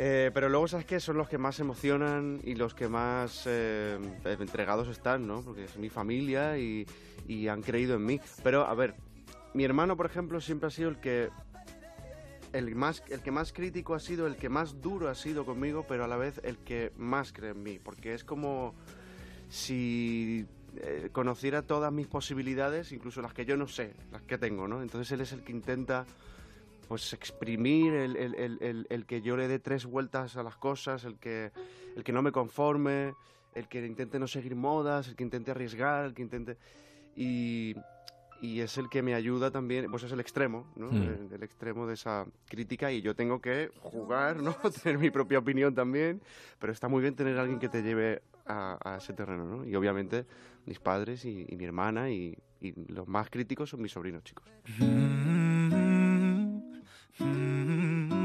Eh, 0.01 0.31
pero 0.33 0.47
luego, 0.47 0.67
¿sabes 0.67 0.85
qué? 0.85 0.99
Son 0.99 1.17
los 1.17 1.27
que 1.27 1.37
más 1.37 1.59
emocionan 1.59 2.39
y 2.43 2.55
los 2.55 2.73
que 2.73 2.87
más 2.87 3.43
eh, 3.45 3.97
entregados 4.23 4.87
están, 4.87 5.27
¿no? 5.27 5.41
Porque 5.41 5.65
es 5.65 5.75
mi 5.77 5.89
familia 5.89 6.57
y, 6.57 6.85
y 7.27 7.47
han 7.49 7.61
creído 7.61 7.95
en 7.95 8.05
mí. 8.05 8.21
Pero, 8.41 8.65
a 8.65 8.73
ver, 8.75 8.95
mi 9.53 9.63
hermano, 9.63 9.95
por 9.97 10.05
ejemplo, 10.05 10.39
siempre 10.41 10.67
ha 10.67 10.71
sido 10.71 10.89
el 10.89 10.99
que... 10.99 11.29
El, 12.51 12.73
más, 12.75 13.03
el 13.09 13.21
que 13.21 13.29
más 13.29 13.53
crítico 13.53 13.93
ha 13.93 13.99
sido, 13.99 14.25
el 14.25 14.35
que 14.35 14.49
más 14.49 14.81
duro 14.81 15.07
ha 15.07 15.13
sido 15.15 15.45
conmigo, 15.45 15.85
pero 15.87 16.03
a 16.03 16.07
la 16.07 16.17
vez 16.17 16.41
el 16.43 16.57
que 16.57 16.91
más 16.97 17.31
cree 17.31 17.51
en 17.51 17.61
mí. 17.61 17.77
Porque 17.77 18.15
es 18.15 18.23
como 18.23 18.73
si 19.49 20.45
eh, 20.77 21.09
conociera 21.11 21.61
todas 21.61 21.91
mis 21.93 22.07
posibilidades, 22.07 22.91
incluso 22.91 23.21
las 23.21 23.33
que 23.33 23.45
yo 23.45 23.55
no 23.55 23.67
sé, 23.67 23.93
las 24.11 24.23
que 24.23 24.37
tengo, 24.39 24.67
¿no? 24.67 24.81
Entonces 24.81 25.11
él 25.11 25.21
es 25.21 25.31
el 25.31 25.43
que 25.43 25.51
intenta 25.51 26.05
pues 26.87 27.13
exprimir, 27.13 27.93
el, 27.93 28.15
el- 28.15 28.33
el- 28.61 28.87
el- 28.89 29.05
que 29.05 29.21
yo 29.21 29.37
le 29.37 29.47
dé 29.47 29.59
tres 29.59 29.85
vueltas 29.85 30.35
a 30.35 30.41
las 30.41 30.55
cosas, 30.55 31.03
el 31.03 31.19
que, 31.19 31.51
el 31.95 32.03
que 32.03 32.11
no 32.11 32.23
me 32.23 32.31
conforme, 32.31 33.13
el 33.53 33.67
que 33.67 33.85
intente 33.85 34.17
no 34.17 34.27
seguir 34.27 34.55
modas, 34.55 35.07
el 35.07 35.15
que 35.15 35.23
intente 35.23 35.51
arriesgar, 35.51 36.05
el 36.05 36.13
que 36.15 36.23
intente... 36.23 36.57
Y, 37.15 37.75
y 38.41 38.61
es 38.61 38.77
el 38.77 38.89
que 38.89 39.01
me 39.01 39.13
ayuda 39.13 39.51
también, 39.51 39.89
pues 39.91 40.03
es 40.03 40.11
el 40.11 40.19
extremo, 40.19 40.65
¿no? 40.75 40.91
Mm. 40.91 41.03
El, 41.03 41.29
el 41.33 41.43
extremo 41.43 41.87
de 41.87 41.95
esa 41.95 42.25
crítica 42.47 42.91
y 42.91 43.01
yo 43.01 43.15
tengo 43.15 43.41
que 43.41 43.71
jugar, 43.81 44.41
¿no? 44.41 44.53
tener 44.83 44.97
mi 44.97 45.09
propia 45.11 45.39
opinión 45.39 45.75
también, 45.75 46.21
pero 46.59 46.71
está 46.71 46.87
muy 46.87 47.01
bien 47.01 47.15
tener 47.15 47.37
a 47.37 47.41
alguien 47.41 47.59
que 47.59 47.69
te 47.69 47.81
lleve 47.81 48.21
a, 48.45 48.77
a 48.83 48.97
ese 48.97 49.13
terreno, 49.13 49.45
¿no? 49.45 49.65
Y 49.65 49.75
obviamente 49.75 50.25
mis 50.65 50.79
padres 50.79 51.25
y, 51.25 51.45
y 51.47 51.55
mi 51.57 51.65
hermana 51.65 52.09
y, 52.09 52.37
y 52.61 52.73
los 52.91 53.07
más 53.07 53.29
críticos 53.29 53.69
son 53.69 53.81
mis 53.81 53.91
sobrinos, 53.91 54.23
chicos. 54.23 54.45
No 57.19 58.18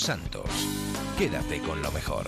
Santos. 0.00 0.48
Quédate 1.18 1.60
con 1.60 1.82
lo 1.82 1.92
mejor. 1.92 2.24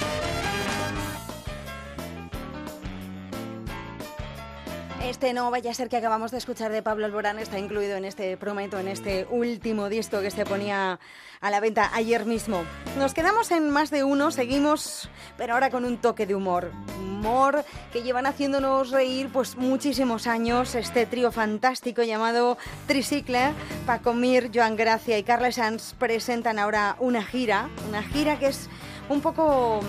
Este 5.12 5.34
no 5.34 5.51
vaya 5.51 5.70
a 5.70 5.74
ser 5.74 5.90
que 5.90 5.98
acabamos 5.98 6.30
de 6.30 6.39
escuchar 6.39 6.72
de 6.72 6.82
Pablo 6.82 7.05
Alborán 7.05 7.39
está 7.39 7.59
incluido 7.59 7.97
en 7.97 8.06
este, 8.06 8.39
prometo, 8.39 8.78
en 8.78 8.89
este 8.89 9.26
último 9.28 9.90
disco 9.90 10.22
que 10.22 10.30
se 10.30 10.47
ponía 10.47 10.98
a 11.43 11.51
la 11.51 11.60
venta 11.60 11.90
ayer 11.93 12.24
mismo. 12.24 12.62
Nos 12.97 13.12
quedamos 13.12 13.51
en 13.51 13.68
más 13.68 13.90
de 13.90 14.05
uno, 14.05 14.30
seguimos, 14.30 15.10
pero 15.36 15.52
ahora 15.52 15.68
con 15.68 15.84
un 15.84 15.98
toque 15.98 16.24
de 16.24 16.34
humor. 16.34 16.72
Humor 16.98 17.62
que 17.93 18.02
llevan 18.02 18.24
haciéndonos 18.24 18.90
reír 18.90 19.28
pues 19.30 19.56
muchísimos 19.56 20.26
años. 20.26 20.74
Este 20.74 21.05
trío 21.05 21.30
fantástico 21.30 22.02
llamado 22.02 22.56
Tricicle, 22.86 23.52
Paco 23.84 24.14
Mir, 24.14 24.51
Joan 24.52 24.76
Gracia 24.76 25.18
y 25.18 25.24
Carles 25.24 25.56
Sanz 25.56 25.93
presentan 25.98 26.59
ahora 26.59 26.97
una 27.01 27.22
gira, 27.22 27.68
una 27.86 28.02
gira 28.02 28.39
que 28.39 28.47
es 28.47 28.70
un 29.09 29.20
poco 29.20 29.81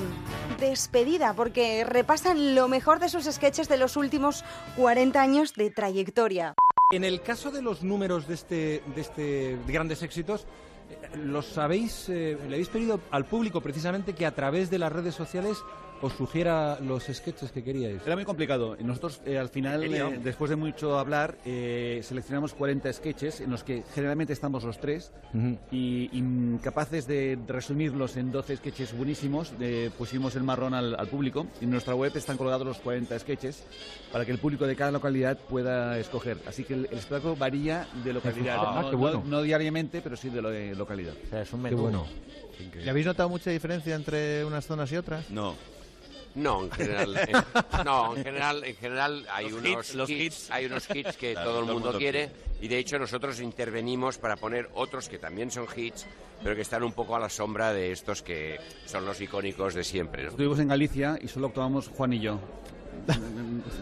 despedida 0.60 1.34
porque 1.34 1.84
repasan 1.84 2.56
lo 2.56 2.68
mejor 2.68 3.00
de 3.00 3.10
sus 3.10 3.26
sketches 3.26 3.70
de 3.70 3.78
los 3.78 3.98
últimos 3.98 4.44
40 4.78 5.22
años 5.22 5.54
de 5.54 5.70
trayectoria. 5.70 6.56
En 6.92 7.04
el 7.04 7.22
caso 7.22 7.52
de 7.52 7.62
los 7.62 7.84
números 7.84 8.28
de 8.28 8.34
este, 8.34 8.84
de 8.96 9.02
este 9.02 9.58
de 9.58 9.74
grandes 9.74 10.04
éxitos, 10.04 10.46
eh, 10.90 11.18
los 11.18 11.58
habéis, 11.58 12.08
eh, 12.10 12.38
le 12.48 12.56
habéis 12.56 12.70
pedido 12.70 13.00
al 13.12 13.26
público 13.26 13.62
precisamente 13.62 14.14
que 14.14 14.26
a 14.26 14.36
través 14.36 14.70
de 14.70 14.80
las 14.80 14.92
redes 14.92 15.16
sociales 15.16 15.58
os 16.04 16.14
sugiera 16.14 16.78
los 16.82 17.04
sketches 17.06 17.52
que 17.52 17.64
queríais. 17.64 18.06
Era 18.06 18.16
muy 18.16 18.26
complicado. 18.26 18.76
Nosotros 18.82 19.22
eh, 19.26 19.38
al 19.38 19.48
final, 19.50 19.84
eh, 19.84 20.20
después 20.22 20.50
de 20.50 20.56
mucho 20.58 21.00
hablar, 21.00 21.38
eh, 21.46 22.02
seleccionamos 22.04 22.54
40 22.54 22.92
sketches 22.92 23.40
en 23.42 23.50
los 23.52 23.64
que 23.64 23.84
generalmente 23.96 24.34
estamos 24.34 24.64
los 24.64 24.78
tres 24.80 25.12
y 25.72 26.10
incapaces 26.18 27.08
de 27.08 27.40
resumirlos 27.48 28.18
en 28.18 28.32
12 28.32 28.58
sketches 28.58 28.96
buenísimos, 28.96 29.54
eh, 29.60 29.90
pusimos 29.98 30.36
el 30.36 30.44
marrón 30.44 30.74
al, 30.74 30.96
al 31.00 31.08
público 31.08 31.48
y 31.62 31.64
en 31.64 31.72
nuestra 31.72 31.96
web 31.96 32.12
están 32.16 32.38
colgados 32.38 32.68
los 32.68 32.78
40 32.80 33.18
sketches 33.20 33.64
para 34.12 34.26
que 34.26 34.32
el 34.32 34.38
público 34.40 34.68
de 34.68 34.76
cada 34.76 34.92
localidad 34.92 35.38
pueda 35.38 35.98
escoger. 35.98 36.38
Así 36.48 36.64
que 36.66 36.74
el, 36.74 36.86
el 36.92 36.98
espectáculo 36.98 37.36
varía 37.36 37.88
de 38.04 38.12
localidad. 38.14 38.58
Ah, 38.60 38.82
no, 38.84 38.90
qué 38.90 38.96
bueno. 38.96 39.22
no- 39.24 39.38
no 39.38 39.42
diariamente, 39.42 40.02
pero 40.02 40.18
sí 40.18 40.30
de, 40.30 40.42
lo 40.42 40.50
de 40.50 40.76
localidad. 40.76 41.14
es 41.32 41.54
un 41.54 41.64
Qué 41.64 41.76
bueno. 41.76 42.06
¿Y 42.86 42.88
habéis 42.88 43.06
notado 43.08 43.30
mucha 43.30 43.50
diferencia 43.50 43.96
entre 43.96 44.46
unas 44.46 44.66
zonas 44.66 44.92
y 44.92 44.98
otras? 44.98 45.30
No. 45.32 45.56
No, 46.36 46.64
en 46.64 46.72
general, 46.72 47.16
en- 47.28 47.86
no, 47.86 48.16
en 48.18 48.24
general, 48.24 48.64
en 48.64 48.76
general 48.76 49.26
hay 49.32 49.50
Los 49.50 49.54
unos 49.60 49.86
hits, 49.88 49.96
los 49.96 50.10
hits, 50.10 50.52
hay 50.52 50.66
unos 50.66 50.90
hits 50.90 51.16
que 51.18 51.34
Claro, 51.34 51.50
todo 51.50 51.60
el 51.60 51.66
todo 51.66 51.70
el 51.70 51.74
mundo 51.76 51.86
mundo 51.92 52.00
quiere 52.00 52.32
y 52.62 52.68
de 52.68 52.78
hecho 52.80 52.98
nosotros 52.98 53.40
intervenimos 53.40 54.18
para 54.18 54.36
poner 54.36 54.70
otros 54.74 55.10
que 55.10 55.20
también 55.20 55.52
son 55.52 55.68
hits, 55.76 56.06
pero 56.42 56.56
que 56.56 56.62
están 56.62 56.82
un 56.84 56.94
poco 56.94 57.16
a 57.16 57.20
la 57.20 57.30
sombra 57.30 57.72
de 57.74 57.92
estos 57.92 58.22
que 58.24 58.60
son 58.86 59.06
los 59.06 59.20
icónicos 59.22 59.74
de 59.76 59.84
siempre. 59.84 60.24
¿no? 60.24 60.30
Estuvimos 60.30 60.60
en 60.60 60.70
Galicia 60.70 61.20
y 61.22 61.28
solo 61.28 61.48
actuamos 61.48 61.88
Juan 61.90 62.14
y 62.14 62.20
yo. 62.20 62.40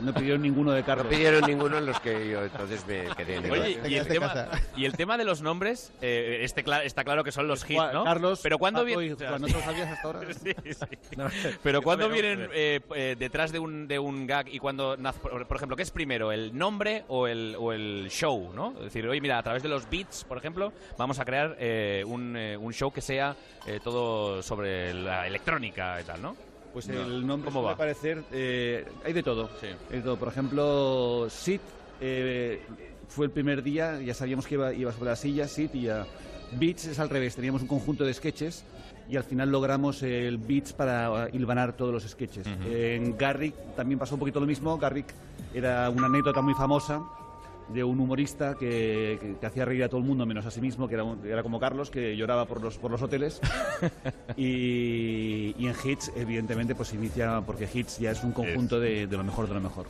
No 0.01 0.13
pidieron 0.15 0.41
ninguno 0.41 0.71
de 0.71 0.83
Carlos. 0.83 1.05
No 1.05 1.11
pidieron 1.11 1.41
ninguno 1.45 1.77
en 1.77 1.85
los 1.85 1.99
que 1.99 2.29
yo 2.29 2.43
entonces 2.43 2.85
me 2.87 3.03
quedé 3.15 3.35
en 3.35 3.45
el 3.45 3.51
Oye, 3.51 3.79
y 3.87 3.95
el, 3.95 4.07
tema, 4.07 4.47
y 4.75 4.85
el 4.85 4.93
tema 4.93 5.15
de 5.17 5.23
los 5.25 5.41
nombres, 5.43 5.91
eh, 6.01 6.39
este 6.41 6.65
cla- 6.65 6.83
está 6.83 7.03
claro 7.03 7.23
que 7.23 7.31
son 7.31 7.47
los 7.47 7.69
hits, 7.69 7.79
¿no? 7.93 8.03
Carlos, 8.03 8.39
pero 8.41 8.57
cuando 8.57 8.79
Paco 8.79 8.99
viene, 8.99 9.05
y 9.05 9.15
Juan, 9.15 9.41
¿no 9.41 9.47
te 9.47 9.53
lo 9.53 9.59
sabías 9.61 9.89
hasta 9.89 10.07
ahora? 10.07 10.21
sí, 10.33 10.53
sí. 10.65 11.17
Pero 11.63 11.81
cuando 11.83 12.09
vienen 12.09 12.49
eh, 12.53 12.79
eh, 12.95 13.15
detrás 13.17 13.51
de 13.51 13.59
un, 13.59 13.87
de 13.87 13.99
un 13.99 14.25
gag 14.25 14.47
y 14.47 14.57
cuando 14.59 14.97
por, 15.21 15.45
por 15.45 15.57
ejemplo, 15.57 15.75
¿qué 15.77 15.83
es 15.83 15.91
primero, 15.91 16.31
el 16.31 16.57
nombre 16.57 17.03
o 17.07 17.27
el, 17.27 17.55
o 17.59 17.71
el 17.71 18.07
show, 18.09 18.51
no? 18.55 18.73
Es 18.77 18.85
decir, 18.85 19.07
oye, 19.07 19.21
mira, 19.21 19.37
a 19.37 19.43
través 19.43 19.61
de 19.61 19.69
los 19.69 19.87
beats, 19.89 20.23
por 20.23 20.37
ejemplo, 20.37 20.73
vamos 20.97 21.19
a 21.19 21.25
crear 21.25 21.55
eh, 21.59 22.03
un, 22.07 22.35
eh, 22.35 22.57
un 22.57 22.73
show 22.73 22.91
que 22.91 23.01
sea 23.01 23.35
eh, 23.67 23.79
todo 23.83 24.41
sobre 24.41 24.93
la 24.95 25.27
electrónica 25.27 26.01
y 26.01 26.05
tal, 26.05 26.21
¿no? 26.21 26.35
Pues 26.73 26.87
el 26.89 27.25
nombre 27.25 27.51
¿Cómo 27.51 27.63
va? 27.63 27.75
parecer, 27.75 28.23
eh, 28.31 28.85
hay 29.03 29.13
de 29.13 29.23
todo. 29.23 29.49
Hay 29.89 29.97
de 29.97 30.01
todo. 30.01 30.17
Por 30.17 30.29
ejemplo, 30.29 31.27
Sid 31.29 31.59
eh, 31.99 32.61
fue 33.07 33.25
el 33.25 33.31
primer 33.31 33.61
día, 33.61 33.99
ya 34.01 34.13
sabíamos 34.13 34.47
que 34.47 34.55
iba, 34.55 34.73
iba 34.73 34.91
sobre 34.91 35.09
la 35.09 35.15
silla, 35.15 35.47
Sid 35.47 35.69
y 35.73 35.81
ya. 35.83 36.05
Beats 36.53 36.85
es 36.85 36.99
al 36.99 37.09
revés, 37.09 37.35
teníamos 37.35 37.61
un 37.61 37.67
conjunto 37.67 38.03
de 38.03 38.13
sketches 38.13 38.65
y 39.09 39.15
al 39.15 39.23
final 39.23 39.49
logramos 39.49 40.03
el 40.03 40.37
Beats 40.37 40.73
para 40.73 41.29
hilvanar 41.31 41.73
todos 41.73 41.93
los 41.93 42.03
sketches. 42.03 42.45
En 42.65 43.17
Garrick 43.17 43.55
también 43.75 43.99
pasó 43.99 44.15
un 44.15 44.19
poquito 44.19 44.39
lo 44.39 44.45
mismo. 44.45 44.77
Garrick 44.77 45.13
era 45.53 45.89
una 45.89 46.07
anécdota 46.07 46.41
muy 46.41 46.53
famosa 46.53 47.01
de 47.73 47.83
un 47.83 47.99
humorista 47.99 48.55
que, 48.55 49.17
que- 49.21 49.35
que 49.39 49.45
hacía 49.45 49.65
reír 49.65 49.83
a 49.83 49.89
todo 49.89 49.99
el 49.99 50.05
mundo 50.07 50.25
menos 50.25 50.45
a 50.45 50.51
sí 50.51 50.61
mismo, 50.61 50.87
que 50.87 50.95
era, 50.95 51.03
un- 51.03 51.25
era 51.25 51.43
como 51.43 51.59
Carlos, 51.59 51.89
que 51.89 52.15
lloraba 52.15 52.45
por 52.45 52.61
los, 52.61 52.77
por 52.77 52.91
los 52.91 53.01
hoteles. 53.01 53.39
y, 54.37 55.55
y 55.57 55.67
en 55.67 55.75
Hits, 55.83 56.11
evidentemente, 56.15 56.75
pues 56.75 56.93
inicia, 56.93 57.41
porque 57.45 57.67
Hits 57.71 57.99
ya 57.99 58.11
es 58.11 58.23
un 58.23 58.31
conjunto 58.31 58.79
de, 58.79 59.07
de 59.07 59.17
lo 59.17 59.23
mejor 59.23 59.47
de 59.47 59.53
lo 59.55 59.61
mejor. 59.61 59.85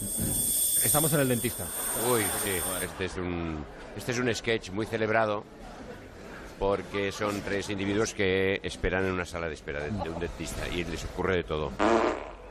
Estamos 0.00 1.12
en 1.12 1.20
el 1.20 1.28
dentista. 1.28 1.64
Uy, 2.12 2.22
sí, 2.44 2.50
este 2.84 3.04
es 3.04 3.16
un, 3.16 3.58
este 3.96 4.12
es 4.12 4.18
un 4.18 4.34
sketch 4.34 4.70
muy 4.70 4.86
celebrado 4.86 5.44
porque 6.58 7.10
son 7.12 7.40
tres 7.42 7.70
individuos 7.70 8.14
que 8.14 8.60
esperan 8.62 9.04
en 9.06 9.12
una 9.12 9.24
sala 9.24 9.48
de 9.48 9.54
espera 9.54 9.80
de, 9.80 9.90
de 9.90 10.10
un 10.10 10.20
dentista 10.20 10.68
y 10.68 10.84
les 10.84 11.04
ocurre 11.04 11.36
de 11.36 11.44
todo. 11.44 11.72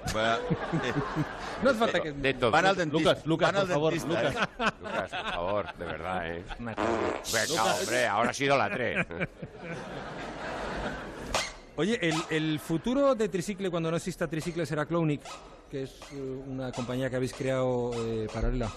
No 1.63 1.69
hace 1.69 1.79
falta 1.79 2.01
que... 2.01 2.11
De 2.11 2.33
todo. 2.33 2.49
Van 2.49 2.65
al 2.65 2.75
dentista. 2.75 3.11
Lucas, 3.11 3.25
Lucas, 3.25 3.51
Van 3.51 3.61
al 3.61 3.67
por 3.67 3.73
favor, 3.73 3.93
dentista, 3.93 4.23
Lucas. 4.23 4.35
¿eh? 4.35 4.73
Lucas, 4.81 5.11
por 5.11 5.31
favor, 5.31 5.73
de 5.77 5.85
verdad, 5.85 6.31
¿eh? 6.31 6.43
Venga, 6.59 7.75
hombre, 7.75 8.07
ahora 8.07 8.29
ha 8.31 8.33
sido 8.33 8.57
la 8.57 8.69
3. 8.69 9.05
Oye, 11.77 11.97
el, 12.01 12.15
el 12.29 12.59
futuro 12.59 13.15
de 13.15 13.29
Tricicle 13.29 13.69
cuando 13.69 13.89
no 13.91 13.97
exista 13.97 14.27
Tricicle 14.27 14.65
será 14.65 14.85
Clownic, 14.85 15.21
que 15.69 15.83
es 15.83 15.91
eh, 16.13 16.41
una 16.47 16.71
compañía 16.71 17.09
que 17.09 17.15
habéis 17.15 17.33
creado 17.33 17.91
eh, 17.95 18.27
paralela. 18.31 18.69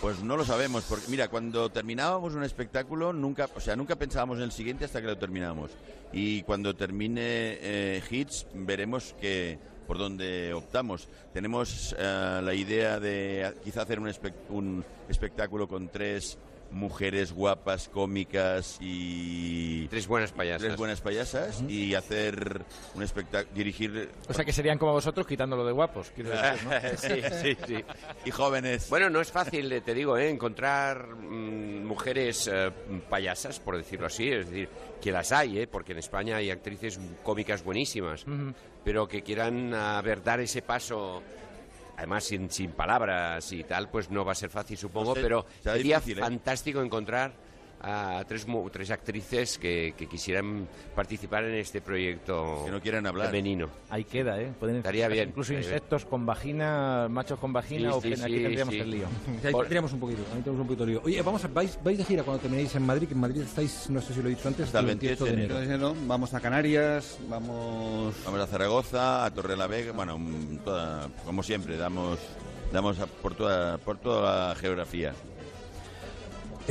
Pues 0.00 0.22
no 0.22 0.36
lo 0.36 0.44
sabemos, 0.44 0.84
porque 0.88 1.06
mira, 1.08 1.28
cuando 1.28 1.70
terminábamos 1.70 2.34
un 2.34 2.42
espectáculo, 2.42 3.12
nunca, 3.12 3.48
o 3.54 3.60
sea, 3.60 3.76
nunca 3.76 3.96
pensábamos 3.96 4.38
en 4.38 4.44
el 4.44 4.52
siguiente 4.52 4.84
hasta 4.84 5.00
que 5.00 5.06
lo 5.06 5.18
terminamos. 5.18 5.70
Y 6.12 6.42
cuando 6.42 6.74
termine 6.74 7.58
eh, 7.60 8.02
Hits, 8.10 8.46
veremos 8.54 9.14
que 9.20 9.58
por 9.90 9.98
dónde 9.98 10.54
optamos. 10.54 11.08
Tenemos 11.32 11.96
eh, 11.98 12.40
la 12.44 12.54
idea 12.54 13.00
de 13.00 13.52
quizá 13.64 13.82
hacer 13.82 13.98
un, 13.98 14.08
un 14.50 14.84
espectáculo 15.08 15.66
con 15.66 15.88
tres 15.88 16.38
mujeres 16.70 17.32
guapas, 17.32 17.88
cómicas 17.88 18.78
y... 18.80 19.86
Tres 19.88 20.06
buenas 20.06 20.32
payasas. 20.32 20.62
Tres 20.62 20.76
buenas 20.76 21.00
payasas 21.00 21.62
y 21.68 21.94
hacer 21.94 22.62
un 22.94 23.02
espectáculo, 23.02 23.54
dirigir... 23.54 24.10
O 24.28 24.34
sea 24.34 24.44
que 24.44 24.52
serían 24.52 24.78
como 24.78 24.92
vosotros 24.92 25.26
quitándolo 25.26 25.64
de 25.64 25.72
guapos, 25.72 26.10
quiero 26.14 26.30
decir, 26.30 26.64
¿no? 26.64 26.70
sí, 26.96 27.22
sí, 27.42 27.56
sí. 27.66 27.84
Y 28.24 28.30
jóvenes. 28.30 28.88
Bueno, 28.88 29.10
no 29.10 29.20
es 29.20 29.30
fácil, 29.30 29.70
eh, 29.72 29.80
te 29.80 29.94
digo, 29.94 30.16
¿eh? 30.16 30.30
encontrar 30.30 31.14
mm, 31.16 31.84
mujeres 31.84 32.48
eh, 32.52 32.70
payasas, 33.08 33.58
por 33.58 33.76
decirlo 33.76 34.06
así. 34.06 34.28
Es 34.30 34.48
decir, 34.48 34.68
que 35.00 35.12
las 35.12 35.32
hay, 35.32 35.60
¿eh? 35.60 35.66
porque 35.66 35.92
en 35.92 35.98
España 35.98 36.36
hay 36.36 36.50
actrices 36.50 37.00
cómicas 37.22 37.64
buenísimas, 37.64 38.24
pero 38.84 39.08
que 39.08 39.22
quieran 39.22 39.74
a 39.74 40.00
ver, 40.02 40.22
dar 40.22 40.40
ese 40.40 40.62
paso. 40.62 41.22
Además, 42.00 42.24
sin, 42.24 42.50
sin 42.50 42.70
palabras 42.70 43.52
y 43.52 43.62
tal, 43.62 43.90
pues 43.90 44.10
no 44.10 44.24
va 44.24 44.32
a 44.32 44.34
ser 44.34 44.48
fácil, 44.48 44.78
supongo, 44.78 45.12
pero 45.12 45.44
sería 45.62 45.98
difícil, 45.98 46.16
¿eh? 46.16 46.22
fantástico 46.22 46.80
encontrar 46.80 47.30
a 47.82 48.22
tres, 48.28 48.46
tres 48.72 48.90
actrices 48.90 49.56
que, 49.58 49.94
que 49.96 50.06
quisieran 50.06 50.68
participar 50.94 51.44
en 51.44 51.54
este 51.54 51.80
proyecto 51.80 52.62
Que 52.64 52.70
no 52.70 52.80
quieran 52.80 53.06
hablar. 53.06 53.28
femenino. 53.28 53.68
Ahí 53.88 54.04
queda, 54.04 54.40
¿eh? 54.40 54.52
Pueden 54.58 54.76
Estaría 54.76 55.08
bien, 55.08 55.30
Incluso 55.30 55.54
insectos 55.54 56.04
con 56.04 56.26
vagina, 56.26 57.08
machos 57.08 57.38
con 57.38 57.52
vagina, 57.52 57.90
Sí, 57.92 57.96
o 57.98 58.00
sí, 58.02 58.08
que- 58.08 58.14
aquí 58.22 58.36
sí, 58.36 58.42
tendríamos 58.42 58.74
sí. 58.74 58.80
el 58.80 58.90
lío. 58.90 59.06
Sí, 59.40 59.46
ahí 59.46 59.52
tendríamos 59.54 59.92
un 59.94 60.00
poquito, 60.00 60.22
ahí 60.34 60.40
tenemos 60.42 60.60
un 60.60 60.66
poquito 60.66 60.84
de 60.84 60.90
lío. 60.92 61.02
Oye, 61.04 61.22
vamos 61.22 61.44
a, 61.44 61.48
vais, 61.48 61.78
vais 61.82 61.96
de 61.98 62.04
gira 62.04 62.22
cuando 62.22 62.42
terminéis 62.42 62.74
en 62.74 62.82
Madrid, 62.84 63.08
que 63.08 63.14
en 63.14 63.20
Madrid 63.20 63.42
estáis, 63.42 63.88
no 63.88 64.00
sé 64.02 64.12
si 64.14 64.20
lo 64.22 64.28
he 64.28 64.34
dicho 64.34 64.48
antes, 64.48 64.66
Hasta 64.66 64.80
el 64.80 64.86
28 64.86 65.24
de 65.24 65.32
enero. 65.32 65.60
enero. 65.62 65.94
Vamos 66.06 66.34
a 66.34 66.40
Canarias, 66.40 67.18
vamos... 67.28 68.14
Vamos 68.24 68.40
a 68.40 68.46
Zaragoza, 68.46 69.24
a 69.24 69.30
Torre 69.32 69.56
la 69.56 69.66
Vega, 69.66 69.92
bueno, 69.92 70.18
mm, 70.18 70.58
toda- 70.64 71.08
como 71.24 71.42
siempre, 71.42 71.76
damos, 71.76 72.18
damos 72.72 72.98
a- 73.00 73.06
por, 73.06 73.34
toda, 73.34 73.78
por 73.78 73.96
toda 73.98 74.48
la 74.50 74.54
geografía. 74.54 75.14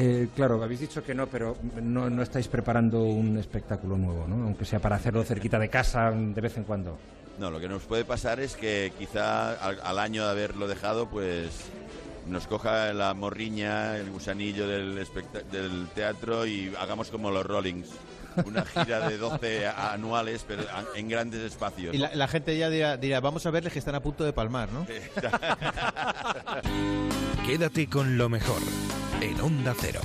Eh, 0.02 0.30
claro, 0.34 0.64
habéis 0.64 0.80
dicho 0.80 1.04
que 1.04 1.14
no, 1.14 1.28
pero 1.28 1.58
no, 1.82 2.22
estáis 2.22 2.48
preparando 2.48 3.04
un 3.04 3.38
espectáculo 3.38 3.98
nuevo, 3.98 4.26
¿no? 4.30 4.46
Aunque 4.46 4.64
sea 4.64 4.80
para 4.80 4.96
hacerlo 4.96 5.26
cerquita 5.26 5.60
de 5.60 5.68
casa 5.68 6.10
de 6.12 6.40
vez 6.40 6.56
en 6.56 6.64
cuando. 6.64 6.98
No, 7.38 7.52
lo 7.52 7.60
que 7.60 7.68
nos 7.68 7.84
puede 7.84 8.06
pasar 8.06 8.40
es 8.40 8.56
que 8.56 8.94
quizá 8.98 9.56
al, 9.56 9.78
al 9.84 10.00
año 10.00 10.24
de 10.24 10.32
haberlo 10.32 10.70
dejado, 10.70 11.10
pues 11.10 11.70
nos 12.28 12.48
coja 12.48 12.94
la 12.94 13.14
morriña, 13.14 13.98
el 13.98 14.10
gusanillo 14.10 14.70
del, 14.70 15.06
del 15.52 15.88
teatro 15.94 16.46
y 16.46 16.74
hagamos 16.80 17.12
como 17.12 17.30
los 17.30 17.46
Rollings. 17.46 17.90
Una 18.46 18.66
gira 18.66 19.08
de 19.10 19.18
12 19.18 19.68
a- 19.68 19.94
anuales, 19.94 20.44
pero 20.48 20.64
en 20.96 21.10
grandes 21.10 21.42
espacios. 21.42 21.94
Y 21.94 21.98
la, 21.98 22.14
la 22.16 22.28
gente 22.28 22.58
ya 22.58 22.70
dirá, 22.70 22.98
dirá, 22.98 23.20
vamos 23.20 23.46
a 23.46 23.52
verles 23.52 23.74
que 23.74 23.80
están 23.80 23.96
a 23.96 24.02
punto 24.02 24.24
de 24.24 24.34
palmar, 24.34 24.70
¿no? 24.72 24.86
Quédate 27.46 27.88
con 27.90 28.18
lo 28.18 28.30
mejor 28.30 28.62
en 29.22 29.40
Onda 29.42 29.74
Cero. 29.80 30.02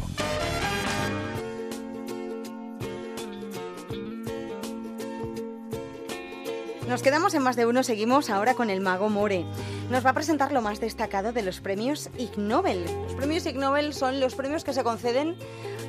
Nos 6.88 7.02
quedamos 7.02 7.32
en 7.32 7.42
más 7.42 7.56
de 7.56 7.64
uno, 7.64 7.82
seguimos 7.82 8.28
ahora 8.28 8.54
con 8.54 8.68
el 8.68 8.80
mago 8.80 9.08
More. 9.08 9.46
nos 9.90 10.04
va 10.04 10.10
a 10.10 10.12
presentar 10.12 10.52
lo 10.52 10.60
más 10.60 10.80
destacado 10.80 11.32
de 11.32 11.42
los 11.42 11.60
premios 11.60 12.10
Ig 12.18 12.36
Nobel. 12.36 12.84
Los 13.04 13.14
premios 13.14 13.46
Ig 13.46 13.56
Nobel 13.56 13.94
son 13.94 14.20
los 14.20 14.34
premios 14.34 14.64
que 14.64 14.74
se 14.74 14.84
conceden 14.84 15.34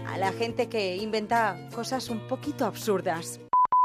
a 0.07 0.17
la 0.17 0.31
gente 0.31 0.67
que 0.69 0.95
inventa 0.95 1.57
cosas 1.75 2.09
un 2.09 2.19
poquito 2.27 2.65
absurdas. 2.65 3.41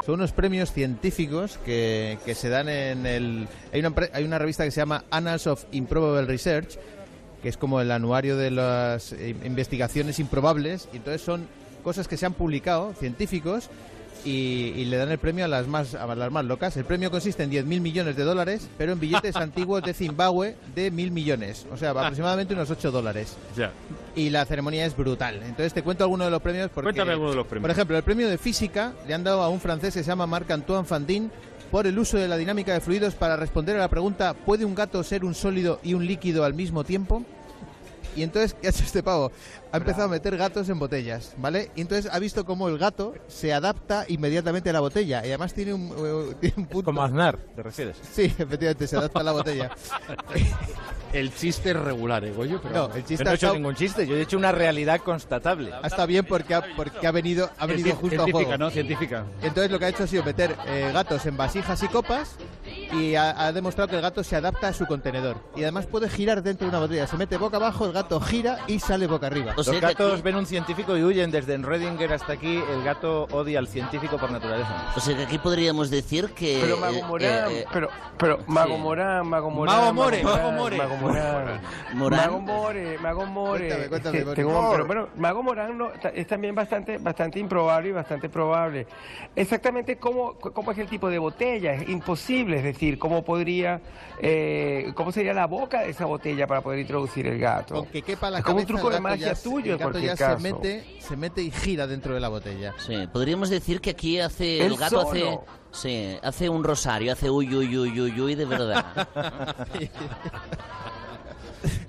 Son 0.07 0.15
unos 0.15 0.33
premios 0.33 0.73
científicos 0.73 1.59
que, 1.65 2.19
que 2.25 2.37
se 2.37 2.49
dan 2.49 2.69
en 2.69 3.05
el... 3.05 3.49
Hay 3.73 3.81
una, 3.81 3.93
hay 4.13 4.25
una 4.25 4.39
revista 4.39 4.65
que 4.65 4.71
se 4.71 4.81
llama 4.81 5.05
Annals 5.11 5.49
of 5.49 5.65
Improbable 5.73 6.27
Research, 6.27 6.79
que 7.43 7.49
es 7.49 7.57
como 7.57 7.81
el 7.81 7.91
anuario 7.91 8.37
de 8.37 8.53
las 8.53 9.13
eh, 9.13 9.35
investigaciones 9.45 10.21
improbables, 10.21 10.89
y 10.93 10.99
entonces 10.99 11.23
son 11.23 11.49
cosas 11.83 12.07
que 12.07 12.17
se 12.17 12.25
han 12.25 12.35
publicado, 12.35 12.95
científicos, 12.95 13.69
y, 14.25 14.73
y 14.77 14.85
le 14.85 14.97
dan 14.97 15.11
el 15.11 15.19
premio 15.19 15.45
a 15.45 15.49
las 15.49 15.67
más 15.67 15.95
a 15.95 16.15
las 16.15 16.31
más 16.31 16.45
locas. 16.45 16.77
El 16.77 16.85
premio 16.85 17.11
consiste 17.11 17.43
en 17.43 17.51
10.000 17.51 17.81
millones 17.81 18.17
de 18.17 18.25
dólares, 18.25 18.69
pero 18.79 18.93
en 18.93 19.01
billetes 19.01 19.37
antiguos 19.37 19.83
de 19.83 19.95
Zimbabue 19.95 20.57
de 20.75 20.93
1.000 20.93 21.11
millones, 21.11 21.67
o 21.73 21.77
sea, 21.77 21.91
aproximadamente 21.91 22.55
unos 22.55 22.71
8 22.71 22.91
dólares. 22.91 23.37
Ya. 23.57 23.73
Y 24.15 24.31
la 24.31 24.45
ceremonia 24.45 24.85
es 24.85 24.97
brutal. 24.97 25.37
Entonces 25.43 25.73
te 25.73 25.83
cuento 25.83 26.05
algunos 26.05 26.27
de 26.27 26.31
los 26.31 26.43
premios 26.43 26.71
porque... 26.75 26.87
Cuéntame 26.87 27.13
alguno 27.13 27.31
de 27.31 27.37
los 27.37 27.47
premios. 27.47 27.63
Por 27.63 27.71
ejemplo, 27.71 27.97
el 27.97 28.03
premio 28.03 28.29
de 28.29 28.39
física 28.39 28.93
le 29.07 29.15
han 29.15 29.25
dado 29.25 29.43
a 29.43 29.49
un 29.49 29.61
francés 29.61 29.95
que 29.95 30.03
se 30.03 30.09
llama 30.09 30.27
Marc-Antoine 30.27 30.85
Fandin 30.85 31.31
por 31.71 31.87
el 31.87 31.99
uso 31.99 32.19
de 32.19 32.27
la 32.27 32.37
dinámica 32.37 32.73
de 32.73 32.81
fluidos 32.81 33.15
para 33.15 33.37
responder 33.37 33.77
a 33.77 33.81
la 33.81 33.89
pregunta 33.89 34.35
¿puede 34.35 34.65
un 34.65 34.75
gato 34.75 35.03
ser 35.05 35.25
un 35.25 35.35
sólido 35.35 35.79
y 35.85 35.95
un 35.95 36.05
líquido 36.07 36.45
al 36.45 36.55
mismo 36.55 36.85
tiempo? 36.85 37.25
Y 38.17 38.23
entonces, 38.23 38.55
¿qué 38.61 38.67
ha 38.67 38.71
hecho 38.71 38.83
este 38.85 39.03
pavo? 39.03 39.31
Ha 39.73 39.77
empezado 39.77 40.05
a 40.05 40.09
meter 40.09 40.37
gatos 40.37 40.69
en 40.69 40.79
botellas, 40.81 41.33
¿vale? 41.37 41.71
Y 41.77 41.83
entonces 41.83 42.11
ha 42.13 42.19
visto 42.19 42.45
cómo 42.45 42.69
el 42.69 42.77
gato 42.77 43.15
se 43.29 43.53
adapta 43.53 44.05
inmediatamente 44.09 44.69
a 44.71 44.73
la 44.73 44.81
botella. 44.81 45.23
Y 45.25 45.29
además 45.29 45.55
tiene 45.55 45.75
un, 45.75 45.93
eh, 45.97 46.35
tiene 46.41 46.55
un 46.59 46.67
punto... 46.67 46.87
Como 46.87 47.03
Aznar, 47.03 47.37
¿te 47.55 47.63
refieres? 47.63 47.97
Sí, 48.13 48.25
efectivamente, 48.25 48.87
se 48.89 48.97
adapta 48.97 49.21
a 49.21 49.23
la 49.23 49.33
botella. 49.33 49.71
El 51.13 51.35
chiste 51.35 51.71
es 51.71 51.77
regular, 51.77 52.25
¿eh, 52.25 52.31
Goyo? 52.33 52.61
Pero 52.63 52.89
No, 52.89 52.95
el 52.95 53.05
chiste 53.05 53.17
Yo 53.17 53.25
no 53.25 53.31
he 53.31 53.35
hecho 53.35 53.47
estado- 53.47 53.55
ningún 53.55 53.75
chiste, 53.75 54.07
yo 54.07 54.15
he 54.17 54.21
hecho 54.23 54.37
una 54.39 54.53
realidad 54.53 55.01
constatable. 55.01 55.73
ha 55.73 55.85
estado 55.87 56.07
bien 56.07 56.25
porque 56.25 56.55
ha, 56.55 56.63
porque 56.77 57.05
ha 57.05 57.11
venido, 57.11 57.51
ha 57.59 57.67
venido 57.67 57.97
justo 57.97 58.15
a 58.23 58.25
Científica, 58.27 58.45
juego. 58.47 58.59
¿no? 58.59 58.71
Científica. 58.71 59.25
Entonces 59.43 59.73
lo 59.73 59.79
que 59.81 59.87
ha 59.87 59.89
hecho 59.89 60.05
ha 60.05 60.07
sido 60.07 60.23
meter 60.23 60.55
eh, 60.69 60.91
gatos 60.95 61.27
en 61.27 61.37
vasijas 61.37 61.83
y 61.83 61.89
copas 61.89 62.37
y 62.93 63.15
ha, 63.15 63.47
ha 63.47 63.53
demostrado 63.53 63.89
que 63.89 63.97
el 63.97 64.03
gato 64.03 64.23
se 64.25 64.37
adapta 64.37 64.69
a 64.69 64.73
su 64.73 64.87
contenedor. 64.87 65.37
Y 65.57 65.63
además 65.63 65.87
puede 65.87 66.09
girar 66.09 66.43
dentro 66.43 66.67
de 66.67 66.71
una 66.71 66.81
botella. 66.81 67.07
Se 67.07 67.17
mete 67.17 67.37
boca 67.37 67.57
abajo, 67.57 67.87
el 67.87 67.93
gato 67.93 68.21
gira 68.21 68.59
y 68.67 68.81
sale 68.81 69.07
boca 69.07 69.27
arriba. 69.29 69.55
Los 69.57 69.71
gatos 69.81 70.23
ven 70.23 70.37
un 70.37 70.47
científico 70.47 70.97
y 70.97 71.05
huyen 71.05 71.31
desde 71.31 71.57
Redinger 71.59 72.13
hasta 72.13 72.33
aquí. 72.33 72.57
El 72.71 72.83
gato 72.83 73.25
odia 73.33 73.59
al 73.59 73.69
científico 73.69 74.19
por 74.19 74.31
naturaleza. 74.31 74.93
O 74.97 75.01
sea 75.01 75.17
que 75.17 75.23
aquí 75.25 75.39
podríamos 75.39 75.91
decir 75.91 76.31
que... 76.31 76.59
Pero 76.63 76.77
Mago 76.79 76.97
eh, 76.97 77.05
Morán, 77.07 77.51
eh, 77.51 77.65
pero, 77.73 77.89
pero 78.19 78.39
Mago 78.47 78.75
sí. 78.77 78.81
Morán, 78.81 79.27
Mago 79.27 79.51
Morán. 79.51 79.77
Mago 79.77 79.93
More, 79.93 80.23
Morán, 80.23 80.39
Mago 80.41 80.53
More. 80.53 80.77
Mago 80.77 80.97
Morán. 80.97 81.61
Mago 81.95 82.41
More, 82.41 82.99
Mago 82.99 83.27
More. 83.27 83.69
Cuéntame, 83.69 83.89
cuéntame, 83.89 84.25
More. 84.25 84.37
tengo- 84.37 84.71
pero 84.73 84.87
bueno, 84.87 85.09
Mago 85.17 85.43
Morán 85.43 85.79
no, 85.79 85.91
es 86.15 86.27
también 86.27 86.55
bastante, 86.55 86.99
bastante 86.99 87.39
improbable 87.39 87.91
y 87.91 87.93
bastante 87.93 88.29
probable. 88.29 88.87
Exactamente 89.37 89.97
cómo, 89.97 90.35
cómo 90.35 90.73
es 90.73 90.79
el 90.79 90.89
tipo 90.89 91.09
de 91.09 91.19
botella, 91.19 91.75
es 91.75 91.89
imposible, 91.89 92.59
es 92.59 92.65
decir, 92.65 92.80
cómo 92.99 93.25
podría, 93.25 93.81
eh, 94.21 94.93
cómo 94.95 95.13
sería 95.13 95.35
la 95.35 95.47
boca 95.47 95.83
de 95.83 95.91
esa 95.91 96.05
botella 96.07 96.47
para 96.47 96.61
poder 96.63 96.81
introducir 96.81 97.27
el 97.27 97.39
gato. 97.39 97.75
Con 97.75 97.87
que 97.87 98.03
quepa 98.03 98.31
la 98.31 98.39
es 98.39 98.45
como 98.45 98.59
un 98.59 98.67
truco 98.67 98.89
el 98.89 98.95
de 98.95 99.01
magia 99.01 99.33
ya 99.35 99.43
tuyo, 99.43 99.73
el 99.75 99.79
gato 99.79 99.99
ya 99.99 100.17
caso. 100.17 100.39
se 100.39 100.53
mete, 100.53 100.85
se 101.01 101.17
mete 101.17 101.43
y 101.43 101.51
gira 101.51 101.87
dentro 101.87 102.15
de 102.15 102.21
la 102.21 102.29
botella. 102.29 102.75
Sí, 102.79 103.09
podríamos 103.13 103.51
decir 103.51 103.81
que 103.81 103.91
aquí 103.91 104.19
hace 104.21 104.65
el 104.65 104.77
gato 104.77 105.01
hace 105.03 105.39
sí, 105.73 106.17
hace 106.23 106.49
un 106.49 106.65
rosario, 106.65 107.13
hace 107.13 107.29
uy 107.31 107.55
uy 107.55 107.77
uy 107.77 108.01
uy 108.01 108.21
uy 108.21 108.35
de 108.35 108.45
verdad. 108.45 108.85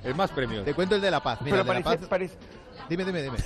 Es 0.03 0.15
más 0.15 0.31
premios. 0.31 0.65
Te 0.65 0.73
cuento 0.73 0.95
el 0.95 1.01
de 1.01 1.11
la 1.11 1.21
paz. 1.21 1.39
Mira, 1.41 1.57
Pero 1.57 1.61
el 1.61 1.67
de 1.67 1.73
la 1.73 1.83
parece- 1.83 1.99
paz. 2.01 2.09
parece- 2.09 2.35
Dime, 2.89 3.05
dime, 3.05 3.21
dime. 3.21 3.37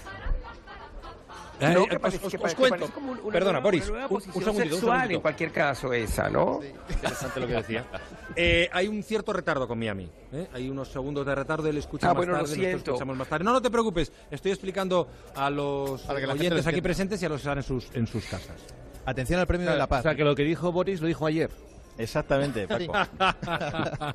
Eh, 1.60 1.73
No, 1.73 1.84
eh, 1.84 1.88
que 1.88 1.95
os- 1.95 2.02
parece- 2.02 2.26
os- 2.26 2.32
que 2.34 2.38
os 2.45 2.53
cuento. 2.56 2.88
como 2.94 3.11
un- 3.14 3.19
una 3.19 3.32
Perdona, 3.32 3.60
Boris, 3.60 3.90
una 3.90 4.07
un- 4.07 4.14
un 4.15 4.22
segundito, 4.22 4.40
un 4.49 4.56
sexual 4.56 4.82
segundito. 4.82 5.14
en 5.15 5.22
cualquier 5.22 5.52
caso 5.52 5.94
esa, 5.94 6.30
¿no? 6.30 6.60
Interesante 6.90 7.40
lo 7.40 7.48
que 7.48 7.53
decía. 7.53 7.86
Eh, 8.38 8.69
hay 8.73 8.88
un 8.90 9.02
cierto 9.02 9.32
retardo 9.32 9.65
con 9.65 9.80
Miami. 9.80 10.10
¿eh? 10.34 10.48
Hay 10.53 10.69
unos 10.69 10.90
segundos 10.91 11.26
de 11.26 11.34
retardo, 11.34 11.69
él 11.69 11.77
escucha 11.77 12.07
Ah, 12.07 12.10
más 12.10 12.18
bueno, 12.18 12.32
lo 12.34 12.38
tarde, 12.40 12.49
nosotros 12.49 12.69
siento. 12.72 12.91
escuchamos 12.91 13.15
más 13.18 13.27
tarde. 13.30 13.45
No, 13.45 13.53
no 13.53 13.61
te 13.61 13.69
preocupes, 13.69 14.11
estoy 14.30 14.52
explicando 14.52 15.07
a 15.36 15.49
los 15.49 16.03
oyentes 16.10 16.65
lo 16.65 16.69
aquí 16.69 16.82
presentes 16.82 17.22
y 17.22 17.26
a 17.26 17.30
los 17.30 17.38
que 17.38 17.48
están 17.48 17.57
en 17.60 17.64
sus, 17.64 17.88
en 17.94 18.06
sus 18.07 18.26
casas. 18.26 18.57
Atención 19.06 19.40
al 19.40 19.48
premio 19.48 19.69
de 19.72 19.77
la 19.77 19.88
paz. 19.88 19.99
O 20.02 20.03
sea, 20.03 20.15
que 20.15 20.26
lo 20.26 20.36
que 20.36 20.44
dijo 20.44 20.69
Boris 20.73 20.99
lo 20.99 21.07
dijo 21.07 21.26
ayer. 21.26 21.49
Exactamente, 21.98 22.68
Paco. 22.68 22.91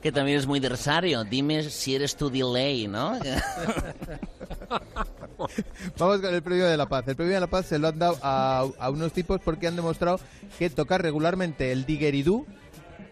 que 0.03 0.13
también 0.13 0.37
es 0.39 0.47
muy 0.47 0.61
de 0.61 0.69
Rosario. 0.69 1.25
Dime 1.25 1.63
si 1.63 1.95
eres 1.95 2.15
tu 2.15 2.29
delay, 2.29 2.89
¿no? 2.89 3.19
Vamos 5.99 6.21
con 6.21 6.35
el 6.35 6.43
premio 6.43 6.67
de 6.67 6.77
la 6.77 6.87
paz. 6.89 7.07
El 7.09 7.17
premio 7.17 7.35
de 7.35 7.41
la 7.41 7.47
paz 7.49 7.67
se 7.67 7.79
lo 7.79 7.89
han 7.89 7.99
dado 7.99 8.19
a, 8.23 8.67
a 8.79 8.91
unos 8.91 9.13
tipos 9.13 9.41
porque 9.45 9.67
han 9.67 9.77
demostrado 9.77 10.21
que 10.59 10.71
tocar 10.71 11.03
regularmente 11.03 11.73
el 11.73 11.85
digueridú. 11.87 12.47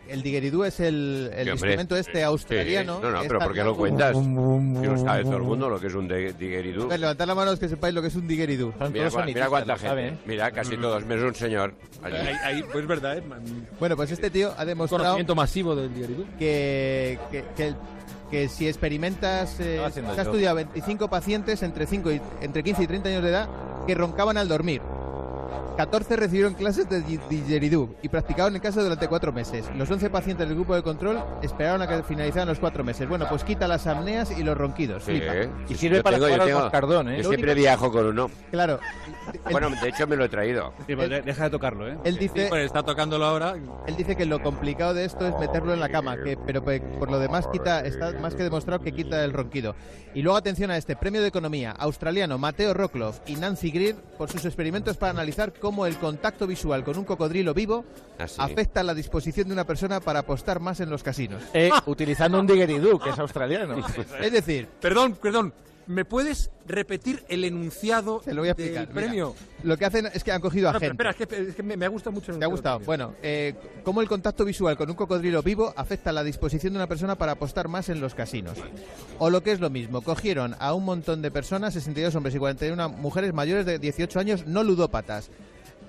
El 0.08 0.22
digueridú 0.22 0.64
es 0.64 0.80
el, 0.80 1.30
el 1.36 1.48
instrumento 1.48 1.94
este 1.94 2.24
australiano. 2.24 2.96
Sí, 2.96 3.02
No, 3.02 3.10
no, 3.10 3.20
pero 3.28 3.38
¿por 3.40 3.52
qué 3.52 3.62
lo 3.62 3.76
cuentas? 3.76 4.12
Que 4.16 4.22
no 4.22 4.96
sabe 4.96 5.22
todo 5.24 5.36
el 5.36 5.42
mundo 5.42 5.68
lo 5.68 5.78
que 5.78 5.88
es 5.88 5.94
un 5.94 6.08
ver, 6.08 6.98
levantad 7.00 7.26
la 7.26 7.34
mano 7.34 7.50
los 7.50 7.60
que 7.60 7.68
sepáis 7.68 7.94
lo 7.94 8.00
que 8.00 8.08
es 8.08 8.16
un 8.16 8.26
digueridú. 8.26 8.72
Mira, 8.90 9.10
cua- 9.10 9.26
mira 9.26 9.48
cuánta 9.50 9.76
gente. 9.76 10.16
Mira, 10.24 10.50
casi 10.50 10.78
todos. 10.78 11.04
Menos 11.04 11.24
un 11.24 11.34
señor. 11.34 11.74
Ahí, 12.02 12.14
ahí, 12.42 12.62
pues 12.62 12.76
es 12.78 12.86
verdad, 12.86 13.18
¿eh? 13.18 13.22
Bueno, 13.78 13.96
pues 13.96 14.10
este 14.10 14.30
tío 14.30 14.54
ha 14.56 14.64
demostrado 14.64 15.04
Conocimiento 15.04 15.34
masivo 15.34 15.76
del 15.76 15.92
digueridú. 15.92 16.24
que, 16.38 17.18
que, 17.30 17.44
que, 17.54 17.74
que 18.30 18.48
si 18.48 18.68
experimentas, 18.68 19.58
eh, 19.60 19.80
se 19.92 20.00
ha 20.00 20.22
estudiado 20.22 20.56
25 20.56 21.08
pacientes 21.08 21.62
entre, 21.62 21.86
5 21.86 22.12
y, 22.12 22.20
entre 22.40 22.62
15 22.62 22.82
y 22.82 22.86
30 22.86 23.08
años 23.08 23.22
de 23.22 23.30
edad 23.30 23.48
que 23.86 23.94
roncaban 23.94 24.36
al 24.36 24.48
dormir. 24.48 24.82
14 25.78 26.16
recibieron 26.16 26.54
clases 26.54 26.88
de 26.88 27.02
di- 27.02 27.20
didgeridoo 27.30 27.94
y 28.02 28.08
practicaron 28.08 28.52
en 28.56 28.60
casa 28.60 28.82
durante 28.82 29.06
4 29.06 29.32
meses. 29.32 29.64
Los 29.76 29.88
11 29.88 30.10
pacientes 30.10 30.48
del 30.48 30.56
grupo 30.56 30.74
de 30.74 30.82
control 30.82 31.22
esperaron 31.40 31.80
a 31.82 31.86
que 31.86 32.02
finalizaran 32.02 32.48
los 32.48 32.58
4 32.58 32.82
meses. 32.82 33.08
Bueno, 33.08 33.26
pues 33.28 33.44
quita 33.44 33.68
las 33.68 33.86
apneas 33.86 34.36
y 34.36 34.42
los 34.42 34.58
ronquidos. 34.58 35.04
Sí, 35.04 35.12
flipa. 35.12 35.36
¿eh? 35.36 35.48
Y 35.68 35.74
Yo 35.74 35.78
sirve 35.78 36.02
para 36.02 36.16
tengo- 36.16 36.26
yo 36.26 36.32
jugar 36.34 36.40
al 36.40 36.46
tengo- 36.48 36.60
moscardón, 36.62 37.08
¿eh? 37.10 37.16
Yo 37.18 37.22
Lo 37.22 37.28
siempre 37.28 37.52
único- 37.52 37.62
viajo 37.62 37.92
con 37.92 38.06
uno. 38.06 38.28
Claro. 38.50 38.80
Bueno, 39.52 39.70
de 39.80 39.88
hecho 39.88 40.06
me 40.08 40.16
lo 40.16 40.24
he 40.24 40.28
traído. 40.28 40.72
deja 40.88 41.44
de 41.44 41.50
tocarlo, 41.50 41.86
¿eh? 41.88 41.96
Él 42.02 42.18
dice, 42.18 42.46
Pues 42.48 42.64
está 42.66 42.82
tocándolo 42.82 43.24
ahora. 43.24 43.54
él 43.86 43.94
dice 43.96 44.16
que 44.16 44.26
lo 44.26 44.42
complicado 44.42 44.94
de 44.94 45.04
esto 45.04 45.28
es 45.28 45.38
meterlo 45.38 45.74
en 45.74 45.78
la 45.78 45.90
cama, 45.90 46.16
que, 46.16 46.36
pero 46.44 46.64
pe- 46.64 46.80
por 46.80 47.08
lo 47.08 47.20
demás 47.20 47.46
quita, 47.52 47.84
está 47.86 48.12
más 48.18 48.34
que 48.34 48.42
demostrado 48.42 48.82
que 48.82 48.90
quita 48.90 49.22
el 49.24 49.32
ronquido. 49.32 49.76
Y 50.12 50.22
luego 50.22 50.36
atención 50.38 50.72
a 50.72 50.76
este 50.76 50.96
premio 50.96 51.20
de 51.22 51.28
economía 51.28 51.70
australiano 51.70 52.36
Mateo 52.36 52.74
Rockloff 52.74 53.20
y 53.28 53.36
Nancy 53.36 53.70
Greer 53.70 53.94
por 54.16 54.28
sus 54.28 54.44
experimentos 54.44 54.96
para 54.96 55.10
analizar 55.10 55.52
cómo 55.52 55.67
el 55.86 55.96
contacto 55.98 56.46
visual 56.46 56.84
con 56.84 56.96
un 56.98 57.04
cocodrilo 57.04 57.54
vivo 57.54 57.84
Ah, 58.18 58.26
sí. 58.26 58.36
afecta 58.38 58.82
la 58.82 58.94
disposición 58.94 59.46
de 59.48 59.54
una 59.54 59.64
persona 59.64 60.00
para 60.00 60.20
apostar 60.20 60.60
más 60.60 60.80
en 60.80 60.90
los 60.90 61.02
casinos. 61.02 61.42
Eh, 61.54 61.70
utilizando 61.86 62.40
un 62.40 62.46
digueridoo, 62.46 62.98
que 62.98 63.10
es 63.10 63.18
australiano. 63.18 63.76
Es 64.20 64.32
decir, 64.32 64.66
Perdón, 64.80 65.14
perdón. 65.20 65.52
¿Me 65.86 66.04
puedes 66.04 66.50
repetir 66.66 67.24
el 67.30 67.44
enunciado 67.44 68.20
te 68.22 68.34
lo 68.34 68.42
voy 68.42 68.50
a 68.50 68.54
del 68.54 68.66
explicar. 68.66 68.88
mira. 68.94 69.06
premio? 69.06 69.34
Lo 69.62 69.78
que 69.78 69.86
hacen 69.86 70.04
es 70.12 70.22
que 70.22 70.30
han 70.32 70.40
cogido 70.42 70.68
a 70.68 70.74
No, 70.74 70.78
pero 70.80 70.90
gente. 70.90 71.02
espera, 71.02 71.24
es 71.24 71.44
que, 71.44 71.48
es 71.50 71.54
que 71.56 71.62
me, 71.62 71.78
me 71.78 71.86
ha 71.86 71.88
gustado 71.88 72.12
mucho. 72.12 72.30
el 72.30 72.38
¿Te 72.38 72.44
ha 72.44 72.46
enunciado 72.48 72.78
gustado? 72.78 72.78
del 72.80 72.84
premio. 72.86 73.06
Bueno, 73.06 73.18
eh, 73.22 73.54
cómo 73.84 74.02
el 74.02 74.08
contacto 74.08 74.44
visual 74.44 74.76
con 74.76 74.90
un 74.90 74.96
cocodrilo 74.96 75.42
vivo 75.42 75.72
afecta 75.76 76.12
la 76.12 76.22
disposición 76.24 76.74
de 76.74 76.78
una 76.80 76.88
persona 76.88 77.14
para 77.16 77.32
apostar 77.32 77.68
más 77.68 77.88
en 77.88 78.02
los 78.02 78.14
casinos. 78.14 78.58
O 79.18 79.30
lo 79.30 79.42
que 79.42 79.52
es 79.52 79.60
lo 79.60 79.70
mismo, 79.70 80.02
cogieron 80.02 80.56
a 80.58 80.74
un 80.74 80.84
montón 80.84 81.22
de 81.22 81.30
personas, 81.30 81.72
62 81.72 82.14
hombres 82.16 82.34
y 82.34 82.38
41 82.38 82.90
mujeres 82.90 83.32
mayores 83.32 83.64
de 83.64 83.78
18 83.78 84.20
años, 84.20 84.46
no 84.46 84.64
ludópatas. 84.64 85.30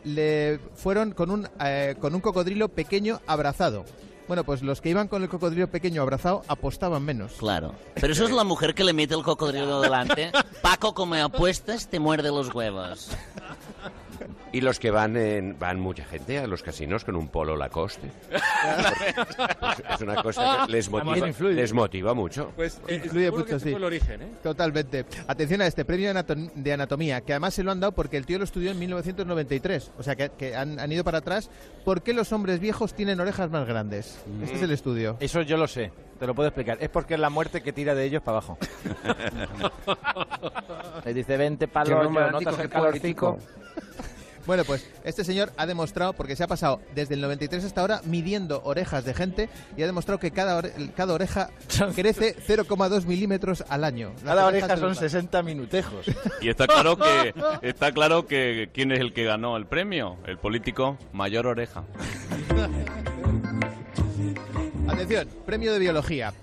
Le 0.04 0.60
fueron 0.76 1.12
con 1.12 1.32
un, 1.32 1.50
eh, 1.60 1.96
con 2.00 2.16
un 2.16 2.22
cocodrilo 2.22 2.70
pequeño 2.70 3.22
abrazado. 3.28 3.86
Bueno, 4.28 4.44
pues 4.44 4.62
los 4.62 4.80
que 4.80 4.90
iban 4.90 5.08
con 5.08 5.24
el 5.24 5.30
cocodrilo 5.30 5.68
pequeño 5.70 6.04
abrazado 6.04 6.44
apostaban 6.48 7.04
menos. 7.04 7.34
Claro. 7.40 7.74
Pero 7.96 8.14
eso 8.14 8.26
es 8.26 8.32
la 8.32 8.44
mujer 8.44 8.76
que 8.76 8.84
le 8.84 8.94
mete 8.94 9.16
el 9.16 9.24
cocodrilo 9.24 9.82
delante. 9.82 10.32
Paco, 10.62 10.94
como 10.94 11.16
apuestas, 11.16 11.88
te 11.88 12.00
muerde 12.00 12.30
los 12.30 12.54
huevos. 12.54 13.10
Y 14.52 14.62
los 14.62 14.80
que 14.80 14.90
van 14.92 15.16
en- 15.16 15.58
van 15.60 15.80
mucha 15.80 16.04
gente 16.06 16.40
a 16.40 16.48
los 16.48 16.64
casinos 16.64 17.06
con 17.06 17.16
un 17.16 17.28
polo 17.28 17.56
Lacoste. 17.56 18.10
Pues 19.60 19.84
es 19.96 20.02
una 20.02 20.22
cosa 20.22 20.64
que 20.66 20.72
les 20.72 20.90
motiva, 20.90 21.28
les 21.52 21.74
motiva 21.74 22.14
mucho. 22.14 22.52
Pues 22.56 22.80
eh, 22.88 22.96
Influye 22.96 23.32
mucho, 23.32 23.56
ese 23.56 23.70
sí. 23.70 23.76
el 23.76 23.84
origen, 23.84 24.22
¿eh? 24.22 24.28
Totalmente. 24.44 25.06
Atención 25.28 25.62
a 25.62 25.68
este 25.68 25.86
premio 25.86 26.14
de, 26.14 26.20
anato- 26.20 26.52
de 26.54 26.74
anatomía, 26.74 27.22
que 27.22 27.34
además 27.34 27.54
se 27.54 27.64
lo 27.64 27.72
han 27.72 27.80
dado 27.80 27.92
porque 27.94 28.18
el 28.18 28.26
tío 28.26 28.38
lo 28.38 28.44
estudió 28.44 28.72
en 28.72 28.80
1993. 28.80 29.92
O 29.98 30.04
sea, 30.04 30.16
que, 30.16 30.30
que 30.30 30.56
han, 30.56 30.80
han 30.80 30.92
ido 30.92 31.04
para 31.04 31.20
atrás. 31.20 31.50
¿Por 31.86 32.02
qué 32.02 32.14
los 32.14 32.32
hombres 32.34 32.60
viejos 32.60 32.94
tienen 32.94 33.20
orejas 33.20 33.50
más 33.50 33.68
grandes? 33.68 34.20
Este 34.44 34.56
es 34.56 34.62
el 34.64 34.72
estudio. 34.72 35.18
Eso 35.20 35.42
yo 35.42 35.58
lo 35.58 35.68
sé, 35.68 35.92
te 36.20 36.28
lo 36.28 36.34
puedo 36.36 36.50
explicar. 36.50 36.78
Es 36.82 36.90
porque 36.90 37.16
es 37.16 37.20
la 37.20 37.30
muerte 37.30 37.62
que 37.62 37.74
tira 37.74 37.96
de 37.96 38.06
ellos 38.06 38.22
para 38.24 38.38
abajo. 38.40 38.58
Le 41.06 41.14
dice, 41.14 41.38
vente 41.38 41.68
palo, 41.68 42.10
notas 42.10 42.56
qué 42.56 42.62
el 42.64 42.70
calorcito. 42.70 43.38
Bueno, 44.50 44.64
pues 44.66 44.84
este 45.04 45.24
señor 45.24 45.52
ha 45.58 45.68
demostrado, 45.68 46.14
porque 46.14 46.36
se 46.36 46.44
ha 46.44 46.48
pasado 46.48 46.82
desde 46.96 47.14
el 47.14 47.22
93 47.22 47.66
hasta 47.66 47.82
ahora 47.82 48.02
midiendo 48.06 48.64
orejas 48.64 49.06
de 49.06 49.14
gente 49.14 49.48
y 49.78 49.84
ha 49.84 49.86
demostrado 49.86 50.18
que 50.20 50.32
cada, 50.32 50.60
ore- 50.60 50.92
cada 50.96 51.14
oreja 51.14 51.52
crece 51.96 52.36
0,2 52.48 53.06
milímetros 53.06 53.64
al 53.70 53.84
año. 53.84 54.10
Las 54.16 54.24
Cada 54.34 54.48
oreja 54.48 54.76
son 54.76 54.90
los- 54.90 54.98
60 54.98 55.44
minutejos. 55.44 56.08
Y 56.42 56.50
está 56.50 56.66
claro 56.66 56.98
que 56.98 57.36
está 57.62 57.92
claro 57.92 58.26
que 58.26 58.72
quién 58.74 58.92
es 58.92 59.00
el 59.02 59.14
que 59.14 59.24
ganó 59.24 59.56
el 59.56 59.68
premio, 59.68 60.18
el 60.26 60.40
político 60.40 60.98
mayor 61.14 61.46
oreja. 61.46 61.84
Atención, 64.88 65.28
premio 65.46 65.72
de 65.74 65.78
biología. 65.78 66.34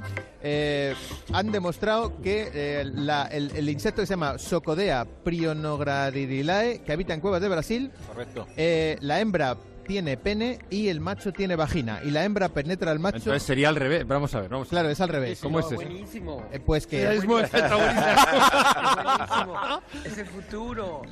Eh, 0.48 0.94
han 1.32 1.50
demostrado 1.50 2.20
que 2.22 2.50
eh, 2.54 2.84
la- 2.94 3.24
el, 3.26 3.50
el 3.56 3.68
insecto 3.68 4.00
que 4.02 4.06
se 4.06 4.12
llama 4.12 4.38
Socodea 4.38 5.04
prionogradirilae, 5.24 6.82
que 6.82 6.92
habita 6.92 7.14
en 7.14 7.20
cuevas 7.20 7.40
de 7.40 7.48
Brasil, 7.48 7.90
Correcto. 8.06 8.46
eh, 8.56 8.96
la 9.00 9.18
hembra 9.18 9.56
tiene 9.88 10.16
pene 10.16 10.60
y 10.70 10.86
el 10.88 11.00
macho 11.00 11.32
tiene 11.32 11.56
vagina. 11.56 12.00
Y 12.04 12.10
la 12.12 12.24
hembra 12.24 12.48
penetra 12.48 12.92
al 12.92 13.00
macho. 13.00 13.16
Entonces 13.18 13.42
sería 13.42 13.68
al 13.68 13.74
revés. 13.76 14.06
Vamos 14.06 14.32
a 14.36 14.40
ver. 14.40 14.48
Vamos. 14.50 14.68
Claro, 14.68 14.88
es 14.88 15.00
al 15.00 15.08
revés. 15.08 15.40
¿Cómo 15.40 15.58
es 15.60 15.66
eso? 15.66 15.74
Buenísimo. 15.76 16.44
Eh, 16.52 16.60
pues 16.60 16.86
que. 16.86 17.04
Buenísimo. 17.06 17.38
Es 20.04 20.18
el 20.18 20.26
futuro. 20.26 21.02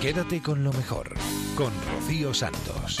Quédate 0.00 0.40
con 0.42 0.64
lo 0.64 0.72
mejor, 0.72 1.12
con 1.56 1.72
Rocío 1.94 2.32
Santos. 2.32 3.00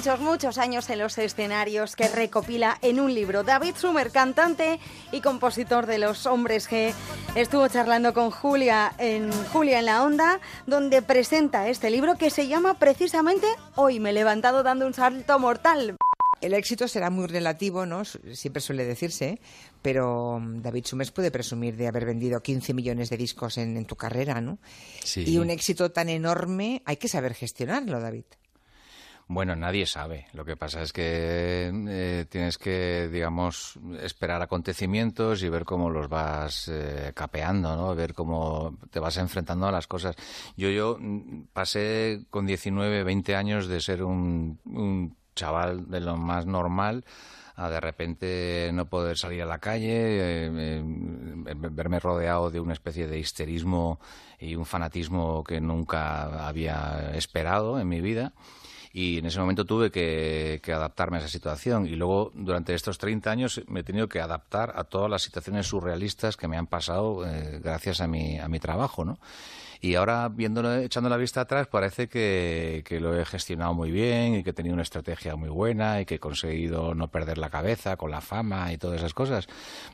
Muchos, 0.00 0.20
muchos 0.20 0.56
años 0.56 0.88
en 0.88 0.98
los 0.98 1.18
escenarios 1.18 1.94
que 1.94 2.08
recopila 2.08 2.78
en 2.80 3.00
un 3.00 3.12
libro. 3.12 3.42
David 3.42 3.74
Sumer, 3.76 4.10
cantante 4.10 4.80
y 5.12 5.20
compositor 5.20 5.84
de 5.84 5.98
Los 5.98 6.24
Hombres 6.24 6.70
G, 6.70 6.94
estuvo 7.34 7.68
charlando 7.68 8.14
con 8.14 8.30
Julia 8.30 8.94
en 8.96 9.30
Julia 9.52 9.78
en 9.78 9.84
la 9.84 10.02
Onda, 10.02 10.40
donde 10.66 11.02
presenta 11.02 11.68
este 11.68 11.90
libro 11.90 12.16
que 12.16 12.30
se 12.30 12.48
llama 12.48 12.78
precisamente 12.78 13.46
Hoy 13.76 14.00
me 14.00 14.08
he 14.08 14.12
levantado 14.14 14.62
dando 14.62 14.86
un 14.86 14.94
salto 14.94 15.38
mortal. 15.38 15.98
El 16.40 16.54
éxito 16.54 16.88
será 16.88 17.10
muy 17.10 17.26
relativo, 17.26 17.84
¿no? 17.84 18.06
Siempre 18.06 18.62
suele 18.62 18.86
decirse, 18.86 19.38
pero 19.82 20.40
mm, 20.40 20.62
David 20.62 20.86
Summers 20.86 21.10
puede 21.10 21.30
presumir 21.30 21.76
de 21.76 21.88
haber 21.88 22.06
vendido 22.06 22.42
15 22.42 22.72
millones 22.72 23.10
de 23.10 23.18
discos 23.18 23.58
en, 23.58 23.76
en 23.76 23.84
tu 23.84 23.96
carrera, 23.96 24.40
¿no? 24.40 24.60
Sí. 25.04 25.24
Y 25.26 25.36
un 25.36 25.50
éxito 25.50 25.92
tan 25.92 26.08
enorme, 26.08 26.80
hay 26.86 26.96
que 26.96 27.08
saber 27.08 27.34
gestionarlo, 27.34 28.00
David. 28.00 28.24
Bueno, 29.32 29.54
nadie 29.54 29.86
sabe. 29.86 30.26
Lo 30.32 30.44
que 30.44 30.56
pasa 30.56 30.82
es 30.82 30.92
que 30.92 31.70
eh, 31.72 32.26
tienes 32.28 32.58
que, 32.58 33.08
digamos, 33.12 33.78
esperar 34.02 34.42
acontecimientos 34.42 35.44
y 35.44 35.48
ver 35.48 35.64
cómo 35.64 35.88
los 35.88 36.08
vas 36.08 36.66
eh, 36.66 37.12
capeando, 37.14 37.76
¿no? 37.76 37.94
Ver 37.94 38.12
cómo 38.12 38.76
te 38.90 38.98
vas 38.98 39.18
enfrentando 39.18 39.68
a 39.68 39.70
las 39.70 39.86
cosas. 39.86 40.16
Yo, 40.56 40.68
yo 40.70 40.96
mm, 40.98 41.44
pasé 41.52 42.24
con 42.28 42.44
19, 42.44 43.04
20 43.04 43.36
años 43.36 43.68
de 43.68 43.80
ser 43.80 44.02
un, 44.02 44.58
un 44.64 45.16
chaval 45.36 45.88
de 45.88 46.00
lo 46.00 46.16
más 46.16 46.46
normal 46.46 47.04
a 47.54 47.70
de 47.70 47.78
repente 47.78 48.70
no 48.72 48.86
poder 48.86 49.16
salir 49.16 49.42
a 49.42 49.46
la 49.46 49.58
calle, 49.58 49.92
eh, 49.92 50.50
eh, 50.56 50.82
verme 51.54 52.00
rodeado 52.00 52.50
de 52.50 52.58
una 52.58 52.72
especie 52.72 53.06
de 53.06 53.20
histerismo 53.20 54.00
y 54.40 54.56
un 54.56 54.66
fanatismo 54.66 55.44
que 55.44 55.60
nunca 55.60 56.48
había 56.48 57.12
esperado 57.14 57.78
en 57.78 57.86
mi 57.86 58.00
vida. 58.00 58.32
Y 58.92 59.18
en 59.18 59.26
ese 59.26 59.38
momento 59.38 59.64
tuve 59.64 59.90
que, 59.90 60.60
que 60.62 60.72
adaptarme 60.72 61.18
a 61.18 61.20
esa 61.20 61.28
situación. 61.28 61.86
Y 61.86 61.94
luego, 61.94 62.32
durante 62.34 62.74
estos 62.74 62.98
30 62.98 63.30
años, 63.30 63.62
me 63.68 63.80
he 63.80 63.82
tenido 63.84 64.08
que 64.08 64.20
adaptar 64.20 64.72
a 64.74 64.84
todas 64.84 65.08
las 65.08 65.22
situaciones 65.22 65.68
surrealistas 65.68 66.36
que 66.36 66.48
me 66.48 66.56
han 66.56 66.66
pasado 66.66 67.24
eh, 67.24 67.60
gracias 67.62 68.00
a 68.00 68.08
mi, 68.08 68.38
a 68.38 68.48
mi 68.48 68.58
trabajo, 68.58 69.04
¿no? 69.04 69.18
Y 69.82 69.94
ahora, 69.94 70.28
viéndolo, 70.28 70.74
echando 70.76 71.08
la 71.08 71.16
vista 71.16 71.40
atrás, 71.40 71.66
parece 71.66 72.06
que, 72.08 72.82
que 72.84 73.00
lo 73.00 73.18
he 73.18 73.24
gestionado 73.24 73.72
muy 73.72 73.90
bien 73.90 74.34
y 74.34 74.42
que 74.42 74.50
he 74.50 74.52
tenido 74.52 74.74
una 74.74 74.82
estrategia 74.82 75.36
muy 75.36 75.48
buena 75.48 76.00
y 76.00 76.04
que 76.04 76.16
he 76.16 76.18
conseguido 76.18 76.94
no 76.94 77.08
perder 77.08 77.38
la 77.38 77.48
cabeza 77.48 77.96
con 77.96 78.10
la 78.10 78.20
fama 78.20 78.72
y 78.72 78.76
todas 78.78 78.98
esas 78.98 79.14
cosas. 79.14 79.46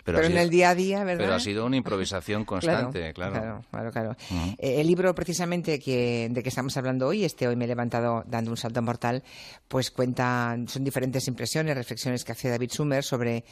Pero, 0.04 0.18
en 0.18 0.26
sido- 0.26 0.40
el 0.40 0.50
día 0.50 0.70
a 0.70 0.74
día, 0.74 1.04
¿verdad? 1.04 1.24
Pero 1.24 1.34
ha 1.36 1.40
sido 1.40 1.64
una 1.66 1.76
improvisación 1.76 2.44
constante, 2.46 3.12
claro. 3.12 3.32
Claro, 3.34 3.64
claro, 3.70 3.92
claro. 3.92 4.16
Eh, 4.58 4.80
el 4.80 4.86
libro 4.88 5.14
precisamente 5.14 5.78
que, 5.78 6.28
de 6.30 6.42
que 6.42 6.48
estamos 6.48 6.76
hablando 6.76 7.06
hoy, 7.06 7.24
este 7.24 7.46
hoy 7.46 7.54
me 7.54 7.66
he 7.66 7.68
levantado 7.68 8.24
dando 8.26 8.50
un 8.50 8.56
salto 8.56 8.82
mortal, 8.82 9.22
pues 9.68 9.92
cuenta, 9.92 10.56
son 10.66 10.82
diferentes 10.82 11.28
impresiones, 11.28 11.76
reflexiones 11.76 12.24
que 12.24 12.32
hace 12.32 12.48
David 12.48 12.70
Sumer 12.72 13.04
sobre 13.04 13.44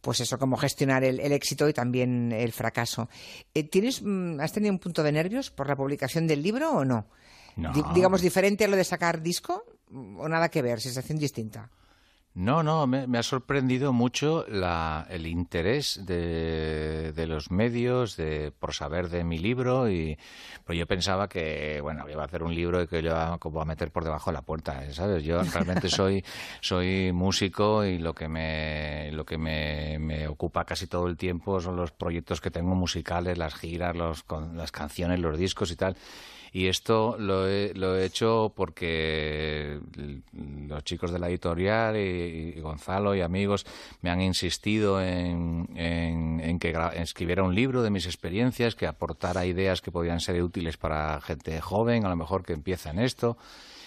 pues 0.00 0.20
eso, 0.20 0.38
cómo 0.38 0.56
gestionar 0.56 1.04
el, 1.04 1.20
el 1.20 1.32
éxito 1.32 1.68
y 1.68 1.72
también 1.72 2.32
el 2.32 2.52
fracaso. 2.52 3.08
Eh, 3.54 3.64
¿tienes, 3.64 4.02
mm, 4.02 4.40
¿Has 4.40 4.52
tenido 4.52 4.72
un 4.72 4.78
punto 4.78 5.02
de 5.02 5.12
nervios 5.12 5.50
por 5.50 5.68
la 5.68 5.76
publicación 5.76 6.26
del 6.26 6.42
libro 6.42 6.70
o 6.72 6.84
no? 6.84 7.06
No. 7.56 7.72
Di- 7.72 7.82
digamos, 7.94 8.20
diferente 8.22 8.64
a 8.64 8.68
lo 8.68 8.76
de 8.76 8.84
sacar 8.84 9.20
disco 9.22 9.64
o 9.92 10.28
nada 10.28 10.48
que 10.48 10.62
ver, 10.62 10.80
sensación 10.80 11.18
distinta. 11.18 11.70
No, 12.32 12.62
no, 12.62 12.86
me, 12.86 13.08
me 13.08 13.18
ha 13.18 13.24
sorprendido 13.24 13.92
mucho 13.92 14.44
la- 14.48 15.04
el 15.10 15.26
interés 15.26 16.06
de, 16.06 17.12
de 17.12 17.26
los 17.26 17.50
medios 17.50 18.16
de, 18.16 18.52
por 18.56 18.72
saber 18.72 19.08
de 19.08 19.24
mi 19.24 19.38
libro 19.38 19.90
y 19.90 20.16
pues 20.64 20.78
yo 20.78 20.86
pensaba 20.86 21.28
que, 21.28 21.80
bueno, 21.82 22.08
iba 22.08 22.22
a 22.22 22.26
hacer 22.26 22.44
un 22.44 22.54
libro 22.54 22.86
que 22.86 23.02
yo 23.02 23.10
iba 23.10 23.36
como 23.38 23.60
a 23.60 23.64
meter 23.64 23.90
por 23.90 24.04
debajo 24.04 24.30
de 24.30 24.34
la 24.34 24.42
puerta, 24.42 24.80
¿sabes? 24.92 25.24
Yo 25.24 25.42
realmente 25.42 25.88
soy, 25.90 26.24
soy 26.60 27.10
músico 27.12 27.84
y 27.84 27.98
lo 27.98 28.14
que 28.14 28.28
me, 28.28 29.10
lo 29.12 29.24
que 29.26 29.36
me, 29.36 29.98
me 29.98 30.28
ocupa 30.28 30.64
casi 30.64 30.86
todo 30.86 31.08
el 31.08 31.16
tiempo 31.16 31.60
son 31.60 31.74
los 31.74 31.90
proyectos 31.90 32.40
que 32.40 32.52
tengo 32.52 32.76
musicales, 32.76 33.38
las 33.38 33.54
giras, 33.56 33.96
los, 33.96 34.22
con, 34.22 34.56
las 34.56 34.70
canciones, 34.70 35.18
los 35.18 35.36
discos 35.36 35.72
y 35.72 35.76
tal. 35.76 35.96
Y 36.52 36.66
esto 36.66 37.16
lo 37.18 37.48
he, 37.48 37.72
lo 37.74 37.96
he 37.96 38.04
hecho 38.04 38.52
porque 38.56 39.78
los 40.32 40.84
chicos 40.84 41.12
de 41.12 41.18
la 41.18 41.28
editorial 41.28 41.96
y, 41.96 42.54
y 42.56 42.60
Gonzalo 42.60 43.14
y 43.14 43.20
amigos 43.20 43.66
me 44.02 44.10
han 44.10 44.20
insistido 44.20 45.00
en, 45.00 45.68
que 46.58 46.76
escribiera 46.94 47.42
un 47.42 47.54
libro 47.54 47.82
de 47.82 47.90
mis 47.90 48.06
experiencias, 48.06 48.74
que 48.74 48.86
aportara 48.86 49.46
ideas 49.46 49.80
que 49.80 49.92
podían 49.92 50.20
ser 50.20 50.42
útiles 50.42 50.76
para 50.76 51.20
gente 51.20 51.60
joven, 51.60 52.04
a 52.04 52.08
lo 52.08 52.16
mejor 52.16 52.44
que 52.44 52.52
empieza 52.52 52.90
en 52.90 52.98
esto. 52.98 53.36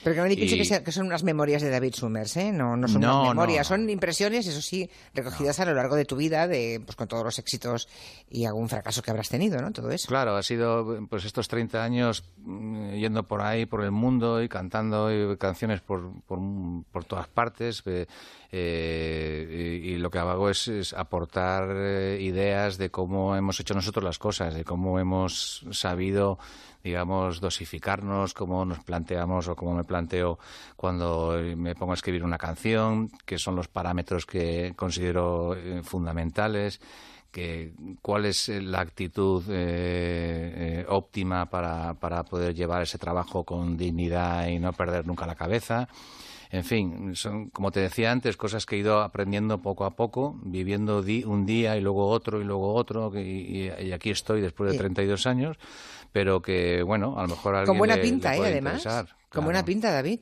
Pero 0.04 0.16
que 0.16 0.22
he 0.34 0.36
dicho 0.36 0.56
Y- 0.56 0.58
que, 0.58 0.66
sea- 0.66 0.84
que 0.84 0.92
son 0.92 1.06
unas 1.08 1.24
memorias 1.24 1.62
de 1.62 1.70
David 1.70 1.94
Summers, 1.96 2.36
¿eh? 2.38 2.52
No, 2.52 2.76
no 2.76 2.88
son 2.88 3.02
No, 3.02 3.22
unas 3.22 3.30
memorias, 3.30 3.70
no. 3.70 3.76
son 3.78 3.90
impresiones, 3.90 4.46
eso 4.48 4.62
sí, 4.62 4.90
recogidas 5.14 5.60
a 5.60 5.66
lo 5.66 5.74
largo 5.74 5.96
de 5.96 6.06
tu 6.06 6.16
vida, 6.16 6.48
de, 6.48 6.82
pues 6.86 6.96
con 6.96 7.08
todos 7.08 7.24
los 7.24 7.40
éxitos 7.40 7.88
y 8.30 8.46
algún 8.46 8.68
fracaso 8.70 9.02
que 9.02 9.12
habrás 9.12 9.30
tenido, 9.30 9.62
¿no? 9.62 9.72
Todo 9.72 9.90
eso. 9.92 10.08
Claro, 10.08 10.36
ha 10.36 10.44
sido 10.44 11.06
pues 11.10 11.26
estos 11.26 11.48
30 11.48 11.84
años 11.84 12.24
mm, 12.38 12.94
yendo 12.96 13.24
por 13.24 13.42
ahí, 13.42 13.66
por 13.66 13.84
el 13.84 13.92
mundo 13.92 14.42
y 14.44 14.50
cantando 14.50 15.12
y 15.12 15.38
canciones 15.38 15.82
por, 15.82 16.12
por, 16.28 16.40
por 16.92 17.06
todas 17.06 17.28
partes. 17.28 17.82
eh, 17.86 18.06
eh, 18.56 19.82
y, 19.84 19.90
y 19.94 19.98
lo 19.98 20.12
que 20.12 20.20
hago 20.20 20.50
es, 20.50 20.68
es 20.68 20.94
aportar 20.94 21.68
eh, 21.76 22.18
ideas 22.22 22.78
de 22.78 22.90
cómo 22.92 23.36
hemos 23.36 23.60
hecho 23.60 23.74
nosotros 23.74 24.04
las 24.04 24.20
cosas, 24.20 24.54
de 24.54 24.64
cómo 24.64 25.00
hemos 25.00 25.66
sabido 25.72 26.38
digamos, 26.84 27.40
dosificarnos, 27.40 28.34
cómo 28.34 28.66
nos 28.66 28.84
planteamos 28.84 29.48
o 29.48 29.56
cómo 29.56 29.74
me 29.74 29.86
planteo 29.86 30.38
cuando 30.76 31.40
me 31.56 31.76
pongo 31.76 31.94
a 31.94 31.96
escribir 31.96 32.24
una 32.24 32.38
canción, 32.38 33.10
que 33.26 33.38
son 33.40 33.56
los 33.56 33.70
parámetros 33.70 34.26
que 34.26 34.74
considero 34.76 35.56
eh, 35.56 35.82
fundamentales 35.84 36.82
que 37.32 37.74
cuál 38.04 38.26
es 38.26 38.48
eh, 38.50 38.62
la 38.62 38.82
actitud 38.82 39.44
eh, 39.50 40.86
óptima 40.88 41.50
para, 41.50 41.96
para 41.96 42.24
poder 42.24 42.54
llevar 42.54 42.84
ese 42.84 43.00
trabajo 43.00 43.44
con 43.44 43.76
dignidad 43.76 44.48
y 44.48 44.60
no 44.60 44.72
perder 44.72 45.08
nunca 45.08 45.26
la 45.26 45.34
cabeza. 45.34 45.88
En 46.54 46.64
fin, 46.64 47.16
son, 47.16 47.50
como 47.50 47.72
te 47.72 47.80
decía 47.80 48.12
antes, 48.12 48.38
cosas 48.38 48.68
que 48.68 48.76
he 48.76 48.80
ido 48.80 49.02
aprendiendo 49.02 49.62
poco 49.64 49.86
a 49.86 49.96
poco, 49.96 50.40
viviendo 50.44 51.02
di- 51.02 51.24
un 51.24 51.48
día 51.48 51.76
y 51.78 51.82
luego 51.82 52.08
otro 52.08 52.40
y 52.40 52.44
luego 52.44 52.76
otro, 52.76 53.12
y, 53.20 53.72
y 53.80 53.92
aquí 53.92 54.12
estoy 54.12 54.40
después 54.40 54.68
de 54.70 54.74
Sí. 54.74 54.78
32 54.78 55.26
años, 55.26 55.58
pero 56.12 56.44
que, 56.44 56.84
bueno, 56.84 57.18
a 57.18 57.24
lo 57.24 57.30
mejor 57.30 57.56
alguien 57.56 57.68
Con 57.68 57.78
buena 57.80 57.96
le- 57.96 58.04
le 58.04 58.10
pinta, 58.10 58.36
¿eh? 58.38 58.42
Además. 58.46 58.86
Con 59.30 59.46
buena 59.46 59.66
pinta, 59.66 59.92
David. 59.92 60.20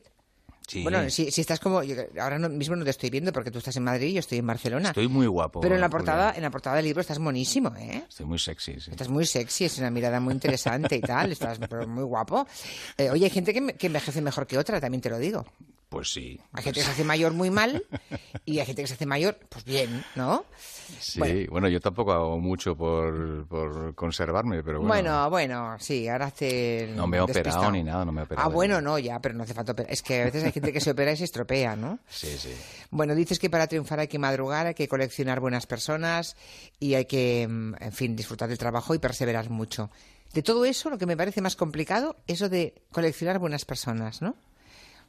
Sí. 0.66 0.84
Bueno, 0.84 1.10
si, 1.10 1.32
si 1.32 1.42
estás 1.42 1.60
como. 1.60 1.84
yo 1.84 1.96
ahora 2.22 2.40
no- 2.40 2.48
mismo 2.48 2.78
no 2.78 2.86
te 2.86 2.92
estoy 2.92 3.10
viendo 3.10 3.34
porque 3.34 3.52
tú 3.52 3.58
estás 3.58 3.76
en 3.76 3.84
Madrid 3.84 4.08
y 4.08 4.14
yo 4.14 4.20
estoy 4.20 4.38
en 4.38 4.48
Barcelona. 4.48 4.90
Estoy 4.90 5.10
muy 5.10 5.28
guapo. 5.28 5.60
Pero 5.60 5.76
en 5.76 5.82
la 5.82 5.88
Julia. 5.88 5.98
portada, 5.98 6.34
en 6.34 6.44
la 6.44 6.50
portada 6.50 6.78
del 6.78 6.86
libro 6.86 7.02
estás 7.02 7.20
monísimo, 7.20 7.74
¿eh? 7.78 8.06
Estoy 8.08 8.26
muy 8.26 8.40
sexy, 8.40 8.80
sí. 8.80 8.90
Estás 8.92 9.10
muy 9.10 9.26
sexy, 9.26 9.66
es 9.66 9.78
una 9.80 9.90
mirada 9.90 10.22
muy 10.22 10.34
interesante 10.34 10.96
y 10.96 11.02
tal, 11.02 11.34
estás 11.34 11.60
muy 11.90 12.04
guapo. 12.04 12.48
Eh, 12.98 13.10
oye, 13.10 13.26
hay 13.26 13.32
gente 13.32 13.54
que, 13.54 13.74
que 13.74 13.88
envejece 13.88 14.22
mejor 14.22 14.48
que 14.48 14.58
otra, 14.58 14.80
también 14.80 15.02
te 15.02 15.10
lo 15.10 15.18
digo. 15.20 15.46
Pues 15.92 16.14
sí. 16.14 16.40
Hay 16.54 16.64
gente 16.64 16.80
que 16.80 16.86
se 16.86 16.92
hace 16.94 17.04
mayor 17.04 17.34
muy 17.34 17.50
mal 17.50 17.84
y 18.46 18.60
hay 18.60 18.66
gente 18.66 18.82
que 18.82 18.88
se 18.88 18.94
hace 18.94 19.06
mayor, 19.06 19.38
pues 19.50 19.66
bien, 19.66 20.06
¿no? 20.16 20.46
Sí, 21.02 21.48
bueno, 21.50 21.68
yo 21.68 21.82
tampoco 21.82 22.14
hago 22.14 22.40
mucho 22.40 22.78
por, 22.78 23.46
por 23.46 23.94
conservarme, 23.94 24.64
pero 24.64 24.80
bueno. 24.80 24.88
Bueno, 24.88 25.30
bueno, 25.30 25.76
sí, 25.80 26.08
ahora 26.08 26.28
hace... 26.28 26.86
el 26.86 26.96
No 26.96 27.08
me 27.08 27.18
he 27.18 27.20
operado 27.20 27.70
ni 27.72 27.84
nada, 27.84 28.06
no 28.06 28.14
me 28.14 28.22
he 28.22 28.24
operado. 28.24 28.48
Ah, 28.48 28.50
bueno, 28.50 28.80
no, 28.80 28.98
ya, 29.00 29.20
pero 29.20 29.36
no 29.36 29.44
hace 29.44 29.54
falta 29.54 29.74
operar. 29.74 29.92
Es 29.92 30.02
que 30.02 30.22
a 30.22 30.26
veces 30.26 30.46
hay 30.46 30.54
gente 30.54 30.72
que 30.72 30.80
se 30.80 30.92
opera 30.92 31.12
y 31.12 31.18
se 31.18 31.26
estropea, 31.26 31.76
¿no? 31.76 32.00
Sí, 32.08 32.38
sí. 32.38 32.54
Bueno, 32.90 33.14
dices 33.14 33.38
que 33.38 33.50
para 33.50 33.68
triunfar 33.68 34.00
hay 34.00 34.08
que 34.08 34.18
madrugar, 34.18 34.68
hay 34.68 34.76
que 34.76 34.88
coleccionar 34.88 35.42
buenas 35.42 35.68
personas 35.68 36.38
y 36.80 36.94
hay 36.94 37.04
que, 37.04 37.50
mm, 37.50 37.76
en 37.82 37.92
fin, 37.92 38.16
disfrutar 38.16 38.48
del 38.48 38.58
trabajo 38.58 38.96
y 38.96 39.00
perseverar 39.00 39.50
mucho. 39.50 39.90
De 40.32 40.42
todo 40.42 40.64
eso, 40.64 40.90
lo 40.90 40.98
que 40.98 41.06
me 41.06 41.18
parece 41.18 41.42
más 41.42 41.58
complicado 41.58 42.16
es 42.28 42.40
lo 42.40 42.48
de 42.48 42.82
coleccionar 42.94 43.40
buenas 43.40 43.66
personas, 43.66 44.22
¿no? 44.22 44.38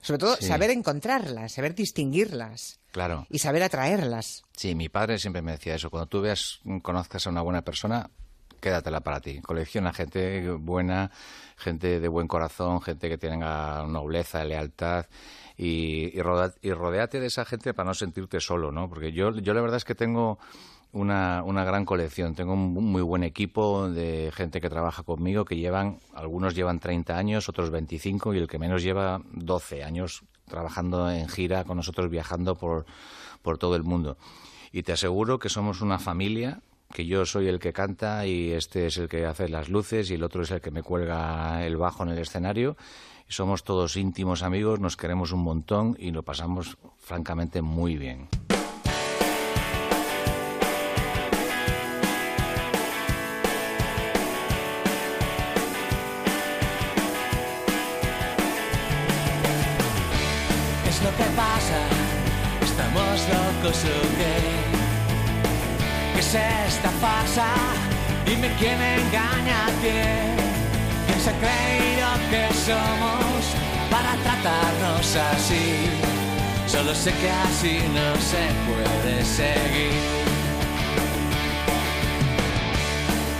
Sobre 0.02 0.18
todo 0.18 0.36
Sí. 0.36 0.44
saber 0.46 0.70
encontrarlas, 0.70 1.52
saber 1.52 1.74
distinguirlas 1.74 2.80
Claro. 2.90 3.26
y 3.30 3.38
saber 3.38 3.62
atraerlas. 3.62 4.42
Sí, 4.54 4.74
mi 4.74 4.88
padre 4.90 5.18
siempre 5.18 5.40
me 5.40 5.52
decía 5.52 5.76
eso. 5.76 5.88
Cuando 5.88 6.06
tú 6.08 6.20
veas, 6.20 6.60
conozcas 6.82 7.26
a 7.26 7.30
una 7.30 7.40
buena 7.40 7.62
persona, 7.62 8.10
quédatela 8.60 9.00
para 9.00 9.20
ti. 9.20 9.40
Colecciona 9.40 9.92
gente 9.92 10.50
buena, 10.50 11.10
gente 11.56 11.98
de 12.00 12.08
buen 12.08 12.28
corazón, 12.28 12.80
gente 12.82 13.08
que 13.08 13.16
tenga 13.18 13.84
nobleza, 13.86 14.44
lealtad 14.44 15.06
y, 15.56 16.16
y, 16.16 16.20
roda- 16.22 16.54
y 16.62 16.72
rodéate 16.72 17.18
de 17.20 17.26
esa 17.28 17.44
gente 17.44 17.72
para 17.74 17.88
no 17.88 17.94
sentirte 17.94 18.40
solo, 18.40 18.70
¿no? 18.72 18.88
Porque 18.88 19.12
yo, 19.12 19.32
yo 19.38 19.54
la 19.54 19.60
verdad 19.62 19.78
es 19.78 19.84
que 19.84 19.94
tengo 19.94 20.38
una, 20.92 21.42
una 21.44 21.64
gran 21.64 21.84
colección. 21.84 22.34
Tengo 22.34 22.52
un 22.52 22.72
muy 22.72 23.02
buen 23.02 23.24
equipo 23.24 23.88
de 23.88 24.30
gente 24.34 24.60
que 24.60 24.70
trabaja 24.70 25.02
conmigo, 25.02 25.44
que 25.44 25.56
llevan, 25.56 25.98
algunos 26.14 26.54
llevan 26.54 26.78
30 26.78 27.16
años, 27.16 27.48
otros 27.48 27.70
25 27.70 28.34
y 28.34 28.38
el 28.38 28.46
que 28.46 28.58
menos 28.58 28.82
lleva 28.82 29.20
12 29.32 29.82
años 29.82 30.22
trabajando 30.46 31.10
en 31.10 31.28
gira 31.28 31.64
con 31.64 31.78
nosotros, 31.78 32.10
viajando 32.10 32.54
por, 32.54 32.84
por 33.40 33.58
todo 33.58 33.74
el 33.74 33.82
mundo. 33.82 34.18
Y 34.70 34.82
te 34.82 34.92
aseguro 34.92 35.38
que 35.38 35.48
somos 35.48 35.80
una 35.80 35.98
familia, 35.98 36.60
que 36.92 37.06
yo 37.06 37.24
soy 37.24 37.48
el 37.48 37.58
que 37.58 37.72
canta 37.72 38.26
y 38.26 38.52
este 38.52 38.86
es 38.86 38.98
el 38.98 39.08
que 39.08 39.24
hace 39.24 39.48
las 39.48 39.68
luces 39.68 40.10
y 40.10 40.14
el 40.14 40.22
otro 40.22 40.42
es 40.42 40.50
el 40.50 40.60
que 40.60 40.70
me 40.70 40.82
cuelga 40.82 41.64
el 41.64 41.76
bajo 41.76 42.02
en 42.02 42.10
el 42.10 42.18
escenario. 42.18 42.76
Somos 43.28 43.64
todos 43.64 43.96
íntimos 43.96 44.42
amigos, 44.42 44.78
nos 44.78 44.98
queremos 44.98 45.32
un 45.32 45.40
montón 45.40 45.96
y 45.98 46.10
lo 46.10 46.22
pasamos 46.22 46.76
francamente 46.98 47.62
muy 47.62 47.96
bien. 47.96 48.28
¿Estamos 63.14 63.28
locos 63.28 63.84
o 63.84 64.00
qué? 64.16 64.36
¿Qué 66.14 66.20
es 66.20 66.34
esta 66.34 66.88
farsa? 67.00 67.46
Dime 68.24 68.50
quién 68.58 68.80
engaña 68.80 69.66
a 69.66 69.70
quién. 69.82 70.36
¿Quién 71.06 71.20
se 71.20 71.30
ha 71.30 71.34
creído 71.34 72.08
que 72.30 72.54
somos 72.54 73.44
para 73.90 74.14
tratarnos 74.16 75.16
así? 75.34 75.90
Solo 76.66 76.94
sé 76.94 77.12
que 77.12 77.30
así 77.30 77.80
no 77.92 78.16
se 78.30 78.48
puede 78.66 79.24
seguir. 79.24 79.92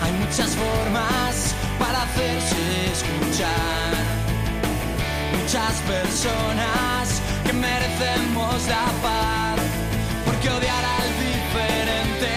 Hay 0.02 0.12
muchas 0.12 0.54
formas 0.54 1.54
para 1.78 2.02
hacerse 2.02 2.92
escuchar 2.92 3.92
muchas 5.32 5.74
personas 5.88 7.22
que 7.46 7.52
merecemos 7.54 8.68
la 8.68 8.84
paz. 9.02 9.41
Porque 10.42 10.56
odiar 10.56 10.84
al 10.84 11.08
diferente 11.20 12.32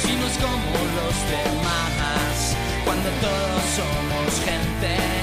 si 0.00 0.16
no 0.16 0.26
es 0.26 0.38
como 0.38 0.72
los 0.96 1.16
demás. 1.30 2.56
Cuando 2.82 3.10
todos 3.20 3.62
somos 3.76 4.40
gente 4.42 5.15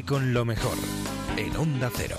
Con 0.00 0.32
lo 0.32 0.46
mejor 0.46 0.78
en 1.36 1.54
Onda 1.54 1.90
Cero. 1.94 2.16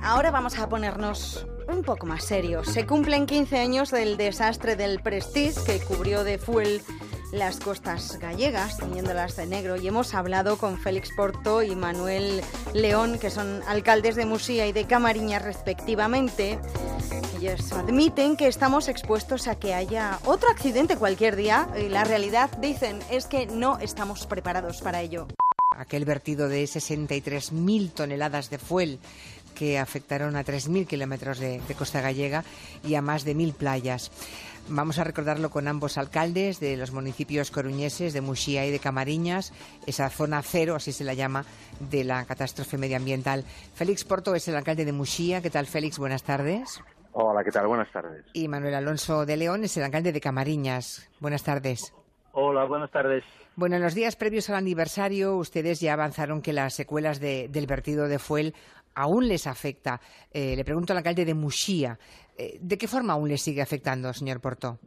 Ahora 0.00 0.30
vamos 0.30 0.56
a 0.56 0.68
ponernos 0.68 1.48
un 1.66 1.82
poco 1.82 2.06
más 2.06 2.22
serios. 2.22 2.68
Se 2.68 2.86
cumplen 2.86 3.26
15 3.26 3.58
años 3.58 3.90
del 3.90 4.16
desastre 4.16 4.76
del 4.76 5.00
Prestige 5.00 5.58
que 5.66 5.80
cubrió 5.80 6.22
de 6.22 6.38
fuel 6.38 6.80
las 7.32 7.58
costas 7.58 8.20
gallegas, 8.20 8.78
tiñéndolas 8.78 9.34
de 9.34 9.46
negro. 9.46 9.74
Y 9.74 9.88
hemos 9.88 10.14
hablado 10.14 10.56
con 10.56 10.78
Félix 10.78 11.10
Porto 11.16 11.64
y 11.64 11.74
Manuel 11.74 12.40
León, 12.72 13.18
que 13.18 13.30
son 13.30 13.64
alcaldes 13.66 14.14
de 14.14 14.26
Musía 14.26 14.68
y 14.68 14.72
de 14.72 14.86
Camariñas 14.86 15.42
respectivamente. 15.42 16.60
Admiten 17.48 18.36
que 18.36 18.46
estamos 18.46 18.86
expuestos 18.86 19.48
a 19.48 19.56
que 19.56 19.74
haya 19.74 20.20
otro 20.26 20.48
accidente 20.48 20.96
cualquier 20.96 21.34
día. 21.34 21.68
Y 21.76 21.88
la 21.88 22.04
realidad, 22.04 22.50
dicen, 22.58 23.00
es 23.10 23.26
que 23.26 23.46
no 23.46 23.78
estamos 23.78 24.26
preparados 24.28 24.80
para 24.80 25.00
ello. 25.00 25.26
Aquel 25.76 26.04
vertido 26.04 26.48
de 26.48 26.62
63.000 26.62 27.92
toneladas 27.92 28.48
de 28.48 28.58
fuel 28.58 29.00
que 29.56 29.80
afectaron 29.80 30.36
a 30.36 30.44
3.000 30.44 30.86
kilómetros 30.86 31.40
de, 31.40 31.60
de 31.66 31.74
costa 31.74 32.00
gallega 32.00 32.44
y 32.84 32.94
a 32.94 33.02
más 33.02 33.24
de 33.24 33.34
1.000 33.34 33.54
playas. 33.54 34.12
Vamos 34.68 34.98
a 34.98 35.04
recordarlo 35.04 35.50
con 35.50 35.66
ambos 35.66 35.98
alcaldes 35.98 36.60
de 36.60 36.76
los 36.76 36.92
municipios 36.92 37.50
coruñeses 37.50 38.12
de 38.12 38.20
Muxía 38.20 38.64
y 38.64 38.70
de 38.70 38.78
Camariñas, 38.78 39.52
esa 39.86 40.08
zona 40.10 40.40
cero, 40.42 40.76
así 40.76 40.92
se 40.92 41.02
la 41.02 41.14
llama, 41.14 41.44
de 41.90 42.04
la 42.04 42.24
catástrofe 42.24 42.78
medioambiental. 42.78 43.44
Félix 43.74 44.04
Porto 44.04 44.36
es 44.36 44.46
el 44.46 44.54
alcalde 44.54 44.84
de 44.84 44.92
Muxía. 44.92 45.42
¿Qué 45.42 45.50
tal, 45.50 45.66
Félix? 45.66 45.98
Buenas 45.98 46.22
tardes. 46.22 46.80
Hola, 47.12 47.44
¿qué 47.44 47.50
tal? 47.50 47.66
Buenas 47.66 47.90
tardes. 47.92 48.24
Y 48.32 48.48
Manuel 48.48 48.74
Alonso 48.74 49.26
de 49.26 49.36
León 49.36 49.64
es 49.64 49.76
el 49.76 49.84
alcalde 49.84 50.12
de 50.12 50.20
Camariñas. 50.20 51.10
Buenas 51.20 51.42
tardes. 51.44 51.94
Hola, 52.32 52.64
buenas 52.64 52.90
tardes. 52.90 53.22
Bueno, 53.54 53.76
en 53.76 53.82
los 53.82 53.94
días 53.94 54.16
previos 54.16 54.48
al 54.48 54.56
aniversario, 54.56 55.36
ustedes 55.36 55.80
ya 55.80 55.92
avanzaron 55.92 56.40
que 56.40 56.54
las 56.54 56.74
secuelas 56.74 57.20
de- 57.20 57.48
del 57.50 57.66
vertido 57.66 58.08
de 58.08 58.18
fuel 58.18 58.54
aún 58.94 59.28
les 59.28 59.46
afecta. 59.46 60.00
Eh, 60.32 60.56
le 60.56 60.64
pregunto 60.64 60.94
al 60.94 60.98
alcalde 60.98 61.26
de 61.26 61.34
Muxía, 61.34 61.98
eh, 62.38 62.58
¿de 62.60 62.78
qué 62.78 62.88
forma 62.88 63.12
aún 63.12 63.28
les 63.28 63.42
sigue 63.42 63.60
afectando, 63.60 64.10
señor 64.14 64.40
Porto? 64.40 64.78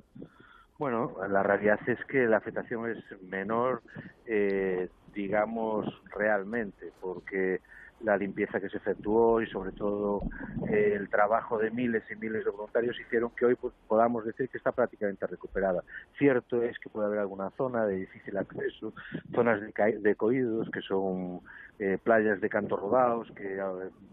Bueno, 0.79 1.15
la 1.29 1.43
realidad 1.43 1.79
es 1.87 1.99
que 2.05 2.25
la 2.25 2.37
afectación 2.37 2.89
es 2.89 3.21
menor, 3.21 3.83
eh, 4.25 4.89
digamos, 5.13 5.85
realmente, 6.11 6.91
porque 6.99 7.61
la 8.01 8.17
limpieza 8.17 8.59
que 8.59 8.69
se 8.69 8.77
efectuó 8.77 9.41
y 9.41 9.47
sobre 9.47 9.71
todo 9.71 10.21
el 10.69 11.09
trabajo 11.09 11.57
de 11.57 11.71
miles 11.71 12.03
y 12.11 12.15
miles 12.15 12.43
de 12.43 12.51
voluntarios 12.51 12.99
hicieron 12.99 13.31
que 13.31 13.45
hoy 13.45 13.55
pues, 13.55 13.73
podamos 13.87 14.25
decir 14.25 14.49
que 14.49 14.57
está 14.57 14.71
prácticamente 14.71 15.25
recuperada. 15.27 15.83
Cierto 16.17 16.61
es 16.61 16.77
que 16.79 16.89
puede 16.89 17.07
haber 17.07 17.19
alguna 17.19 17.49
zona 17.51 17.85
de 17.85 17.95
difícil 17.95 18.37
acceso, 18.37 18.93
zonas 19.33 19.61
de, 19.61 19.99
de 19.99 20.15
coídos 20.15 20.69
que 20.71 20.81
son 20.81 21.41
eh, 21.79 21.97
playas 22.01 22.39
de 22.41 22.49
cantos 22.49 22.79
rodados, 22.79 23.31
que 23.31 23.61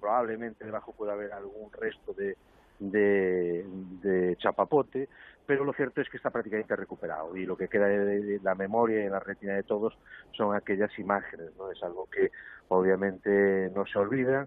probablemente 0.00 0.64
debajo 0.64 0.92
pueda 0.92 1.12
haber 1.12 1.32
algún 1.32 1.70
resto 1.72 2.12
de, 2.12 2.36
de, 2.78 3.64
de 4.02 4.36
chapapote, 4.36 5.09
pero 5.46 5.64
lo 5.64 5.72
cierto 5.72 6.00
es 6.00 6.09
que 6.09 6.16
está 6.16 6.30
prácticamente 6.30 6.74
recuperado 6.76 7.36
y 7.36 7.46
lo 7.46 7.56
que 7.56 7.68
queda 7.68 7.86
de, 7.86 8.40
la 8.42 8.54
memoria 8.54 9.02
y 9.02 9.06
en 9.06 9.12
la 9.12 9.20
retina 9.20 9.54
de 9.54 9.62
todos 9.62 9.96
son 10.32 10.54
aquellas 10.54 10.96
imágenes, 10.98 11.50
¿no? 11.56 11.70
Es 11.70 11.82
algo 11.82 12.09
que 12.10 12.30
obviamente 12.72 13.70
no 13.74 13.86
se 13.86 13.98
olvida 13.98 14.46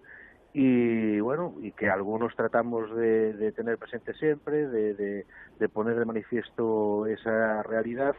y 0.54 1.20
bueno, 1.20 1.56
y 1.62 1.72
que 1.72 1.90
algunos 1.90 2.36
tratamos 2.36 2.96
de, 2.96 3.52
tener 3.56 3.78
presente 3.78 4.14
siempre, 4.14 4.68
de, 4.68 5.26
de 5.60 5.70
poner 5.70 6.00
de 6.00 6.06
manifiesto 6.06 7.06
esa 7.08 7.62
realidad 7.64 8.16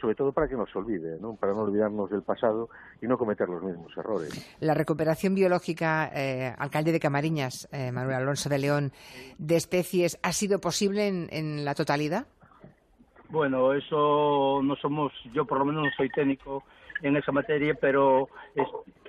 sobre 0.00 0.14
todo 0.14 0.32
para 0.32 0.48
que 0.48 0.56
no 0.56 0.66
se 0.66 0.78
olvide, 0.78 1.18
¿no? 1.20 1.36
para 1.36 1.52
no 1.52 1.60
olvidarnos 1.60 2.10
del 2.10 2.22
pasado 2.22 2.70
y 3.02 3.06
no 3.06 3.18
cometer 3.18 3.48
los 3.48 3.62
mismos 3.62 3.92
errores. 3.96 4.56
La 4.60 4.74
recuperación 4.74 5.34
biológica, 5.34 6.10
eh, 6.14 6.54
alcalde 6.58 6.92
de 6.92 7.00
Camariñas, 7.00 7.68
eh, 7.72 7.92
Manuel 7.92 8.16
Alonso 8.16 8.48
de 8.48 8.58
León, 8.58 8.92
de 9.38 9.56
especies, 9.56 10.18
¿ha 10.22 10.32
sido 10.32 10.60
posible 10.60 11.06
en, 11.06 11.64
la 11.64 11.74
totalidad? 11.74 12.26
Bueno, 13.28 13.74
eso 13.74 14.60
no 14.62 14.74
somos, 14.76 15.12
yo 15.32 15.44
por 15.44 15.58
lo 15.58 15.64
menos 15.66 15.84
no 15.84 15.90
soy 15.96 16.08
técnico 16.08 16.64
en 17.02 17.16
esa 17.16 17.32
materia, 17.32 17.74
pero 17.80 18.28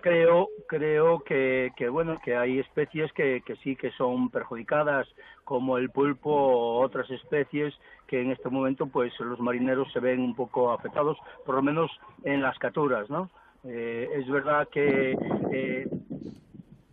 creo 0.02 0.50
creo 0.68 1.20
que, 1.20 1.72
que, 1.76 1.88
bueno 1.88 2.18
que 2.24 2.36
hay 2.36 2.60
especies 2.60 3.12
que, 3.14 3.42
que 3.46 3.56
sí 3.58 3.76
que 3.76 3.92
son 3.92 4.30
perjudicadas 4.30 5.08
como 5.44 5.78
el 5.78 5.90
pulpo 5.90 6.32
o 6.32 6.82
otras 6.82 7.10
especies 7.12 7.74
que 8.08 8.22
en 8.22 8.32
este 8.32 8.50
momento 8.50 8.88
pues 8.88 9.14
los 9.20 9.40
marineros 9.40 9.92
se 9.94 10.00
ven 10.00 10.20
un 10.20 10.36
poco 10.36 10.72
afectados 10.72 11.18
por 11.46 11.56
lo 11.56 11.62
menos 11.62 11.92
en 12.24 12.42
las 12.42 12.58
capturas 12.58 13.10
no 13.10 13.30
eh, 13.64 14.10
es 14.16 14.28
verdad 14.28 14.68
que 14.70 15.16
eh, 15.52 15.88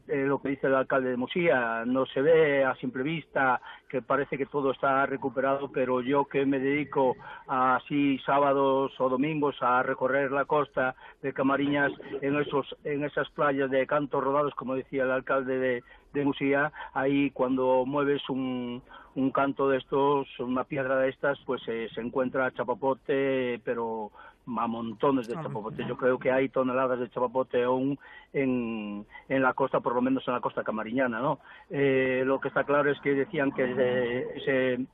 eh, 0.09 0.25
lo 0.27 0.41
que 0.41 0.51
dice 0.51 0.67
el 0.67 0.75
alcalde 0.75 1.11
de 1.11 1.17
Mosía, 1.17 1.85
no 1.87 2.07
se 2.07 2.23
ve 2.23 2.65
a 2.65 2.75
simple 2.77 3.03
vista 3.03 3.61
que 3.89 4.03
parece 4.03 4.37
que 4.37 4.47
todo 4.47 4.73
está 4.73 5.07
recuperado, 5.07 5.71
pero 5.71 6.01
yo 6.01 6.25
que 6.27 6.45
me 6.47 6.59
dedico 6.59 7.17
así 7.47 8.19
sábados 8.27 8.93
o 8.99 9.09
domingos 9.09 9.57
a 9.61 9.83
recorrer 9.83 10.33
la 10.33 10.45
costa 10.45 10.95
de 11.23 11.33
Camariñas 11.33 11.93
en 12.21 12.39
esos 12.39 12.77
en 12.85 13.05
esas 13.05 13.29
playas 13.31 13.71
de 13.71 13.87
cantos 13.87 14.23
rodados, 14.23 14.55
como 14.55 14.75
decía 14.75 15.05
el 15.05 15.11
alcalde 15.11 15.59
de, 15.59 15.83
de 16.13 16.71
ahí 16.95 17.31
cuando 17.31 17.85
mueves 17.87 18.29
un, 18.29 18.83
un 19.15 19.31
canto 19.31 19.69
de 19.69 19.79
estos, 19.79 20.29
una 20.39 20.65
piedra 20.65 20.97
de 20.97 21.09
estas, 21.09 21.39
pues 21.45 21.61
eh, 21.67 21.89
se 21.95 22.01
encuentra 22.01 22.53
chapapote, 22.53 23.61
pero 23.65 24.13
a 24.57 24.67
montones 24.67 25.29
de 25.29 25.35
chapapote. 25.35 25.85
Yo 25.87 25.97
creo 25.97 26.19
que 26.19 26.31
hay 26.31 26.49
toneladas 26.49 27.01
de 27.01 27.11
chapapote 27.11 27.63
aún 27.63 27.99
en, 28.33 29.07
en 29.29 29.43
la 29.43 29.53
costa, 29.53 29.81
por 29.81 29.95
lo 29.95 30.03
menos 30.03 30.27
en 30.27 30.35
la 30.35 30.41
costa 30.41 30.65
camariñana, 30.65 31.21
¿no? 31.21 31.41
Eh, 31.71 32.23
lo 32.25 32.41
que 32.41 32.49
está 32.49 32.65
claro 32.65 32.91
es 32.91 33.01
que 33.01 33.15
decían 33.15 33.53
que 33.53 34.27
ese, 34.37 34.87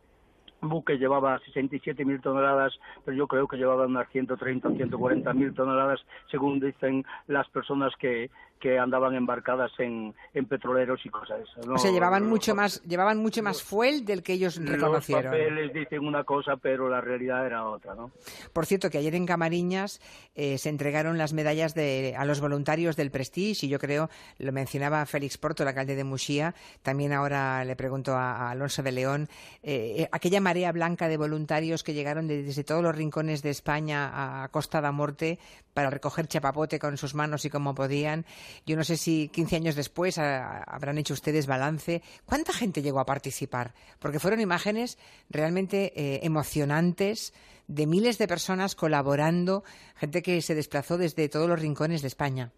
buque 0.60 0.96
llevaba 0.96 1.38
67 1.40 2.04
mil 2.04 2.20
toneladas, 2.20 2.72
pero 3.04 3.16
yo 3.16 3.26
creo 3.26 3.46
que 3.46 3.56
llevaba 3.56 3.86
unas 3.86 4.08
130 4.10 4.68
o 4.68 4.72
140 4.72 5.32
mil 5.34 5.54
toneladas, 5.54 6.00
según 6.30 6.58
dicen 6.58 7.04
las 7.26 7.48
personas 7.50 7.92
que, 7.96 8.30
que 8.64 8.78
andaban 8.78 9.14
embarcadas 9.14 9.70
en, 9.76 10.14
en 10.32 10.46
petroleros 10.46 10.98
y 11.04 11.10
cosas 11.10 11.36
de 11.36 11.44
esas. 11.44 11.68
O 11.68 11.76
sea, 11.76 11.90
llevaban 11.90 12.26
mucho 12.26 12.54
más, 12.54 12.82
llevaban 12.84 13.18
mucho 13.18 13.42
más 13.42 13.62
fuel 13.62 14.06
del 14.06 14.22
que 14.22 14.32
ellos 14.32 14.56
reconocieron. 14.56 15.24
Los 15.24 15.32
papeles 15.32 15.74
dicen 15.74 16.06
una 16.06 16.24
cosa, 16.24 16.56
pero 16.56 16.88
la 16.88 17.02
realidad 17.02 17.44
era 17.44 17.66
otra, 17.68 17.94
¿no? 17.94 18.10
Por 18.54 18.64
cierto, 18.64 18.88
que 18.88 18.96
ayer 18.96 19.14
en 19.16 19.26
Camariñas 19.26 20.00
eh, 20.34 20.56
se 20.56 20.70
entregaron 20.70 21.18
las 21.18 21.34
medallas 21.34 21.74
de, 21.74 22.14
a 22.16 22.24
los 22.24 22.40
voluntarios 22.40 22.96
del 22.96 23.10
Prestige 23.10 23.66
y 23.66 23.68
yo 23.68 23.78
creo, 23.78 24.08
lo 24.38 24.50
mencionaba 24.50 25.04
Félix 25.04 25.36
Porto, 25.36 25.62
el 25.62 25.68
alcalde 25.68 25.94
de 25.94 26.04
Muxía, 26.04 26.54
también 26.82 27.12
ahora 27.12 27.66
le 27.66 27.76
pregunto 27.76 28.14
a, 28.14 28.50
Alonso 28.50 28.82
de 28.82 28.92
León, 28.92 29.28
eh, 29.62 29.96
eh, 29.98 30.08
aquella 30.10 30.40
marea 30.40 30.72
blanca 30.72 31.08
de 31.08 31.18
voluntarios 31.18 31.82
que 31.82 31.92
llegaron 31.92 32.28
desde 32.28 32.64
todos 32.64 32.82
los 32.82 32.96
rincones 32.96 33.42
de 33.42 33.50
España 33.50 34.42
a 34.42 34.48
Costa 34.48 34.80
da 34.80 34.90
Morte 34.90 35.38
para 35.74 35.90
recoger 35.90 36.28
chapapote 36.28 36.78
con 36.78 36.96
sus 36.96 37.14
manos 37.14 37.44
y 37.44 37.50
como 37.50 37.74
podían. 37.74 38.24
Yo 38.66 38.76
no 38.76 38.84
sé 38.84 38.96
si 38.96 39.28
15 39.28 39.56
años 39.56 39.74
después 39.74 40.18
habrán 40.18 40.98
hecho 40.98 41.14
ustedes 41.14 41.46
balance. 41.46 42.02
¿Cuánta 42.24 42.52
gente 42.52 42.82
llegó 42.82 43.00
a 43.00 43.06
participar? 43.06 43.72
Porque 43.98 44.18
fueron 44.18 44.40
imágenes 44.40 44.98
realmente 45.30 45.92
eh, 45.96 46.20
emocionantes 46.22 47.32
de 47.66 47.86
miles 47.86 48.18
de 48.18 48.28
personas 48.28 48.74
colaborando, 48.74 49.64
gente 49.96 50.22
que 50.22 50.40
se 50.42 50.54
desplazó 50.54 50.98
desde 50.98 51.28
todos 51.28 51.48
los 51.48 51.60
rincones 51.60 52.02
de 52.02 52.08
España. 52.08 52.50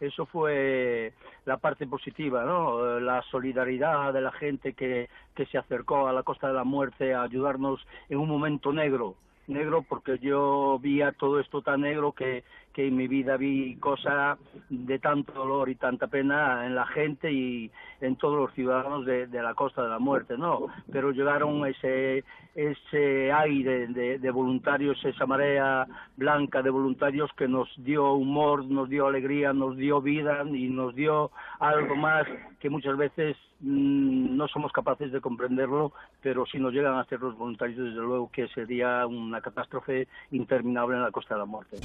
Eso 0.00 0.24
fue 0.24 1.12
la 1.44 1.58
parte 1.58 1.86
positiva, 1.86 2.44
¿no? 2.44 2.98
La 3.00 3.22
solidaridad 3.30 4.12
de 4.12 4.20
la 4.22 4.32
gente 4.32 4.72
que, 4.72 5.10
que 5.34 5.46
se 5.46 5.58
acercó 5.58 6.08
a 6.08 6.12
la 6.12 6.22
Costa 6.22 6.48
de 6.48 6.54
la 6.54 6.64
Muerte 6.64 7.12
a 7.12 7.22
ayudarnos 7.22 7.86
en 8.08 8.18
un 8.18 8.28
momento 8.28 8.72
negro 8.72 9.16
negro 9.50 9.84
porque 9.86 10.18
yo 10.18 10.78
vía 10.78 11.12
todo 11.12 11.40
esto 11.40 11.60
tan 11.60 11.82
negro 11.82 12.12
que, 12.12 12.44
que 12.72 12.86
en 12.86 12.96
mi 12.96 13.08
vida 13.08 13.36
vi 13.36 13.76
cosas 13.76 14.38
de 14.68 14.98
tanto 14.98 15.32
dolor 15.32 15.68
y 15.68 15.74
tanta 15.74 16.06
pena 16.06 16.66
en 16.66 16.74
la 16.74 16.86
gente 16.86 17.32
y 17.32 17.70
en 18.00 18.16
todos 18.16 18.38
los 18.38 18.54
ciudadanos 18.54 19.04
de, 19.04 19.26
la 19.28 19.54
costa 19.54 19.82
de 19.82 19.88
la 19.88 19.98
muerte, 19.98 20.38
¿no? 20.38 20.66
Pero 20.90 21.10
llegaron 21.10 21.66
ese, 21.66 22.24
ese 22.54 23.32
aire 23.32 23.88
de, 23.88 24.18
de, 24.18 24.30
voluntarios, 24.30 25.04
esa 25.04 25.26
marea 25.26 25.86
blanca 26.16 26.62
de 26.62 26.70
voluntarios 26.70 27.30
que 27.36 27.48
nos 27.48 27.68
dio 27.78 28.12
humor, 28.12 28.64
nos 28.64 28.88
dio 28.88 29.06
alegría, 29.06 29.52
nos 29.52 29.76
dio 29.76 30.00
vida 30.00 30.44
y 30.44 30.68
nos 30.68 30.94
dio 30.94 31.30
algo 31.58 31.96
más 31.96 32.26
que 32.60 32.70
muchas 32.70 32.96
veces 32.96 33.36
mm, 33.60 34.36
no 34.36 34.46
somos 34.48 34.70
capaces 34.72 35.10
de 35.10 35.20
comprenderlo, 35.20 35.92
pero 36.22 36.46
si 36.46 36.58
nos 36.58 36.72
llegan 36.72 36.98
a 36.98 37.04
ser 37.06 37.20
los 37.20 37.36
voluntarios, 37.36 37.78
desde 37.78 38.00
luego 38.00 38.30
que 38.30 38.46
sería 38.48 39.06
una 39.06 39.40
catástrofe 39.40 40.06
interminable 40.30 40.96
en 40.96 41.02
la 41.02 41.10
costa 41.10 41.34
de 41.34 41.40
la 41.40 41.46
muerte. 41.46 41.78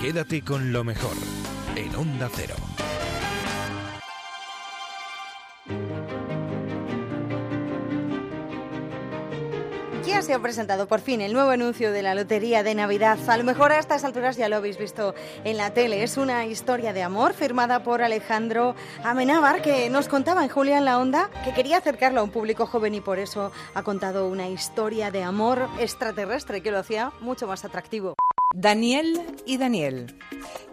Quédate 0.00 0.42
con 0.42 0.72
lo 0.72 0.84
mejor 0.84 1.16
en 1.76 1.94
Onda 1.96 2.28
Cero. 2.30 2.54
Se 10.22 10.34
ha 10.34 10.40
presentado 10.40 10.88
por 10.88 11.00
fin 11.00 11.20
el 11.20 11.32
nuevo 11.32 11.50
anuncio 11.50 11.92
de 11.92 12.02
la 12.02 12.14
Lotería 12.14 12.64
de 12.64 12.74
Navidad. 12.74 13.16
A 13.28 13.36
lo 13.36 13.44
mejor 13.44 13.70
a 13.70 13.78
estas 13.78 14.02
alturas 14.02 14.36
ya 14.36 14.48
lo 14.48 14.56
habéis 14.56 14.76
visto 14.76 15.14
en 15.44 15.56
la 15.56 15.72
tele. 15.72 16.02
Es 16.02 16.16
una 16.16 16.46
historia 16.46 16.92
de 16.92 17.04
amor 17.04 17.32
firmada 17.32 17.84
por 17.84 18.02
Alejandro 18.02 18.74
Amenábar 19.04 19.62
que 19.62 19.88
nos 19.88 20.08
contaba 20.08 20.42
en 20.42 20.48
Julia 20.48 20.78
en 20.78 20.84
la 20.84 20.98
Onda 20.98 21.30
que 21.44 21.52
quería 21.52 21.76
acercarlo 21.76 22.20
a 22.20 22.24
un 22.24 22.30
público 22.30 22.66
joven 22.66 22.94
y 22.94 23.00
por 23.00 23.20
eso 23.20 23.52
ha 23.74 23.82
contado 23.84 24.26
una 24.26 24.48
historia 24.48 25.12
de 25.12 25.22
amor 25.22 25.68
extraterrestre 25.78 26.60
que 26.60 26.72
lo 26.72 26.78
hacía 26.78 27.12
mucho 27.20 27.46
más 27.46 27.64
atractivo. 27.64 28.14
Daniel 28.54 29.20
y 29.44 29.58
Daniel. 29.58 30.16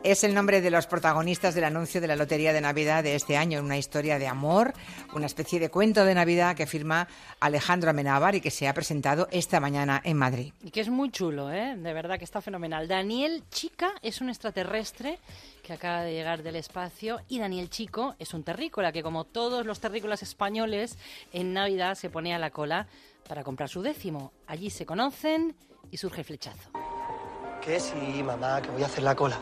Es 0.04 0.24
el 0.24 0.34
nombre 0.34 0.62
de 0.62 0.70
los 0.70 0.86
protagonistas 0.86 1.56
del 1.56 1.64
anuncio 1.64 2.00
de 2.02 2.08
la 2.08 2.16
Lotería 2.16 2.54
de 2.54 2.62
Navidad 2.62 3.04
de 3.04 3.16
este 3.16 3.36
año, 3.36 3.62
una 3.62 3.78
historia 3.78 4.20
de 4.20 4.28
amor, 4.28 4.74
una 5.14 5.26
especie 5.26 5.60
de 5.60 5.70
cuento 5.70 6.06
de 6.06 6.14
Navidad 6.14 6.56
que 6.56 6.68
firma 6.68 7.08
Alejandro 7.40 7.90
Amenábar 7.90 8.36
y 8.36 8.42
que 8.42 8.52
se 8.52 8.68
ha 8.68 8.74
presentado 8.74 9.28
esta 9.32 9.60
mañana 9.60 10.02
en 10.04 10.18
Madrid. 10.18 10.54
Y 10.64 10.72
que 10.72 10.82
es 10.82 10.90
muy 10.90 11.10
chulo, 11.10 11.52
¿eh? 11.52 11.76
de 11.76 11.94
verdad 11.94 12.20
que 12.20 12.26
está 12.26 12.42
fenomenal. 12.42 12.88
Daniel 12.88 13.44
Chica 13.50 13.94
es 14.02 14.22
un 14.22 14.30
extraterrestre 14.30 15.20
que 15.64 15.74
acaba 15.74 16.04
de 16.04 16.14
llegar 16.14 16.44
del 16.44 16.58
espacio 16.58 17.22
y 17.28 17.40
Daniel 17.40 17.70
Chico 17.70 18.16
es 18.20 18.34
un 18.34 18.44
terrícola 18.44 18.92
que 18.92 19.04
como 19.04 19.24
todos 19.24 19.66
los 19.66 19.80
terrícolas 19.80 20.22
españoles 20.22 20.98
en 21.32 21.54
Navidad 21.54 21.96
se 21.96 22.10
pone 22.10 22.36
a 22.36 22.40
la 22.40 22.52
cola 22.52 22.88
para 23.28 23.44
comprar 23.44 23.68
su 23.68 23.82
décimo. 23.82 24.32
Allí 24.48 24.70
se 24.70 24.86
conocen 24.86 25.56
y 25.92 25.98
surge 25.98 26.24
flechazo. 26.24 26.70
Que 27.64 27.80
sí, 27.80 28.22
mamá, 28.24 28.62
que 28.62 28.70
voy 28.72 28.84
a 28.84 28.88
hacer 28.88 29.04
la 29.04 29.16
cola. 29.16 29.38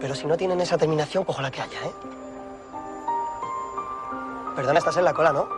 Pero 0.00 0.14
si 0.14 0.26
no 0.26 0.36
tienen 0.36 0.60
esa 0.60 0.76
terminación, 0.76 1.24
cojo 1.24 1.40
la 1.40 1.50
que 1.50 1.62
haya, 1.62 1.84
¿eh? 1.84 1.92
Perdona, 4.54 4.78
estás 4.78 4.96
en 4.98 5.04
la 5.04 5.14
cola, 5.14 5.32
¿no? 5.32 5.48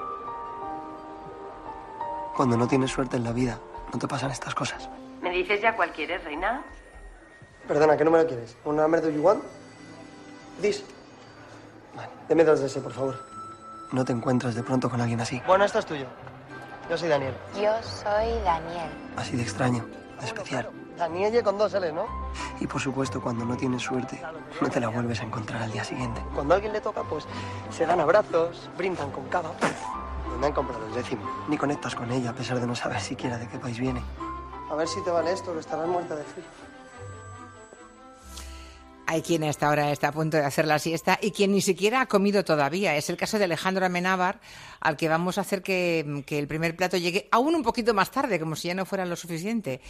Cuando 2.37 2.57
no 2.57 2.69
tienes 2.69 2.91
suerte 2.91 3.17
en 3.17 3.25
la 3.25 3.33
vida, 3.33 3.59
no 3.93 3.99
te 3.99 4.07
pasan 4.07 4.31
estas 4.31 4.55
cosas. 4.55 4.89
¿Me 5.23 5.31
dices 5.31 5.61
ya 5.61 5.75
cuál 5.75 5.93
quieres, 5.93 6.23
reina? 6.25 6.63
Perdona, 7.67 7.97
¿qué 7.97 8.05
número 8.05 8.27
quieres? 8.27 8.57
¿Un 8.65 8.77
number 8.77 9.01
do 9.03 9.11
you 9.11 9.23
want? 9.23 9.43
This. 10.61 10.85
Vale, 11.97 12.09
deme 12.29 12.45
dos 12.45 12.61
de 12.61 12.67
ese, 12.67 12.81
por 12.81 12.93
favor. 12.93 13.25
No 13.93 14.05
te 14.05 14.13
encuentras 14.13 14.55
de 14.55 14.63
pronto 14.63 14.89
con 14.89 15.01
alguien 15.01 15.21
así. 15.21 15.43
Bueno, 15.47 15.65
esto 15.65 15.81
es 15.81 15.87
tuyo. 15.87 16.07
Yo 16.89 16.97
soy 16.97 17.09
Daniel. 17.09 17.35
Yo 17.55 17.73
soy 17.83 18.41
Daniel. 18.45 18.91
Así 19.17 19.37
de 19.37 19.43
extraño, 19.43 19.85
de 20.21 20.27
especial. 20.27 20.69
Danielle 20.97 21.43
con 21.43 21.59
dos 21.59 21.75
L, 21.75 21.93
¿no? 21.93 22.07
Y 22.61 22.67
por 22.67 22.81
supuesto, 22.81 23.21
cuando 23.21 23.45
no 23.45 23.57
tienes 23.57 23.83
suerte, 23.83 24.23
no 24.61 24.69
te 24.69 24.81
la 24.81 24.89
vuelves 24.89 25.21
a 25.21 25.25
encontrar 25.25 25.63
al 25.63 25.73
día 25.73 25.85
siguiente. 25.85 26.23
Cuando 26.35 26.55
a 26.55 26.57
alguien 26.57 26.73
le 26.73 26.81
toca, 26.81 27.03
pues 27.03 27.27
se 27.71 27.85
dan 27.87 28.01
abrazos, 28.01 28.71
brindan 28.77 29.11
con 29.11 29.25
cava. 29.29 29.51
No 30.41 30.47
han 30.47 30.53
comprado 30.53 30.87
el 30.87 30.95
décimo. 30.95 31.23
Ni 31.49 31.57
conectas 31.57 31.95
con 31.95 32.11
ella, 32.11 32.31
a 32.31 32.35
pesar 32.35 32.61
de 32.61 32.67
no 32.67 32.75
saber 32.75 33.01
siquiera 33.01 33.39
de 33.39 33.49
qué 33.49 33.59
país 33.59 33.79
viene. 33.79 34.03
A 34.71 34.75
ver 34.75 34.89
si 34.89 35.03
te 35.03 35.11
vale 35.11 35.33
esto, 35.33 35.53
que 35.53 35.61
estarás 35.61 35.87
muerta 35.87 36.17
de 36.17 36.25
frío. 36.25 36.45
Hay 39.07 39.23
quien 39.23 39.43
a 39.45 39.51
esta 39.51 39.69
hora 39.69 39.91
está 39.91 40.09
a 40.09 40.13
punto 40.13 40.37
de 40.37 40.45
hacer 40.45 40.67
la 40.67 40.79
siesta 40.79 41.19
y 41.21 41.31
quien 41.31 41.53
ni 41.53 41.61
siquiera 41.61 42.01
ha 42.01 42.07
comido 42.07 42.45
todavía. 42.45 42.97
Es 42.97 43.11
el 43.11 43.17
caso 43.17 43.39
de 43.39 43.45
Alejandro 43.45 43.85
Amenábar, 43.85 44.41
al 44.81 44.97
que 44.97 45.09
vamos 45.09 45.37
a 45.37 45.43
hacer 45.43 45.63
que, 45.63 46.23
que 46.27 46.39
el 46.39 46.47
primer 46.47 46.75
plato 46.75 46.97
llegue 46.97 47.29
aún 47.31 47.55
un 47.55 47.63
poquito 47.63 47.93
más 47.93 48.11
tarde, 48.11 48.41
como 48.41 48.57
si 48.57 48.69
ya 48.69 48.75
no 48.75 48.87
fuera 48.87 49.05
lo 49.05 49.17
suficiente. 49.17 49.81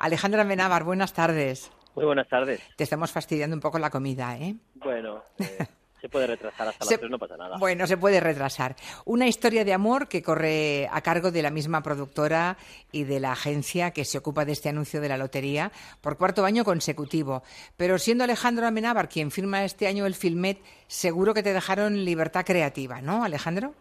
Alejandro 0.00 0.40
Amenábar, 0.40 0.84
buenas 0.84 1.12
tardes. 1.12 1.70
Muy 1.94 2.06
buenas 2.06 2.28
tardes. 2.28 2.60
Te 2.76 2.84
estamos 2.84 3.12
fastidiando 3.12 3.54
un 3.54 3.60
poco 3.60 3.78
la 3.78 3.90
comida, 3.90 4.36
¿eh? 4.38 4.56
Bueno, 4.76 5.22
eh, 5.38 5.66
se 6.02 6.08
puede 6.08 6.26
retrasar 6.26 6.68
hasta 6.68 6.84
Se- 6.84 6.98
las 7.00 7.10
no 7.10 7.18
pasa 7.18 7.36
nada. 7.36 7.56
Bueno, 7.58 7.86
se 7.86 7.96
puede 7.96 8.18
retrasar. 8.20 8.74
Una 9.06 9.28
historia 9.28 9.64
de 9.64 9.72
amor 9.72 10.08
que 10.08 10.20
corre 10.20 10.88
a 10.90 11.00
cargo 11.00 11.30
de 11.30 11.42
la 11.42 11.50
misma 11.50 11.80
productora 11.82 12.58
y 12.90 13.04
de 13.04 13.20
la 13.20 13.32
agencia 13.32 13.92
que 13.92 14.04
se 14.04 14.18
ocupa 14.18 14.44
de 14.44 14.50
este 14.52 14.68
anuncio 14.68 15.00
de 15.00 15.08
la 15.08 15.16
lotería 15.16 15.70
por 16.00 16.18
cuarto 16.18 16.44
año 16.44 16.64
consecutivo. 16.64 17.44
Pero 17.76 17.98
siendo 17.98 18.24
Alejandro 18.24 18.66
Amenábar 18.66 19.08
quien 19.08 19.30
firma 19.30 19.64
este 19.64 19.86
año 19.86 20.04
el 20.04 20.14
Filmet, 20.14 20.58
seguro 20.88 21.32
que 21.34 21.44
te 21.44 21.52
dejaron 21.54 22.04
libertad 22.04 22.44
creativa, 22.44 23.00
¿no, 23.00 23.22
Alejandro? 23.22 23.72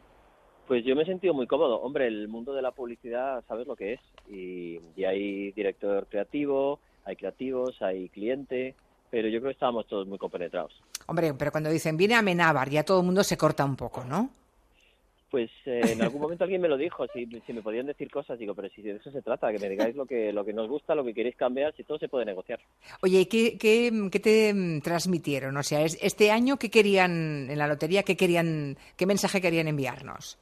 Pues 0.68 0.86
yo 0.86 0.96
me 0.96 1.02
he 1.02 1.06
sentido 1.06 1.34
muy 1.34 1.48
cómodo. 1.48 1.82
Hombre, 1.82 2.06
el 2.08 2.28
mundo 2.28 2.54
de 2.54 2.62
la 2.62 2.72
publicidad, 2.72 3.44
sabes 3.48 3.66
lo 3.66 3.76
que 3.76 3.94
es. 3.94 4.00
Y, 4.30 4.80
y 4.96 5.04
hay 5.06 5.52
director 5.54 6.06
creativo, 6.08 6.80
hay 7.04 7.16
creativos, 7.16 7.82
hay 7.82 8.10
cliente, 8.10 8.76
pero 9.10 9.28
yo 9.28 9.40
creo 9.40 9.50
que 9.50 9.54
estábamos 9.56 9.88
todos 9.88 10.08
muy 10.08 10.20
compenetrados. 10.20 10.72
Hombre, 11.12 11.34
pero 11.34 11.52
cuando 11.52 11.70
dicen 11.70 11.98
viene 11.98 12.16
Amenábar, 12.16 12.70
ya 12.70 12.86
todo 12.86 13.02
el 13.02 13.06
mundo 13.06 13.22
se 13.22 13.36
corta 13.36 13.66
un 13.66 13.76
poco, 13.76 14.06
¿no? 14.06 14.30
Pues 15.30 15.50
eh, 15.66 15.92
en 15.92 16.02
algún 16.02 16.22
momento 16.22 16.46
alguien 16.46 16.62
me 16.62 16.70
lo 16.70 16.78
dijo, 16.78 17.06
si, 17.14 17.26
si 17.46 17.52
me 17.52 17.62
podían 17.62 17.86
decir 17.86 18.10
cosas, 18.10 18.40
digo, 18.40 18.56
pero 18.56 18.70
si 18.70 18.82
de 18.82 18.96
eso 18.96 19.12
se 19.12 19.22
trata, 19.22 19.52
que 19.52 19.60
me 19.60 19.68
digáis 19.68 19.94
lo 19.94 20.06
que, 20.06 20.32
lo 20.32 20.46
que 20.46 20.54
nos 20.54 20.70
gusta, 20.70 20.96
lo 20.96 21.04
que 21.04 21.14
queréis 21.14 21.36
cambiar, 21.36 21.74
si 21.76 21.84
todo 21.84 21.98
se 22.00 22.08
puede 22.08 22.24
negociar. 22.24 22.60
Oye, 23.02 23.20
¿y 23.20 23.26
¿qué, 23.26 23.58
qué, 23.58 23.92
qué 24.10 24.20
te 24.22 24.54
mm, 24.54 24.80
transmitieron? 24.82 25.58
O 25.58 25.64
sea, 25.64 25.82
es- 25.82 25.98
este 26.02 26.32
año, 26.32 26.56
¿qué 26.56 26.70
querían 26.70 27.50
en 27.50 27.58
la 27.58 27.68
lotería? 27.68 28.04
¿Qué 28.04 28.16
querían, 28.16 28.78
qué 28.96 29.06
mensaje 29.06 29.42
querían 29.42 29.68
enviarnos? 29.68 30.38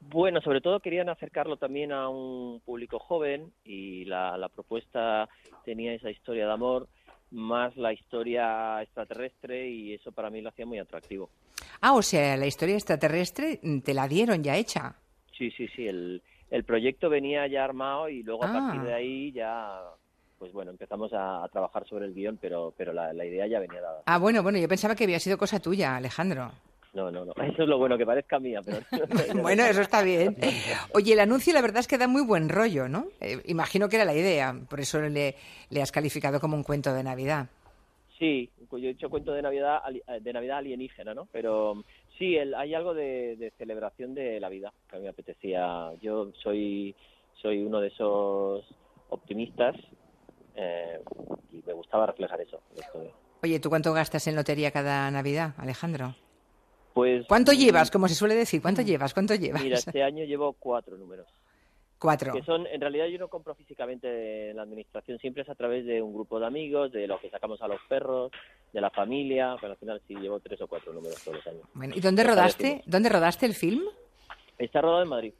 Bueno, 0.00 0.42
sobre 0.42 0.60
todo 0.60 0.80
querían 0.80 1.08
acercarlo 1.08 1.56
también 1.56 1.92
a 1.92 2.10
un 2.10 2.60
público 2.60 2.98
joven 2.98 3.52
y 3.64 4.04
la, 4.04 4.36
la 4.36 4.50
propuesta 4.50 5.28
tenía 5.64 5.94
esa 5.94 6.10
historia 6.10 6.46
de 6.46 6.52
amor 6.52 6.88
más 7.34 7.76
la 7.76 7.92
historia 7.92 8.80
extraterrestre 8.82 9.68
y 9.68 9.94
eso 9.94 10.12
para 10.12 10.30
mí 10.30 10.40
lo 10.40 10.48
hacía 10.48 10.64
muy 10.66 10.78
atractivo. 10.78 11.30
Ah, 11.80 11.92
o 11.94 12.02
sea, 12.02 12.36
la 12.36 12.46
historia 12.46 12.74
extraterrestre 12.76 13.60
mm, 13.62 13.80
te 13.80 13.92
la 13.94 14.08
dieron 14.08 14.42
ya 14.42 14.56
hecha. 14.56 14.94
Sí, 15.36 15.50
sí, 15.50 15.66
sí, 15.74 15.86
el, 15.86 16.22
el 16.50 16.64
proyecto 16.64 17.08
venía 17.10 17.46
ya 17.48 17.64
armado 17.64 18.08
y 18.08 18.22
luego 18.22 18.44
a 18.44 18.48
Ah. 18.48 18.52
partir 18.52 18.82
de 18.82 18.94
ahí 18.94 19.32
ya, 19.32 19.80
pues 20.38 20.52
bueno, 20.52 20.70
empezamos 20.70 21.12
a, 21.12 21.44
a 21.44 21.48
trabajar 21.48 21.86
sobre 21.88 22.06
el 22.06 22.14
guion, 22.14 22.38
pero, 22.40 22.72
pero 22.76 22.92
la, 22.92 23.12
la 23.12 23.24
idea 23.24 23.46
ya 23.46 23.58
venía 23.58 23.80
dada. 23.80 24.02
Ah, 24.06 24.18
bueno, 24.18 24.42
bueno, 24.42 24.58
yo 24.58 24.68
pensaba 24.68 24.94
que 24.94 25.04
había 25.04 25.18
sido 25.20 25.36
cosa 25.36 25.60
tuya, 25.60 25.96
Alejandro. 25.96 26.52
No, 26.94 27.10
no, 27.10 27.24
no, 27.24 27.32
eso 27.42 27.62
es 27.64 27.68
lo 27.68 27.76
bueno, 27.76 27.98
que 27.98 28.06
parezca 28.06 28.38
mía, 28.38 28.60
pero... 28.64 28.78
Bueno, 29.42 29.64
eso 29.64 29.80
está 29.80 30.02
bien. 30.02 30.36
Oye, 30.94 31.12
el 31.14 31.20
anuncio 31.20 31.52
la 31.52 31.60
verdad 31.60 31.80
es 31.80 31.88
que 31.88 31.98
da 31.98 32.06
muy 32.06 32.22
buen 32.22 32.48
rollo, 32.48 32.88
¿no? 32.88 33.08
Eh, 33.20 33.40
imagino 33.46 33.88
que 33.88 33.96
era 33.96 34.04
la 34.04 34.14
idea, 34.14 34.54
por 34.70 34.78
eso 34.80 35.00
le, 35.00 35.34
le 35.70 35.82
has 35.82 35.90
calificado 35.90 36.38
como 36.40 36.56
un 36.56 36.62
cuento 36.62 36.94
de 36.94 37.02
Navidad. 37.02 37.48
Sí, 38.16 38.48
pues 38.70 38.80
yo 38.80 38.88
he 38.88 38.92
dicho 38.92 39.10
cuento 39.10 39.32
de 39.32 39.42
Navidad, 39.42 39.80
ali- 39.84 40.02
de 40.20 40.32
Navidad 40.32 40.58
alienígena, 40.58 41.14
¿no? 41.14 41.26
Pero 41.32 41.82
sí, 42.16 42.36
el- 42.36 42.54
hay 42.54 42.74
algo 42.74 42.94
de, 42.94 43.34
de 43.36 43.50
celebración 43.58 44.14
de 44.14 44.38
la 44.38 44.48
vida 44.48 44.72
que 44.88 44.94
a 44.94 44.98
mí 45.00 45.04
me 45.04 45.10
apetecía. 45.10 45.90
Yo 46.00 46.30
soy, 46.42 46.94
soy 47.42 47.60
uno 47.64 47.80
de 47.80 47.88
esos 47.88 48.64
optimistas 49.08 49.74
eh, 50.54 51.00
y 51.52 51.60
me 51.66 51.72
gustaba 51.72 52.06
reflejar 52.06 52.40
eso. 52.40 52.60
Oye, 53.42 53.58
¿tú 53.58 53.68
cuánto 53.68 53.92
gastas 53.92 54.28
en 54.28 54.36
lotería 54.36 54.70
cada 54.70 55.10
Navidad, 55.10 55.54
Alejandro? 55.58 56.14
Pues, 56.94 57.26
¿Cuánto 57.26 57.52
mm, 57.52 57.56
llevas? 57.56 57.90
Como 57.90 58.06
se 58.08 58.14
suele 58.14 58.36
decir, 58.36 58.62
¿cuánto 58.62 58.80
llevas? 58.80 59.12
¿Cuánto 59.12 59.34
llevas? 59.34 59.62
Mira, 59.62 59.76
este 59.76 60.02
año 60.02 60.24
llevo 60.24 60.52
cuatro 60.52 60.96
números. 60.96 61.26
Cuatro. 61.98 62.32
Que 62.32 62.42
son, 62.42 62.66
en 62.68 62.80
realidad 62.80 63.06
yo 63.06 63.18
no 63.18 63.28
compro 63.28 63.54
físicamente 63.54 64.50
en 64.50 64.56
la 64.56 64.62
administración, 64.62 65.18
siempre 65.18 65.42
es 65.42 65.48
a 65.48 65.54
través 65.54 65.84
de 65.86 66.00
un 66.00 66.14
grupo 66.14 66.38
de 66.38 66.46
amigos, 66.46 66.92
de 66.92 67.06
lo 67.08 67.18
que 67.18 67.30
sacamos 67.30 67.60
a 67.62 67.68
los 67.68 67.80
perros, 67.88 68.30
de 68.72 68.80
la 68.80 68.90
familia, 68.90 69.56
pero 69.60 69.72
al 69.72 69.78
final 69.78 70.00
sí 70.06 70.14
llevo 70.14 70.38
tres 70.38 70.60
o 70.60 70.68
cuatro 70.68 70.92
números 70.92 71.22
todos 71.24 71.38
los 71.38 71.46
años. 71.46 71.62
Bueno, 71.74 71.94
¿y 71.96 72.00
dónde 72.00 72.22
rodaste? 72.22 72.82
¿Dónde 72.86 73.08
rodaste 73.08 73.46
el 73.46 73.54
film? 73.54 73.82
Está 74.58 74.80
rodado 74.80 75.02
en 75.02 75.08
Madrid. 75.08 75.32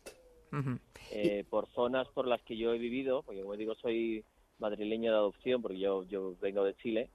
Eh, 1.10 1.44
por 1.48 1.68
zonas 1.68 2.08
por 2.08 2.26
las 2.26 2.42
que 2.42 2.56
yo 2.56 2.72
he 2.72 2.78
vivido, 2.78 3.22
porque 3.22 3.42
como 3.42 3.56
digo 3.56 3.74
soy 3.76 4.24
madrileño 4.58 5.10
de 5.12 5.18
adopción 5.18 5.62
porque 5.62 5.78
yo, 5.78 6.04
yo 6.04 6.34
vengo 6.40 6.64
de 6.64 6.74
Chile, 6.76 7.10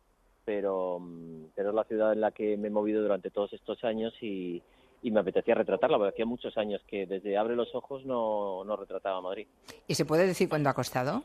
pero, 0.50 0.98
mm, 1.00 1.52
pero 1.54 1.70
es 1.70 1.76
la 1.76 1.84
ciudad 1.84 2.12
en 2.12 2.22
la 2.22 2.32
que 2.32 2.58
me 2.58 2.70
he 2.70 2.72
movido 2.72 3.04
durante 3.04 3.30
todos 3.30 3.54
estos 3.54 3.84
años 3.84 4.12
y, 4.20 4.60
y 5.04 5.12
me 5.12 5.20
apetecía 5.20 5.54
retratarla, 5.54 6.00
porque 6.00 6.16
hacía 6.16 6.26
muchos 6.26 6.58
años 6.58 6.82
que 6.88 7.06
desde 7.06 7.38
Abre 7.38 7.56
los 7.56 7.76
Ojos 7.76 8.04
no, 8.04 8.64
no 8.64 8.76
retrataba 8.76 9.22
Madrid. 9.22 9.46
¿Y 9.88 9.94
se 9.94 10.06
puede 10.06 10.26
decir 10.26 10.50
cuánto 10.50 10.68
ha 10.68 10.74
costado? 10.74 11.22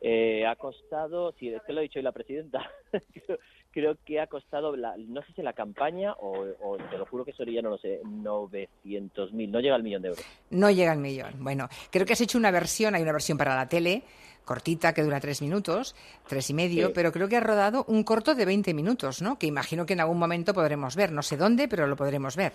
Eh, 0.00 0.46
ha 0.46 0.56
costado, 0.56 1.34
sí, 1.38 1.50
es 1.50 1.60
que 1.64 1.74
lo 1.74 1.80
ha 1.80 1.82
dicho 1.82 1.98
hoy 1.98 2.02
la 2.02 2.12
presidenta, 2.12 2.70
creo, 2.90 3.38
creo 3.72 3.96
que 4.06 4.20
ha 4.20 4.26
costado, 4.26 4.74
la, 4.74 4.96
no 4.96 5.20
sé 5.24 5.34
si 5.34 5.42
la 5.42 5.52
campaña 5.52 6.14
o, 6.14 6.46
o 6.62 6.78
te 6.78 6.96
lo 6.96 7.04
juro 7.04 7.26
que 7.26 7.32
ya 7.32 7.60
no 7.60 7.68
lo 7.68 7.76
sé, 7.76 8.00
900.000, 8.04 9.50
no 9.50 9.60
llega 9.60 9.74
al 9.74 9.82
millón 9.82 10.00
de 10.00 10.08
euros. 10.08 10.24
No 10.48 10.70
llega 10.70 10.92
al 10.92 10.98
millón. 10.98 11.34
Bueno, 11.40 11.68
creo 11.90 12.06
que 12.06 12.14
has 12.14 12.20
hecho 12.22 12.38
una 12.38 12.52
versión, 12.52 12.94
hay 12.94 13.02
una 13.02 13.12
versión 13.12 13.36
para 13.36 13.54
la 13.54 13.68
tele, 13.68 14.02
cortita, 14.48 14.92
que 14.94 15.02
dura 15.04 15.20
tres 15.20 15.40
minutos, 15.42 15.94
tres 16.26 16.48
y 16.50 16.54
medio, 16.54 16.88
Sí. 16.88 16.92
pero 16.94 17.12
creo 17.12 17.28
que 17.28 17.36
has 17.36 17.44
rodado 17.44 17.84
un 17.86 18.02
corto 18.02 18.34
de 18.34 18.44
20 18.46 18.74
minutos, 18.74 19.22
¿no? 19.22 19.38
Que 19.38 19.46
imagino 19.46 19.86
que 19.86 19.92
en 19.92 20.00
algún 20.00 20.18
momento 20.18 20.52
podremos 20.54 20.96
ver. 20.96 21.12
No 21.12 21.22
sé 21.22 21.36
dónde, 21.36 21.68
pero 21.68 21.86
lo 21.86 21.94
podremos 21.94 22.34
ver. 22.36 22.52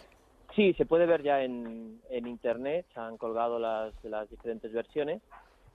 Sí, 0.56 0.74
se 0.74 0.86
puede 0.86 1.06
ver 1.06 1.24
ya 1.24 1.41
en, 1.44 2.02
en 2.10 2.28
internet, 2.28 2.86
se 2.94 2.99
han 2.99 3.18
colgado 3.18 3.57
las, 3.60 3.94
las 4.03 4.30
diferentes 4.30 4.72
versiones 4.74 5.22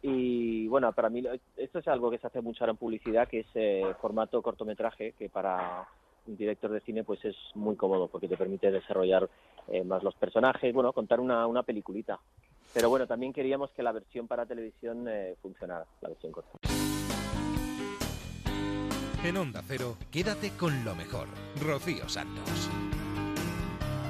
y 0.03 0.69
bueno, 0.69 0.93
para 0.93 1.09
mí 1.11 1.24
esto 1.57 1.78
es 1.81 1.89
algo 1.89 2.11
que 2.11 2.19
se 2.19 2.27
hace 2.28 2.40
mucho 2.40 2.62
ahora 2.62 2.73
en 2.73 2.77
publicidad, 2.77 3.27
que 3.27 3.40
es 3.40 3.47
eh, 3.55 3.82
formato 4.01 4.40
cortometraje, 4.43 5.15
que 5.19 5.28
para 5.28 5.89
un 6.28 6.36
director 6.36 6.70
de 6.70 6.81
cine 6.82 7.03
pues 7.03 7.24
es 7.24 7.35
muy 7.55 7.74
cómodo 7.74 8.07
porque 8.07 8.28
te 8.28 8.36
permite 8.36 8.70
desarrollar 8.70 9.28
eh, 9.66 9.82
más 9.82 10.03
los 10.05 10.15
personajes, 10.15 10.73
bueno, 10.73 10.93
contar 10.93 11.19
una, 11.19 11.47
una 11.49 11.65
peliculita. 11.65 12.20
Pero 12.73 12.90
bueno, 12.90 13.07
también 13.07 13.32
queríamos 13.32 13.70
que 13.70 13.82
la 13.82 13.93
versión 13.93 14.28
para 14.28 14.47
televisión 14.47 15.07
eh, 15.09 15.36
funcionara, 15.43 15.86
la 16.01 16.09
versión 16.09 16.32
corta. 16.32 16.51
En 19.24 19.36
Onda 19.36 19.62
Cero, 19.66 19.97
quédate 20.12 20.51
con 20.51 20.85
lo 20.85 20.95
mejor. 20.95 21.27
Rocío 21.61 22.09
Santos. 22.09 22.69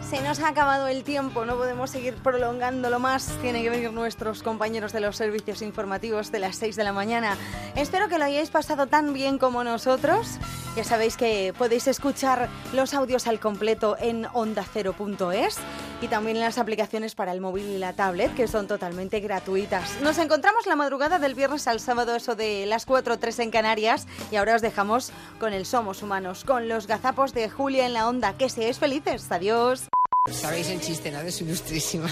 Se 0.09 0.22
nos 0.22 0.40
ha 0.40 0.48
acabado 0.48 0.89
el 0.89 1.05
tiempo, 1.05 1.44
no 1.44 1.56
podemos 1.56 1.90
seguir 1.90 2.14
prolongándolo 2.14 2.98
más. 2.98 3.36
Tienen 3.43 3.62
que 3.62 3.68
venir 3.68 3.93
nuestros 3.93 4.43
compañeros 4.43 4.94
de 4.94 5.01
los 5.01 5.16
servicios 5.16 5.60
informativos 5.60 6.32
de 6.32 6.39
las 6.39 6.56
6 6.56 6.76
de 6.76 6.85
la 6.85 6.94
mañana. 6.94 7.36
Espero 7.76 8.09
que 8.09 8.18
lo 8.18 8.24
hayáis 8.24 8.48
pasado 8.48 8.86
tan 8.86 9.12
bien 9.12 9.36
como 9.36 9.64
nosotros. 9.64 10.39
Ya 10.76 10.85
sabéis 10.85 11.18
que 11.18 11.52
podéis 11.59 11.89
escuchar 11.89 12.48
los 12.72 12.94
audios 12.94 13.26
al 13.26 13.39
completo 13.39 13.97
en 14.01 14.26
ondacero.es 14.32 15.59
y 16.00 16.08
también 16.08 16.36
en 16.36 16.42
las 16.42 16.58
aplicaciones 16.58 17.14
para 17.14 17.32
el 17.32 17.40
móvil 17.40 17.66
y 17.66 17.78
la 17.78 17.92
tablet, 17.92 18.34
que 18.34 18.48
son 18.48 18.66
totalmente 18.66 19.20
gratuitas. 19.20 20.00
Nos 20.00 20.18
encontramos 20.18 20.66
la 20.66 20.76
madrugada 20.76 21.18
del 21.18 21.34
viernes 21.34 21.66
al 21.68 21.80
sábado, 21.80 22.14
eso 22.14 22.34
de 22.34 22.66
las 22.66 22.86
4 22.86 23.14
o 23.14 23.18
3 23.18 23.38
en 23.40 23.50
Canarias. 23.50 24.06
Y 24.30 24.36
ahora 24.36 24.56
os 24.56 24.62
dejamos 24.62 25.12
con 25.40 25.52
el 25.52 25.66
Somos 25.66 26.02
Humanos, 26.02 26.44
con 26.44 26.68
los 26.68 26.86
gazapos 26.86 27.34
de 27.34 27.48
Julia 27.50 27.86
en 27.86 27.92
la 27.92 28.08
onda. 28.08 28.34
Que 28.34 28.48
seáis 28.48 28.78
felices. 28.78 29.30
Adiós. 29.30 29.88
Sabéis 30.30 30.68
el 30.68 30.80
chiste, 30.80 31.10
¿no? 31.10 31.20
De 31.20 31.32
su 31.32 31.44
ilustrísima. 31.44 32.08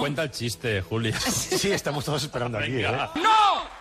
Cuenta 0.00 0.22
el 0.22 0.30
chiste, 0.30 0.80
Julia. 0.82 1.18
Sí, 1.20 1.70
estamos 1.70 2.04
todos 2.04 2.22
esperando 2.22 2.58
aquí, 2.58 2.78
¿eh? 2.78 2.90
¡No! 3.16 3.71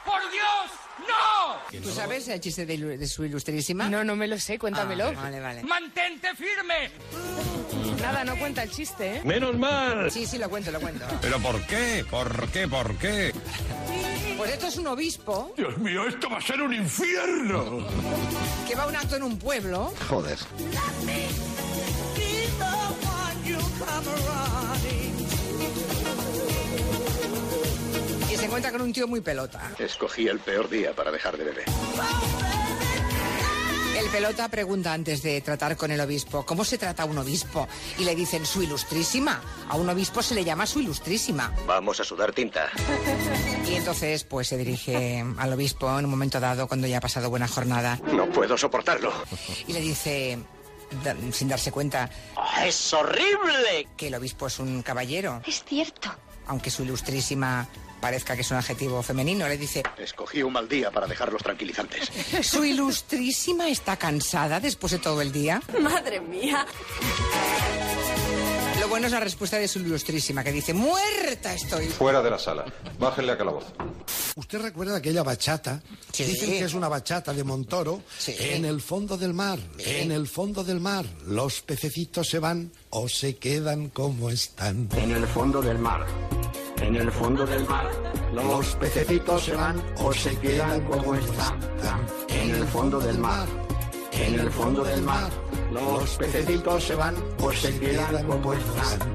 ¿Tú 1.80 1.89
sabes 1.91 2.27
el 2.27 2.39
chiste 2.39 2.65
de 2.65 3.07
su 3.07 3.23
ilustrísima? 3.23 3.89
No, 3.89 4.03
no 4.03 4.15
me 4.15 4.27
lo 4.27 4.38
sé, 4.39 4.60
cuéntamelo. 4.60 5.06
Ah, 5.07 5.14
vale, 5.23 5.39
vale. 5.39 5.64
¡Mantente 5.64 6.30
firme! 6.35 6.91
Nada, 8.02 8.23
no 8.23 8.38
cuenta 8.38 8.64
el 8.64 8.72
chiste, 8.72 9.18
¿eh? 9.18 9.22
¡Menos 9.23 9.57
mal! 9.57 10.11
Sí, 10.11 10.26
sí, 10.26 10.38
lo 10.38 10.49
cuento, 10.49 10.72
lo 10.72 10.80
cuento. 10.81 11.06
¿Pero 11.22 11.39
por 11.39 11.61
qué? 11.68 12.06
¿Por 12.10 12.49
qué? 12.49 12.68
¿Por 12.68 12.98
qué? 12.98 13.34
Pues 14.38 14.53
esto 14.53 14.68
es 14.68 14.77
un 14.77 14.88
obispo 14.88 15.53
Dios 15.56 15.77
mío, 15.77 16.07
esto 16.07 16.27
va 16.27 16.38
a 16.38 16.41
ser 16.41 16.60
un 16.61 16.73
infierno. 16.73 17.85
que 18.68 18.73
va 18.73 18.84
a 18.84 18.88
un 18.88 18.95
acto 18.95 19.15
en 19.18 19.23
un 19.23 19.38
pueblo 19.38 19.93
Joder. 20.10 20.39
Se 28.42 28.46
encuentra 28.48 28.72
con 28.72 28.82
un 28.82 28.92
tío 28.92 29.08
muy 29.08 29.22
pelota. 29.22 29.72
Escogí 29.78 30.28
el 30.28 30.40
peor 30.40 30.68
día 30.68 30.94
para 30.94 31.12
dejar 31.12 31.38
de 31.38 31.44
beber. 31.44 31.66
El 33.98 34.08
pelota 34.08 34.50
pregunta 34.50 34.94
antes 34.94 35.22
de 35.22 35.42
tratar 35.42 35.78
con 35.78 35.92
el 35.92 36.02
obispo, 36.02 36.44
¿cómo 36.44 36.66
se 36.66 36.80
trata 36.80 37.04
a 37.04 37.06
un 37.06 37.20
obispo? 37.20 37.68
Y 38.00 38.04
le 38.04 38.16
dicen, 38.16 38.46
su 38.48 38.64
ilustrísima. 38.64 39.40
A 39.70 39.76
un 39.76 39.88
obispo 39.90 40.24
se 40.24 40.34
le 40.34 40.44
llama 40.44 40.66
su 40.66 40.80
ilustrísima. 40.82 41.54
Vamos 41.68 42.00
a 42.00 42.04
sudar 42.04 42.32
tinta. 42.34 42.70
Y 43.68 43.76
entonces, 43.76 44.24
pues 44.26 44.48
se 44.50 44.58
dirige 44.58 45.24
al 45.38 45.54
obispo 45.54 45.88
en 45.98 46.04
un 46.06 46.12
momento 46.12 46.40
dado, 46.42 46.68
cuando 46.68 46.88
ya 46.88 46.98
ha 46.98 47.02
pasado 47.02 47.30
buena 47.30 47.48
jornada, 47.48 47.98
No 48.12 48.26
puedo 48.28 48.58
soportarlo. 48.58 49.14
y 49.68 49.72
le 49.72 49.80
dice, 49.80 50.38
sin 51.32 51.48
darse 51.48 51.72
cuenta, 51.72 52.10
¡Es 52.66 52.92
horrible! 52.94 53.88
que 53.96 54.08
el 54.08 54.16
obispo 54.16 54.48
es 54.48 54.60
un 54.60 54.82
caballero. 54.82 55.42
Es 55.46 55.64
cierto. 55.64 56.10
Aunque 56.48 56.70
su 56.70 56.84
ilustrísima 56.84 57.66
parezca 58.02 58.36
que 58.36 58.41
es 58.41 58.52
un 58.52 58.57
adjetivo 58.57 59.02
femenino, 59.02 59.48
le 59.48 59.57
dice, 59.57 59.84
Escogí 59.98 60.44
un 60.44 60.53
mal 60.53 60.68
día 60.68 60.91
para 60.91 61.07
dejar 61.07 61.32
los 61.32 61.41
tranquilizantes. 61.41 62.11
¿su 62.41 62.65
ilustrísima 62.65 63.69
está 63.69 63.98
cansada 63.98 64.60
después 64.60 64.91
de 64.91 64.99
todo 64.99 65.22
el 65.22 65.32
día? 65.32 65.61
Madre 65.80 66.19
mía. 66.19 66.65
Lo 68.80 68.88
bueno 68.90 69.06
es 69.06 69.14
la 69.14 69.19
respuesta 69.19 69.57
de 69.60 69.68
su 69.68 69.80
ilustrísima, 69.80 70.44
que 70.44 70.52
dice, 70.52 70.73
muerta 70.73 71.53
estoy. 71.53 71.86
Fuera 71.88 72.22
de 72.22 72.32
la 72.32 72.40
sala. 72.40 72.65
Bájenle 72.98 73.34
a 73.34 73.38
calabozo. 73.38 73.72
¿Usted 74.36 74.60
recuerda 74.60 74.98
aquella 74.98 75.23
bachata? 75.23 75.82
Sí. 76.11 76.23
Dicen 76.23 76.49
que 76.49 76.64
es 76.64 76.73
una 76.73 76.88
bachata 76.88 77.34
de 77.34 77.44
Montoro. 77.44 78.02
En 78.28 78.65
el 78.65 78.82
fondo 78.82 79.18
del 79.18 79.34
mar, 79.34 79.60
en 79.78 80.11
el 80.11 80.28
fondo 80.28 80.64
del 80.64 80.80
mar, 80.80 81.06
los 81.28 81.61
pececitos 81.61 82.28
se 82.28 82.40
van 82.40 82.72
o 82.90 83.07
se 83.07 83.38
quedan 83.38 83.90
como 83.90 84.30
están. 84.30 84.90
En 84.94 85.11
el 85.11 85.28
fondo 85.28 85.61
del 85.61 85.78
mar, 85.78 86.06
en 86.82 86.95
el 86.95 87.12
fondo 87.12 87.45
del 87.45 87.66
mar, 87.68 87.90
los 88.34 88.76
pececitos 88.76 89.44
se 89.44 89.56
van 89.56 89.82
o 89.98 90.12
se 90.14 90.38
quedan 90.40 90.82
como 90.82 91.16
están. 91.16 91.60
En 92.30 92.56
el 92.56 92.66
fondo 92.66 92.99
del 92.99 93.18
mar, 93.20 93.48
en 94.12 94.40
el 94.40 94.52
fondo 94.52 94.84
del 94.84 95.02
mar, 95.03 95.30
los 95.72 96.18
pececitos 96.18 96.84
se 96.84 96.95
van 96.95 97.16
o 97.40 97.52
se 97.52 97.78
quedan 97.80 98.26
como 98.26 98.53
están. 98.53 99.14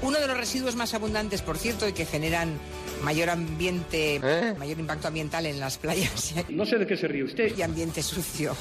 Uno 0.00 0.18
de 0.18 0.26
los 0.28 0.36
residuos 0.36 0.76
más 0.76 0.94
abundantes, 0.94 1.42
por 1.42 1.58
cierto, 1.58 1.88
y 1.88 1.92
que 1.92 2.06
generan 2.06 2.58
mayor 3.02 3.30
ambiente, 3.30 4.54
mayor 4.58 4.78
impacto 4.78 5.08
ambiental 5.08 5.46
en 5.46 5.60
las 5.60 5.78
playas. 5.78 6.34
No 6.48 6.66
sé 6.66 6.78
de 6.78 6.86
qué 6.86 6.96
se 6.96 7.08
ríe 7.08 7.24
usted. 7.24 7.56
Y 7.56 7.62
ambiente 7.62 8.02
sucio. 8.02 8.56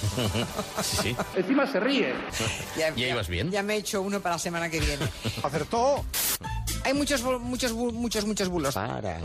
Sí. 0.81 1.15
Encima 1.35 1.65
se 1.67 1.79
ríe. 1.79 2.13
Ya, 2.77 2.93
¿Ya 2.95 3.07
ibas 3.09 3.27
bien? 3.27 3.51
Ya 3.51 3.63
me 3.63 3.75
he 3.75 3.77
hecho 3.77 4.01
uno 4.01 4.19
para 4.19 4.35
la 4.35 4.39
semana 4.39 4.69
que 4.69 4.79
viene. 4.79 5.05
¡Acertó! 5.43 6.05
Hay 6.83 6.93
muchos, 6.93 7.21
muchos, 7.23 7.73
muchos, 7.73 8.25
muchos 8.25 8.49
bulos. 8.49 8.75
Para, 8.75 9.19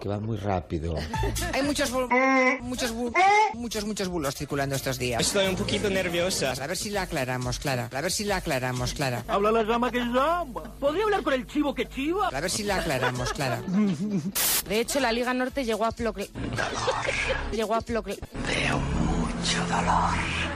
que 0.00 0.08
va 0.08 0.18
muy 0.18 0.36
rápido. 0.36 0.94
Hay 1.52 1.62
muchos, 1.62 1.92
bu- 1.92 2.60
muchos, 2.60 2.94
bu- 2.94 3.12
muchos, 3.54 3.84
muchos 3.84 4.08
bulos 4.08 4.34
circulando 4.34 4.76
estos 4.76 4.98
días. 4.98 5.20
Estoy 5.20 5.46
un 5.46 5.56
poquito 5.56 5.88
nerviosa. 5.90 6.52
A 6.52 6.66
ver 6.66 6.76
si 6.76 6.90
la 6.90 7.02
aclaramos, 7.02 7.58
Clara. 7.58 7.88
A 7.92 8.00
ver 8.00 8.12
si 8.12 8.24
la 8.24 8.36
aclaramos, 8.36 8.92
Clara. 8.94 9.24
Habla 9.28 9.52
la 9.52 9.62
llama 9.62 9.90
que 9.90 9.98
llama. 10.00 10.62
¿Podría 10.78 11.04
hablar 11.04 11.22
con 11.22 11.32
el 11.34 11.46
chivo 11.46 11.74
que 11.74 11.88
chiva? 11.88 12.28
A 12.28 12.40
ver 12.40 12.50
si 12.50 12.62
la 12.62 12.76
aclaramos, 12.76 13.32
Clara. 13.32 13.60
De 14.68 14.80
hecho, 14.80 15.00
la 15.00 15.12
Liga 15.12 15.32
Norte 15.34 15.64
llegó 15.64 15.84
a 15.84 15.92
Plocle... 15.92 16.28
Llegó 17.52 17.74
a 17.74 17.80
Plocle... 17.80 18.18
Mucho 19.46 19.64
dolor. 19.66 20.10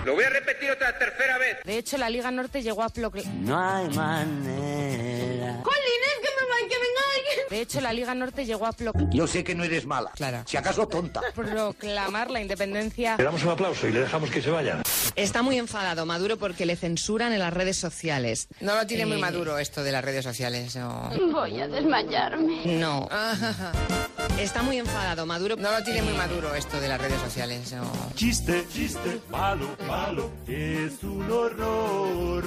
Lo 0.04 0.14
voy 0.14 0.24
a 0.24 0.30
repetir 0.30 0.68
otra 0.68 0.98
tercera 0.98 1.38
vez. 1.38 1.58
De 1.64 1.78
hecho, 1.78 1.96
la 1.96 2.10
Liga 2.10 2.28
Norte 2.32 2.60
llegó 2.60 2.82
a 2.82 2.88
Plocle... 2.88 3.22
No 3.24 3.56
hay 3.56 3.88
manera. 3.90 5.60
¡Colin, 5.62 6.02
es 6.06 6.18
que 6.20 6.28
me 6.34 6.48
va 6.48 6.56
que 6.68 6.74
venga 6.74 7.00
alguien! 7.16 7.46
De 7.50 7.60
hecho, 7.60 7.80
la 7.80 7.92
Liga 7.92 8.14
Norte 8.16 8.44
llegó 8.44 8.66
a 8.66 8.72
Plocle... 8.72 9.06
Yo 9.12 9.28
sé 9.28 9.44
que 9.44 9.54
no 9.54 9.62
eres 9.62 9.86
mala. 9.86 10.10
Clara. 10.16 10.42
Si 10.44 10.56
acaso 10.56 10.88
tonta. 10.88 11.20
Proclamar 11.36 12.32
la 12.32 12.40
independencia... 12.40 13.16
Le 13.16 13.22
damos 13.24 13.44
un 13.44 13.50
aplauso 13.50 13.86
y 13.86 13.92
le 13.92 14.00
dejamos 14.00 14.28
que 14.30 14.42
se 14.42 14.50
vaya. 14.50 14.82
Está 15.14 15.42
muy 15.42 15.56
enfadado 15.58 16.04
Maduro 16.04 16.36
porque 16.36 16.66
le 16.66 16.74
censuran 16.74 17.32
en 17.32 17.38
las 17.38 17.52
redes 17.54 17.76
sociales. 17.76 18.48
No 18.60 18.74
lo 18.74 18.86
tiene 18.88 19.06
muy 19.06 19.18
Eh, 19.18 19.20
maduro 19.20 19.58
esto 19.58 19.84
de 19.84 19.92
las 19.92 20.04
redes 20.04 20.24
sociales. 20.24 20.74
No. 20.74 21.10
Voy 21.30 21.60
a 21.60 21.68
desmayarme. 21.68 22.62
No. 22.66 23.08
Está 24.38 24.62
muy 24.62 24.78
enfadado 24.78 25.26
Maduro. 25.26 25.56
No 25.56 25.70
lo 25.70 25.82
tiene 25.84 26.02
muy 26.02 26.14
maduro 26.14 26.54
esto 26.54 26.80
de 26.80 26.88
las 26.88 27.00
redes 27.00 27.20
sociales. 27.20 27.72
No. 27.72 27.92
Chiste, 28.14 28.64
chiste, 28.80 29.20
malo, 29.30 29.66
malo, 29.86 30.30
es 30.46 31.02
un 31.02 31.30
horror. 31.30 32.44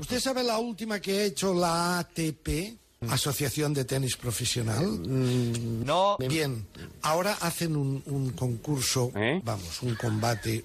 ¿Usted 0.00 0.20
sabe 0.20 0.44
la 0.44 0.58
última 0.58 1.00
que 1.00 1.18
ha 1.18 1.24
hecho 1.24 1.52
la 1.52 1.98
ATP? 1.98 2.78
Asociación 3.10 3.74
de 3.74 3.84
Tenis 3.84 4.16
Profesional. 4.16 4.86
No. 5.84 6.16
Bien, 6.18 6.66
ahora 7.02 7.36
hacen 7.40 7.76
un, 7.76 8.02
un 8.06 8.30
concurso, 8.30 9.12
vamos, 9.42 9.82
un 9.82 9.94
combate, 9.96 10.64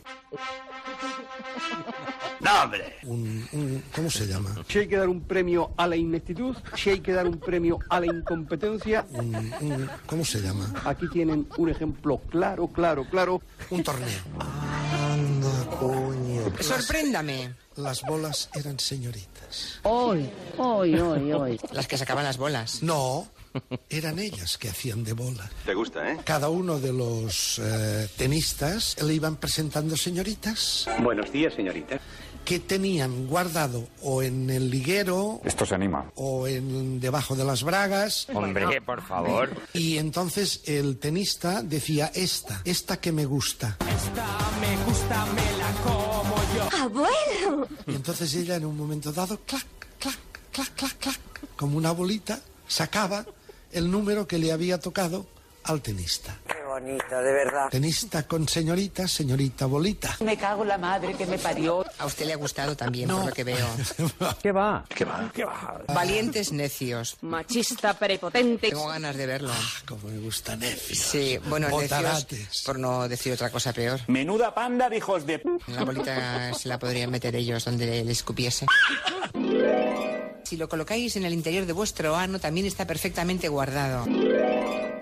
No, 2.52 2.64
hombre. 2.64 2.96
un, 3.04 3.48
un- 3.52 3.84
¿cómo 3.96 4.10
se 4.10 4.26
llama? 4.26 4.56
Si 4.68 4.80
hay 4.80 4.88
que 4.88 4.98
dar 4.98 5.08
un 5.10 5.22
premio 5.22 5.72
a 5.78 5.86
la 5.88 5.96
ineptitud, 5.96 6.56
si 6.76 6.90
hay 6.90 7.00
que 7.00 7.12
dar 7.14 7.28
un 7.28 7.40
premio 7.40 7.78
a 7.90 8.00
la 8.00 8.08
incompetencia, 8.08 9.06
Un- 9.12 9.36
un- 9.62 9.90
¿Cómo 10.08 10.26
se 10.26 10.42
llama? 10.42 10.74
aquí 10.86 11.08
tienen 11.10 11.48
un 11.58 11.70
ejemplo 11.70 12.18
claro, 12.30 12.68
claro, 12.68 13.06
claro. 13.10 13.42
Un 13.70 13.84
torneo. 13.84 14.08
Anda, 14.94 15.78
coño. 15.80 16.42
Sorpréndame. 16.60 17.54
Las 17.78 18.02
bolas 18.02 18.50
eran 18.56 18.78
señoritas. 18.80 19.80
Hoy, 19.84 20.30
hoy, 20.58 20.96
hoy, 21.00 21.32
hoy. 21.32 21.60
Las 21.72 21.88
que 21.88 21.98
sacaban 21.98 22.26
las 22.26 22.38
bolas. 22.38 22.84
No, 22.84 23.28
eran 23.90 24.20
ellas 24.20 24.58
que 24.58 24.70
hacían 24.70 25.04
de 25.06 25.14
bola. 25.14 25.50
¿Te 25.66 25.74
gusta, 25.74 26.12
eh? 26.12 26.18
Cada 26.26 26.50
uno 26.50 26.80
de 26.80 26.92
los 26.92 27.60
eh, 27.64 28.10
tenistas 28.18 29.02
le 29.02 29.14
iban 29.14 29.38
presentando 29.38 29.96
señoritas 29.96 30.88
Buenos 31.02 31.32
días, 31.32 31.54
señorita. 31.54 32.00
Que 32.46 32.60
tenían 32.60 33.28
guardado 33.28 33.88
o 34.02 34.24
en 34.24 34.50
el 34.50 34.70
liguero 34.72 35.40
Esto 35.44 35.66
se 35.66 35.76
anima. 35.76 36.12
o 36.16 36.48
en 36.48 37.00
debajo 37.00 37.36
de 37.36 37.44
las 37.46 37.64
bragas. 37.64 38.28
Hombre, 38.34 38.82
por 38.82 39.02
favor. 39.04 39.50
Y 39.74 39.98
entonces 39.98 40.62
el 40.66 40.98
tenista 40.98 41.62
decía 41.62 42.12
esta, 42.16 42.62
esta 42.66 42.98
que 42.98 43.12
me 43.12 43.26
gusta. 43.26 43.78
Me 44.60 44.76
gusta, 44.86 45.26
me 45.28 45.58
la 45.58 45.72
como 45.84 46.36
yo. 46.56 46.84
¡Abuelo! 46.84 47.68
Y 47.86 47.96
entonces 47.96 48.34
ella 48.36 48.56
en 48.56 48.66
un 48.66 48.76
momento 48.78 49.12
dado, 49.12 49.40
clac, 49.46 49.66
clac, 50.00 50.18
clac, 50.52 50.74
clac, 50.76 50.98
clac, 50.98 51.20
como 51.56 51.78
una 51.78 51.92
bolita, 51.92 52.40
sacaba 52.68 53.26
el 53.72 53.92
número 53.92 54.28
que 54.28 54.40
le 54.40 54.52
había 54.52 54.80
tocado 54.80 55.28
al 55.64 55.82
tenista. 55.82 56.38
Qué 56.48 56.64
bonito, 56.64 57.22
de 57.22 57.32
verdad. 57.32 57.70
Tenista 57.70 58.28
con 58.28 58.48
señorita, 58.48 59.08
señorita 59.08 59.66
bolita. 59.66 60.18
Me 60.22 60.38
cago 60.38 60.64
en 60.64 60.70
la 60.70 60.78
madre 60.78 61.14
que 61.16 61.26
me 61.26 61.38
parió. 61.38 61.86
A 61.98 62.06
usted 62.06 62.26
le 62.26 62.34
ha 62.34 62.38
gustado 62.38 62.76
también, 62.76 63.10
por 63.10 63.26
lo 63.26 63.32
que 63.32 63.44
veo. 63.44 63.68
¿Qué 64.42 64.52
va? 64.52 64.86
¿Qué 64.90 65.06
va? 65.06 65.32
¿Qué 65.34 65.46
va? 65.46 65.82
Valientes 65.88 66.52
necios. 66.52 67.18
Machista 67.22 67.94
prepotente. 67.94 68.70
Tengo 68.70 68.88
ganas 68.88 69.16
de 69.16 69.26
verlo. 69.26 69.52
Como 69.88 70.08
me 70.08 70.18
gusta 70.20 70.56
Nefi. 70.56 70.96
Sí, 70.96 71.40
bueno, 71.48 71.68
necios, 71.68 71.84
Botarates. 71.84 72.64
por 72.66 72.80
no 72.80 73.08
decir 73.08 73.34
otra 73.34 73.50
cosa 73.50 73.74
peor. 73.74 74.00
Menuda 74.08 74.54
panda 74.54 74.90
de 74.90 74.98
hijos 74.98 75.26
de... 75.26 75.42
La 75.68 75.84
bolita 75.84 76.54
se 76.54 76.68
la 76.68 76.80
podrían 76.80 77.12
meter 77.12 77.36
ellos 77.36 77.66
donde 77.66 78.04
le 78.04 78.12
escupiese. 78.12 78.66
Si 80.44 80.58
lo 80.58 80.68
colocáis 80.68 81.16
en 81.16 81.26
el 81.26 81.34
interior 81.34 81.66
de 81.68 81.74
vuestro 81.74 82.16
ano, 82.16 82.40
también 82.40 82.66
está 82.66 82.88
perfectamente 82.88 83.48
guardado. 83.50 84.06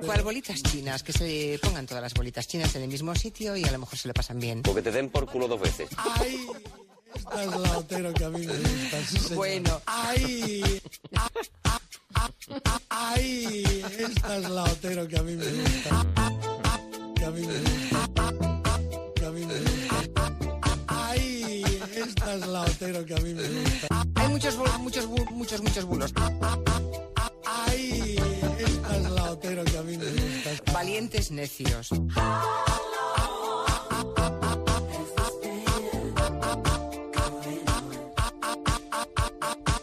¿Cuál 0.05 0.23
bolitas 0.23 0.61
chinas? 0.63 1.03
Que 1.03 1.13
se 1.13 1.59
pongan 1.61 1.85
todas 1.85 2.01
las 2.03 2.13
bolitas 2.13 2.47
chinas 2.47 2.75
en 2.75 2.83
el 2.83 2.87
mismo 2.89 3.13
sitio 3.15 3.55
y 3.55 3.63
a 3.63 3.71
lo 3.71 3.79
mejor 3.79 3.97
se 3.97 4.07
lo 4.07 4.13
pasan 4.13 4.39
bien. 4.39 4.61
Porque 4.63 4.81
te 4.81 4.91
den 4.91 5.09
por 5.09 5.25
culo 5.27 5.47
dos 5.47 5.59
veces. 5.59 5.89
¡Ay! 5.97 6.47
Esta 7.15 7.43
es 7.43 7.49
la 7.49 7.77
Otero 7.77 8.13
que 8.13 8.25
a 8.25 8.29
mí 8.29 8.45
me 8.45 8.57
gusta. 8.57 9.03
sí, 9.05 9.19
señor. 9.19 9.35
Bueno. 9.35 9.81
¡Ay! 9.85 10.81
¡Ay! 12.89 13.83
Esta 13.97 14.37
es 14.37 14.49
la 14.49 14.63
Otero 14.63 15.07
que 15.07 15.17
a 15.17 15.23
mí 15.23 15.35
me 15.35 15.45
gusta. 15.45 16.05
Que 17.15 17.25
a 17.25 17.31
mí 17.31 17.41
me 17.47 17.57
gusta. 17.57 18.33
Que 19.15 19.25
a 19.25 19.31
mí 19.31 19.45
me 19.45 19.59
gusta. 19.59 20.33
¡Ay! 20.87 21.63
Esta 21.95 22.35
es 22.35 22.47
la 22.47 22.61
Otero 22.61 23.05
que 23.05 23.13
a 23.15 23.17
mí 23.17 23.33
me 23.33 23.47
gusta. 23.47 23.87
Hay 24.15 24.27
muchos, 24.29 24.57
muchos, 24.79 25.07
muchos, 25.07 25.61
muchos 25.61 25.85
bulos. 25.85 26.13
Valientes 30.73 31.31
necios. 31.31 31.89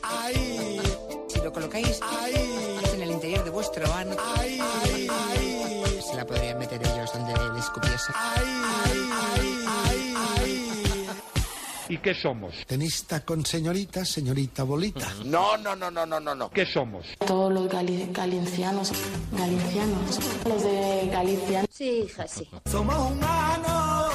¡Ay! 0.02 0.80
Si 1.28 1.40
lo 1.40 1.52
colocáis 1.52 2.00
en 2.94 3.02
el 3.02 3.10
interior 3.10 3.42
de 3.44 3.50
vuestro 3.50 3.92
ano. 3.94 4.16
¡Ay! 4.36 4.60
se 6.00 6.14
la 6.14 6.24
podrían 6.26 6.58
meter 6.58 6.80
ellos 6.80 7.12
donde 7.12 7.32
le 7.32 7.58
escupiese. 7.58 8.12
Qué 12.04 12.14
somos? 12.14 12.54
Tenista 12.66 13.24
con 13.24 13.44
señorita, 13.46 14.04
señorita 14.04 14.62
bolita. 14.62 15.06
No, 15.24 15.56
no, 15.56 15.74
no, 15.74 15.90
no, 15.90 16.04
no, 16.04 16.20
no, 16.20 16.34
no. 16.34 16.50
¿Qué 16.50 16.66
somos? 16.66 17.06
Todos 17.26 17.50
los 17.52 17.66
gali- 17.68 18.12
galincianos, 18.12 18.92
galicianos, 19.32 20.20
los 20.46 20.62
de 20.62 21.08
Galicia. 21.10 21.64
Sí, 21.70 22.04
hija, 22.06 22.28
sí. 22.28 22.46
Somos 22.70 22.94
humanos. 23.10 24.12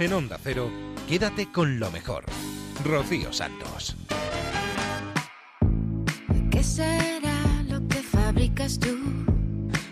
En 0.00 0.12
Onda 0.12 0.38
Cero, 0.42 0.68
quédate 1.08 1.50
con 1.52 1.78
lo 1.78 1.88
mejor. 1.92 2.24
Rocío 2.84 3.32
Santos. 3.32 3.94
¿Qué 6.50 6.62
será 6.64 7.62
lo 7.68 7.86
que 7.86 8.02
fabricas 8.02 8.78
tú? 8.80 8.96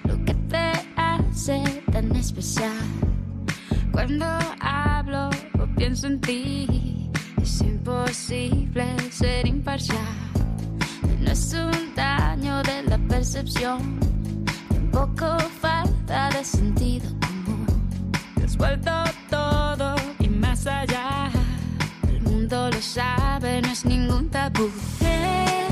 Lo 0.04 0.16
que 0.24 0.34
te 0.34 0.72
hace 0.96 1.82
tan 1.92 2.14
especial. 2.16 2.72
Cuando 3.92 4.26
hablo 4.60 5.28
o 5.60 5.66
pienso 5.76 6.06
en 6.06 6.20
ti, 6.20 7.10
es 7.40 7.60
imposible 7.60 8.86
ser 9.10 9.46
imparcial. 9.46 9.98
No 11.20 11.30
es 11.30 11.54
un 11.54 11.94
daño 11.94 12.62
de 12.62 12.82
la 12.84 12.98
percepción, 12.98 14.00
tampoco 14.70 15.38
falta 15.60 16.30
de 16.30 16.42
sentido 16.42 17.08
común. 17.20 17.66
Te 18.34 18.44
has 18.44 18.56
vuelto 18.56 18.90
todo 19.28 19.94
y 20.18 20.28
más 20.28 20.66
allá. 20.66 21.30
El 22.08 22.22
mundo 22.22 22.70
lo 22.70 22.80
sabe, 22.80 23.60
no 23.60 23.68
es 23.68 23.84
ningún 23.84 24.28
tabú. 24.30 24.70
Es 25.00 25.71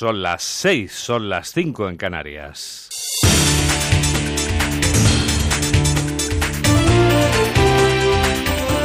Son 0.00 0.22
las 0.22 0.42
seis, 0.42 0.92
son 0.92 1.28
las 1.28 1.52
cinco 1.52 1.86
en 1.86 1.98
Canarias. 1.98 2.89